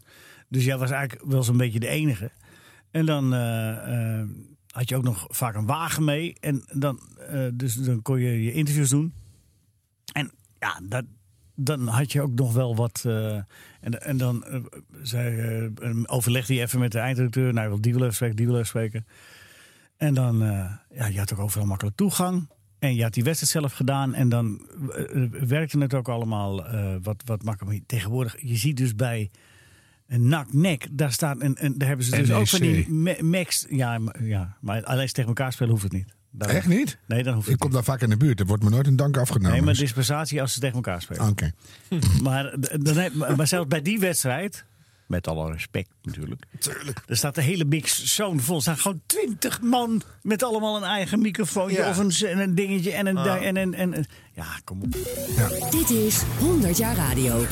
Dus 0.49 0.65
jij 0.65 0.77
was 0.77 0.91
eigenlijk 0.91 1.31
wel 1.31 1.43
zo'n 1.43 1.57
beetje 1.57 1.79
de 1.79 1.87
enige. 1.87 2.31
En 2.91 3.05
dan 3.05 3.33
had 4.75 4.89
je 4.89 4.95
ook 4.95 5.03
nog 5.03 5.25
vaak 5.29 5.55
een 5.55 5.65
wagen 5.65 6.03
mee. 6.03 6.35
En 6.39 6.63
dan, 6.73 6.99
eh, 7.29 7.47
dus 7.53 7.75
dan 7.75 8.01
kon 8.01 8.19
je 8.19 8.43
je 8.43 8.51
interviews 8.51 8.89
doen. 8.89 9.13
En 10.13 10.31
ja, 10.59 10.79
dat, 10.83 11.05
dan 11.55 11.87
had 11.87 12.11
je 12.11 12.21
ook 12.21 12.33
nog 12.33 12.53
wel 12.53 12.75
wat. 12.75 13.03
eh, 13.05 13.35
en, 13.81 14.01
en 14.01 14.17
dan 14.17 14.45
eh, 14.45 14.61
zei, 15.01 15.73
overlegde 16.05 16.53
je 16.53 16.61
even 16.61 16.79
met 16.79 16.91
de 16.91 16.99
eindredacteur. 16.99 17.53
Nou, 17.53 17.67
wil 17.67 17.81
die 17.81 17.93
wil 17.93 18.01
even 18.01 18.15
spreken, 18.15 18.35
die 18.35 18.45
wil 18.45 18.55
even 18.55 18.67
spreken. 18.67 19.05
En 19.97 20.13
dan, 20.13 20.37
ja, 20.89 21.05
je 21.07 21.19
had 21.19 21.33
ook 21.33 21.39
overal 21.39 21.67
makkelijk 21.67 21.95
toegang. 21.95 22.49
En 22.79 22.95
je 22.95 23.03
had 23.03 23.13
die 23.13 23.23
wedstrijd 23.23 23.51
zelf 23.51 23.73
gedaan. 23.73 24.13
En 24.13 24.29
dan 24.29 24.61
werkte 25.47 25.79
het 25.79 25.93
ook 25.93 26.09
allemaal 26.09 26.63
wat, 27.01 27.21
wat 27.25 27.43
makkelijker. 27.43 27.85
Tegenwoordig, 27.85 28.41
je 28.41 28.55
ziet 28.55 28.77
dus 28.77 28.95
bij 28.95 29.31
een 30.07 30.27
nak-nek, 30.27 30.87
daar 30.91 31.11
staat 31.11 31.41
een, 31.41 31.65
een, 31.65 31.77
daar 31.77 31.87
hebben 31.87 32.05
ze 32.05 32.15
dus 32.15 32.31
ook 32.31 32.47
van 32.47 32.59
die 32.59 32.89
me- 32.89 33.17
max. 33.21 33.65
Ja, 33.69 33.99
ja, 34.21 34.57
maar 34.61 34.83
alleen 34.83 35.07
tegen 35.07 35.27
elkaar 35.27 35.53
spelen 35.53 35.71
hoeft 35.71 35.83
het 35.83 35.91
niet. 35.91 36.13
Echt 36.37 36.67
niet? 36.67 36.97
Nee, 37.07 37.23
dan 37.23 37.33
hoeft 37.33 37.49
Ik 37.49 37.59
kom 37.59 37.71
daar 37.71 37.83
vaak 37.83 38.01
in 38.01 38.09
de 38.09 38.17
buurt. 38.17 38.39
Er 38.39 38.45
wordt 38.45 38.63
me 38.63 38.69
nooit 38.69 38.87
een 38.87 38.95
dank 38.95 39.17
afgenomen. 39.17 39.51
Nee, 39.51 39.61
maar 39.61 39.73
dispensatie 39.73 40.41
als 40.41 40.53
ze 40.53 40.59
tegen 40.59 40.75
elkaar 40.75 41.01
spelen. 41.01 41.27
Oké. 41.27 41.51
Maar, 42.21 42.55
dan 42.81 42.97
heb, 42.97 43.13
maar 43.37 43.47
zelfs 43.47 43.67
bij 43.67 43.81
die 43.81 43.99
wedstrijd, 43.99 44.65
met 45.07 45.27
alle 45.27 45.51
respect 45.51 45.89
natuurlijk. 46.01 46.43
Tuurlijk. 46.59 47.01
Er 47.07 47.17
staat 47.17 47.35
de 47.35 47.41
hele 47.41 47.65
mix 47.65 48.03
zo'n 48.15 48.39
vol. 48.39 48.55
Er 48.55 48.61
staan 48.61 48.77
gewoon 48.77 49.01
twintig 49.05 49.61
man 49.61 50.01
met 50.21 50.43
allemaal 50.43 50.75
een 50.77 50.83
eigen 50.83 51.19
microfoontje 51.21 51.77
Ja. 51.77 51.89
of 51.89 51.97
een, 51.97 52.11
en 52.27 52.39
een 52.39 52.55
dingetje 52.55 52.91
en 52.91 53.05
een, 53.07 53.17
Ah. 53.17 53.45
en, 53.45 53.57
en, 53.57 53.73
en, 53.73 53.93
en- 53.93 54.05
Ja, 54.33 54.45
kom 54.63 54.81
op. 54.81 54.91
Dit 55.71 55.89
is 55.89 56.21
100 56.39 56.77
jaar 56.77 56.95
radio. 56.95 57.43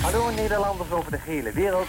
Hallo 0.00 0.30
Nederlanders 0.30 0.90
over 0.90 1.10
de 1.10 1.20
hele 1.20 1.52
wereld. 1.52 1.86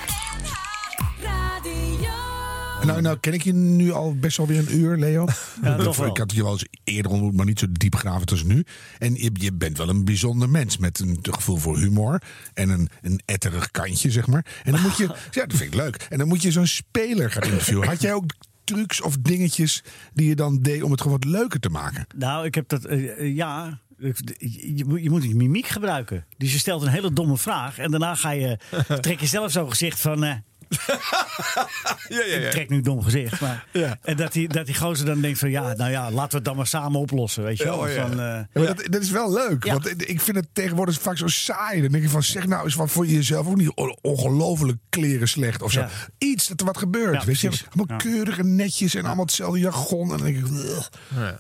Nou, 2.86 3.02
nou 3.02 3.18
ken 3.20 3.34
ik 3.34 3.42
je 3.44 3.54
nu 3.54 3.92
al 3.92 4.16
best 4.16 4.38
wel 4.38 4.48
weer 4.48 4.60
een 4.60 4.78
uur, 4.78 4.98
Leo. 4.98 5.28
Ja, 5.64 5.76
Ik- 5.76 5.82
toch 5.84 5.98
wel. 5.98 6.08
Ik 6.10 6.18
had 6.18 6.32
je 6.34 6.44
wel 6.44 6.52
eens 6.52 6.66
eerder 6.84 7.12
ontmoet, 7.12 7.34
maar 7.36 7.46
niet 7.46 7.60
zo 7.60 7.66
diepgravend 7.72 8.32
als 8.32 8.44
nu. 8.44 8.64
En 8.98 9.16
je, 9.16 9.30
je 9.34 9.54
bent 9.54 9.78
wel 9.78 9.90
een 9.90 10.06
bijzonder 10.06 10.50
mens 10.50 10.78
met 10.78 11.00
een 11.00 11.18
gevoel 11.22 11.58
voor 11.58 11.78
humor. 11.78 12.22
En 12.54 12.70
een, 12.70 12.90
een 13.02 13.22
etterig 13.26 13.72
kantje, 13.72 14.12
zeg 14.12 14.28
maar. 14.28 14.46
En 14.64 14.72
dan 14.72 14.82
moet 14.82 14.98
je, 14.98 15.04
ja, 15.32 15.46
dat 15.46 15.58
vind 15.58 15.74
ik 15.74 15.80
leuk. 15.80 16.06
En 16.10 16.18
dan 16.18 16.28
moet 16.28 16.42
je 16.42 16.52
zo'n 16.52 16.68
speler 16.68 17.32
gaan 17.32 17.44
interviewen. 17.44 17.88
Had 17.88 18.02
jij 18.02 18.14
ook 18.14 18.26
trucs 18.64 19.02
of 19.02 19.18
dingetjes 19.18 19.84
die 20.14 20.28
je 20.28 20.36
dan 20.36 20.62
deed 20.62 20.82
om 20.84 20.92
het 20.92 21.02
gewoon 21.02 21.20
wat 21.22 21.32
leuker 21.32 21.60
te 21.60 21.70
maken? 21.70 22.06
Nou, 22.18 22.46
ik 22.46 22.56
heb 22.56 22.70
dat, 22.70 22.86
eh, 22.86 23.20
eh, 23.20 23.36
ja. 23.36 23.80
Je, 23.98 24.76
je 25.02 25.10
moet- 25.10 25.24
je 25.24 25.36
mimiek 25.36 25.68
gebruiken. 25.68 26.26
Dus 26.38 26.52
je 26.54 26.58
stelt 26.60 26.82
een 26.82 26.88
hele 26.88 27.14
domme 27.14 27.38
vraag. 27.38 27.78
En 27.78 27.92
daarna 27.92 28.16
ga 28.16 28.30
je, 28.32 28.58
trek 29.02 29.20
je 29.20 29.28
zelf 29.28 29.52
zo'n 29.52 29.70
gezicht 29.70 30.00
van. 30.00 30.44
eh, 32.10 32.44
Ik 32.46 32.52
trek 32.52 32.70
nu 32.70 32.76
een 32.78 32.84
dom 32.84 33.02
gezicht. 33.04 33.42
Maar, 33.42 33.66
En 34.02 34.18
dat 34.18 34.34
die, 34.34 34.48
dat 34.48 34.66
die 34.66 34.76
gozer 34.76 35.06
dan 35.06 35.22
denkt 35.22 35.40
van 35.40 35.50
ja, 35.50 35.74
nou 35.74 35.92
ja, 35.92 36.12
laten 36.12 36.30
we 36.30 36.36
het 36.36 36.46
dan 36.46 36.56
maar 36.56 36.68
samen 36.68 37.00
oplossen. 37.00 37.44
Weet 37.44 37.58
je 37.58 37.64
wel? 37.64 37.78
Oh, 37.78 37.90
ja. 37.94 38.02
Van, 38.08 38.12
eh, 38.12 38.18
Ja, 38.18 38.48
maar 38.54 38.66
dat, 38.66 38.84
dat 38.92 39.02
is 39.02 39.10
wel 39.12 39.34
leuk. 39.34 39.64
Ja. 39.64 39.72
Want 39.74 40.10
ik 40.10 40.22
vind 40.22 40.38
het 40.38 40.48
tegenwoordig 40.54 41.02
vaak 41.02 41.18
zo 41.18 41.28
saai. 41.28 41.82
Dan 41.82 41.92
denk 41.92 42.04
je 42.04 42.10
van, 42.10 42.24
zeg 42.24 42.48
nou 42.48 42.64
eens 42.64 42.76
wat 42.76 42.92
voor 42.92 43.06
jezelf 43.06 43.48
ook 43.48 43.56
niet 43.56 43.72
on- 43.76 43.98
ongelooflijk 44.02 44.78
kleren 44.90 45.28
slecht 45.28 45.62
of 45.62 45.72
zo. 45.72 45.80
Ja. 45.80 45.90
Iets 46.18 46.48
dat 46.48 46.60
er 46.60 46.66
wat 46.66 46.78
gebeurt. 46.78 47.14
Ja, 47.20 47.26
weet 47.26 47.40
je? 47.40 47.48
Allemaal 47.76 47.98
Ja. 47.98 48.04
keurig 48.12 48.38
en 48.38 48.56
netjes 48.56 48.96
en 48.96 49.06
allemaal 49.06 49.26
hetzelfde 49.26 49.60
jargon. 49.60 50.02
En 50.12 50.18
dan 50.18 50.26
denk 50.26 50.38
ik, 50.38 50.48
"Ugh, 50.52 50.88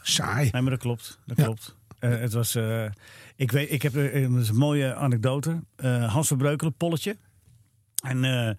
saai. 0.01 0.49
Nee, 0.51 0.61
maar 0.61 0.71
dat 0.71 0.79
klopt. 0.79 1.19
Dat 1.25 1.37
Ja. 1.37 1.43
klopt. 1.43 1.75
Eh, 1.99 2.09
het 2.19 2.33
was, 2.33 2.55
eh, 2.55 2.85
ik, 3.35 3.51
weet, 3.51 3.71
ik 3.71 3.81
heb 3.81 3.95
er 3.95 4.15
een, 4.15 4.45
mooie 4.53 4.95
anekdote. 4.95 5.59
Eh, 5.75 6.13
Hans 6.13 6.27
van 6.27 6.37
Breukelen, 6.37 6.73
polletje. 6.73 7.17
En 8.03 8.57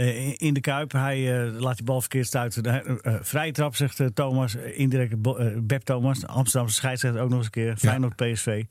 eh, 0.00 0.34
in 0.36 0.54
de 0.54 0.60
Kuip, 0.60 0.92
hij 0.92 1.44
eh, 1.44 1.60
laat 1.60 1.76
die 1.76 1.84
bal 1.84 2.00
verkeerd 2.00 2.26
stuiten. 2.26 2.64
Eh, 2.64 3.14
vrije 3.20 3.52
trap, 3.52 3.76
zegt 3.76 4.02
Thomas. 4.14 4.54
Indirect 4.54 5.12
uh, 5.22 5.46
Beb 5.62 5.82
Thomas. 5.82 6.26
Amsterdamse 6.26 6.74
scheidsrechter 6.74 7.22
ook 7.22 7.28
nog 7.28 7.36
eens 7.38 7.46
een 7.46 7.52
keer. 7.52 7.76
Feyenoord 7.76 8.16
PSV. 8.16 8.64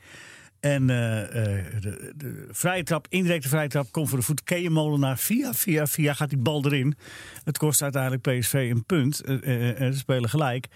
En 0.59 0.87
de, 0.87 2.13
de 2.15 2.47
vrije 2.51 2.83
trap, 2.83 3.05
indirecte 3.09 3.49
vrije 3.49 3.67
trap, 3.67 3.91
komt 3.91 4.09
voor 4.09 4.17
de 4.17 4.23
voet. 4.23 4.43
Keeën 4.43 4.71
Molenaar, 4.71 5.17
via, 5.17 5.53
via, 5.53 5.87
via 5.87 6.13
gaat 6.13 6.29
die 6.29 6.37
bal 6.37 6.65
erin. 6.65 6.97
Het 7.43 7.57
kost 7.57 7.81
uiteindelijk 7.81 8.21
PSV 8.21 8.53
een 8.53 8.85
punt. 8.85 9.15
Ze 9.15 9.91
spelen 9.91 10.29
gelijk. 10.29 10.67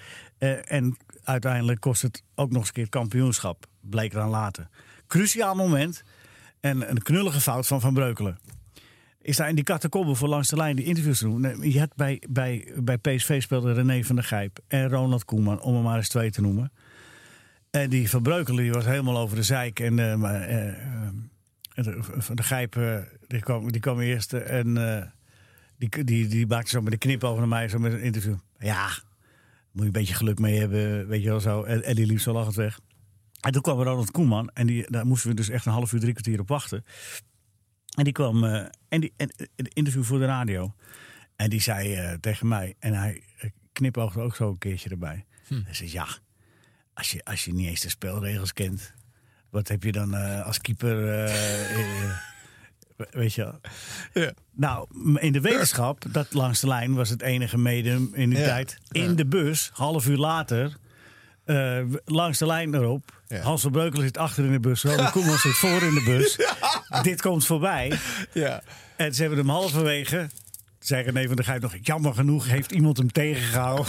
En 0.65 0.97
uiteindelijk 1.23 1.79
kost 1.79 2.01
het 2.01 2.23
ook 2.35 2.49
nog 2.49 2.57
eens 2.57 2.67
een 2.67 2.73
keer 2.73 2.83
het 2.83 2.93
kampioenschap. 2.93 3.65
Bleek 3.81 4.13
eraan 4.13 4.29
later. 4.29 4.67
Cruciaal 5.07 5.55
moment. 5.55 6.03
En 6.59 6.89
een 6.89 7.01
knullige 7.01 7.41
fout 7.41 7.67
van 7.67 7.81
Van 7.81 7.93
Breukelen. 7.93 8.37
Is 9.23 9.37
daar 9.37 9.49
in 9.49 9.55
die 9.55 9.63
catacombe 9.63 10.15
voor 10.15 10.27
langs 10.27 10.47
de 10.47 10.55
lijn 10.55 10.75
die 10.75 10.85
interviews 10.85 11.19
te 11.19 11.25
doen. 11.25 11.71
Je 11.71 11.79
had 11.79 11.95
bij, 11.95 12.21
bij, 12.29 12.71
bij 12.83 12.97
PSV 12.97 13.41
speelde 13.41 13.73
René 13.73 14.03
van 14.03 14.15
der 14.15 14.25
Gijp 14.25 14.59
en 14.67 14.89
Ronald 14.89 15.25
Koeman, 15.25 15.61
om 15.61 15.75
er 15.75 15.81
maar 15.81 15.97
eens 15.97 16.07
twee 16.09 16.31
te 16.31 16.41
noemen. 16.41 16.71
En 17.69 17.89
die 17.89 18.09
Van 18.09 18.21
Breukelen 18.21 18.63
die 18.63 18.71
was 18.73 18.85
helemaal 18.85 19.17
over 19.17 19.35
de 19.35 19.43
zeik. 19.43 19.79
En 19.79 19.95
de- 19.95 20.73
Van 22.17 22.35
der 22.35 22.45
Gijp 22.45 22.77
die, 23.27 23.39
kwam, 23.39 23.71
die 23.71 23.81
kwam 23.81 23.99
eerst 23.99 24.33
en 24.33 24.73
die, 25.77 26.03
die, 26.03 26.27
die 26.27 26.47
maakte 26.47 26.69
zo 26.69 26.81
met 26.81 26.91
de 26.91 26.97
knip 26.97 27.23
over 27.23 27.39
naar 27.39 27.47
mij, 27.47 27.67
zo 27.67 27.79
met 27.79 27.93
een 27.93 28.01
interview. 28.01 28.35
Ja, 28.57 28.85
moet 29.71 29.81
je 29.81 29.85
een 29.85 29.91
beetje 29.91 30.13
geluk 30.13 30.39
mee 30.39 30.59
hebben, 30.59 31.07
weet 31.07 31.23
je 31.23 31.29
wel 31.29 31.39
zo. 31.39 31.63
En, 31.63 31.83
en 31.83 31.95
die 31.95 32.05
liep 32.05 32.19
zo 32.19 32.33
lachend 32.33 32.55
weg. 32.55 32.79
En 33.41 33.51
toen 33.51 33.61
kwam 33.61 33.81
Ronald 33.81 34.11
Koeman 34.11 34.49
en 34.53 34.67
die, 34.67 34.85
daar 34.91 35.05
moesten 35.05 35.29
we 35.29 35.35
dus 35.35 35.49
echt 35.49 35.65
een 35.65 35.71
half 35.71 35.93
uur, 35.93 35.99
drie 35.99 36.11
kwartier 36.13 36.39
op 36.39 36.47
wachten. 36.47 36.85
En 37.95 38.03
die 38.03 38.13
kwam, 38.13 38.43
eh, 38.43 38.65
en 38.89 39.01
die 39.01 39.13
en, 39.17 39.29
eh, 39.29 39.47
een 39.55 39.67
interview 39.73 40.03
voor 40.03 40.19
de 40.19 40.25
radio. 40.25 40.73
En 41.35 41.49
die 41.49 41.61
zei 41.61 41.93
eh, 41.95 42.13
tegen 42.13 42.47
mij, 42.47 42.75
en 42.79 42.93
hij 42.93 43.23
eh, 43.37 43.49
knipoogde 43.73 44.21
ook 44.21 44.35
zo 44.35 44.49
een 44.49 44.57
keertje 44.57 44.89
erbij. 44.89 45.25
Hij 45.47 45.73
zei, 45.73 45.91
ja, 45.91 46.07
als 46.93 47.11
je, 47.11 47.23
als 47.25 47.45
je 47.45 47.53
niet 47.53 47.67
eens 47.67 47.81
de 47.81 47.89
spelregels 47.89 48.53
kent, 48.53 48.93
wat 49.49 49.67
heb 49.67 49.83
je 49.83 49.91
dan 49.91 50.15
eh, 50.15 50.45
als 50.45 50.61
keeper, 50.61 51.07
eh, 51.09 52.05
eh, 52.05 52.15
weet 53.11 53.33
je 53.33 53.41
wel. 54.13 54.31
Nou, 54.55 54.87
in 55.19 55.31
de 55.31 55.41
wetenschap, 55.41 56.05
dat 56.11 56.33
langs 56.33 56.59
de 56.59 56.67
lijn 56.67 56.93
was 56.93 57.09
het 57.09 57.21
enige 57.21 57.57
medium 57.57 58.09
in 58.13 58.29
die 58.29 58.39
Ja. 58.39 58.45
tijd. 58.45 58.77
In 58.91 59.15
de 59.15 59.25
bus, 59.25 59.69
half 59.73 60.07
uur 60.07 60.17
later, 60.17 60.77
eh, 61.45 61.83
langs 62.05 62.37
de 62.37 62.45
lijn 62.45 62.73
erop. 62.73 63.22
Hans 63.41 63.61
van 63.61 63.71
Breukelen 63.71 64.05
zit 64.05 64.17
achter 64.17 64.45
in 64.45 64.51
de 64.51 64.59
bus, 64.59 64.83
Ronald 64.83 65.11
Koeman 65.11 65.37
zit 65.37 65.51
voor 65.55 65.81
in 65.81 65.93
de 65.93 66.03
bus. 66.05 66.37
Dit 67.09 67.21
komt 67.21 67.45
voorbij. 67.45 67.99
Ja. 68.31 68.63
En 68.95 69.13
ze 69.13 69.21
hebben 69.21 69.39
hem 69.39 69.49
halverwege. 69.49 70.29
Zei 70.79 71.03
René 71.03 71.27
van 71.27 71.35
der 71.35 71.45
Gijp 71.45 71.61
nog, 71.61 71.75
jammer 71.81 72.13
genoeg 72.13 72.47
heeft 72.47 72.71
iemand 72.71 72.97
hem 72.97 73.11
tegengehouden. 73.11 73.85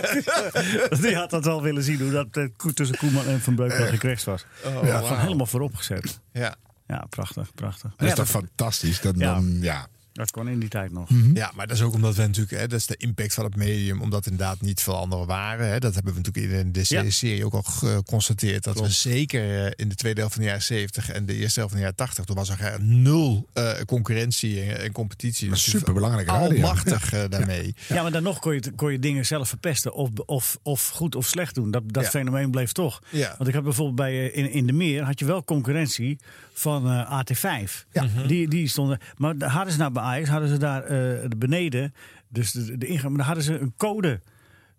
Die 1.00 1.16
had 1.16 1.30
dat 1.30 1.44
wel 1.44 1.62
willen 1.62 1.82
zien, 1.82 2.00
hoe 2.00 2.10
dat 2.10 2.26
eh, 2.30 2.70
tussen 2.74 2.96
Koeman 2.96 3.26
en 3.26 3.40
Van 3.40 3.54
Breukelen 3.54 3.88
gecrashed 3.88 4.24
was. 4.24 4.44
Oh, 4.64 4.84
ja, 4.86 4.98
gewoon 4.98 5.18
helemaal 5.18 5.46
voorop 5.46 5.76
gezet. 5.76 6.20
Ja. 6.32 6.54
Ja, 6.86 7.06
prachtig, 7.10 7.54
prachtig. 7.54 7.90
Dat 7.96 8.00
is 8.02 8.08
Ja, 8.08 8.14
toch 8.14 8.28
fantastisch? 8.28 9.00
Dat, 9.00 9.14
Ja. 9.18 9.34
dan, 9.34 9.58
ja. 9.60 9.86
Dat 10.20 10.30
kon 10.30 10.48
in 10.48 10.58
die 10.58 10.68
tijd 10.68 10.92
nog. 10.92 11.08
Ja, 11.34 11.52
maar 11.54 11.66
dat 11.66 11.76
is 11.76 11.82
ook 11.82 11.94
omdat 11.94 12.14
we 12.14 12.22
natuurlijk, 12.22 12.50
hè, 12.60 12.66
dat 12.68 12.78
is 12.78 12.86
de 12.86 12.96
impact 12.96 13.34
van 13.34 13.44
het 13.44 13.56
medium, 13.56 14.00
omdat 14.00 14.24
inderdaad 14.26 14.60
niet 14.60 14.80
veel 14.82 14.96
anderen 14.96 15.26
waren. 15.26 15.68
Hè. 15.68 15.78
Dat 15.78 15.94
hebben 15.94 16.12
we 16.14 16.20
natuurlijk 16.22 16.54
in 16.64 16.72
de 16.72 16.84
Ja. 16.84 17.10
serie 17.10 17.44
ook 17.44 17.52
al 17.54 17.62
geconstateerd. 17.62 18.64
Dat 18.64 18.80
we 18.80 18.88
zeker 18.90 19.64
eh, 19.66 19.72
in 19.76 19.88
de 19.88 19.94
tweede 19.94 20.20
helft 20.20 20.34
van 20.34 20.42
de 20.44 20.48
jaren 20.50 20.64
70 20.64 21.10
en 21.10 21.26
de 21.26 21.34
eerste 21.34 21.58
helft 21.58 21.74
van 21.74 21.82
de 21.82 21.88
jaren 21.88 21.96
80, 22.06 22.24
toen 22.24 22.36
was 22.36 22.48
er 22.48 22.60
eh, 22.60 22.78
nul 22.78 23.48
eh, 23.52 23.72
concurrentie 23.86 24.60
en, 24.62 24.80
en 24.80 24.92
competitie. 24.92 25.48
Maar 25.48 25.56
Dus 25.56 25.70
superbelangrijke 25.70 26.30
radio. 26.32 26.62
Almachtig 26.62 27.28
daarmee. 27.28 27.74
Ja, 27.88 28.02
maar 28.02 28.12
dan 28.12 28.22
nog 28.22 28.38
kon 28.38 28.54
je, 28.54 28.62
kon 28.76 28.92
je 28.92 28.98
dingen 28.98 29.26
zelf 29.26 29.48
verpesten. 29.48 29.94
Of, 29.94 30.10
of, 30.26 30.58
of 30.62 30.88
goed 30.88 31.14
of 31.14 31.26
slecht 31.26 31.54
doen. 31.54 31.70
Dat, 31.70 31.82
dat 31.86 32.02
Ja. 32.04 32.10
fenomeen 32.10 32.50
bleef 32.50 32.72
toch. 32.72 33.02
Ja. 33.10 33.34
Want 33.38 33.48
ik 33.48 33.54
had 33.54 33.64
bijvoorbeeld 33.64 33.96
bij 33.96 34.26
in, 34.26 34.50
in 34.52 34.66
de 34.66 34.72
Meer 34.72 35.02
had 35.02 35.18
je 35.18 35.24
wel 35.24 35.44
concurrentie 35.44 36.18
van 36.60 36.90
eh, 36.90 37.22
AT5. 37.22 37.86
Die, 38.26 38.48
die 38.48 38.68
stonden. 38.68 38.98
Maar 39.16 39.34
hadden 39.44 39.72
ze 39.72 39.78
nou 39.78 39.92
bij 39.92 40.02
Ajax, 40.02 40.28
hadden 40.28 40.48
ze 40.48 40.58
daar 40.58 40.82
eh, 40.82 40.88
de 41.28 41.36
beneden. 41.36 41.94
Dus 42.28 42.52
de, 42.52 42.78
de 42.78 42.86
ingang, 42.86 43.08
maar 43.08 43.16
daar 43.16 43.26
hadden 43.26 43.44
ze 43.44 43.58
een 43.58 43.74
code. 43.76 44.20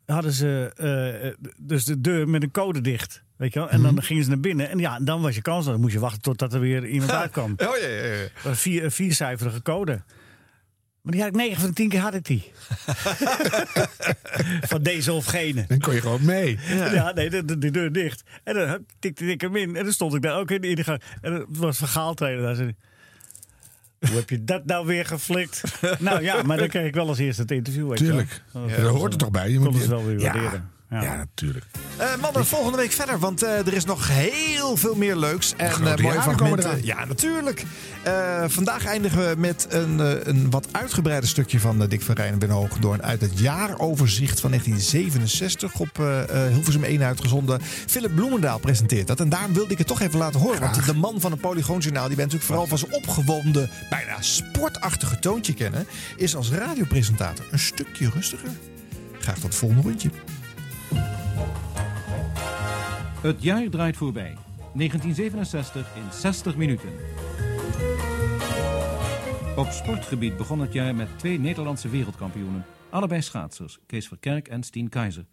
Hadden 0.06 0.32
ze 0.32 0.72
eh, 0.76 1.48
dus 1.58 1.86
de 1.86 2.02
deur 2.02 2.30
met 2.30 2.44
een 2.44 2.52
code 2.52 2.82
dicht. 2.82 3.24
Weet 3.36 3.54
je 3.54 3.60
wel? 3.60 3.70
En 3.70 3.82
dan 3.82 4.04
gingen 4.04 4.24
ze 4.24 4.30
naar 4.30 4.40
binnen. 4.40 4.70
En 4.70 4.80
ja, 4.80 5.00
dan 5.00 5.22
was 5.22 5.36
je 5.36 5.42
kans. 5.42 5.66
Dan 5.66 5.82
moest 5.82 5.94
je 5.94 6.00
wachten 6.00 6.22
totdat 6.22 6.54
er 6.54 6.60
weer 6.60 6.88
iemand 6.88 7.12
uitkwam. 7.12 7.52
Oh 7.52 7.78
ja, 7.78 7.88
ja, 7.88 8.04
ja. 8.04 8.28
Een 8.44 8.56
vier, 8.56 8.92
viercijferige 8.92 9.62
code. 9.62 10.02
Maar 11.02 11.12
die 11.14 11.22
had 11.22 11.30
ik 11.32 11.36
9 11.36 11.60
van 11.60 11.70
de 11.70 11.76
10 11.76 11.90
keer 11.90 12.00
had 12.00 12.14
ik 12.14 12.26
die. 12.26 12.52
van 14.72 14.84
deze 14.84 15.14
of 15.14 15.26
gene. 15.26 15.66
Dan 15.68 15.80
kon 15.80 15.94
je 15.94 16.02
gewoon 16.02 16.26
mee. 16.26 16.60
Ja, 16.68 17.12
nee, 17.12 17.30
de, 17.30 17.46
de, 17.46 17.58
de 17.58 17.72
deur 17.72 17.92
dicht. 17.92 18.24
En 18.44 18.54
dan 18.54 18.86
tikte 19.00 19.26
ik 19.26 19.42
hem 19.42 19.56
in. 19.56 19.76
En 19.76 19.84
dan 19.84 19.94
stond 19.94 20.14
ik 20.14 20.22
daar 20.22 20.38
ook 20.38 20.52
in 20.52 20.62
de 20.62 20.68
ingang. 20.68 21.02
En 21.22 21.34
het 21.34 21.46
was 21.50 21.78
vergaal 21.78 22.14
trainer 22.14 22.44
daar. 22.44 22.56
Zei, 22.56 22.76
hij, 24.00 24.10
Hoe 24.10 24.20
heb 24.20 24.30
je 24.30 24.44
dat 24.44 24.66
nou 24.66 24.86
weer 24.86 25.06
geflikt? 25.06 25.64
nou 26.00 26.22
ja, 26.24 26.42
maar 26.44 26.58
dan 26.58 26.68
kreeg 26.68 26.86
ik 26.88 26.94
wel 26.96 27.08
als 27.08 27.18
eerste 27.20 27.42
het 27.42 27.52
interview. 27.52 27.90
weet 27.90 28.00
je 28.00 28.06
wel. 28.06 28.14
Tuurlijk. 28.16 28.42
Dat 28.54 28.70
Ja, 28.70 28.84
dat 28.84 28.96
hoort 28.96 29.14
er 29.14 29.20
eh, 29.20 29.26
toch 29.26 29.32
bij. 29.32 29.50
Je 29.50 29.56
kon 29.60 29.66
moet 29.72 29.80
het 29.80 29.88
wel 29.88 30.06
weer 30.06 30.20
Ja. 30.20 30.34
waarderen. 30.34 30.70
Ja. 30.92 31.02
Ja, 31.02 31.16
natuurlijk. 31.16 31.66
Eh, 31.98 32.16
mannen, 32.22 32.46
volgende 32.46 32.78
week 32.78 32.92
verder, 32.92 33.20
want 33.20 33.44
eh, 33.44 33.68
er 33.68 33.74
is 33.74 33.86
nog 33.86 34.08
heel 34.08 34.78
veel 34.78 34.96
meer 34.96 35.16
leuks. 35.16 35.54
En 35.58 35.68
eh, 35.68 35.98
mooie 35.98 36.22
fragmenten. 36.22 36.86
Ja, 36.86 37.06
natuurlijk. 37.06 37.64
Eh, 38.04 38.44
vandaag 38.48 38.86
eindigen 38.86 39.30
we 39.30 39.36
met 39.38 39.68
een, 39.70 40.00
eh, 40.00 40.12
een 40.24 40.50
wat 40.50 40.68
uitgebreider 40.72 41.30
stukje 41.30 41.60
van 41.60 41.80
Dick 41.88 42.02
van 42.02 42.16
Rijn 42.16 42.34
en 42.34 42.40
Ben 42.40 42.50
Hoogdoorn 42.50 43.04
uit 43.04 43.22
het 43.22 43.40
jaaroverzicht 43.40 44.40
van 44.40 44.50
1967 44.50 45.80
op 45.80 46.00
eh, 46.00 46.46
eh, 46.46 46.54
Hilversum 46.54 46.84
1 46.84 47.04
uitgezonden. 47.04 47.62
Philip 47.88 48.16
Bloemendaal 48.16 48.60
presenteert 48.60 49.08
dat. 49.08 49.20
En 49.20 49.30
daarom 49.30 49.54
wilde 49.54 49.72
ik 49.72 49.78
het 49.78 49.88
toch 49.88 50.02
even 50.02 50.20
laten 50.20 50.40
horen. 50.40 50.60
Want 50.60 50.86
de 50.86 50.94
man 50.94 51.22
van 51.22 51.32
het 51.32 51.42
Polygoonjournaal, 51.42 52.08
die 52.08 52.16
bent 52.16 52.32
natuurlijk 52.32 52.46
vooral 52.46 52.68
van 52.68 52.78
zijn 52.78 52.94
opgewonden, 52.94 53.70
bijna 53.90 54.22
sportachtige 54.22 55.20
toontje 55.20 55.54
kennen, 55.54 55.88
is 56.16 56.36
als 56.36 56.52
radiopresentator 56.52 57.46
een 57.52 57.60
stukje 57.60 58.10
rustiger. 58.14 58.50
Graag 59.20 59.36
tot 59.36 59.44
het 59.44 59.56
volgende 59.56 59.84
rondje. 59.84 60.10
Het 63.22 63.44
jaar 63.44 63.70
draait 63.70 63.98
voorbij. 63.98 64.38
1967 64.74 65.96
in 65.96 66.12
60 66.12 66.56
minuten. 66.56 66.90
Op 69.56 69.68
sportgebied 69.68 70.38
begon 70.38 70.60
het 70.60 70.74
jaar 70.74 70.96
met 70.96 71.08
twee 71.20 71.40
Nederlandse 71.40 71.90
wereldkampioenen. 71.90 72.66
Allebei 72.90 73.22
schaatsers, 73.22 73.80
Kees 73.86 74.08
Verkerk 74.08 74.48
en 74.48 74.64
Stien 74.64 74.90
Keizer. 74.90 75.26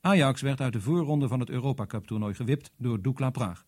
Ajax 0.00 0.40
werd 0.40 0.60
uit 0.60 0.72
de 0.72 0.80
voorronde 0.80 1.28
van 1.28 1.40
het 1.40 1.50
Europa 1.50 1.86
Cup 1.86 2.06
toernooi 2.06 2.34
gewipt 2.34 2.70
door 2.76 3.02
Dukla 3.02 3.30
Praag. 3.30 3.64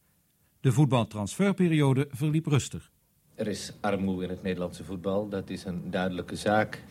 De 0.61 0.72
voetbaltransferperiode 0.72 2.09
verliep 2.11 2.47
rustig. 2.47 2.91
Er 3.34 3.47
is 3.47 3.72
armoede 3.80 4.24
in 4.24 4.30
het 4.30 4.43
Nederlandse 4.43 4.84
voetbal, 4.84 5.28
dat 5.28 5.51
is 5.51 5.64
een 5.64 5.91
duidelijke 5.91 6.36
zaak. 6.36 6.82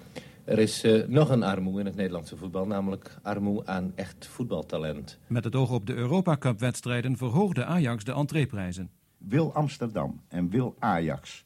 Er 0.50 0.60
is 0.60 0.84
eh, 0.84 1.08
nog 1.08 1.30
een 1.30 1.44
armoede 1.44 1.80
in 1.80 1.86
het 1.86 1.96
Nederlandse 1.96 2.38
voetbal, 2.38 2.68
namelijk 2.68 3.18
armoede 3.22 3.66
aan 3.66 3.92
echt 3.96 4.28
voetbaltalent. 4.28 5.20
Met 5.28 5.44
het 5.44 5.56
oog 5.56 5.72
op 5.72 5.86
de 5.86 5.94
Europa 5.94 6.38
Cup 6.38 6.60
wedstrijden 6.60 7.18
verhoogde 7.18 7.66
Ajax 7.66 8.04
de 8.04 8.14
entreeprijzen. 8.14 8.90
Wil 9.18 9.54
Amsterdam 9.54 10.22
en 10.28 10.50
wil 10.50 10.76
Ajax 10.80 11.44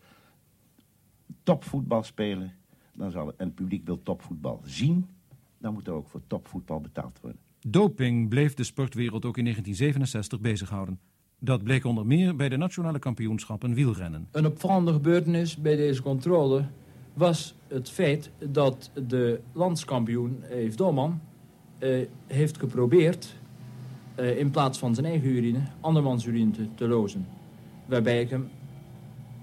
topvoetbal 1.43 2.03
spelen, 2.03 2.53
dan 2.93 3.11
zal, 3.11 3.33
en 3.37 3.45
het 3.45 3.55
publiek 3.55 3.85
wil 3.85 4.03
topvoetbal 4.03 4.61
zien, 4.65 5.09
dan 5.57 5.73
moet 5.73 5.87
er 5.87 5.93
ook 5.93 6.07
voor 6.07 6.21
topvoetbal 6.27 6.81
betaald 6.81 7.19
worden. 7.21 7.39
Doping 7.67 8.29
bleef 8.29 8.53
de 8.53 8.63
sportwereld 8.63 9.25
ook 9.25 9.37
in 9.37 9.43
1967 9.43 10.39
bezighouden. 10.39 10.99
Dat 11.39 11.63
bleek 11.63 11.85
onder 11.85 12.05
meer 12.05 12.35
bij 12.35 12.49
de 12.49 12.57
nationale 12.57 12.99
kampioenschappen 12.99 13.73
wielrennen. 13.73 14.27
Een 14.31 14.45
opvallende 14.45 14.93
gebeurtenis 14.93 15.57
bij 15.57 15.75
deze 15.75 16.01
controle 16.01 16.65
was 17.13 17.55
het 17.67 17.89
feit 17.89 18.31
dat 18.49 18.91
de 19.07 19.39
landskampioen 19.51 20.43
Eve 20.43 20.75
Dolman 20.75 21.21
eh, 21.77 22.07
heeft 22.27 22.57
geprobeerd 22.57 23.35
eh, 24.15 24.39
in 24.39 24.51
plaats 24.51 24.79
van 24.79 24.93
zijn 24.93 25.05
eigen 25.05 25.29
urine 25.29 25.59
andermans 25.79 26.25
urine 26.25 26.51
te, 26.51 26.67
te 26.75 26.87
lozen. 26.87 27.27
Waarbij 27.85 28.21
ik 28.21 28.29
hem 28.29 28.49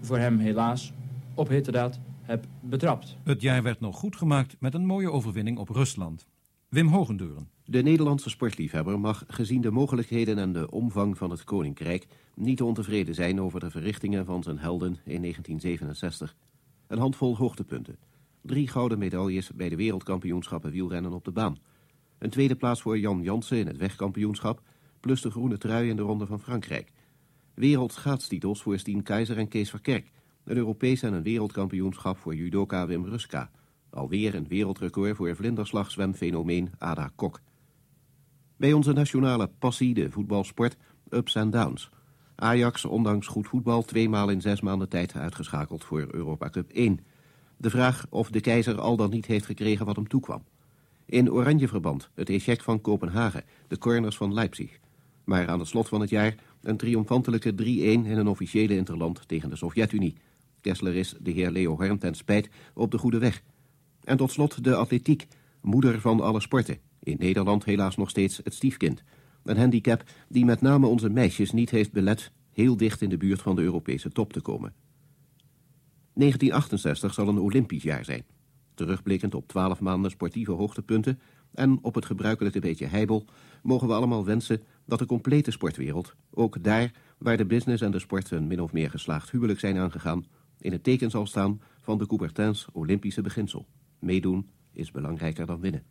voor 0.01 0.19
hem 0.19 0.39
helaas 0.39 0.93
op 1.35 1.49
heterdaad 1.49 2.01
heb 2.23 2.45
betrapt. 2.61 3.17
Het 3.23 3.41
jaar 3.41 3.63
werd 3.63 3.81
nog 3.81 3.97
goed 3.97 4.17
gemaakt 4.17 4.57
met 4.59 4.75
een 4.75 4.87
mooie 4.87 5.11
overwinning 5.11 5.59
op 5.59 5.69
Rusland. 5.69 6.27
Wim 6.69 6.89
Hogendeuren. 6.89 7.49
De 7.65 7.83
Nederlandse 7.83 8.31
sportliefhebber 8.31 9.01
mag, 9.01 9.25
gezien 9.27 9.61
de 9.61 9.71
mogelijkheden 9.71 10.39
en 10.39 10.53
de 10.53 10.71
omvang 10.71 11.19
van 11.19 11.31
het 11.31 11.45
Koninkrijk, 11.45 12.07
niet 12.35 12.63
ontevreden 12.63 13.15
zijn 13.15 13.41
over 13.41 13.61
de 13.61 13.71
verrichtingen 13.71 14.25
van 14.25 14.43
zijn 14.43 14.59
helden 14.59 14.99
in 15.05 15.21
1967. 15.21 16.37
Een 16.91 16.99
handvol 16.99 17.37
hoogtepunten. 17.37 17.99
Drie 18.43 18.69
gouden 18.69 18.99
medailles 18.99 19.51
bij 19.55 19.69
de 19.69 19.77
wereldkampioenschappen 19.77 20.71
wielrennen 20.71 21.13
op 21.13 21.25
de 21.25 21.31
baan. 21.31 21.59
Een 22.19 22.31
tweede 22.31 22.57
plaats 22.57 22.83
voor 22.83 22.99
Jan 22.99 23.23
Jansen 23.23 23.59
in 23.59 23.67
het 23.67 23.77
wegkampioenschap, 23.77 24.63
plus 25.01 25.21
de 25.21 25.31
groene 25.31 25.59
trui 25.59 25.89
in 25.89 25.97
de 25.97 26.03
Ronde 26.03 26.27
van 26.27 26.41
Frankrijk. 26.41 26.93
Wereldschaatstitels 27.55 28.63
voor 28.63 28.79
Stien 28.79 29.03
Keizer 29.03 29.39
en 29.39 29.49
Kees 29.49 29.71
Verkerk. 29.71 30.11
Een 30.45 30.57
Europees 30.57 31.03
en 31.03 31.13
een 31.13 31.23
wereldkampioenschap 31.23 32.19
voor 32.19 32.35
judoka 32.35 32.87
Wim 32.87 33.05
Ruska. 33.05 33.51
Alweer 33.91 34.35
een 34.35 34.49
wereldrecord 34.49 35.17
voor 35.17 35.37
vlinderslagzwemfenomeen 35.37 36.71
Ada 36.79 37.11
Kok. 37.15 37.41
Bij 38.57 38.73
onze 38.73 38.93
nationale 38.93 39.51
passie, 39.59 39.95
de 39.95 40.11
voetbalsport, 40.11 40.77
ups 41.09 41.35
en 41.35 41.51
downs. 41.51 41.91
Ajax, 42.41 42.85
ondanks 42.85 43.27
goed 43.27 43.49
voetbal, 43.49 43.83
tweemaal 43.83 44.29
in 44.29 44.41
zes 44.41 44.61
maanden 44.61 44.89
tijd 44.89 45.15
uitgeschakeld 45.15 45.85
voor 45.85 46.07
Europa 46.11 46.51
Cup 46.51 46.71
1. 46.71 47.01
De 47.57 47.71
vraag 47.71 48.07
of 48.11 48.31
de 48.31 48.41
keizer 48.41 48.81
al 48.81 48.97
dan 48.97 49.11
niet 49.11 49.27
heeft 49.27 49.47
gekregen 49.47 49.87
wat 49.87 49.97
hem 49.97 50.09
toekwam. 50.09 50.45
In 51.05 51.33
Oranjeverband, 51.33 52.11
het 52.15 52.29
échec 52.31 52.63
van 52.63 52.81
Kopenhagen, 52.81 53.45
de 53.69 53.79
corners 53.79 54.17
van 54.17 54.35
Leipzig. 54.35 54.79
Maar 55.25 55.49
aan 55.49 55.59
het 55.59 55.69
slot 55.69 55.89
van 55.89 56.01
het 56.01 56.11
jaar 56.11 56.35
een 56.63 56.77
triomfantelijke 56.77 57.53
3-1 57.53 57.57
in 57.57 58.05
een 58.07 58.29
officiële 58.29 58.77
interland 58.77 59.29
tegen 59.29 59.51
de 59.51 59.57
Sovjet-Unie. 59.57 60.17
Kessler 60.61 60.95
is 60.95 61.15
de 61.21 61.31
heer 61.31 61.51
Leo 61.51 61.77
Horn 61.77 61.99
ten 61.99 62.15
spijt 62.15 62.49
op 62.75 62.91
de 62.91 62.99
goede 62.99 63.19
weg. 63.19 63.43
En 64.05 64.17
tot 64.17 64.33
slot 64.33 64.65
de 64.65 64.75
atletiek, 64.75 65.27
moeder 65.61 66.01
van 66.01 66.21
alle 66.21 66.41
sporten. 66.41 66.79
In 67.03 67.17
Nederland 67.19 67.65
helaas 67.65 67.97
nog 67.97 68.11
steeds 68.11 68.41
het 68.45 68.55
stiefkind. 68.55 69.03
Een 69.45 69.57
handicap 69.57 70.05
die 70.29 70.45
met 70.45 70.61
name 70.61 70.87
onze 70.87 71.11
meisjes 71.11 71.53
niet 71.53 71.71
heeft 71.71 71.93
belet 71.93 72.33
heel 72.51 72.77
dicht 72.77 73.03
in 73.03 73.09
de 73.09 73.17
buurt 73.17 73.43
van 73.43 73.57
de 73.57 73.63
Europese 73.63 74.11
top 74.11 74.33
te 74.33 74.41
komen. 74.41 74.73
1968 76.15 77.15
zal 77.15 77.29
een 77.29 77.39
Olympisch 77.39 77.83
jaar 77.83 78.05
zijn. 78.05 78.25
Terugblikkend 78.75 79.35
op 79.35 79.49
12 79.49 79.81
maanden 79.81 80.11
sportieve 80.11 80.53
hoogtepunten 80.53 81.21
en 81.55 81.79
op 81.83 81.95
het 81.95 82.05
gebruikelijke 82.05 82.61
beetje 82.61 82.87
heibel, 82.87 83.25
mogen 83.63 83.89
we 83.89 83.95
allemaal 83.95 84.25
wensen 84.25 84.63
dat 84.87 84.99
de 84.99 85.07
complete 85.07 85.51
sportwereld, 85.51 86.15
ook 86.31 86.63
daar 86.63 86.93
waar 87.19 87.37
de 87.37 87.47
business 87.47 87.83
en 87.83 87.91
de 87.91 87.99
sport 87.99 88.31
een 88.31 88.47
min 88.47 88.61
of 88.61 88.73
meer 88.73 88.91
geslaagd 88.91 89.31
huwelijk 89.31 89.61
zijn 89.61 89.79
aangegaan, 89.79 90.25
in 90.59 90.73
het 90.73 90.85
teken 90.85 91.11
zal 91.11 91.27
staan 91.27 91.61
van 91.81 91.99
de 91.99 92.07
Coubertins 92.07 92.69
Olympische 92.73 93.23
beginsel. 93.23 93.67
Meedoen 93.99 94.49
is 94.73 94.91
belangrijker 94.91 95.47
dan 95.47 95.61
winnen. 95.61 95.83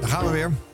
Daar 0.00 0.08
gaan 0.08 0.24
we 0.24 0.30
weer. 0.30 0.71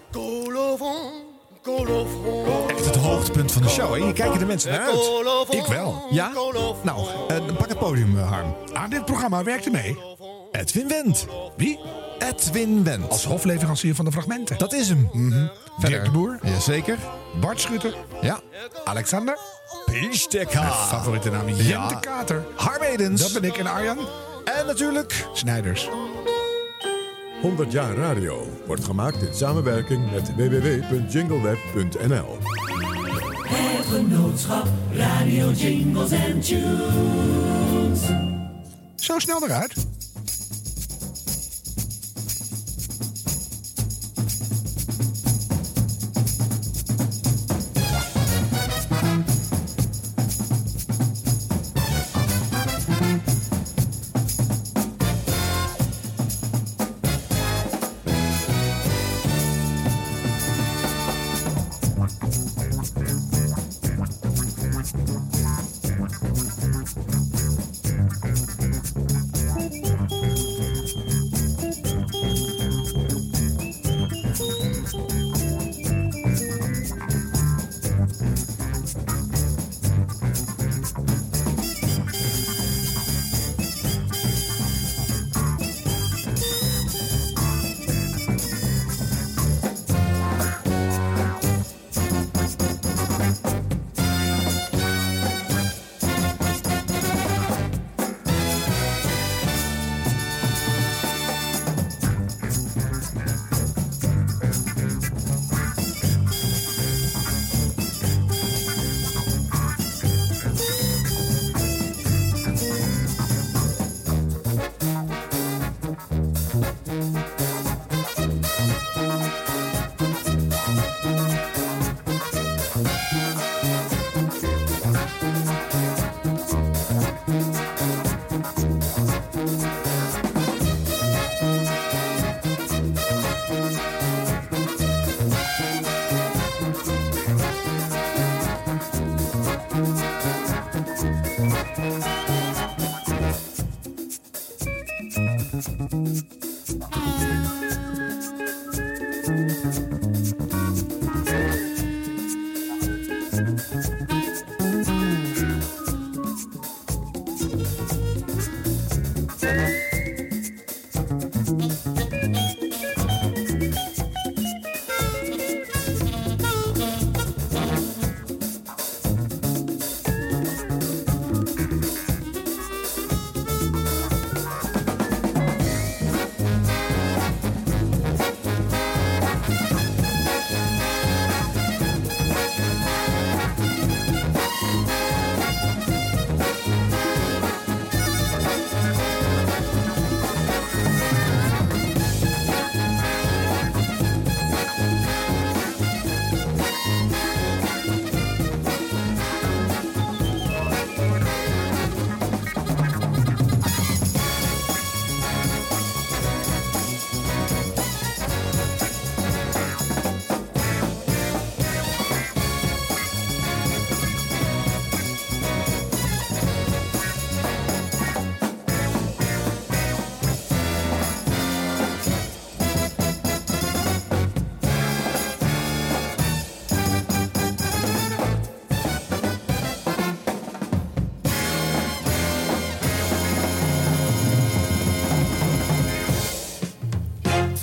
Echt 2.69 2.85
het 2.85 2.97
hoogtepunt 2.97 3.53
van 3.53 3.63
de 3.63 3.69
show. 3.69 3.95
Hè? 3.95 4.03
Hier 4.03 4.13
kijken 4.13 4.39
de 4.39 4.47
mensen 4.47 4.71
naar 4.71 4.81
uit. 4.81 5.55
Ik 5.55 5.67
wel. 5.67 6.07
Ja? 6.11 6.31
Nou, 6.83 7.07
eh, 7.29 7.57
pak 7.57 7.69
het 7.69 7.79
podium, 7.79 8.19
eh, 8.19 8.31
Harm. 8.31 8.57
Aan 8.73 8.91
dit 8.91 9.05
programma 9.05 9.43
werkte 9.45 9.71
mee. 9.71 9.99
Edwin 10.53 10.89
Wendt. 10.89 11.27
Wie? 11.57 11.79
Edwin 12.19 12.85
Wendt. 12.85 13.11
Als 13.11 13.25
hofleverancier 13.25 13.95
van 13.95 14.05
de 14.05 14.13
fragmenten. 14.13 14.59
Dat 14.59 14.73
is 14.73 14.89
hem. 14.89 15.11
Dirk 15.79 16.05
de 16.05 16.11
Boer. 16.11 16.39
Jazeker. 16.43 16.99
Bart 17.41 17.61
Schutter. 17.61 17.95
Ja. 18.21 18.41
Alexander. 18.85 19.39
Pinstekka. 19.85 20.61
Mijn 20.61 20.73
favoriete 20.73 21.31
naam. 21.31 21.49
Jente 21.49 21.65
Ja. 21.65 21.99
Kater. 22.01 22.47
Harm 22.57 22.83
Edens. 22.83 23.23
Dat 23.23 23.41
ben 23.41 23.51
ik 23.51 23.57
en 23.57 23.67
Arjan. 23.67 23.99
En 24.45 24.67
natuurlijk... 24.67 25.27
Snijders. 25.33 25.89
100 27.41 27.73
jaar 27.73 27.95
radio 27.95 28.47
wordt 28.67 28.85
gemaakt 28.85 29.23
in 29.23 29.35
samenwerking 29.35 30.11
met 30.11 30.35
www.jingleweb.nl. 30.35 32.39
Het 33.49 33.87
genootschap 33.87 34.67
Radio 34.93 35.51
Jingles 35.51 36.13
and 36.13 36.47
Tunes. 36.47 38.01
Zo 38.97 39.19
snel 39.19 39.45
eruit. 39.45 39.87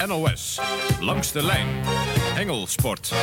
NOS. 0.08 0.60
Langs 1.00 1.32
de 1.32 1.44
lijn. 1.44 1.68
Hengelsport. 2.34 3.14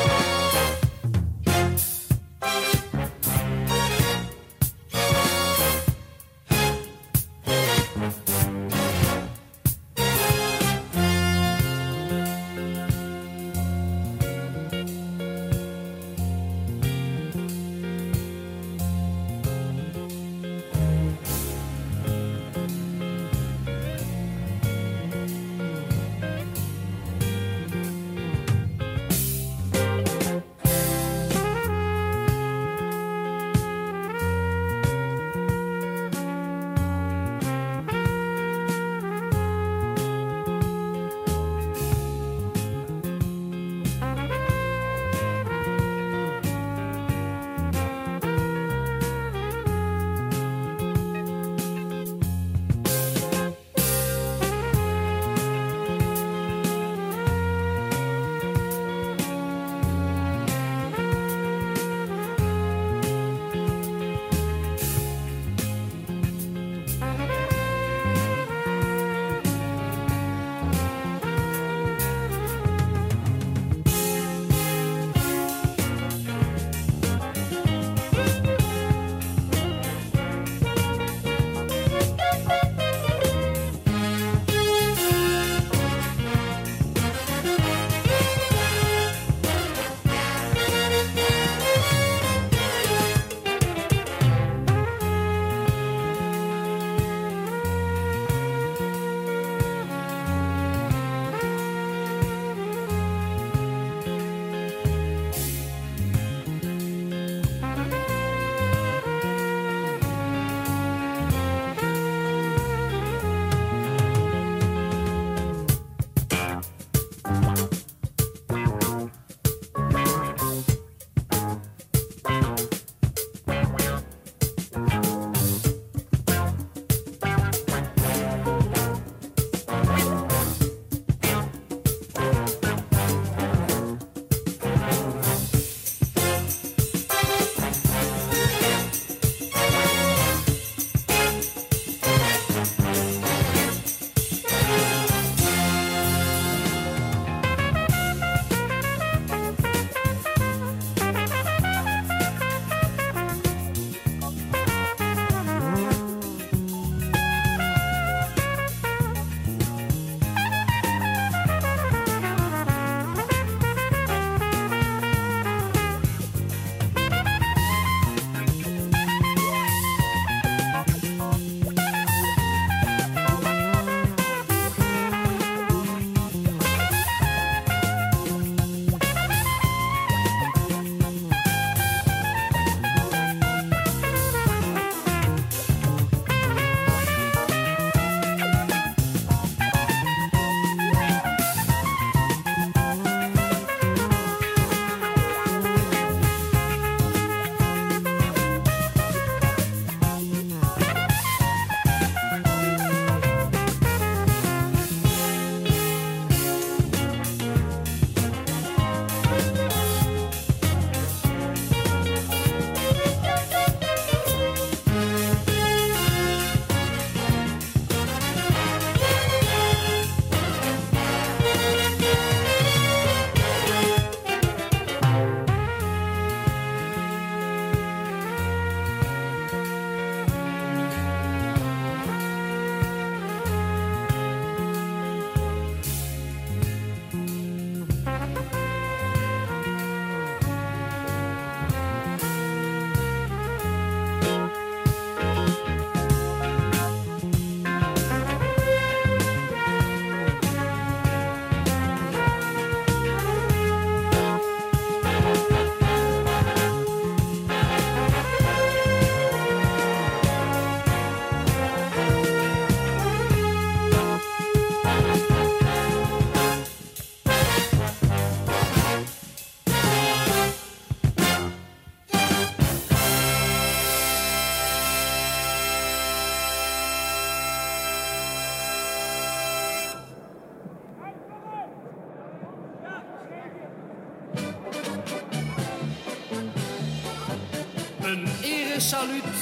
Saluut 288.92 289.34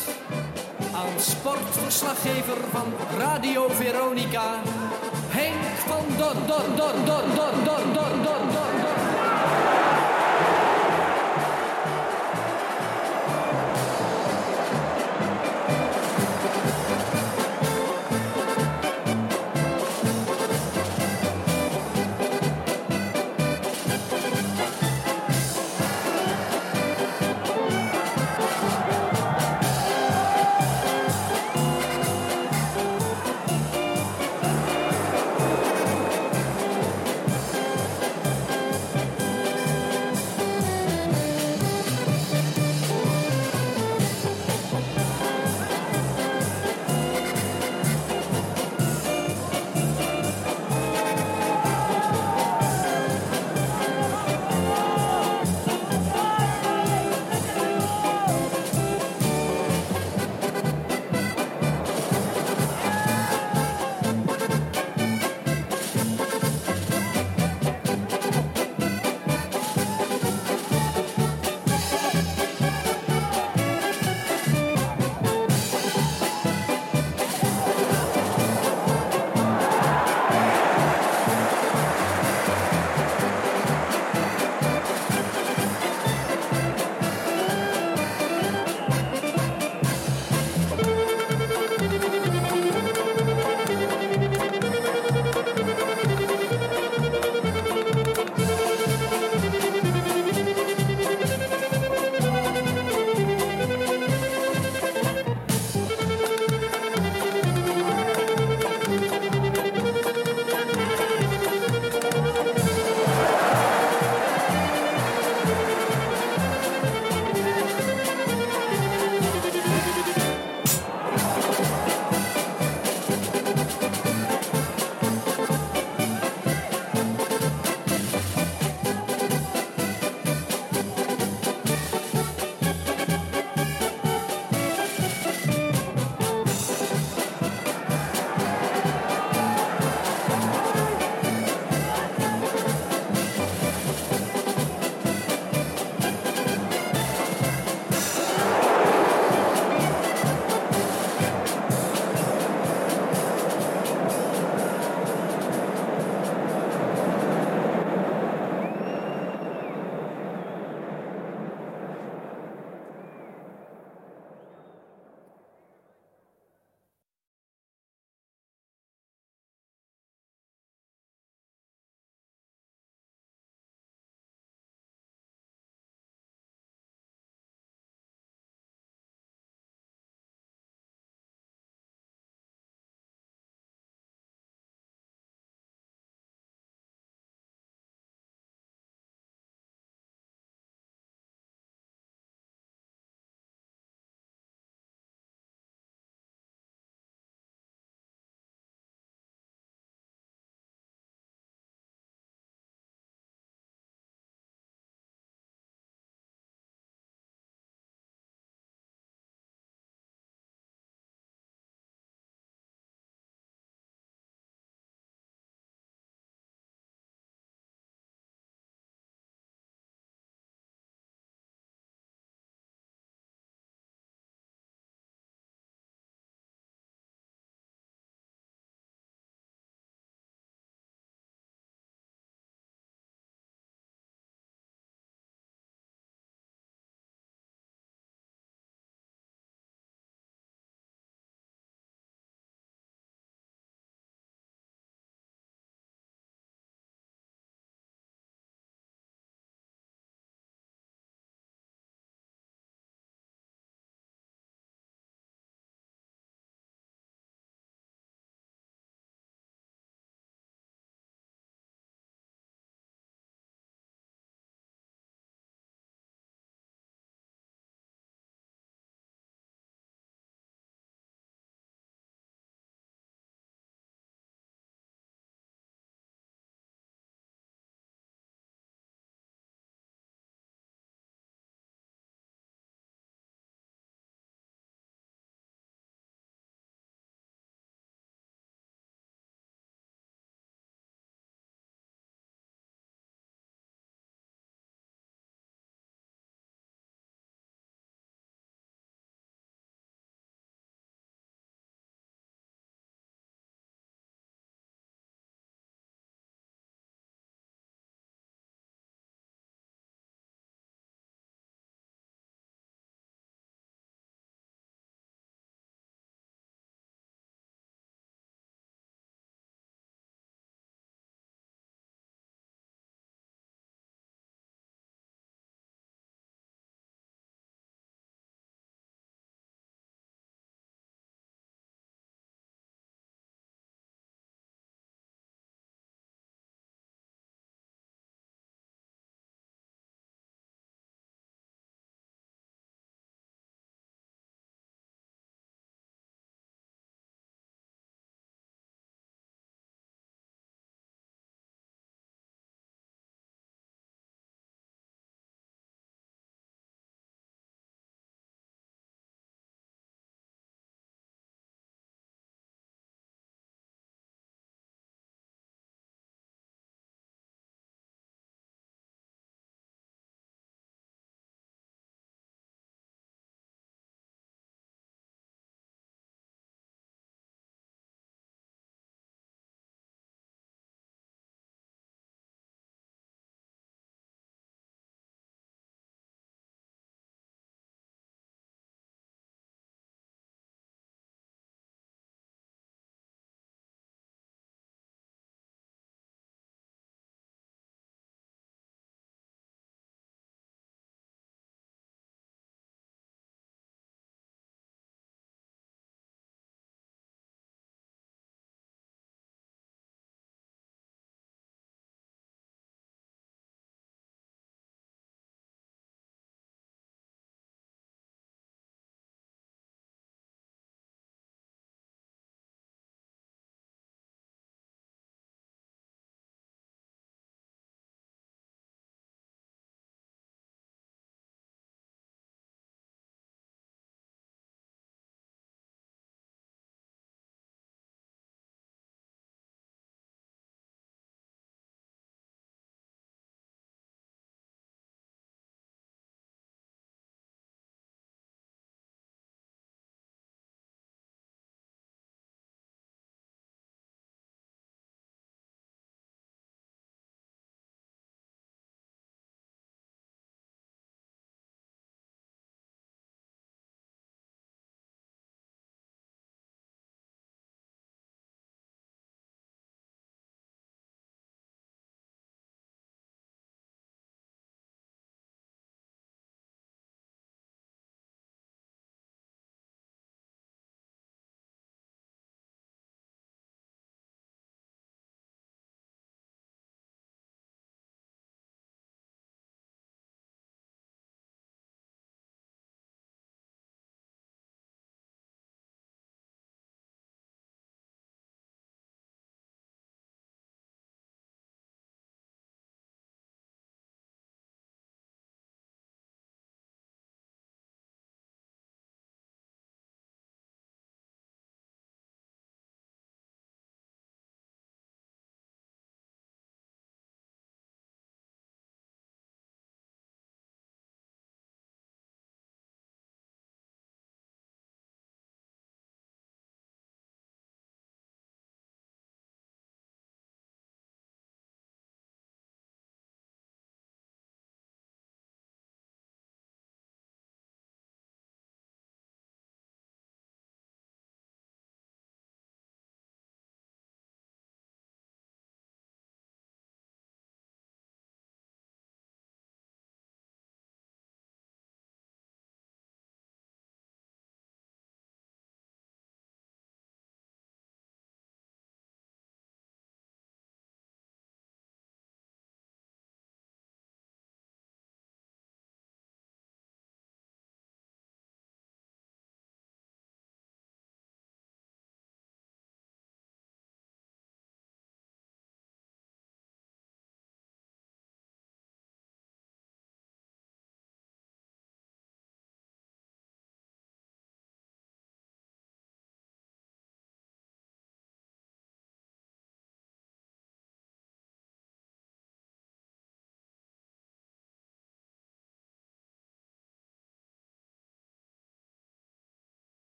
aan 0.93 1.21
sportverslaggever 1.21 2.57
van 2.71 2.93
Radio 3.19 3.69
Veronica, 3.69 4.63
Henk 5.29 5.65
van 5.91 6.05
Dor 6.19 6.35
Dor 6.47 6.67
Dor 6.77 6.95
Dor 7.05 7.25
Dor 7.35 7.55
Dor 7.65 7.85
Dor 7.95 8.15
Dor 8.23 8.43
Dor 8.53 9.00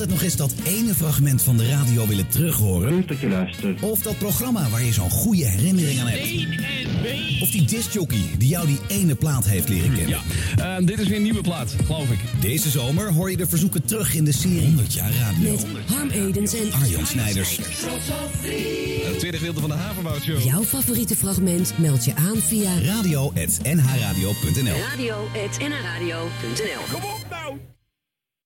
altijd 0.00 0.18
nog 0.18 0.28
eens 0.30 0.36
dat 0.36 0.54
ene 0.64 0.94
fragment 0.94 1.42
van 1.42 1.56
de 1.56 1.68
radio 1.68 2.06
willen 2.06 2.28
terughoren? 2.28 2.94
Leuk 2.94 3.08
dat 3.08 3.20
je 3.20 3.28
luistert. 3.28 3.80
Of 3.80 4.00
dat 4.00 4.18
programma 4.18 4.68
waar 4.68 4.82
je 4.82 4.92
zo'n 4.92 5.10
goede 5.10 5.46
herinnering 5.46 6.00
aan 6.00 6.06
hebt? 6.06 7.42
Of 7.42 7.50
die 7.50 7.64
discjockey 7.64 8.20
die 8.38 8.48
jou 8.48 8.66
die 8.66 8.78
ene 8.88 9.14
plaat 9.14 9.44
heeft 9.44 9.68
leren 9.68 9.94
kennen? 9.94 10.18
Ja, 10.56 10.80
dit 10.80 10.98
is 10.98 11.08
weer 11.08 11.16
een 11.16 11.22
nieuwe 11.22 11.40
plaat, 11.40 11.74
geloof 11.84 12.10
ik. 12.10 12.18
Deze 12.40 12.70
zomer 12.70 13.12
hoor 13.12 13.30
je 13.30 13.36
de 13.36 13.46
verzoeken 13.46 13.84
terug 13.84 14.14
in 14.14 14.24
de 14.24 14.32
serie 14.32 14.60
100 14.60 14.92
jaar 14.92 15.12
radio. 15.12 15.50
Met 15.50 15.62
Harm 15.86 16.10
Edens 16.10 16.54
en 16.54 16.72
Arjan 16.72 17.06
Snijders. 17.06 17.56
Het 17.56 19.18
tweede 19.18 19.36
gedeelte 19.36 19.60
van 19.60 19.68
de 19.68 19.76
Havenbouwshow. 19.76 20.40
Jouw 20.42 20.62
favoriete 20.62 21.16
fragment 21.16 21.78
meld 21.78 22.04
je 22.04 22.14
aan 22.14 22.36
via 22.36 22.78
radio.nhradio.nl 22.80 24.76
radio.nhradio.nl 24.90 26.82
Kom 26.92 27.02
op! 27.02 27.39